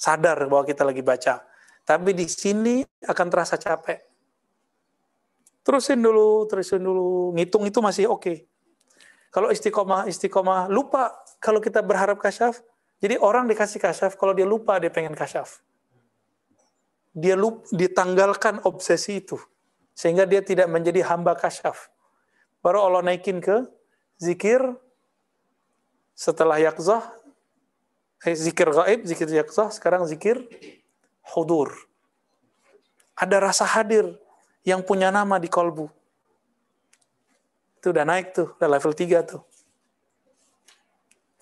sadar 0.00 0.48
bahwa 0.48 0.64
kita 0.64 0.80
lagi 0.80 1.04
baca. 1.04 1.44
Tapi 1.84 2.16
di 2.16 2.24
sini 2.24 2.80
akan 3.04 3.26
terasa 3.28 3.60
capek. 3.60 4.05
Terusin 5.66 5.98
dulu, 5.98 6.46
terusin 6.46 6.78
dulu. 6.78 7.34
Ngitung 7.34 7.66
itu 7.66 7.82
masih 7.82 8.06
oke. 8.06 8.22
Okay. 8.22 8.36
Kalau 9.34 9.50
istiqomah, 9.50 10.06
istiqomah, 10.06 10.70
lupa 10.70 11.10
kalau 11.42 11.58
kita 11.58 11.82
berharap 11.82 12.22
kasyaf. 12.22 12.62
Jadi 13.02 13.18
orang 13.18 13.50
dikasih 13.50 13.82
kasyaf, 13.82 14.14
kalau 14.14 14.30
dia 14.30 14.46
lupa 14.46 14.78
dia 14.78 14.94
pengen 14.94 15.18
kasyaf. 15.18 15.60
Dia 17.10 17.34
lupa, 17.34 17.66
ditanggalkan 17.74 18.62
obsesi 18.62 19.18
itu. 19.18 19.36
Sehingga 19.90 20.22
dia 20.22 20.38
tidak 20.38 20.70
menjadi 20.70 21.02
hamba 21.10 21.34
kasyaf. 21.34 21.90
Baru 22.62 22.86
Allah 22.86 23.02
naikin 23.02 23.42
ke 23.42 23.66
zikir 24.22 24.62
setelah 26.14 26.62
yakzah, 26.62 27.04
eh, 28.22 28.38
zikir 28.38 28.70
gaib, 28.70 29.02
zikir 29.02 29.28
yakzah, 29.28 29.74
sekarang 29.74 30.06
zikir 30.06 30.40
hudur. 31.34 31.74
Ada 33.18 33.50
rasa 33.50 33.66
hadir 33.66 34.16
yang 34.66 34.82
punya 34.82 35.14
nama 35.14 35.38
di 35.38 35.46
kolbu. 35.46 35.86
Itu 37.78 37.94
udah 37.94 38.02
naik 38.02 38.34
tuh, 38.34 38.58
udah 38.58 38.66
level 38.66 38.92
3 38.92 39.22
tuh. 39.22 39.42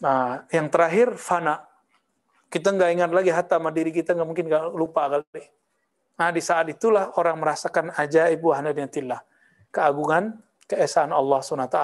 Nah, 0.04 0.44
yang 0.52 0.68
terakhir 0.68 1.16
fana. 1.16 1.64
Kita 2.52 2.70
nggak 2.70 2.90
ingat 3.00 3.10
lagi 3.10 3.32
hatta 3.32 3.56
sama 3.56 3.72
diri 3.72 3.90
kita 3.90 4.12
nggak 4.12 4.28
mungkin 4.28 4.46
nggak 4.46 4.64
lupa 4.76 5.08
kali. 5.08 5.42
Nah, 6.20 6.28
di 6.30 6.38
saat 6.44 6.68
itulah 6.70 7.16
orang 7.18 7.40
merasakan 7.40 7.90
ajaib 7.96 8.38
wahdaniyatillah. 8.44 9.18
Keagungan, 9.74 10.38
keesaan 10.68 11.10
Allah 11.10 11.42
SWT. 11.42 11.78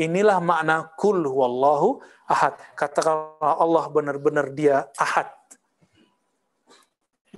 Inilah 0.00 0.40
makna 0.40 0.88
kul 0.96 1.20
wallahu 1.26 2.00
ahad. 2.30 2.56
Katakanlah 2.78 3.60
Allah 3.60 3.84
benar-benar 3.92 4.48
dia 4.54 4.88
ahad. 4.96 5.28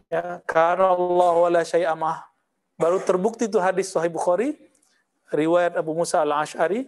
Ya, 0.07 0.39
karena 0.47 0.95
Allah 0.95 1.33
wala 1.35 1.61
syai'amah. 1.66 2.35
Baru 2.77 3.01
terbukti 3.01 3.48
itu 3.48 3.57
hadis 3.57 3.89
Sahih 3.89 4.12
Bukhari, 4.12 4.57
riwayat 5.32 5.81
Abu 5.81 5.97
Musa 5.97 6.20
al-Ash'ari, 6.20 6.85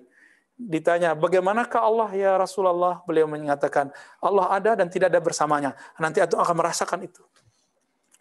ditanya, 0.58 1.16
bagaimanakah 1.16 1.80
Allah 1.80 2.08
ya 2.12 2.36
Rasulullah? 2.36 3.00
Beliau 3.08 3.24
mengatakan, 3.24 3.88
Allah 4.20 4.52
ada 4.52 4.70
dan 4.76 4.92
tidak 4.92 5.08
ada 5.08 5.20
bersamanya. 5.22 5.72
Nanti 5.96 6.20
aku 6.20 6.36
akan 6.36 6.56
merasakan 6.60 7.08
itu. 7.08 7.22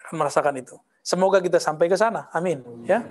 Akan 0.05 0.15
merasakan 0.21 0.55
itu. 0.61 0.79
Semoga 1.03 1.43
kita 1.43 1.59
sampai 1.59 1.91
ke 1.91 1.97
sana. 1.99 2.31
Amin. 2.31 2.63
Ya. 2.87 3.03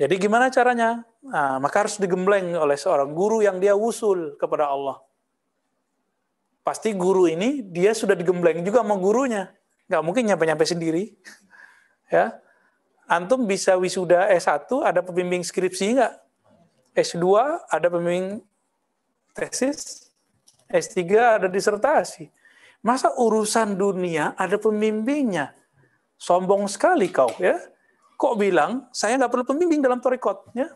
Jadi 0.00 0.14
gimana 0.18 0.50
caranya? 0.50 1.04
Nah, 1.22 1.62
maka 1.62 1.86
harus 1.86 2.00
digembleng 2.00 2.58
oleh 2.58 2.74
seorang 2.74 3.14
guru 3.14 3.44
yang 3.44 3.62
dia 3.62 3.78
usul 3.78 4.34
kepada 4.34 4.66
Allah. 4.66 4.98
Pasti 6.66 6.94
guru 6.94 7.26
ini 7.26 7.62
dia 7.62 7.94
sudah 7.94 8.14
digembleng 8.18 8.62
juga 8.66 8.82
sama 8.82 8.98
gurunya. 8.98 9.50
Nggak 9.86 10.02
mungkin 10.02 10.22
nyampe-nyampe 10.26 10.64
sendiri. 10.66 11.04
Ya, 12.12 12.36
Antum 13.10 13.44
bisa 13.44 13.74
wisuda 13.76 14.30
S1, 14.30 14.68
ada 14.82 15.02
pembimbing 15.02 15.42
skripsi 15.42 15.98
nggak? 15.98 16.14
S2 16.92 17.24
ada 17.72 17.88
pembimbing 17.88 18.44
tesis, 19.32 20.12
S3 20.68 21.00
ada 21.40 21.48
disertasi. 21.48 22.28
Masa 22.84 23.14
urusan 23.16 23.78
dunia 23.78 24.36
ada 24.36 24.58
pembimbingnya? 24.60 25.56
Sombong 26.18 26.68
sekali 26.68 27.08
kau 27.10 27.30
ya. 27.40 27.58
Kok 28.14 28.34
bilang 28.38 28.86
saya 28.94 29.18
nggak 29.18 29.32
perlu 29.32 29.44
pembimbing 29.48 29.82
dalam 29.82 29.98
torikot 29.98 30.54
ya? 30.54 30.70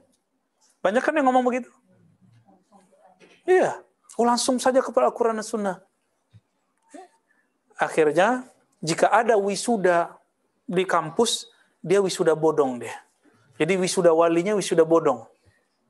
Banyak 0.82 1.02
kan 1.02 1.14
yang 1.14 1.26
ngomong 1.30 1.46
begitu. 1.46 1.70
Iya, 3.46 3.78
oh, 4.18 4.26
langsung 4.26 4.58
saja 4.58 4.82
kepada 4.82 5.06
Al-Quran 5.06 5.38
dan 5.38 5.46
Sunnah. 5.46 5.78
Akhirnya, 7.78 8.42
jika 8.82 9.06
ada 9.06 9.38
wisuda 9.38 10.18
di 10.66 10.82
kampus, 10.82 11.46
dia 11.82 12.00
wisuda 12.00 12.36
bodong 12.36 12.80
deh. 12.82 12.96
Jadi 13.56 13.80
wisuda 13.80 14.12
walinya 14.12 14.52
wisuda 14.52 14.84
bodong. 14.84 15.24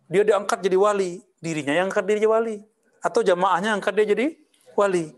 Dia 0.07 0.23
diangkat 0.23 0.63
jadi 0.63 0.79
wali, 0.79 1.19
dirinya 1.43 1.75
yang 1.75 1.91
angkat 1.91 2.07
diri 2.07 2.23
jadi 2.23 2.31
wali. 2.31 2.57
Atau 3.03 3.27
jamaahnya 3.27 3.75
angkat 3.75 3.93
dia 3.99 4.07
jadi 4.15 4.27
wali. 4.79 5.11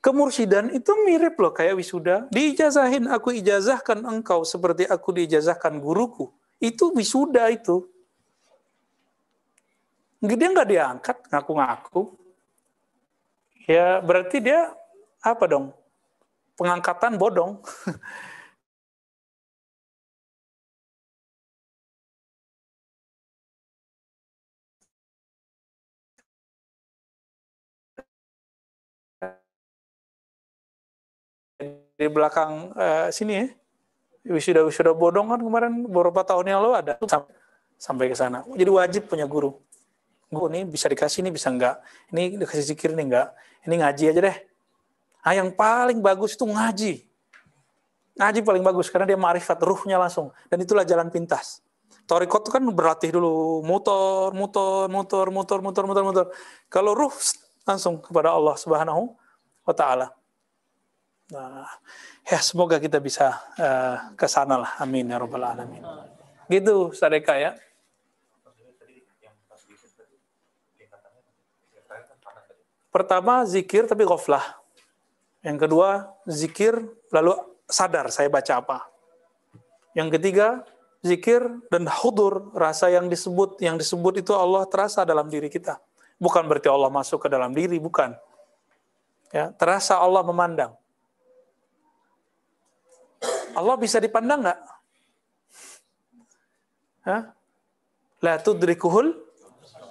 Kemursidan 0.00 0.72
itu 0.72 0.96
mirip 1.04 1.36
loh 1.36 1.52
kayak 1.52 1.76
wisuda. 1.76 2.24
Diijazahin, 2.32 3.04
aku 3.04 3.36
ijazahkan 3.36 4.00
engkau 4.08 4.48
seperti 4.48 4.88
aku 4.88 5.12
diijazahkan 5.12 5.76
guruku. 5.76 6.32
Itu 6.56 6.96
wisuda 6.96 7.52
itu. 7.52 7.84
Dia 10.24 10.48
nggak 10.52 10.68
diangkat, 10.68 11.16
ngaku-ngaku. 11.28 12.16
Ya 13.68 14.00
berarti 14.00 14.40
dia 14.40 14.72
apa 15.20 15.44
dong? 15.44 15.76
Pengangkatan 16.56 17.20
bodong. 17.20 17.60
di 32.00 32.08
belakang 32.08 32.72
uh, 32.72 33.12
sini 33.12 33.32
ya. 33.36 33.46
Wisuda 34.20 34.64
wisuda 34.64 34.96
bodong 34.96 35.32
kan 35.32 35.40
kemarin 35.40 35.72
beberapa 35.84 36.24
tahun 36.24 36.48
yang 36.48 36.58
lalu 36.64 36.72
ada 36.80 36.94
sampai 37.76 38.08
ke 38.08 38.16
sana. 38.16 38.44
Jadi 38.56 38.70
wajib 38.72 39.02
punya 39.08 39.28
guru. 39.28 39.56
Guru 40.32 40.48
ini 40.52 40.64
bisa 40.64 40.88
dikasih 40.88 41.24
ini 41.24 41.32
bisa 41.32 41.52
enggak. 41.52 41.80
Ini 42.12 42.40
dikasih 42.40 42.64
zikir 42.72 42.92
ini 42.96 43.08
enggak. 43.12 43.32
Ini 43.64 43.74
ngaji 43.80 44.04
aja 44.12 44.20
deh. 44.32 44.36
Nah, 45.20 45.32
yang 45.36 45.52
paling 45.52 46.00
bagus 46.00 46.36
itu 46.36 46.44
ngaji. 46.44 47.04
Ngaji 48.16 48.40
paling 48.44 48.64
bagus 48.64 48.92
karena 48.92 49.08
dia 49.08 49.16
marifat 49.20 49.56
ruhnya 49.60 49.96
langsung 49.96 50.32
dan 50.52 50.60
itulah 50.60 50.84
jalan 50.84 51.08
pintas. 51.08 51.64
Torikot 52.04 52.44
itu 52.44 52.52
kan 52.52 52.64
berlatih 52.68 53.16
dulu 53.16 53.64
motor, 53.64 54.36
motor, 54.36 54.92
motor, 54.92 55.32
motor, 55.32 55.58
motor, 55.64 55.84
motor, 55.88 56.04
motor. 56.04 56.24
Kalau 56.68 56.92
ruh 56.92 57.12
langsung 57.64 58.04
kepada 58.04 58.36
Allah 58.36 58.56
Subhanahu 58.60 59.16
wa 59.64 59.74
taala. 59.76 60.19
Nah, 61.30 61.66
ya 62.26 62.38
semoga 62.42 62.82
kita 62.82 62.98
bisa 62.98 63.38
uh, 63.54 64.14
ke 64.18 64.26
sana 64.26 64.58
lah. 64.58 64.72
Amin 64.82 65.06
ya 65.06 65.18
rabbal 65.18 65.46
alamin. 65.46 65.82
Gitu, 66.50 66.90
Sadeka 66.90 67.38
ya. 67.38 67.54
Pertama 72.90 73.46
zikir 73.46 73.86
tapi 73.86 74.02
ghaflah. 74.02 74.42
Yang 75.46 75.58
kedua 75.66 76.10
zikir 76.26 76.74
lalu 77.14 77.38
sadar 77.70 78.10
saya 78.10 78.26
baca 78.26 78.58
apa. 78.58 78.78
Yang 79.94 80.18
ketiga 80.18 80.66
zikir 81.00 81.40
dan 81.70 81.86
hudur 81.86 82.50
rasa 82.50 82.90
yang 82.90 83.06
disebut 83.06 83.62
yang 83.62 83.78
disebut 83.78 84.26
itu 84.26 84.34
Allah 84.34 84.66
terasa 84.66 85.06
dalam 85.06 85.30
diri 85.30 85.46
kita. 85.46 85.78
Bukan 86.20 86.44
berarti 86.50 86.68
Allah 86.68 86.92
masuk 86.92 87.24
ke 87.24 87.28
dalam 87.32 87.56
diri, 87.56 87.80
bukan. 87.80 88.12
Ya, 89.32 89.54
terasa 89.56 89.96
Allah 89.96 90.20
memandang. 90.20 90.76
Allah 93.56 93.76
bisa 93.78 93.98
dipandang 93.98 94.46
nggak? 94.46 94.60
La 98.20 98.36
tudrikuhul 98.38 99.16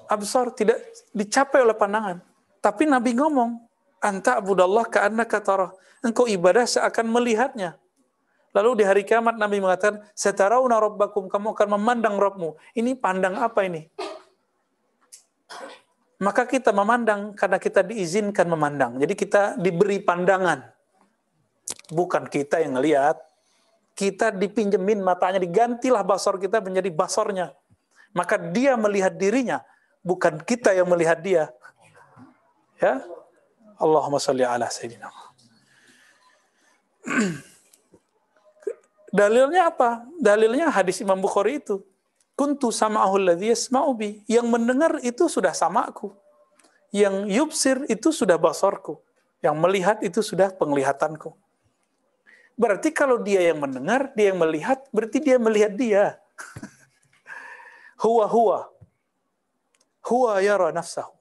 absar 0.10 0.54
tidak 0.54 0.82
dicapai 1.14 1.66
oleh 1.66 1.78
pandangan. 1.78 2.18
Tapi 2.60 2.90
Nabi 2.90 3.16
ngomong, 3.16 3.56
anta 4.04 4.38
abudallah 4.42 4.86
ka'anna 4.90 5.24
katara. 5.26 5.72
Engkau 6.04 6.26
ibadah 6.28 6.64
seakan 6.64 7.12
melihatnya. 7.12 7.76
Lalu 8.50 8.82
di 8.82 8.84
hari 8.84 9.04
kiamat 9.06 9.38
Nabi 9.38 9.62
mengatakan, 9.62 10.02
Setarauna 10.18 10.82
rabbakum, 10.82 11.30
kamu 11.30 11.54
akan 11.54 11.68
memandang 11.78 12.18
Rabbmu. 12.18 12.58
Ini 12.74 12.98
pandang 12.98 13.38
apa 13.38 13.62
ini? 13.62 13.86
Maka 16.20 16.50
kita 16.50 16.76
memandang 16.76 17.32
karena 17.38 17.62
kita 17.62 17.86
diizinkan 17.86 18.50
memandang. 18.50 18.98
Jadi 19.00 19.14
kita 19.16 19.56
diberi 19.56 20.02
pandangan. 20.04 20.66
Bukan 21.94 22.28
kita 22.28 22.60
yang 22.60 22.76
ngelihat 22.76 23.29
kita 23.98 24.32
dipinjemin 24.32 25.04
matanya, 25.04 25.40
digantilah 25.42 26.04
basor 26.06 26.40
kita 26.40 26.62
menjadi 26.64 26.90
basornya. 26.94 27.54
Maka 28.16 28.40
dia 28.40 28.74
melihat 28.80 29.14
dirinya, 29.14 29.62
bukan 30.02 30.42
kita 30.42 30.74
yang 30.74 30.90
melihat 30.90 31.20
dia. 31.22 31.54
Ya, 32.80 33.04
Allahumma 33.80 34.20
salli 34.24 34.44
ala 34.48 34.72
Sayyidina 34.72 35.12
Dalilnya 39.10 39.74
apa? 39.74 40.06
Dalilnya 40.22 40.70
hadis 40.70 41.02
Imam 41.02 41.18
Bukhari 41.18 41.58
itu. 41.58 41.82
Kuntu 42.38 42.70
sama'ahu 42.70 43.18
alladhi 43.20 43.50
yasma'u. 43.52 43.98
Yang 44.30 44.46
mendengar 44.46 45.02
itu 45.02 45.26
sudah 45.26 45.52
samaku. 45.52 46.14
Yang 46.94 47.16
yubsir 47.34 47.78
itu 47.90 48.14
sudah 48.14 48.38
basorku. 48.38 49.02
Yang 49.42 49.56
melihat 49.58 49.98
itu 50.06 50.22
sudah 50.22 50.54
penglihatanku. 50.54 51.34
Berarti 52.60 52.92
kalau 52.92 53.24
dia 53.24 53.40
yang 53.40 53.64
mendengar, 53.64 54.12
dia 54.12 54.36
yang 54.36 54.40
melihat, 54.44 54.84
berarti 54.92 55.24
dia 55.24 55.40
melihat 55.40 55.72
dia. 55.80 56.20
huwa 58.04 58.28
huwa. 58.28 58.60
Huwa 60.04 60.44
yara 60.44 60.76
nafsahu. 60.76 61.16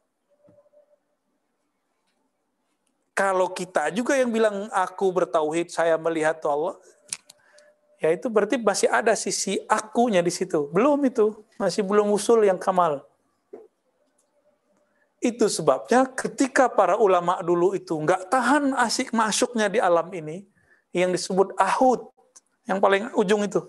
Kalau 3.14 3.50
kita 3.54 3.94
juga 3.94 4.18
yang 4.18 4.34
bilang 4.34 4.66
aku 4.74 5.14
bertauhid, 5.14 5.70
saya 5.70 5.94
melihat 5.94 6.42
Allah, 6.46 6.74
ya 8.02 8.14
itu 8.14 8.26
berarti 8.26 8.58
masih 8.58 8.90
ada 8.90 9.14
sisi 9.14 9.62
akunya 9.70 10.22
di 10.22 10.34
situ. 10.34 10.66
Belum 10.74 10.98
itu, 11.06 11.38
masih 11.54 11.86
belum 11.86 12.10
usul 12.14 12.46
yang 12.46 12.58
kamal. 12.58 13.02
Itu 15.18 15.50
sebabnya 15.50 16.06
ketika 16.14 16.70
para 16.70 16.94
ulama 16.98 17.42
dulu 17.42 17.74
itu 17.74 17.94
nggak 17.94 18.30
tahan 18.30 18.74
asik 18.78 19.10
masuknya 19.10 19.66
di 19.66 19.82
alam 19.82 20.06
ini, 20.14 20.46
yang 20.92 21.12
disebut 21.12 21.52
ahud, 21.56 22.08
yang 22.64 22.80
paling 22.80 23.12
ujung 23.16 23.44
itu. 23.44 23.64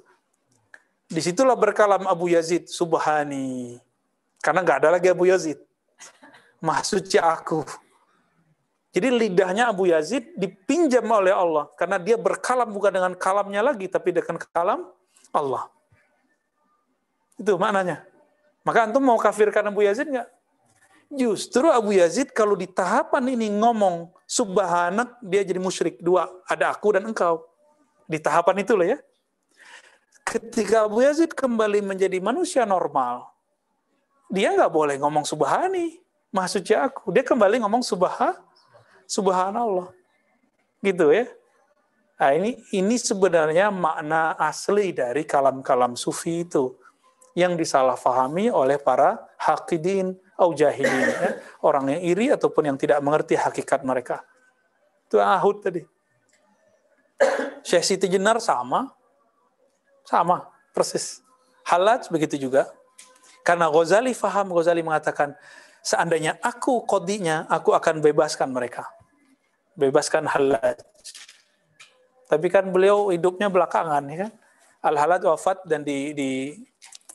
Di 1.10 1.20
situlah 1.26 1.58
berkalam 1.58 2.06
Abu 2.06 2.30
Yazid 2.30 2.70
Subhani. 2.70 3.82
Karena 4.40 4.62
nggak 4.62 4.78
ada 4.86 4.90
lagi 4.96 5.10
Abu 5.10 5.26
Yazid. 5.26 5.58
Maksudnya 6.62 7.26
aku. 7.34 7.66
Jadi 8.94 9.10
lidahnya 9.10 9.74
Abu 9.74 9.90
Yazid 9.90 10.38
dipinjam 10.38 11.06
oleh 11.10 11.34
Allah. 11.34 11.66
Karena 11.78 11.98
dia 11.98 12.14
berkalam 12.14 12.70
bukan 12.70 12.94
dengan 12.94 13.14
kalamnya 13.18 13.62
lagi, 13.66 13.90
tapi 13.90 14.14
dengan 14.14 14.38
kalam 14.54 14.86
Allah. 15.34 15.66
Itu 17.42 17.58
maknanya. 17.58 18.06
Maka 18.62 18.86
antum 18.86 19.02
mau 19.02 19.18
kafirkan 19.18 19.66
Abu 19.66 19.82
Yazid 19.82 20.14
nggak? 20.14 20.30
Justru 21.10 21.66
Abu 21.74 21.98
Yazid 21.98 22.30
kalau 22.38 22.54
di 22.54 22.70
tahapan 22.70 23.34
ini 23.34 23.50
ngomong 23.50 24.14
subhanak, 24.30 25.18
dia 25.26 25.42
jadi 25.42 25.58
musyrik. 25.58 25.98
Dua, 25.98 26.30
ada 26.46 26.70
aku 26.70 26.94
dan 26.94 27.10
engkau. 27.10 27.42
Di 28.06 28.22
tahapan 28.22 28.62
itulah 28.62 28.86
ya. 28.86 29.02
Ketika 30.22 30.86
Abu 30.86 31.02
Yazid 31.02 31.34
kembali 31.34 31.82
menjadi 31.82 32.22
manusia 32.22 32.62
normal, 32.62 33.26
dia 34.30 34.54
nggak 34.54 34.70
boleh 34.70 35.02
ngomong 35.02 35.26
subhani, 35.26 35.98
maksudnya 36.30 36.86
aku. 36.86 37.10
Dia 37.10 37.26
kembali 37.26 37.66
ngomong 37.66 37.82
subha, 37.82 38.38
subhanallah. 39.10 39.90
Gitu 40.86 41.10
ya. 41.10 41.26
Nah, 42.22 42.32
ini 42.38 42.62
ini 42.76 43.02
sebenarnya 43.02 43.74
makna 43.74 44.38
asli 44.38 44.94
dari 44.94 45.26
kalam-kalam 45.26 45.98
sufi 45.98 46.46
itu 46.46 46.78
yang 47.34 47.58
disalahfahami 47.58 48.54
oleh 48.54 48.78
para 48.78 49.18
hakidin 49.40 50.14
au 50.40 50.56
jahilin, 50.56 51.12
ya. 51.12 51.36
orang 51.60 52.00
yang 52.00 52.02
iri 52.02 52.26
ataupun 52.32 52.72
yang 52.72 52.78
tidak 52.80 53.04
mengerti 53.04 53.36
hakikat 53.36 53.84
mereka. 53.84 54.24
Itu 55.06 55.20
ahud 55.20 55.60
tadi. 55.60 55.84
Syekh 57.68 57.84
Siti 57.84 58.08
Jenar 58.08 58.40
sama, 58.40 58.96
sama, 60.08 60.48
persis. 60.72 61.20
Halaj 61.68 62.08
begitu 62.08 62.40
juga. 62.40 62.72
Karena 63.44 63.68
Ghazali 63.68 64.16
faham, 64.16 64.56
Ghazali 64.56 64.80
mengatakan, 64.80 65.36
seandainya 65.84 66.40
aku 66.40 66.88
kodinya, 66.88 67.44
aku 67.52 67.76
akan 67.76 68.00
bebaskan 68.00 68.56
mereka. 68.56 68.88
Bebaskan 69.76 70.24
Halaj. 70.26 70.80
Tapi 72.30 72.48
kan 72.48 72.70
beliau 72.72 73.12
hidupnya 73.12 73.52
belakangan, 73.52 74.06
ya 74.08 74.18
kan? 74.30 74.32
Al-Halad 74.80 75.22
wafat 75.28 75.68
dan 75.68 75.84
di, 75.84 76.16
di 76.16 76.56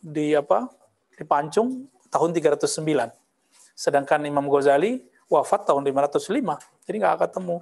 di 0.04 0.36
apa? 0.36 0.68
Dipancung 1.16 1.88
tahun 2.14 2.30
309. 2.30 3.10
Sedangkan 3.74 4.22
Imam 4.22 4.46
Ghazali 4.46 5.02
wafat 5.26 5.66
tahun 5.66 5.82
505. 5.82 6.62
Jadi 6.86 6.96
nggak 7.02 7.26
ketemu. 7.26 7.58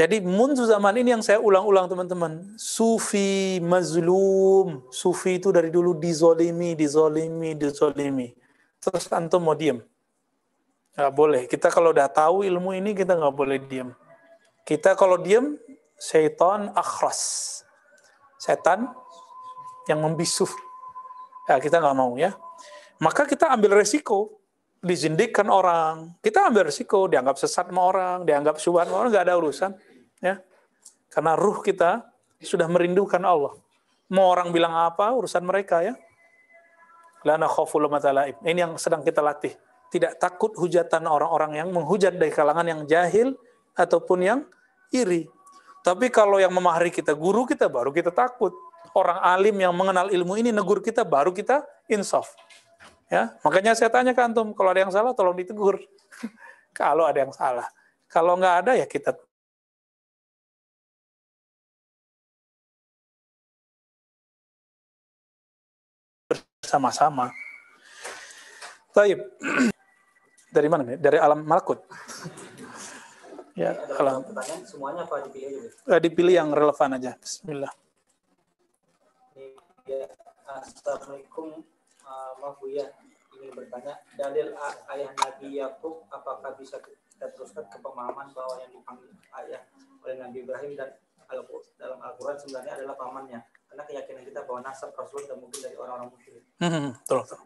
Jadi 0.00 0.16
munzu 0.24 0.64
zaman 0.64 0.96
ini 0.96 1.12
yang 1.12 1.24
saya 1.24 1.40
ulang-ulang 1.40 1.88
teman-teman. 1.88 2.56
Sufi 2.56 3.60
mazlum. 3.60 4.84
Sufi 4.92 5.40
itu 5.40 5.52
dari 5.52 5.68
dulu 5.72 5.96
dizolimi, 5.96 6.72
dizolimi, 6.76 7.56
dizolimi. 7.56 8.32
Terus 8.80 9.08
antum 9.12 9.44
mau 9.44 9.56
diem. 9.56 9.80
Nggak 10.96 11.12
boleh. 11.12 11.42
Kita 11.48 11.68
kalau 11.68 11.92
udah 11.92 12.08
tahu 12.08 12.44
ilmu 12.48 12.72
ini 12.76 12.96
kita 12.96 13.16
nggak 13.16 13.34
boleh 13.36 13.60
diem. 13.60 13.92
Kita 14.64 14.96
kalau 14.96 15.20
diem, 15.20 15.60
syaitan 16.00 16.72
akhras. 16.72 17.60
Setan 18.40 18.88
yang 19.84 20.00
membisu. 20.00 20.48
Ya, 21.50 21.58
kita 21.58 21.82
nggak 21.82 21.96
mau 21.98 22.14
ya. 22.14 22.30
Maka 23.02 23.26
kita 23.26 23.50
ambil 23.50 23.82
resiko. 23.82 24.38
Dizindikkan 24.78 25.50
orang. 25.50 26.14
Kita 26.22 26.46
ambil 26.46 26.70
resiko. 26.70 27.10
Dianggap 27.10 27.34
sesat 27.42 27.66
sama 27.66 27.90
orang. 27.90 28.22
Dianggap 28.22 28.62
subhan 28.62 28.86
sama 28.86 29.02
orang. 29.02 29.10
Nggak 29.10 29.24
ada 29.26 29.34
urusan. 29.34 29.70
ya 30.22 30.38
Karena 31.10 31.34
ruh 31.34 31.58
kita 31.58 32.06
sudah 32.38 32.70
merindukan 32.70 33.18
Allah. 33.26 33.58
Mau 34.14 34.30
orang 34.30 34.54
bilang 34.54 34.78
apa, 34.78 35.10
urusan 35.10 35.42
mereka 35.42 35.82
ya. 35.82 35.98
Lana 37.26 37.50
khawful 37.50 37.84
Ini 38.46 38.58
yang 38.58 38.78
sedang 38.78 39.02
kita 39.02 39.18
latih. 39.18 39.52
Tidak 39.90 40.22
takut 40.22 40.54
hujatan 40.54 41.02
orang-orang 41.10 41.58
yang 41.58 41.68
menghujat 41.74 42.14
dari 42.14 42.30
kalangan 42.30 42.62
yang 42.62 42.80
jahil 42.86 43.34
ataupun 43.74 44.18
yang 44.22 44.40
iri. 44.94 45.26
Tapi 45.82 46.14
kalau 46.14 46.38
yang 46.38 46.54
memahari 46.54 46.94
kita 46.94 47.10
guru 47.12 47.42
kita 47.42 47.66
baru 47.66 47.90
kita 47.90 48.14
takut. 48.14 48.54
Orang 48.90 49.18
alim 49.22 49.54
yang 49.58 49.70
mengenal 49.70 50.10
ilmu 50.10 50.34
ini 50.38 50.50
negur 50.50 50.82
kita 50.82 51.06
baru 51.06 51.30
kita 51.30 51.62
insaf. 51.86 52.34
Ya, 53.10 53.34
makanya 53.42 53.74
saya 53.74 53.90
tanya 53.90 54.14
ke 54.14 54.22
antum, 54.22 54.54
kalau 54.54 54.70
ada 54.70 54.86
yang 54.86 54.92
salah 54.94 55.10
tolong 55.14 55.34
ditegur. 55.34 55.82
kalau 56.78 57.06
ada 57.06 57.26
yang 57.26 57.34
salah. 57.34 57.66
Kalau 58.06 58.38
nggak 58.38 58.54
ada 58.66 58.72
ya 58.78 58.86
kita 58.86 59.14
bersama-sama. 66.70 67.34
Taib. 68.94 69.18
Dari 70.54 70.68
mana 70.70 70.82
nih? 70.86 70.98
Dari 71.02 71.18
alam 71.18 71.42
malakut. 71.42 71.82
Ya, 73.58 73.74
kalau 73.98 74.22
pertanyaan 74.22 74.62
semuanya 74.62 75.02
apa 75.02 75.26
dipilih 75.26 75.66
eh, 75.66 76.00
dipilih 76.00 76.34
yang 76.38 76.48
relevan 76.54 76.94
aja. 76.94 77.18
Bismillah. 77.18 77.74
Ya, 79.90 80.06
Assalamualaikum 80.46 81.66
uh, 82.06 82.32
Maaf 82.38 82.62
Buya 82.62 82.86
ingin 83.34 83.50
bertanya 83.58 83.98
dalil 84.14 84.54
ayah 84.86 85.10
Nabi 85.18 85.58
Yakub 85.58 86.06
apakah 86.14 86.54
bisa 86.54 86.78
kita 86.78 87.26
teruskan 87.34 87.66
ke 87.66 87.74
pemahaman 87.82 88.30
bahwa 88.30 88.54
yang 88.62 88.70
dipanggil 88.70 89.10
ayah 89.42 89.66
oleh 90.06 90.14
Nabi 90.22 90.46
Ibrahim 90.46 90.78
dan 90.78 90.94
Al 91.26 91.42
dalam 91.74 91.98
Al-Quran 92.06 92.38
sebenarnya 92.38 92.78
adalah 92.78 92.94
pamannya 93.02 93.42
karena 93.42 93.82
keyakinan 93.82 94.22
kita 94.30 94.40
bahwa 94.46 94.60
nasab 94.62 94.94
Rasul 94.94 95.26
dan 95.26 95.42
mungkin 95.42 95.58
dari 95.58 95.74
orang-orang 95.74 96.14
musyrik 96.14 96.46
Hmm, 96.62 96.94
betul, 96.94 97.26
betul. 97.26 97.40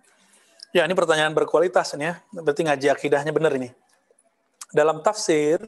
Ya, 0.76 0.84
ini 0.84 0.92
pertanyaan 0.92 1.32
berkualitas 1.32 1.96
nih 1.96 2.12
ya. 2.12 2.14
Berarti 2.28 2.60
ngaji 2.60 2.86
akidahnya 2.92 3.32
benar 3.32 3.56
ini. 3.56 3.72
Dalam 4.68 5.00
tafsir, 5.00 5.64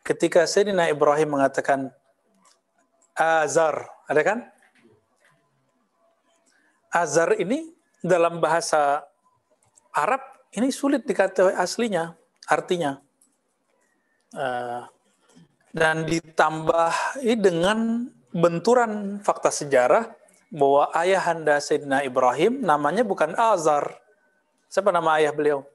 ketika 0.00 0.48
Sayyidina 0.48 0.88
Ibrahim 0.88 1.36
mengatakan 1.36 1.92
Azar, 3.12 3.92
ada 4.08 4.24
kan? 4.24 4.55
Azar 6.96 7.36
ini 7.36 7.68
dalam 8.00 8.40
bahasa 8.40 9.04
Arab 9.92 10.24
ini 10.56 10.72
sulit 10.72 11.04
dikatakan 11.04 11.52
aslinya, 11.60 12.16
artinya. 12.48 12.96
Eh, 14.32 14.82
dan 15.76 16.08
ditambah 16.08 17.20
dengan 17.36 18.08
benturan 18.32 19.20
fakta 19.20 19.52
sejarah 19.52 20.08
bahwa 20.48 20.88
ayahanda 20.96 21.60
Sayyidina 21.60 22.00
Ibrahim 22.08 22.64
namanya 22.64 23.04
bukan 23.04 23.36
Azar. 23.36 24.00
Siapa 24.72 24.88
nama 24.88 25.20
ayah 25.20 25.36
beliau? 25.36 25.68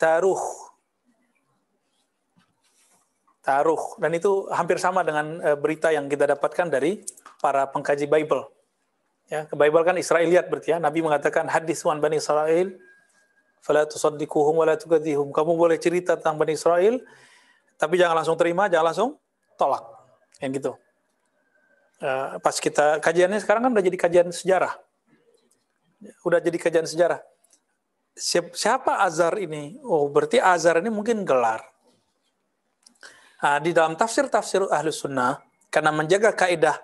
Taruh. 0.00 0.40
Taruh. 3.44 4.00
Dan 4.00 4.16
itu 4.16 4.48
hampir 4.48 4.80
sama 4.80 5.04
dengan 5.04 5.44
eh, 5.44 5.56
berita 5.60 5.92
yang 5.92 6.08
kita 6.08 6.32
dapatkan 6.32 6.72
dari 6.72 7.04
para 7.44 7.68
pengkaji 7.68 8.08
Bible. 8.08 8.57
Ya, 9.28 9.44
Bible 9.44 9.84
kan 9.84 9.96
Israeliat 10.00 10.48
berarti 10.48 10.72
ya. 10.72 10.80
Nabi 10.80 11.04
mengatakan 11.04 11.44
hadis 11.48 11.84
wan 11.84 12.00
Bani 12.00 12.16
Israel 12.16 12.72
fala 13.60 13.84
tusaddiquhum 13.84 14.56
wa 14.56 14.64
la 14.64 14.80
tukadzihum. 14.80 15.28
Kamu 15.28 15.52
boleh 15.52 15.76
cerita 15.76 16.16
tentang 16.16 16.40
Bani 16.40 16.56
Israel 16.56 17.00
tapi 17.76 17.94
jangan 18.00 18.24
langsung 18.24 18.40
terima, 18.40 18.66
jangan 18.66 18.86
langsung 18.90 19.10
tolak. 19.60 19.84
Yang 20.40 20.50
gitu. 20.58 20.72
Eh, 21.98 22.28
pas 22.40 22.56
kita 22.56 23.02
kajiannya 23.04 23.38
sekarang 23.44 23.68
kan 23.68 23.70
udah 23.76 23.84
jadi 23.84 23.98
kajian 24.00 24.28
sejarah. 24.32 24.74
Udah 26.24 26.38
jadi 26.40 26.56
kajian 26.56 26.86
sejarah. 26.88 27.20
Siap- 28.16 28.54
Siapa 28.56 29.02
Azar 29.02 29.36
ini? 29.38 29.78
Oh, 29.84 30.08
berarti 30.10 30.40
Azar 30.40 30.80
ini 30.80 30.90
mungkin 30.90 31.22
gelar. 31.22 31.62
Nah, 33.38 33.62
di 33.62 33.70
dalam 33.70 33.94
tafsir-tafsir 33.94 34.66
Ahlus 34.66 34.98
Sunnah, 35.02 35.38
karena 35.70 35.94
menjaga 35.94 36.34
kaidah 36.34 36.74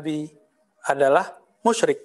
Nabi 0.00 0.32
adalah 0.88 1.28
musyrik. 1.60 2.00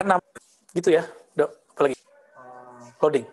Enam, 0.00 0.16
gitu 0.72 0.88
ya, 0.88 1.04
dok. 1.36 1.52
Apalagi 1.76 1.96
loading. 3.04 3.28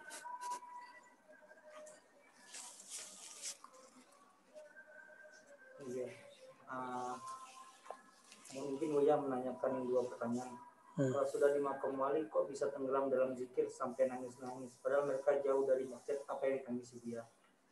Buya 8.97 9.13
menanyakan 9.13 9.85
dua 9.85 10.01
pertanyaan. 10.09 10.57
Hmm. 10.97 11.13
Kalau 11.13 11.27
sudah 11.29 11.53
di 11.53 11.61
makam 11.61 11.93
wali 12.01 12.25
kok 12.25 12.49
bisa 12.49 12.65
tenggelam 12.73 13.13
dalam 13.13 13.37
zikir 13.37 13.69
sampai 13.69 14.09
nangis-nangis? 14.09 14.73
Padahal 14.81 15.05
mereka 15.05 15.37
jauh 15.45 15.61
dari 15.69 15.85
masjid 15.85 16.17
apa 16.25 16.41
yang 16.49 16.65
ditangisi 16.65 16.97
dia? 17.05 17.21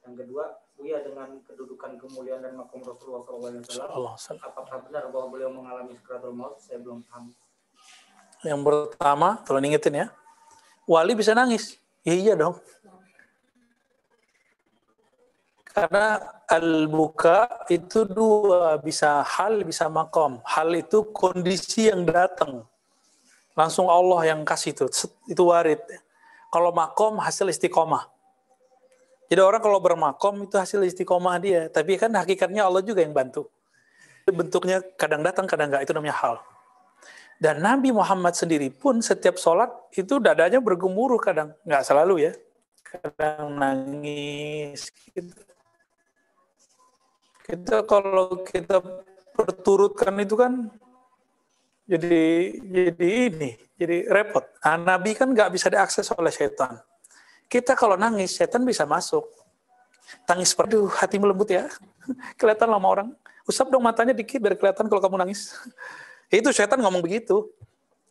Yang 0.06 0.22
kedua, 0.22 0.54
Buya 0.78 1.02
dengan 1.02 1.42
kedudukan 1.42 1.98
kemuliaan 1.98 2.46
dan 2.46 2.54
makom 2.54 2.86
Rasulullah 2.86 3.26
SAW, 3.26 4.38
apakah 4.38 4.86
benar 4.86 5.10
bahwa 5.10 5.34
beliau 5.34 5.50
mengalami 5.50 5.98
sakratul 5.98 6.38
maut? 6.38 6.62
Saya 6.62 6.78
belum 6.78 7.02
paham. 7.10 7.34
Yang 8.46 8.62
pertama, 8.62 9.42
tolong 9.42 9.66
ingetin 9.66 10.06
ya. 10.06 10.08
Wali 10.86 11.18
bisa 11.18 11.34
nangis. 11.34 11.82
Ya, 12.06 12.14
iya 12.14 12.34
dong. 12.38 12.62
Karena 15.76 16.24
al-buka 16.48 17.68
itu 17.68 18.08
dua, 18.08 18.80
bisa 18.80 19.20
hal, 19.28 19.60
bisa 19.68 19.92
makom. 19.92 20.40
Hal 20.48 20.72
itu 20.72 21.04
kondisi 21.12 21.92
yang 21.92 22.08
datang. 22.08 22.64
Langsung 23.60 23.92
Allah 23.92 24.32
yang 24.32 24.48
kasih 24.48 24.72
itu, 24.72 24.88
itu 25.28 25.44
warid. 25.44 25.84
Kalau 26.48 26.72
makom 26.72 27.20
hasil 27.20 27.52
istiqomah. 27.52 28.08
Jadi 29.28 29.42
orang 29.44 29.60
kalau 29.60 29.84
bermakom 29.84 30.48
itu 30.48 30.56
hasil 30.56 30.80
istiqomah 30.88 31.36
dia. 31.44 31.68
Tapi 31.68 32.00
kan 32.00 32.08
hakikatnya 32.16 32.64
Allah 32.64 32.80
juga 32.80 33.04
yang 33.04 33.12
bantu. 33.12 33.52
Bentuknya 34.32 34.80
kadang 34.96 35.28
datang, 35.28 35.44
kadang 35.44 35.76
enggak. 35.76 35.84
Itu 35.84 35.92
namanya 35.92 36.16
hal. 36.24 36.36
Dan 37.36 37.60
Nabi 37.60 37.92
Muhammad 37.92 38.32
sendiri 38.32 38.72
pun 38.72 39.04
setiap 39.04 39.36
sholat 39.36 39.68
itu 39.92 40.24
dadanya 40.24 40.64
bergemuruh 40.64 41.20
kadang. 41.20 41.52
Nggak 41.68 41.84
selalu 41.84 42.32
ya. 42.32 42.34
Kadang 42.80 43.60
nangis. 43.60 44.88
Gitu. 45.12 45.55
Kita 47.46 47.86
kalau 47.86 48.42
kita 48.42 48.82
perturutkan 49.38 50.18
itu 50.18 50.34
kan 50.34 50.74
jadi 51.86 52.50
jadi 52.58 53.08
ini, 53.30 53.52
jadi 53.78 54.10
repot. 54.10 54.42
Nah, 54.66 54.98
Nabi 54.98 55.14
kan 55.14 55.30
nggak 55.30 55.54
bisa 55.54 55.70
diakses 55.70 56.10
oleh 56.18 56.34
setan. 56.34 56.82
Kita 57.46 57.78
kalau 57.78 57.94
nangis, 57.94 58.34
setan 58.34 58.66
bisa 58.66 58.90
masuk. 58.90 59.30
Tangis, 60.26 60.58
aduh 60.58 60.90
hati 60.90 61.22
melembut 61.22 61.54
ya. 61.54 61.70
Kelihatan 62.42 62.74
lama 62.74 62.88
orang. 62.90 63.10
Usap 63.46 63.70
dong 63.70 63.86
matanya 63.86 64.18
dikit 64.18 64.42
biar 64.42 64.58
kelihatan 64.58 64.90
kalau 64.90 65.02
kamu 65.06 65.22
nangis. 65.22 65.54
Itu 66.34 66.50
setan 66.50 66.82
ngomong 66.82 67.06
begitu. 67.06 67.46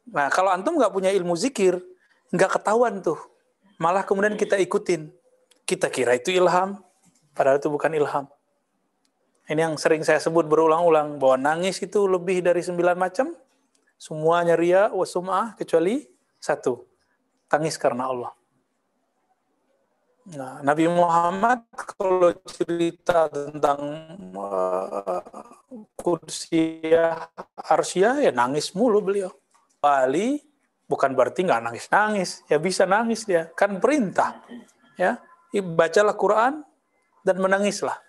Nah, 0.07 0.31
kalau 0.31 0.55
antum 0.55 0.79
nggak 0.79 0.95
punya 0.95 1.11
ilmu 1.11 1.35
zikir, 1.35 1.83
nggak 2.31 2.63
ketahuan 2.63 3.03
tuh. 3.03 3.19
Malah 3.83 4.07
kemudian 4.07 4.39
kita 4.39 4.55
ikutin. 4.63 5.11
Kita 5.65 5.89
kira 5.89 6.13
itu 6.13 6.29
ilham, 6.29 6.77
padahal 7.33 7.57
itu 7.57 7.73
bukan 7.73 7.89
ilham. 7.97 8.29
Ini 9.45 9.61
yang 9.61 9.77
sering 9.77 10.01
saya 10.01 10.17
sebut 10.21 10.49
berulang-ulang, 10.49 11.21
bahwa 11.21 11.37
nangis 11.37 11.85
itu 11.85 12.09
lebih 12.09 12.41
dari 12.41 12.65
sembilan 12.65 12.97
macam, 12.97 13.37
semuanya 14.01 14.57
ria, 14.57 14.89
wasum'ah, 14.89 15.53
kecuali 15.61 16.01
satu. 16.41 16.81
Tangis 17.45 17.77
karena 17.77 18.09
Allah. 18.09 18.33
Nah, 20.25 20.65
Nabi 20.65 20.89
Muhammad 20.89 21.69
kalau 21.77 22.33
cerita 22.49 23.29
tentang 23.29 23.81
uh, 24.33 25.21
kudsiyah 26.01 27.29
arsyah 27.69 28.25
ya 28.25 28.33
nangis 28.33 28.73
mulu 28.73 29.05
beliau. 29.05 29.29
Wali 29.85 30.41
bukan 30.89 31.13
berarti 31.13 31.45
nggak 31.45 31.69
nangis-nangis, 31.69 32.41
ya 32.49 32.57
bisa 32.57 32.89
nangis 32.89 33.29
dia, 33.29 33.53
kan 33.53 33.77
perintah. 33.77 34.41
Ya, 34.97 35.21
bacalah 35.53 36.17
Quran 36.17 36.65
dan 37.21 37.37
menangislah. 37.37 38.01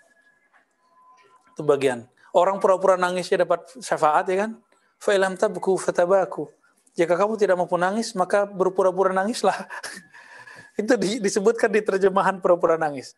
Itu 1.56 1.64
bagian. 1.64 2.03
Orang 2.36 2.60
pura-pura 2.60 2.99
nangisnya 2.99 3.48
dapat 3.48 3.64
syafaat 3.80 4.27
ya 4.27 4.44
kan? 4.44 4.52
Fa'ilam 4.99 5.40
tabku 5.40 5.80
fatabaku. 5.80 6.52
Jika 6.99 7.15
kamu 7.15 7.40
tidak 7.40 7.56
mampu 7.56 7.80
nangis, 7.80 8.11
maka 8.11 8.44
berpura-pura 8.44 9.15
nangislah. 9.15 9.56
itu 10.80 10.99
di, 10.99 11.23
disebutkan 11.23 11.72
di 11.72 11.80
terjemahan 11.80 12.44
pura-pura 12.44 12.76
nangis. 12.76 13.15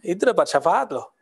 Itu 0.00 0.32
dapat 0.32 0.48
syafaat 0.48 0.96
loh. 0.96 1.12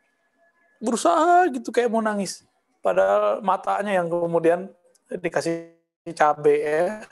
Berusaha 0.79 1.51
gitu 1.51 1.67
kayak 1.75 1.91
mau 1.91 1.99
nangis. 1.99 2.47
Padahal 2.79 3.43
matanya 3.43 3.91
yang 3.91 4.07
kemudian 4.07 4.71
dikasih 5.11 5.75
cabe 6.15 6.55
ya. 6.63 7.03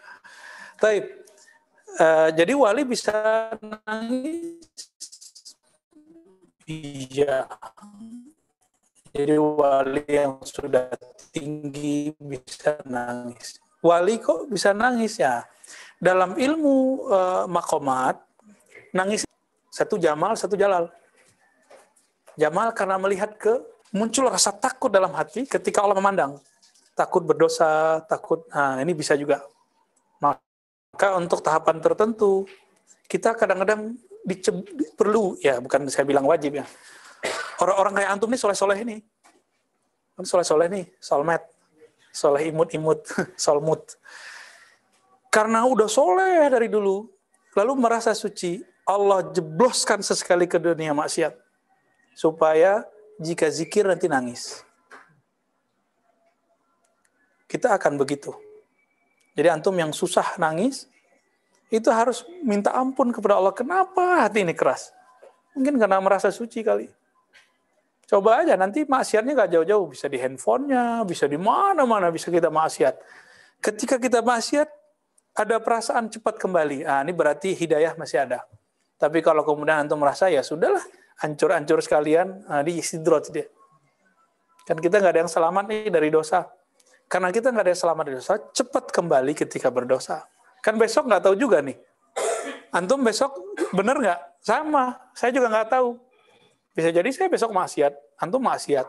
Taib. 0.82 1.06
Uh, 1.94 2.34
jadi 2.34 2.58
wali 2.58 2.82
bisa 2.82 3.14
nangis. 3.62 4.58
Iya. 6.66 7.46
Jadi 9.14 9.38
wali 9.38 10.04
yang 10.10 10.42
sudah 10.42 10.90
tinggi 11.30 12.10
bisa 12.18 12.82
nangis. 12.82 13.62
Wali 13.78 14.18
kok 14.18 14.50
bisa 14.50 14.74
nangis 14.74 15.22
ya? 15.22 15.46
dalam 16.04 16.36
ilmu 16.36 17.08
uh, 17.08 17.44
makomat 17.48 18.20
nangis 18.92 19.24
satu 19.72 19.96
jamal 19.96 20.36
satu 20.36 20.52
jalal 20.54 20.92
jamal 22.36 22.70
karena 22.76 23.00
melihat 23.00 23.32
ke 23.40 23.56
muncul 23.94 24.28
rasa 24.28 24.52
takut 24.52 24.92
dalam 24.92 25.16
hati 25.16 25.48
ketika 25.48 25.80
Allah 25.80 25.96
memandang 25.96 26.36
takut 26.92 27.24
berdosa 27.24 28.02
takut 28.04 28.44
nah 28.52 28.78
ini 28.84 28.92
bisa 28.92 29.16
juga 29.16 29.42
maka 30.20 31.16
untuk 31.16 31.40
tahapan 31.40 31.80
tertentu 31.80 32.44
kita 33.08 33.32
kadang-kadang 33.32 33.96
perlu 34.96 35.40
ya 35.40 35.56
bukan 35.60 35.88
saya 35.88 36.04
bilang 36.04 36.28
wajib 36.28 36.60
ya 36.60 36.66
orang-orang 37.62 38.02
kayak 38.02 38.10
antum 38.10 38.30
nih 38.30 38.40
soleh-soleh 38.40 38.78
ini 38.82 38.96
kan 40.14 40.24
soleh-soleh 40.26 40.66
nih 40.70 40.84
solmet 40.98 41.42
soleh 42.14 42.42
imut-imut 42.50 43.02
solmut 43.38 43.98
karena 45.34 45.66
udah 45.66 45.90
soleh 45.90 46.46
dari 46.46 46.70
dulu, 46.70 47.10
lalu 47.58 47.72
merasa 47.74 48.14
suci, 48.14 48.62
Allah 48.86 49.34
jebloskan 49.34 49.98
sesekali 49.98 50.46
ke 50.46 50.62
dunia 50.62 50.94
maksiat. 50.94 51.34
Supaya 52.14 52.86
jika 53.18 53.50
zikir 53.50 53.82
nanti 53.82 54.06
nangis. 54.06 54.62
Kita 57.50 57.74
akan 57.74 57.98
begitu. 57.98 58.30
Jadi 59.34 59.50
antum 59.50 59.74
yang 59.74 59.90
susah 59.90 60.38
nangis, 60.38 60.86
itu 61.66 61.90
harus 61.90 62.22
minta 62.46 62.70
ampun 62.70 63.10
kepada 63.10 63.34
Allah. 63.34 63.50
Kenapa 63.50 64.22
hati 64.22 64.46
ini 64.46 64.54
keras? 64.54 64.94
Mungkin 65.58 65.82
karena 65.82 65.98
merasa 65.98 66.30
suci 66.30 66.62
kali. 66.62 66.86
Coba 68.04 68.44
aja, 68.44 68.54
nanti 68.54 68.84
maksiatnya 68.84 69.32
gak 69.32 69.50
jauh-jauh. 69.56 69.86
Bisa 69.88 70.06
di 70.08 70.20
handphonenya, 70.20 71.02
bisa 71.08 71.24
di 71.24 71.40
mana-mana 71.40 72.12
bisa 72.12 72.28
kita 72.28 72.52
maksiat. 72.52 72.94
Ketika 73.64 73.96
kita 73.96 74.20
maksiat, 74.20 74.68
ada 75.34 75.56
perasaan 75.58 76.12
cepat 76.12 76.38
kembali. 76.38 76.86
Ah, 76.86 77.02
ini 77.02 77.10
berarti 77.10 77.56
hidayah 77.56 77.96
masih 77.98 78.22
ada. 78.22 78.46
Tapi 79.00 79.18
kalau 79.24 79.42
kemudian 79.42 79.88
antum 79.88 79.98
merasa 79.98 80.30
ya 80.30 80.44
sudahlah, 80.44 80.82
hancur-hancur 81.24 81.82
sekalian, 81.82 82.46
nah, 82.46 82.62
di 82.62 82.78
istidrot 82.78 83.32
dia. 83.34 83.48
Kan 84.64 84.78
kita 84.80 85.02
nggak 85.02 85.12
ada 85.12 85.20
yang 85.26 85.32
selamat 85.32 85.64
nih 85.68 85.90
dari 85.90 86.08
dosa. 86.08 86.48
Karena 87.10 87.28
kita 87.28 87.52
nggak 87.52 87.64
ada 87.68 87.72
yang 87.74 87.82
selamat 87.84 88.02
dari 88.08 88.16
dosa, 88.16 88.34
cepat 88.52 88.84
kembali 88.94 89.32
ketika 89.36 89.68
berdosa. 89.68 90.24
Kan 90.64 90.80
besok 90.80 91.10
nggak 91.10 91.22
tahu 91.28 91.36
juga 91.36 91.60
nih. 91.60 91.76
Antum 92.72 93.04
besok 93.04 93.36
bener 93.76 94.00
nggak? 94.00 94.20
Sama, 94.40 94.96
saya 95.12 95.30
juga 95.34 95.52
nggak 95.52 95.68
tahu. 95.68 96.00
Bisa 96.74 96.90
jadi 96.90 97.06
saya 97.14 97.30
besok 97.30 97.54
maksiat, 97.54 98.18
antum 98.18 98.42
maksiat. 98.42 98.84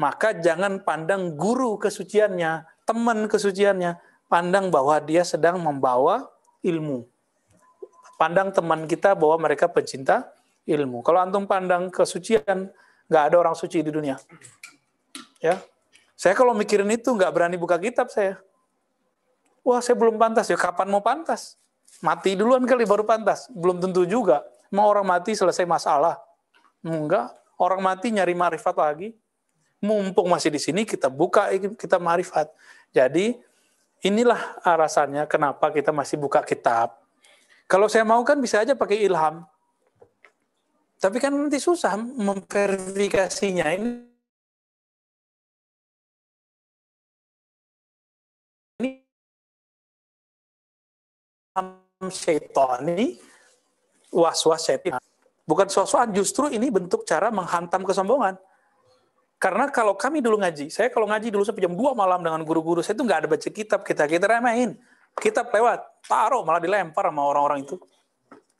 Maka 0.00 0.32
jangan 0.40 0.80
pandang 0.80 1.36
guru 1.36 1.76
kesuciannya, 1.76 2.64
teman 2.88 3.28
kesuciannya, 3.28 4.00
pandang 4.32 4.72
bahwa 4.72 4.96
dia 5.04 5.20
sedang 5.22 5.60
membawa 5.60 6.32
ilmu. 6.64 7.04
Pandang 8.16 8.50
teman 8.50 8.88
kita 8.88 9.12
bahwa 9.12 9.46
mereka 9.46 9.68
pencinta 9.68 10.32
ilmu. 10.64 11.04
Kalau 11.04 11.20
antum 11.20 11.44
pandang 11.44 11.92
kesucian, 11.92 12.72
nggak 13.06 13.22
ada 13.32 13.36
orang 13.36 13.54
suci 13.54 13.84
di 13.84 13.92
dunia. 13.92 14.16
Ya, 15.38 15.60
saya 16.18 16.34
kalau 16.34 16.50
mikirin 16.56 16.88
itu 16.90 17.14
nggak 17.14 17.30
berani 17.30 17.54
buka 17.54 17.78
kitab 17.78 18.10
saya. 18.10 18.40
Wah, 19.62 19.78
saya 19.84 19.94
belum 19.94 20.16
pantas 20.16 20.48
ya. 20.48 20.56
Kapan 20.56 20.88
mau 20.88 21.04
pantas? 21.04 21.60
Mati 22.00 22.34
duluan 22.34 22.64
kali 22.64 22.88
baru 22.88 23.04
pantas. 23.04 23.46
Belum 23.52 23.78
tentu 23.78 24.02
juga. 24.08 24.40
Mau 24.72 24.88
orang 24.88 25.04
mati 25.04 25.36
selesai 25.36 25.62
masalah. 25.68 26.27
Enggak. 26.84 27.34
Orang 27.58 27.82
mati 27.82 28.14
nyari 28.14 28.34
marifat 28.34 28.74
lagi. 28.78 29.14
Mumpung 29.78 30.26
masih 30.30 30.50
di 30.50 30.58
sini, 30.58 30.82
kita 30.82 31.06
buka 31.06 31.54
kita 31.78 32.02
marifat. 32.02 32.50
Jadi, 32.90 33.38
Inilah 33.98 34.62
alasannya 34.62 35.26
kenapa 35.26 35.74
kita 35.74 35.90
masih 35.90 36.22
buka 36.22 36.38
kitab. 36.46 37.02
Kalau 37.66 37.90
saya 37.90 38.06
mau 38.06 38.22
kan 38.22 38.38
bisa 38.38 38.62
aja 38.62 38.78
pakai 38.78 39.02
ilham. 39.02 39.42
Tapi 41.02 41.18
kan 41.18 41.34
nanti 41.34 41.58
susah 41.58 41.98
memverifikasinya. 41.98 43.66
Ini 43.74 43.98
ini 52.86 53.18
was-was 54.14 54.62
syaitan. 54.62 55.02
Bukan 55.48 55.64
sosokan, 55.72 56.12
justru 56.12 56.52
ini 56.52 56.68
bentuk 56.68 57.08
cara 57.08 57.32
menghantam 57.32 57.80
kesombongan. 57.80 58.36
Karena 59.40 59.72
kalau 59.72 59.96
kami 59.96 60.20
dulu 60.20 60.44
ngaji, 60.44 60.68
saya 60.68 60.92
kalau 60.92 61.08
ngaji 61.08 61.32
dulu 61.32 61.40
sampai 61.40 61.64
jam 61.64 61.72
2 61.72 61.96
malam 61.96 62.20
dengan 62.20 62.44
guru-guru, 62.44 62.84
saya 62.84 62.92
itu 62.92 63.06
nggak 63.08 63.18
ada 63.24 63.28
baca 63.32 63.48
kitab 63.48 63.80
kita, 63.80 64.04
kita 64.04 64.28
remehin. 64.28 64.76
Kitab 65.16 65.48
lewat, 65.48 66.04
taruh, 66.04 66.44
malah 66.44 66.60
dilempar 66.60 67.08
sama 67.08 67.24
orang-orang 67.24 67.64
itu. 67.64 67.80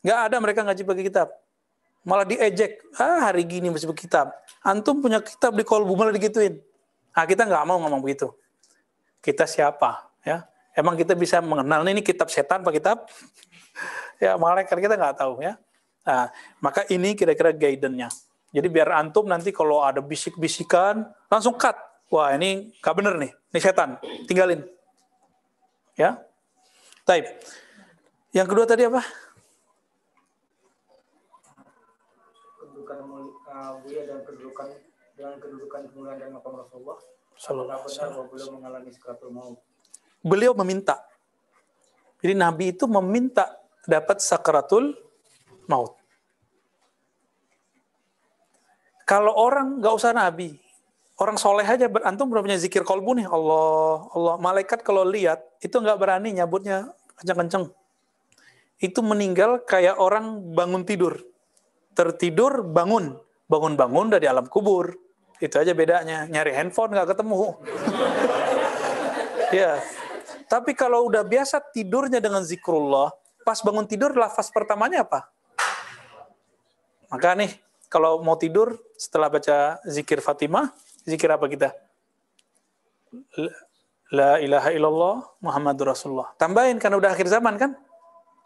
Nggak 0.00 0.18
ada 0.32 0.36
mereka 0.40 0.60
ngaji 0.64 0.82
pakai 0.88 1.04
kitab. 1.04 1.28
Malah 2.08 2.24
diejek. 2.24 2.80
Ah, 2.96 3.28
hari 3.28 3.44
gini 3.44 3.68
masih 3.68 3.90
berkitab. 3.90 4.32
Antum 4.64 5.04
punya 5.04 5.20
kitab 5.20 5.52
di 5.52 5.66
kolbu 5.66 5.92
malah 5.92 6.14
digituin. 6.14 6.56
Ah, 7.12 7.28
kita 7.28 7.44
nggak 7.44 7.68
mau 7.68 7.76
ngomong 7.84 8.00
begitu. 8.00 8.32
Kita 9.20 9.44
siapa? 9.44 10.08
Ya, 10.24 10.48
emang 10.72 10.96
kita 10.96 11.12
bisa 11.12 11.42
mengenal 11.44 11.84
ini 11.84 12.00
kitab 12.00 12.32
setan 12.32 12.64
apa 12.64 12.70
kitab? 12.72 12.96
ya, 14.24 14.40
malaikat 14.40 14.78
kita 14.78 14.94
nggak 14.96 15.20
tahu 15.20 15.44
ya. 15.44 15.60
Nah, 16.08 16.32
maka 16.64 16.88
ini 16.88 17.12
kira-kira 17.12 17.52
guidance-nya. 17.52 18.08
Jadi 18.48 18.66
biar 18.72 18.96
antum 18.96 19.28
nanti 19.28 19.52
kalau 19.52 19.84
ada 19.84 20.00
bisik-bisikan 20.00 21.04
langsung 21.28 21.52
cut. 21.60 21.76
Wah 22.08 22.32
ini 22.32 22.72
gak 22.80 22.96
bener 22.96 23.20
nih, 23.20 23.28
ini 23.52 23.58
setan, 23.60 24.00
tinggalin. 24.24 24.64
Ya, 25.92 26.16
Taib. 27.04 27.28
Yang 28.32 28.46
kedua 28.48 28.64
tadi 28.64 28.88
apa? 28.88 29.04
kedudukan 32.88 32.98
muli- 33.04 33.36
uh, 33.52 33.72
mulia 33.84 34.02
dan 34.08 34.18
kedudukan 34.24 34.66
dengan 35.12 35.34
kedudukan 35.36 35.80
kemuliaan 35.92 36.16
dan 36.16 36.30
makam 36.32 36.52
Rasulullah 36.56 36.98
Sallallahu 37.36 37.84
alaihi 37.84 38.28
beliau 38.32 38.50
mengalami 38.56 38.90
sekaratul 38.94 39.30
maut 39.34 39.60
Beliau 40.24 40.52
meminta. 40.56 40.98
Jadi 42.18 42.34
Nabi 42.34 42.74
itu 42.74 42.90
meminta 42.90 43.54
dapat 43.86 44.18
sakaratul 44.18 44.98
maut. 45.70 45.97
Kalau 49.08 49.32
orang 49.32 49.80
nggak 49.80 49.94
usah 49.96 50.12
Nabi, 50.12 50.52
orang 51.16 51.40
soleh 51.40 51.64
aja 51.64 51.88
antum 52.04 52.28
belum 52.28 52.44
punya 52.44 52.60
zikir 52.60 52.84
kolbu 52.84 53.16
nih. 53.16 53.24
Allah 53.24 54.04
Allah 54.12 54.34
malaikat 54.36 54.84
kalau 54.84 55.00
lihat 55.00 55.40
itu 55.64 55.80
nggak 55.80 55.96
berani 55.96 56.36
nyabutnya 56.36 56.92
kenceng-kenceng. 57.16 57.72
Itu 58.76 59.00
meninggal 59.00 59.64
kayak 59.64 59.96
orang 59.96 60.52
bangun 60.52 60.84
tidur. 60.84 61.24
Tertidur 61.96 62.60
bangun. 62.68 63.16
Bangun-bangun 63.48 64.12
dari 64.12 64.28
alam 64.28 64.44
kubur. 64.44 64.92
Itu 65.40 65.56
aja 65.56 65.72
bedanya. 65.72 66.28
Nyari 66.28 66.52
handphone 66.52 66.92
nggak 66.92 67.16
ketemu. 67.16 67.40
Ya. 69.48 69.80
Tapi 70.44 70.76
kalau 70.76 71.08
udah 71.08 71.24
biasa 71.24 71.56
tidurnya 71.72 72.20
dengan 72.20 72.44
zikrullah 72.44 73.08
pas 73.48 73.64
bangun 73.64 73.88
tidur 73.88 74.12
lafaz 74.12 74.52
pertamanya 74.52 75.08
apa? 75.08 75.24
Maka 77.08 77.32
nih 77.32 77.56
kalau 77.88 78.20
mau 78.20 78.36
tidur 78.36 78.76
setelah 78.98 79.30
baca 79.30 79.78
zikir 79.86 80.18
Fatimah 80.18 80.74
zikir 81.06 81.30
apa 81.30 81.46
kita 81.46 81.70
La 84.08 84.40
ilaha 84.40 84.72
illallah 84.72 85.16
Muhammadur 85.44 85.92
Rasulullah. 85.92 86.32
Tambahin 86.40 86.80
karena 86.80 86.96
udah 86.96 87.12
akhir 87.12 87.28
zaman 87.28 87.60
kan? 87.60 87.76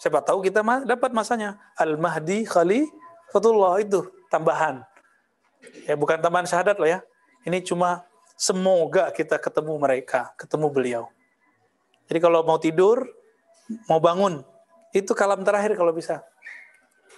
Siapa 0.02 0.18
tahu 0.18 0.42
kita 0.42 0.66
dapat 0.82 1.14
masanya. 1.14 1.54
Al-Mahdi 1.78 2.42
Khalifatullah 2.50 3.78
itu 3.78 4.02
tambahan. 4.26 4.82
Ya 5.86 5.94
bukan 5.94 6.18
tambahan 6.18 6.50
syahadat 6.50 6.82
loh 6.82 6.90
ya. 6.90 6.98
Ini 7.46 7.62
cuma 7.62 8.02
semoga 8.34 9.14
kita 9.14 9.38
ketemu 9.38 9.78
mereka, 9.78 10.34
ketemu 10.34 10.66
beliau. 10.66 11.04
Jadi 12.10 12.18
kalau 12.18 12.42
mau 12.42 12.58
tidur, 12.58 13.06
mau 13.86 14.02
bangun, 14.02 14.42
itu 14.90 15.14
kalam 15.14 15.46
terakhir 15.46 15.78
kalau 15.78 15.94
bisa. 15.94 16.26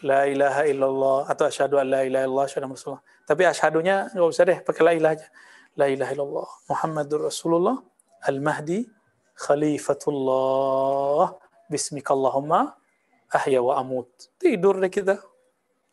La 0.05 0.29
ilaha 0.29 0.69
illallah 0.69 1.19
atau 1.33 1.49
asyhadu 1.49 1.81
an 1.81 1.89
la 1.89 2.05
ilaha 2.05 2.29
illallah 2.29 2.45
asyhadu 2.45 2.77
Rasulullah. 2.77 3.05
Tapi 3.25 3.49
asyhadunya 3.49 4.13
nggak 4.13 4.29
usah 4.29 4.45
deh, 4.45 4.59
pakai 4.61 4.83
la 4.85 4.93
ilaha 4.93 5.15
aja. 5.17 5.27
La 5.75 5.87
ilaha 5.91 6.11
illallah 6.15 6.49
Muhammadur 6.71 7.27
Rasulullah 7.27 7.83
Al-Mahdi 8.23 8.87
Khalifatullah 9.35 11.35
Bismikallahumma 11.67 12.79
ahya 13.35 13.59
wa 13.59 13.75
amut. 13.81 14.07
Tidur 14.39 14.79
deh 14.79 14.93
kita. 14.93 15.19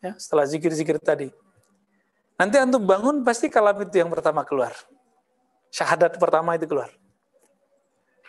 Ya, 0.02 0.18
setelah 0.18 0.46
zikir-zikir 0.46 0.98
tadi. 1.02 1.30
Nanti 2.38 2.58
antum 2.58 2.82
bangun 2.82 3.22
pasti 3.22 3.54
kalam 3.54 3.78
itu 3.86 4.02
yang 4.02 4.10
pertama 4.10 4.42
keluar. 4.42 4.74
Syahadat 5.70 6.18
pertama 6.18 6.58
itu 6.58 6.66
keluar. 6.66 6.90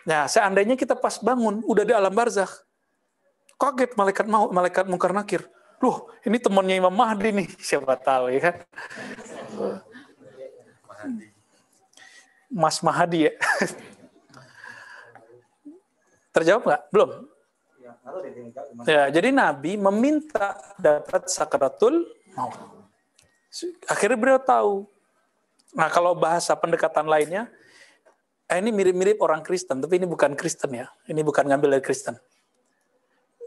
Nah, 0.05 0.29
seandainya 0.29 0.77
kita 0.77 0.93
pas 0.93 1.17
bangun 1.17 1.65
udah 1.65 1.83
di 1.83 1.93
alam 1.95 2.13
barzakh. 2.13 2.51
Kaget 3.57 3.95
malaikat 3.95 4.25
mau 4.29 4.51
malaikat 4.53 4.85
mungkar 4.85 5.15
nakir. 5.15 5.41
Duh, 5.83 6.07
ini 6.23 6.39
temannya 6.39 6.79
Imam 6.79 6.95
Mahdi 6.95 7.35
nih. 7.35 7.47
Siapa 7.59 7.99
tahu 7.99 8.31
ya 8.31 8.39
kan. 8.39 8.55
Mas 12.47 12.79
Mahdi 12.79 13.27
ya. 13.27 13.33
Terjawab 16.31 16.63
nggak? 16.63 16.81
Belum. 16.87 17.09
Ya, 18.87 19.11
jadi 19.11 19.35
Nabi 19.35 19.75
meminta 19.75 20.55
dapat 20.79 21.27
sakaratul 21.27 22.07
maut. 22.31 22.55
Akhirnya 23.91 24.15
beliau 24.15 24.39
tahu. 24.39 24.87
Nah, 25.75 25.91
kalau 25.91 26.15
bahasa 26.15 26.55
pendekatan 26.55 27.11
lainnya, 27.11 27.51
eh, 28.47 28.57
ini 28.63 28.71
mirip-mirip 28.71 29.19
orang 29.19 29.43
Kristen, 29.43 29.83
tapi 29.83 29.99
ini 29.99 30.07
bukan 30.07 30.31
Kristen 30.39 30.71
ya. 30.71 30.87
Ini 31.11 31.21
bukan 31.21 31.43
ngambil 31.43 31.75
dari 31.75 31.83
Kristen. 31.83 32.15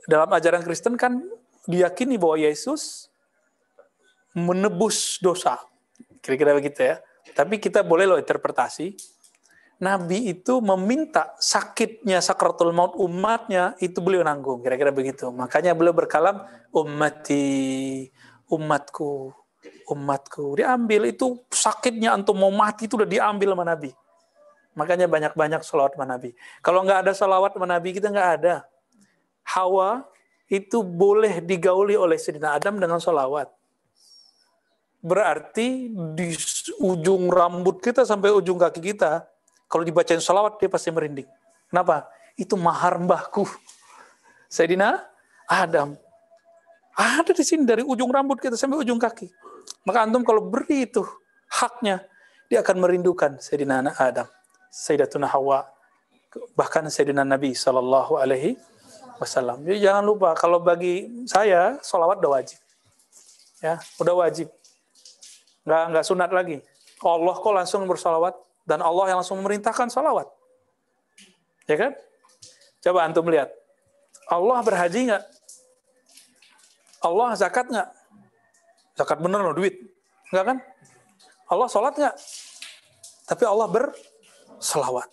Dalam 0.04 0.28
ajaran 0.30 0.62
Kristen 0.62 0.94
kan 1.00 1.24
diyakini 1.66 2.16
bahwa 2.16 2.38
Yesus 2.38 3.10
menebus 4.32 5.18
dosa. 5.18 5.60
Kira-kira 6.22 6.54
begitu 6.54 6.82
ya. 6.82 7.02
Tapi 7.34 7.58
kita 7.58 7.82
boleh 7.82 8.06
loh 8.06 8.18
interpretasi. 8.18 8.94
Nabi 9.76 10.32
itu 10.32 10.64
meminta 10.64 11.36
sakitnya 11.36 12.24
sakratul 12.24 12.72
maut 12.72 12.96
umatnya 12.96 13.76
itu 13.76 14.00
beliau 14.00 14.24
nanggung 14.24 14.64
kira-kira 14.64 14.88
begitu 14.88 15.28
makanya 15.28 15.76
beliau 15.76 15.92
berkalam 15.92 16.48
ummati 16.72 18.08
umatku 18.48 19.36
umatku 19.92 20.56
diambil 20.56 21.04
itu 21.04 21.44
sakitnya 21.52 22.16
antum 22.16 22.40
mau 22.40 22.48
mati 22.48 22.88
itu 22.88 22.96
udah 22.96 23.04
diambil 23.04 23.52
sama 23.52 23.68
Nabi 23.68 23.92
makanya 24.72 25.06
banyak-banyak 25.12 25.60
salawat 25.60 25.92
sama 25.92 26.08
Nabi 26.08 26.32
kalau 26.64 26.80
nggak 26.80 26.98
ada 27.04 27.12
salawat 27.12 27.52
sama 27.52 27.68
Nabi 27.68 27.88
kita 27.92 28.08
nggak 28.08 28.30
ada 28.40 28.64
Hawa 29.44 30.08
itu 30.46 30.82
boleh 30.82 31.42
digauli 31.42 31.98
oleh 31.98 32.16
Sayyidina 32.16 32.54
Adam 32.54 32.78
dengan 32.78 33.02
salawat 33.02 33.50
berarti 35.06 35.86
di 36.18 36.34
ujung 36.82 37.30
rambut 37.30 37.78
kita 37.78 38.02
sampai 38.02 38.34
ujung 38.34 38.58
kaki 38.58 38.82
kita 38.82 39.22
kalau 39.70 39.86
dibacain 39.86 40.18
salawat 40.18 40.58
dia 40.58 40.66
pasti 40.66 40.90
merinding. 40.90 41.30
Kenapa? 41.70 42.10
Itu 42.34 42.58
mahar 42.58 42.98
mbahku. 42.98 43.46
Sayyidina 44.50 44.98
Adam. 45.46 45.94
Ada 46.96 47.30
di 47.36 47.44
sini 47.46 47.62
dari 47.62 47.86
ujung 47.86 48.10
rambut 48.10 48.42
kita 48.42 48.58
sampai 48.58 48.82
ujung 48.82 48.98
kaki. 48.98 49.30
Maka 49.86 50.06
antum 50.06 50.26
kalau 50.26 50.42
beri 50.42 50.90
itu 50.90 51.06
haknya, 51.50 52.02
dia 52.50 52.62
akan 52.62 52.82
merindukan 52.82 53.38
Sayyidina 53.38 53.94
Adam, 53.98 54.26
Sayyidatuna 54.70 55.28
Hawa, 55.30 55.66
bahkan 56.58 56.86
Sayyidina 56.86 57.22
Nabi 57.22 57.52
Sallallahu 57.52 58.16
Alaihi 58.18 58.58
Wasallam. 59.20 59.64
Jadi 59.64 59.78
jangan 59.82 60.04
lupa 60.04 60.36
kalau 60.36 60.60
bagi 60.60 61.24
saya 61.24 61.80
salawat 61.80 62.20
udah 62.20 62.32
wajib, 62.40 62.58
ya 63.60 63.80
udah 64.00 64.14
wajib, 64.26 64.48
nggak 65.64 65.82
nggak 65.92 66.04
sunat 66.04 66.30
lagi. 66.32 66.60
Allah 67.04 67.34
kok 67.36 67.54
langsung 67.54 67.84
bersalawat 67.84 68.34
dan 68.64 68.80
Allah 68.80 69.12
yang 69.12 69.18
langsung 69.20 69.38
memerintahkan 69.40 69.92
salawat. 69.92 70.26
Ya 71.66 71.76
kan? 71.76 71.92
Coba 72.82 73.04
antum 73.04 73.26
lihat. 73.28 73.50
Allah 74.26 74.58
berhaji 74.62 75.10
nggak? 75.10 75.22
Allah 77.02 77.28
zakat 77.38 77.66
nggak? 77.70 77.88
Zakat 78.96 79.18
bener 79.20 79.42
loh 79.42 79.54
duit. 79.54 79.76
Nggak 80.32 80.44
kan? 80.44 80.58
Allah 81.46 81.68
sholat 81.70 81.94
nggak? 81.94 82.16
Tapi 83.26 83.44
Allah 83.46 83.66
bersalawat. 83.70 85.08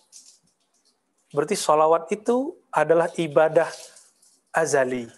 Berarti 1.34 1.54
salawat 1.58 2.10
itu 2.14 2.54
adalah 2.70 3.10
ibadah 3.18 3.66
azali. 4.54 5.10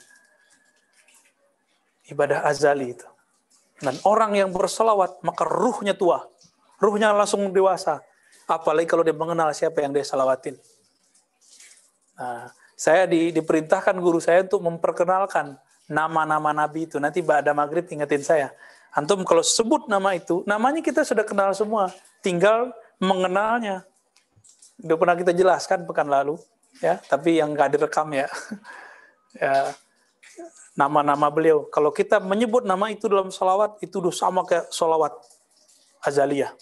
Ibadah 2.09 2.49
azali 2.49 2.97
itu. 2.97 3.07
Dan 3.77 4.01
orang 4.09 4.33
yang 4.33 4.49
bersalawat, 4.51 5.21
maka 5.21 5.45
ruhnya 5.45 5.93
tua. 5.93 6.25
Ruhnya 6.81 7.13
langsung 7.13 7.45
dewasa. 7.53 8.01
Apalagi 8.49 8.89
kalau 8.89 9.05
dia 9.05 9.13
mengenal 9.13 9.53
siapa 9.53 9.85
yang 9.85 9.93
dia 9.93 10.07
salawatin. 10.07 10.57
Nah, 12.17 12.49
saya 12.73 13.05
di, 13.05 13.35
diperintahkan 13.37 13.97
guru 14.01 14.17
saya 14.23 14.41
untuk 14.49 14.65
memperkenalkan 14.65 15.61
nama-nama 15.91 16.57
Nabi 16.57 16.89
itu. 16.89 16.97
Nanti 16.97 17.21
ada 17.21 17.53
maghrib 17.53 17.85
ingetin 17.85 18.25
saya. 18.25 18.49
Antum 18.97 19.21
kalau 19.29 19.45
sebut 19.45 19.85
nama 19.93 20.17
itu, 20.17 20.41
namanya 20.49 20.81
kita 20.81 21.05
sudah 21.05 21.27
kenal 21.27 21.53
semua. 21.53 21.93
Tinggal 22.25 22.73
mengenalnya. 22.97 23.85
Udah 24.81 24.97
pernah 24.97 25.17
kita 25.17 25.37
jelaskan 25.37 25.85
pekan 25.85 26.09
lalu. 26.09 26.41
ya 26.81 26.97
Tapi 27.05 27.41
yang 27.41 27.53
nggak 27.53 27.77
direkam 27.77 28.09
ya. 28.13 28.25
ya 29.37 29.75
nama-nama 30.77 31.33
beliau. 31.33 31.65
Kalau 31.73 31.89
kita 31.89 32.21
menyebut 32.21 32.69
nama 32.69 32.93
itu 32.93 33.09
dalam 33.09 33.33
salawat, 33.33 33.81
itu 33.81 33.99
sama 34.13 34.45
kayak 34.45 34.69
salawat 34.69 35.17
azaliyah. 36.05 36.53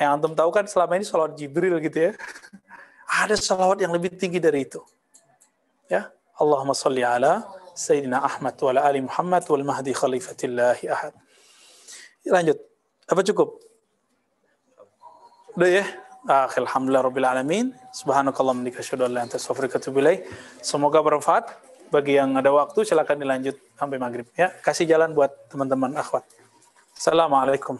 Yang 0.00 0.10
antum 0.18 0.32
tahu 0.32 0.50
kan 0.50 0.64
selama 0.64 0.96
ini 0.96 1.04
salawat 1.04 1.36
Jibril 1.36 1.76
gitu 1.84 2.10
ya. 2.10 2.12
Ada 3.22 3.36
salawat 3.36 3.84
yang 3.84 3.92
lebih 3.92 4.16
tinggi 4.16 4.40
dari 4.40 4.64
itu. 4.64 4.80
Ya, 5.92 6.08
Allahumma 6.40 6.72
sholli 6.72 7.04
ala 7.04 7.44
Sayyidina 7.76 8.24
Ahmad 8.24 8.56
wa 8.56 8.72
ali 8.80 9.04
Muhammad 9.04 9.44
wal 9.52 9.64
mahdi 9.68 9.92
khalifatillahi 9.92 10.88
ahad. 10.88 11.12
Lanjut. 12.24 12.56
Apa 13.04 13.20
cukup? 13.20 13.60
Udah 15.52 15.68
ya? 15.68 15.84
Ah, 16.22 16.46
Alhamdulillah 16.46 17.02
Rabbil 17.02 17.26
Alamin. 17.26 17.74
Subhanakallah 17.90 18.54
mendika 18.54 18.78
la 18.94 19.26
anta. 19.26 19.42
Semoga 20.62 21.02
bermanfaat. 21.02 21.50
Bagi 21.90 22.14
yang 22.14 22.38
ada 22.38 22.54
waktu 22.54 22.86
silakan 22.86 23.18
dilanjut 23.18 23.58
sampai 23.74 23.98
maghrib. 23.98 24.30
Ya, 24.38 24.54
kasih 24.62 24.86
jalan 24.86 25.18
buat 25.18 25.34
teman-teman 25.50 25.98
akhwat. 25.98 26.22
Assalamualaikum. 26.94 27.74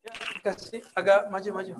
Ya, 0.00 0.14
kasih 0.40 0.80
agak 0.96 1.28
maju-maju. 1.28 1.76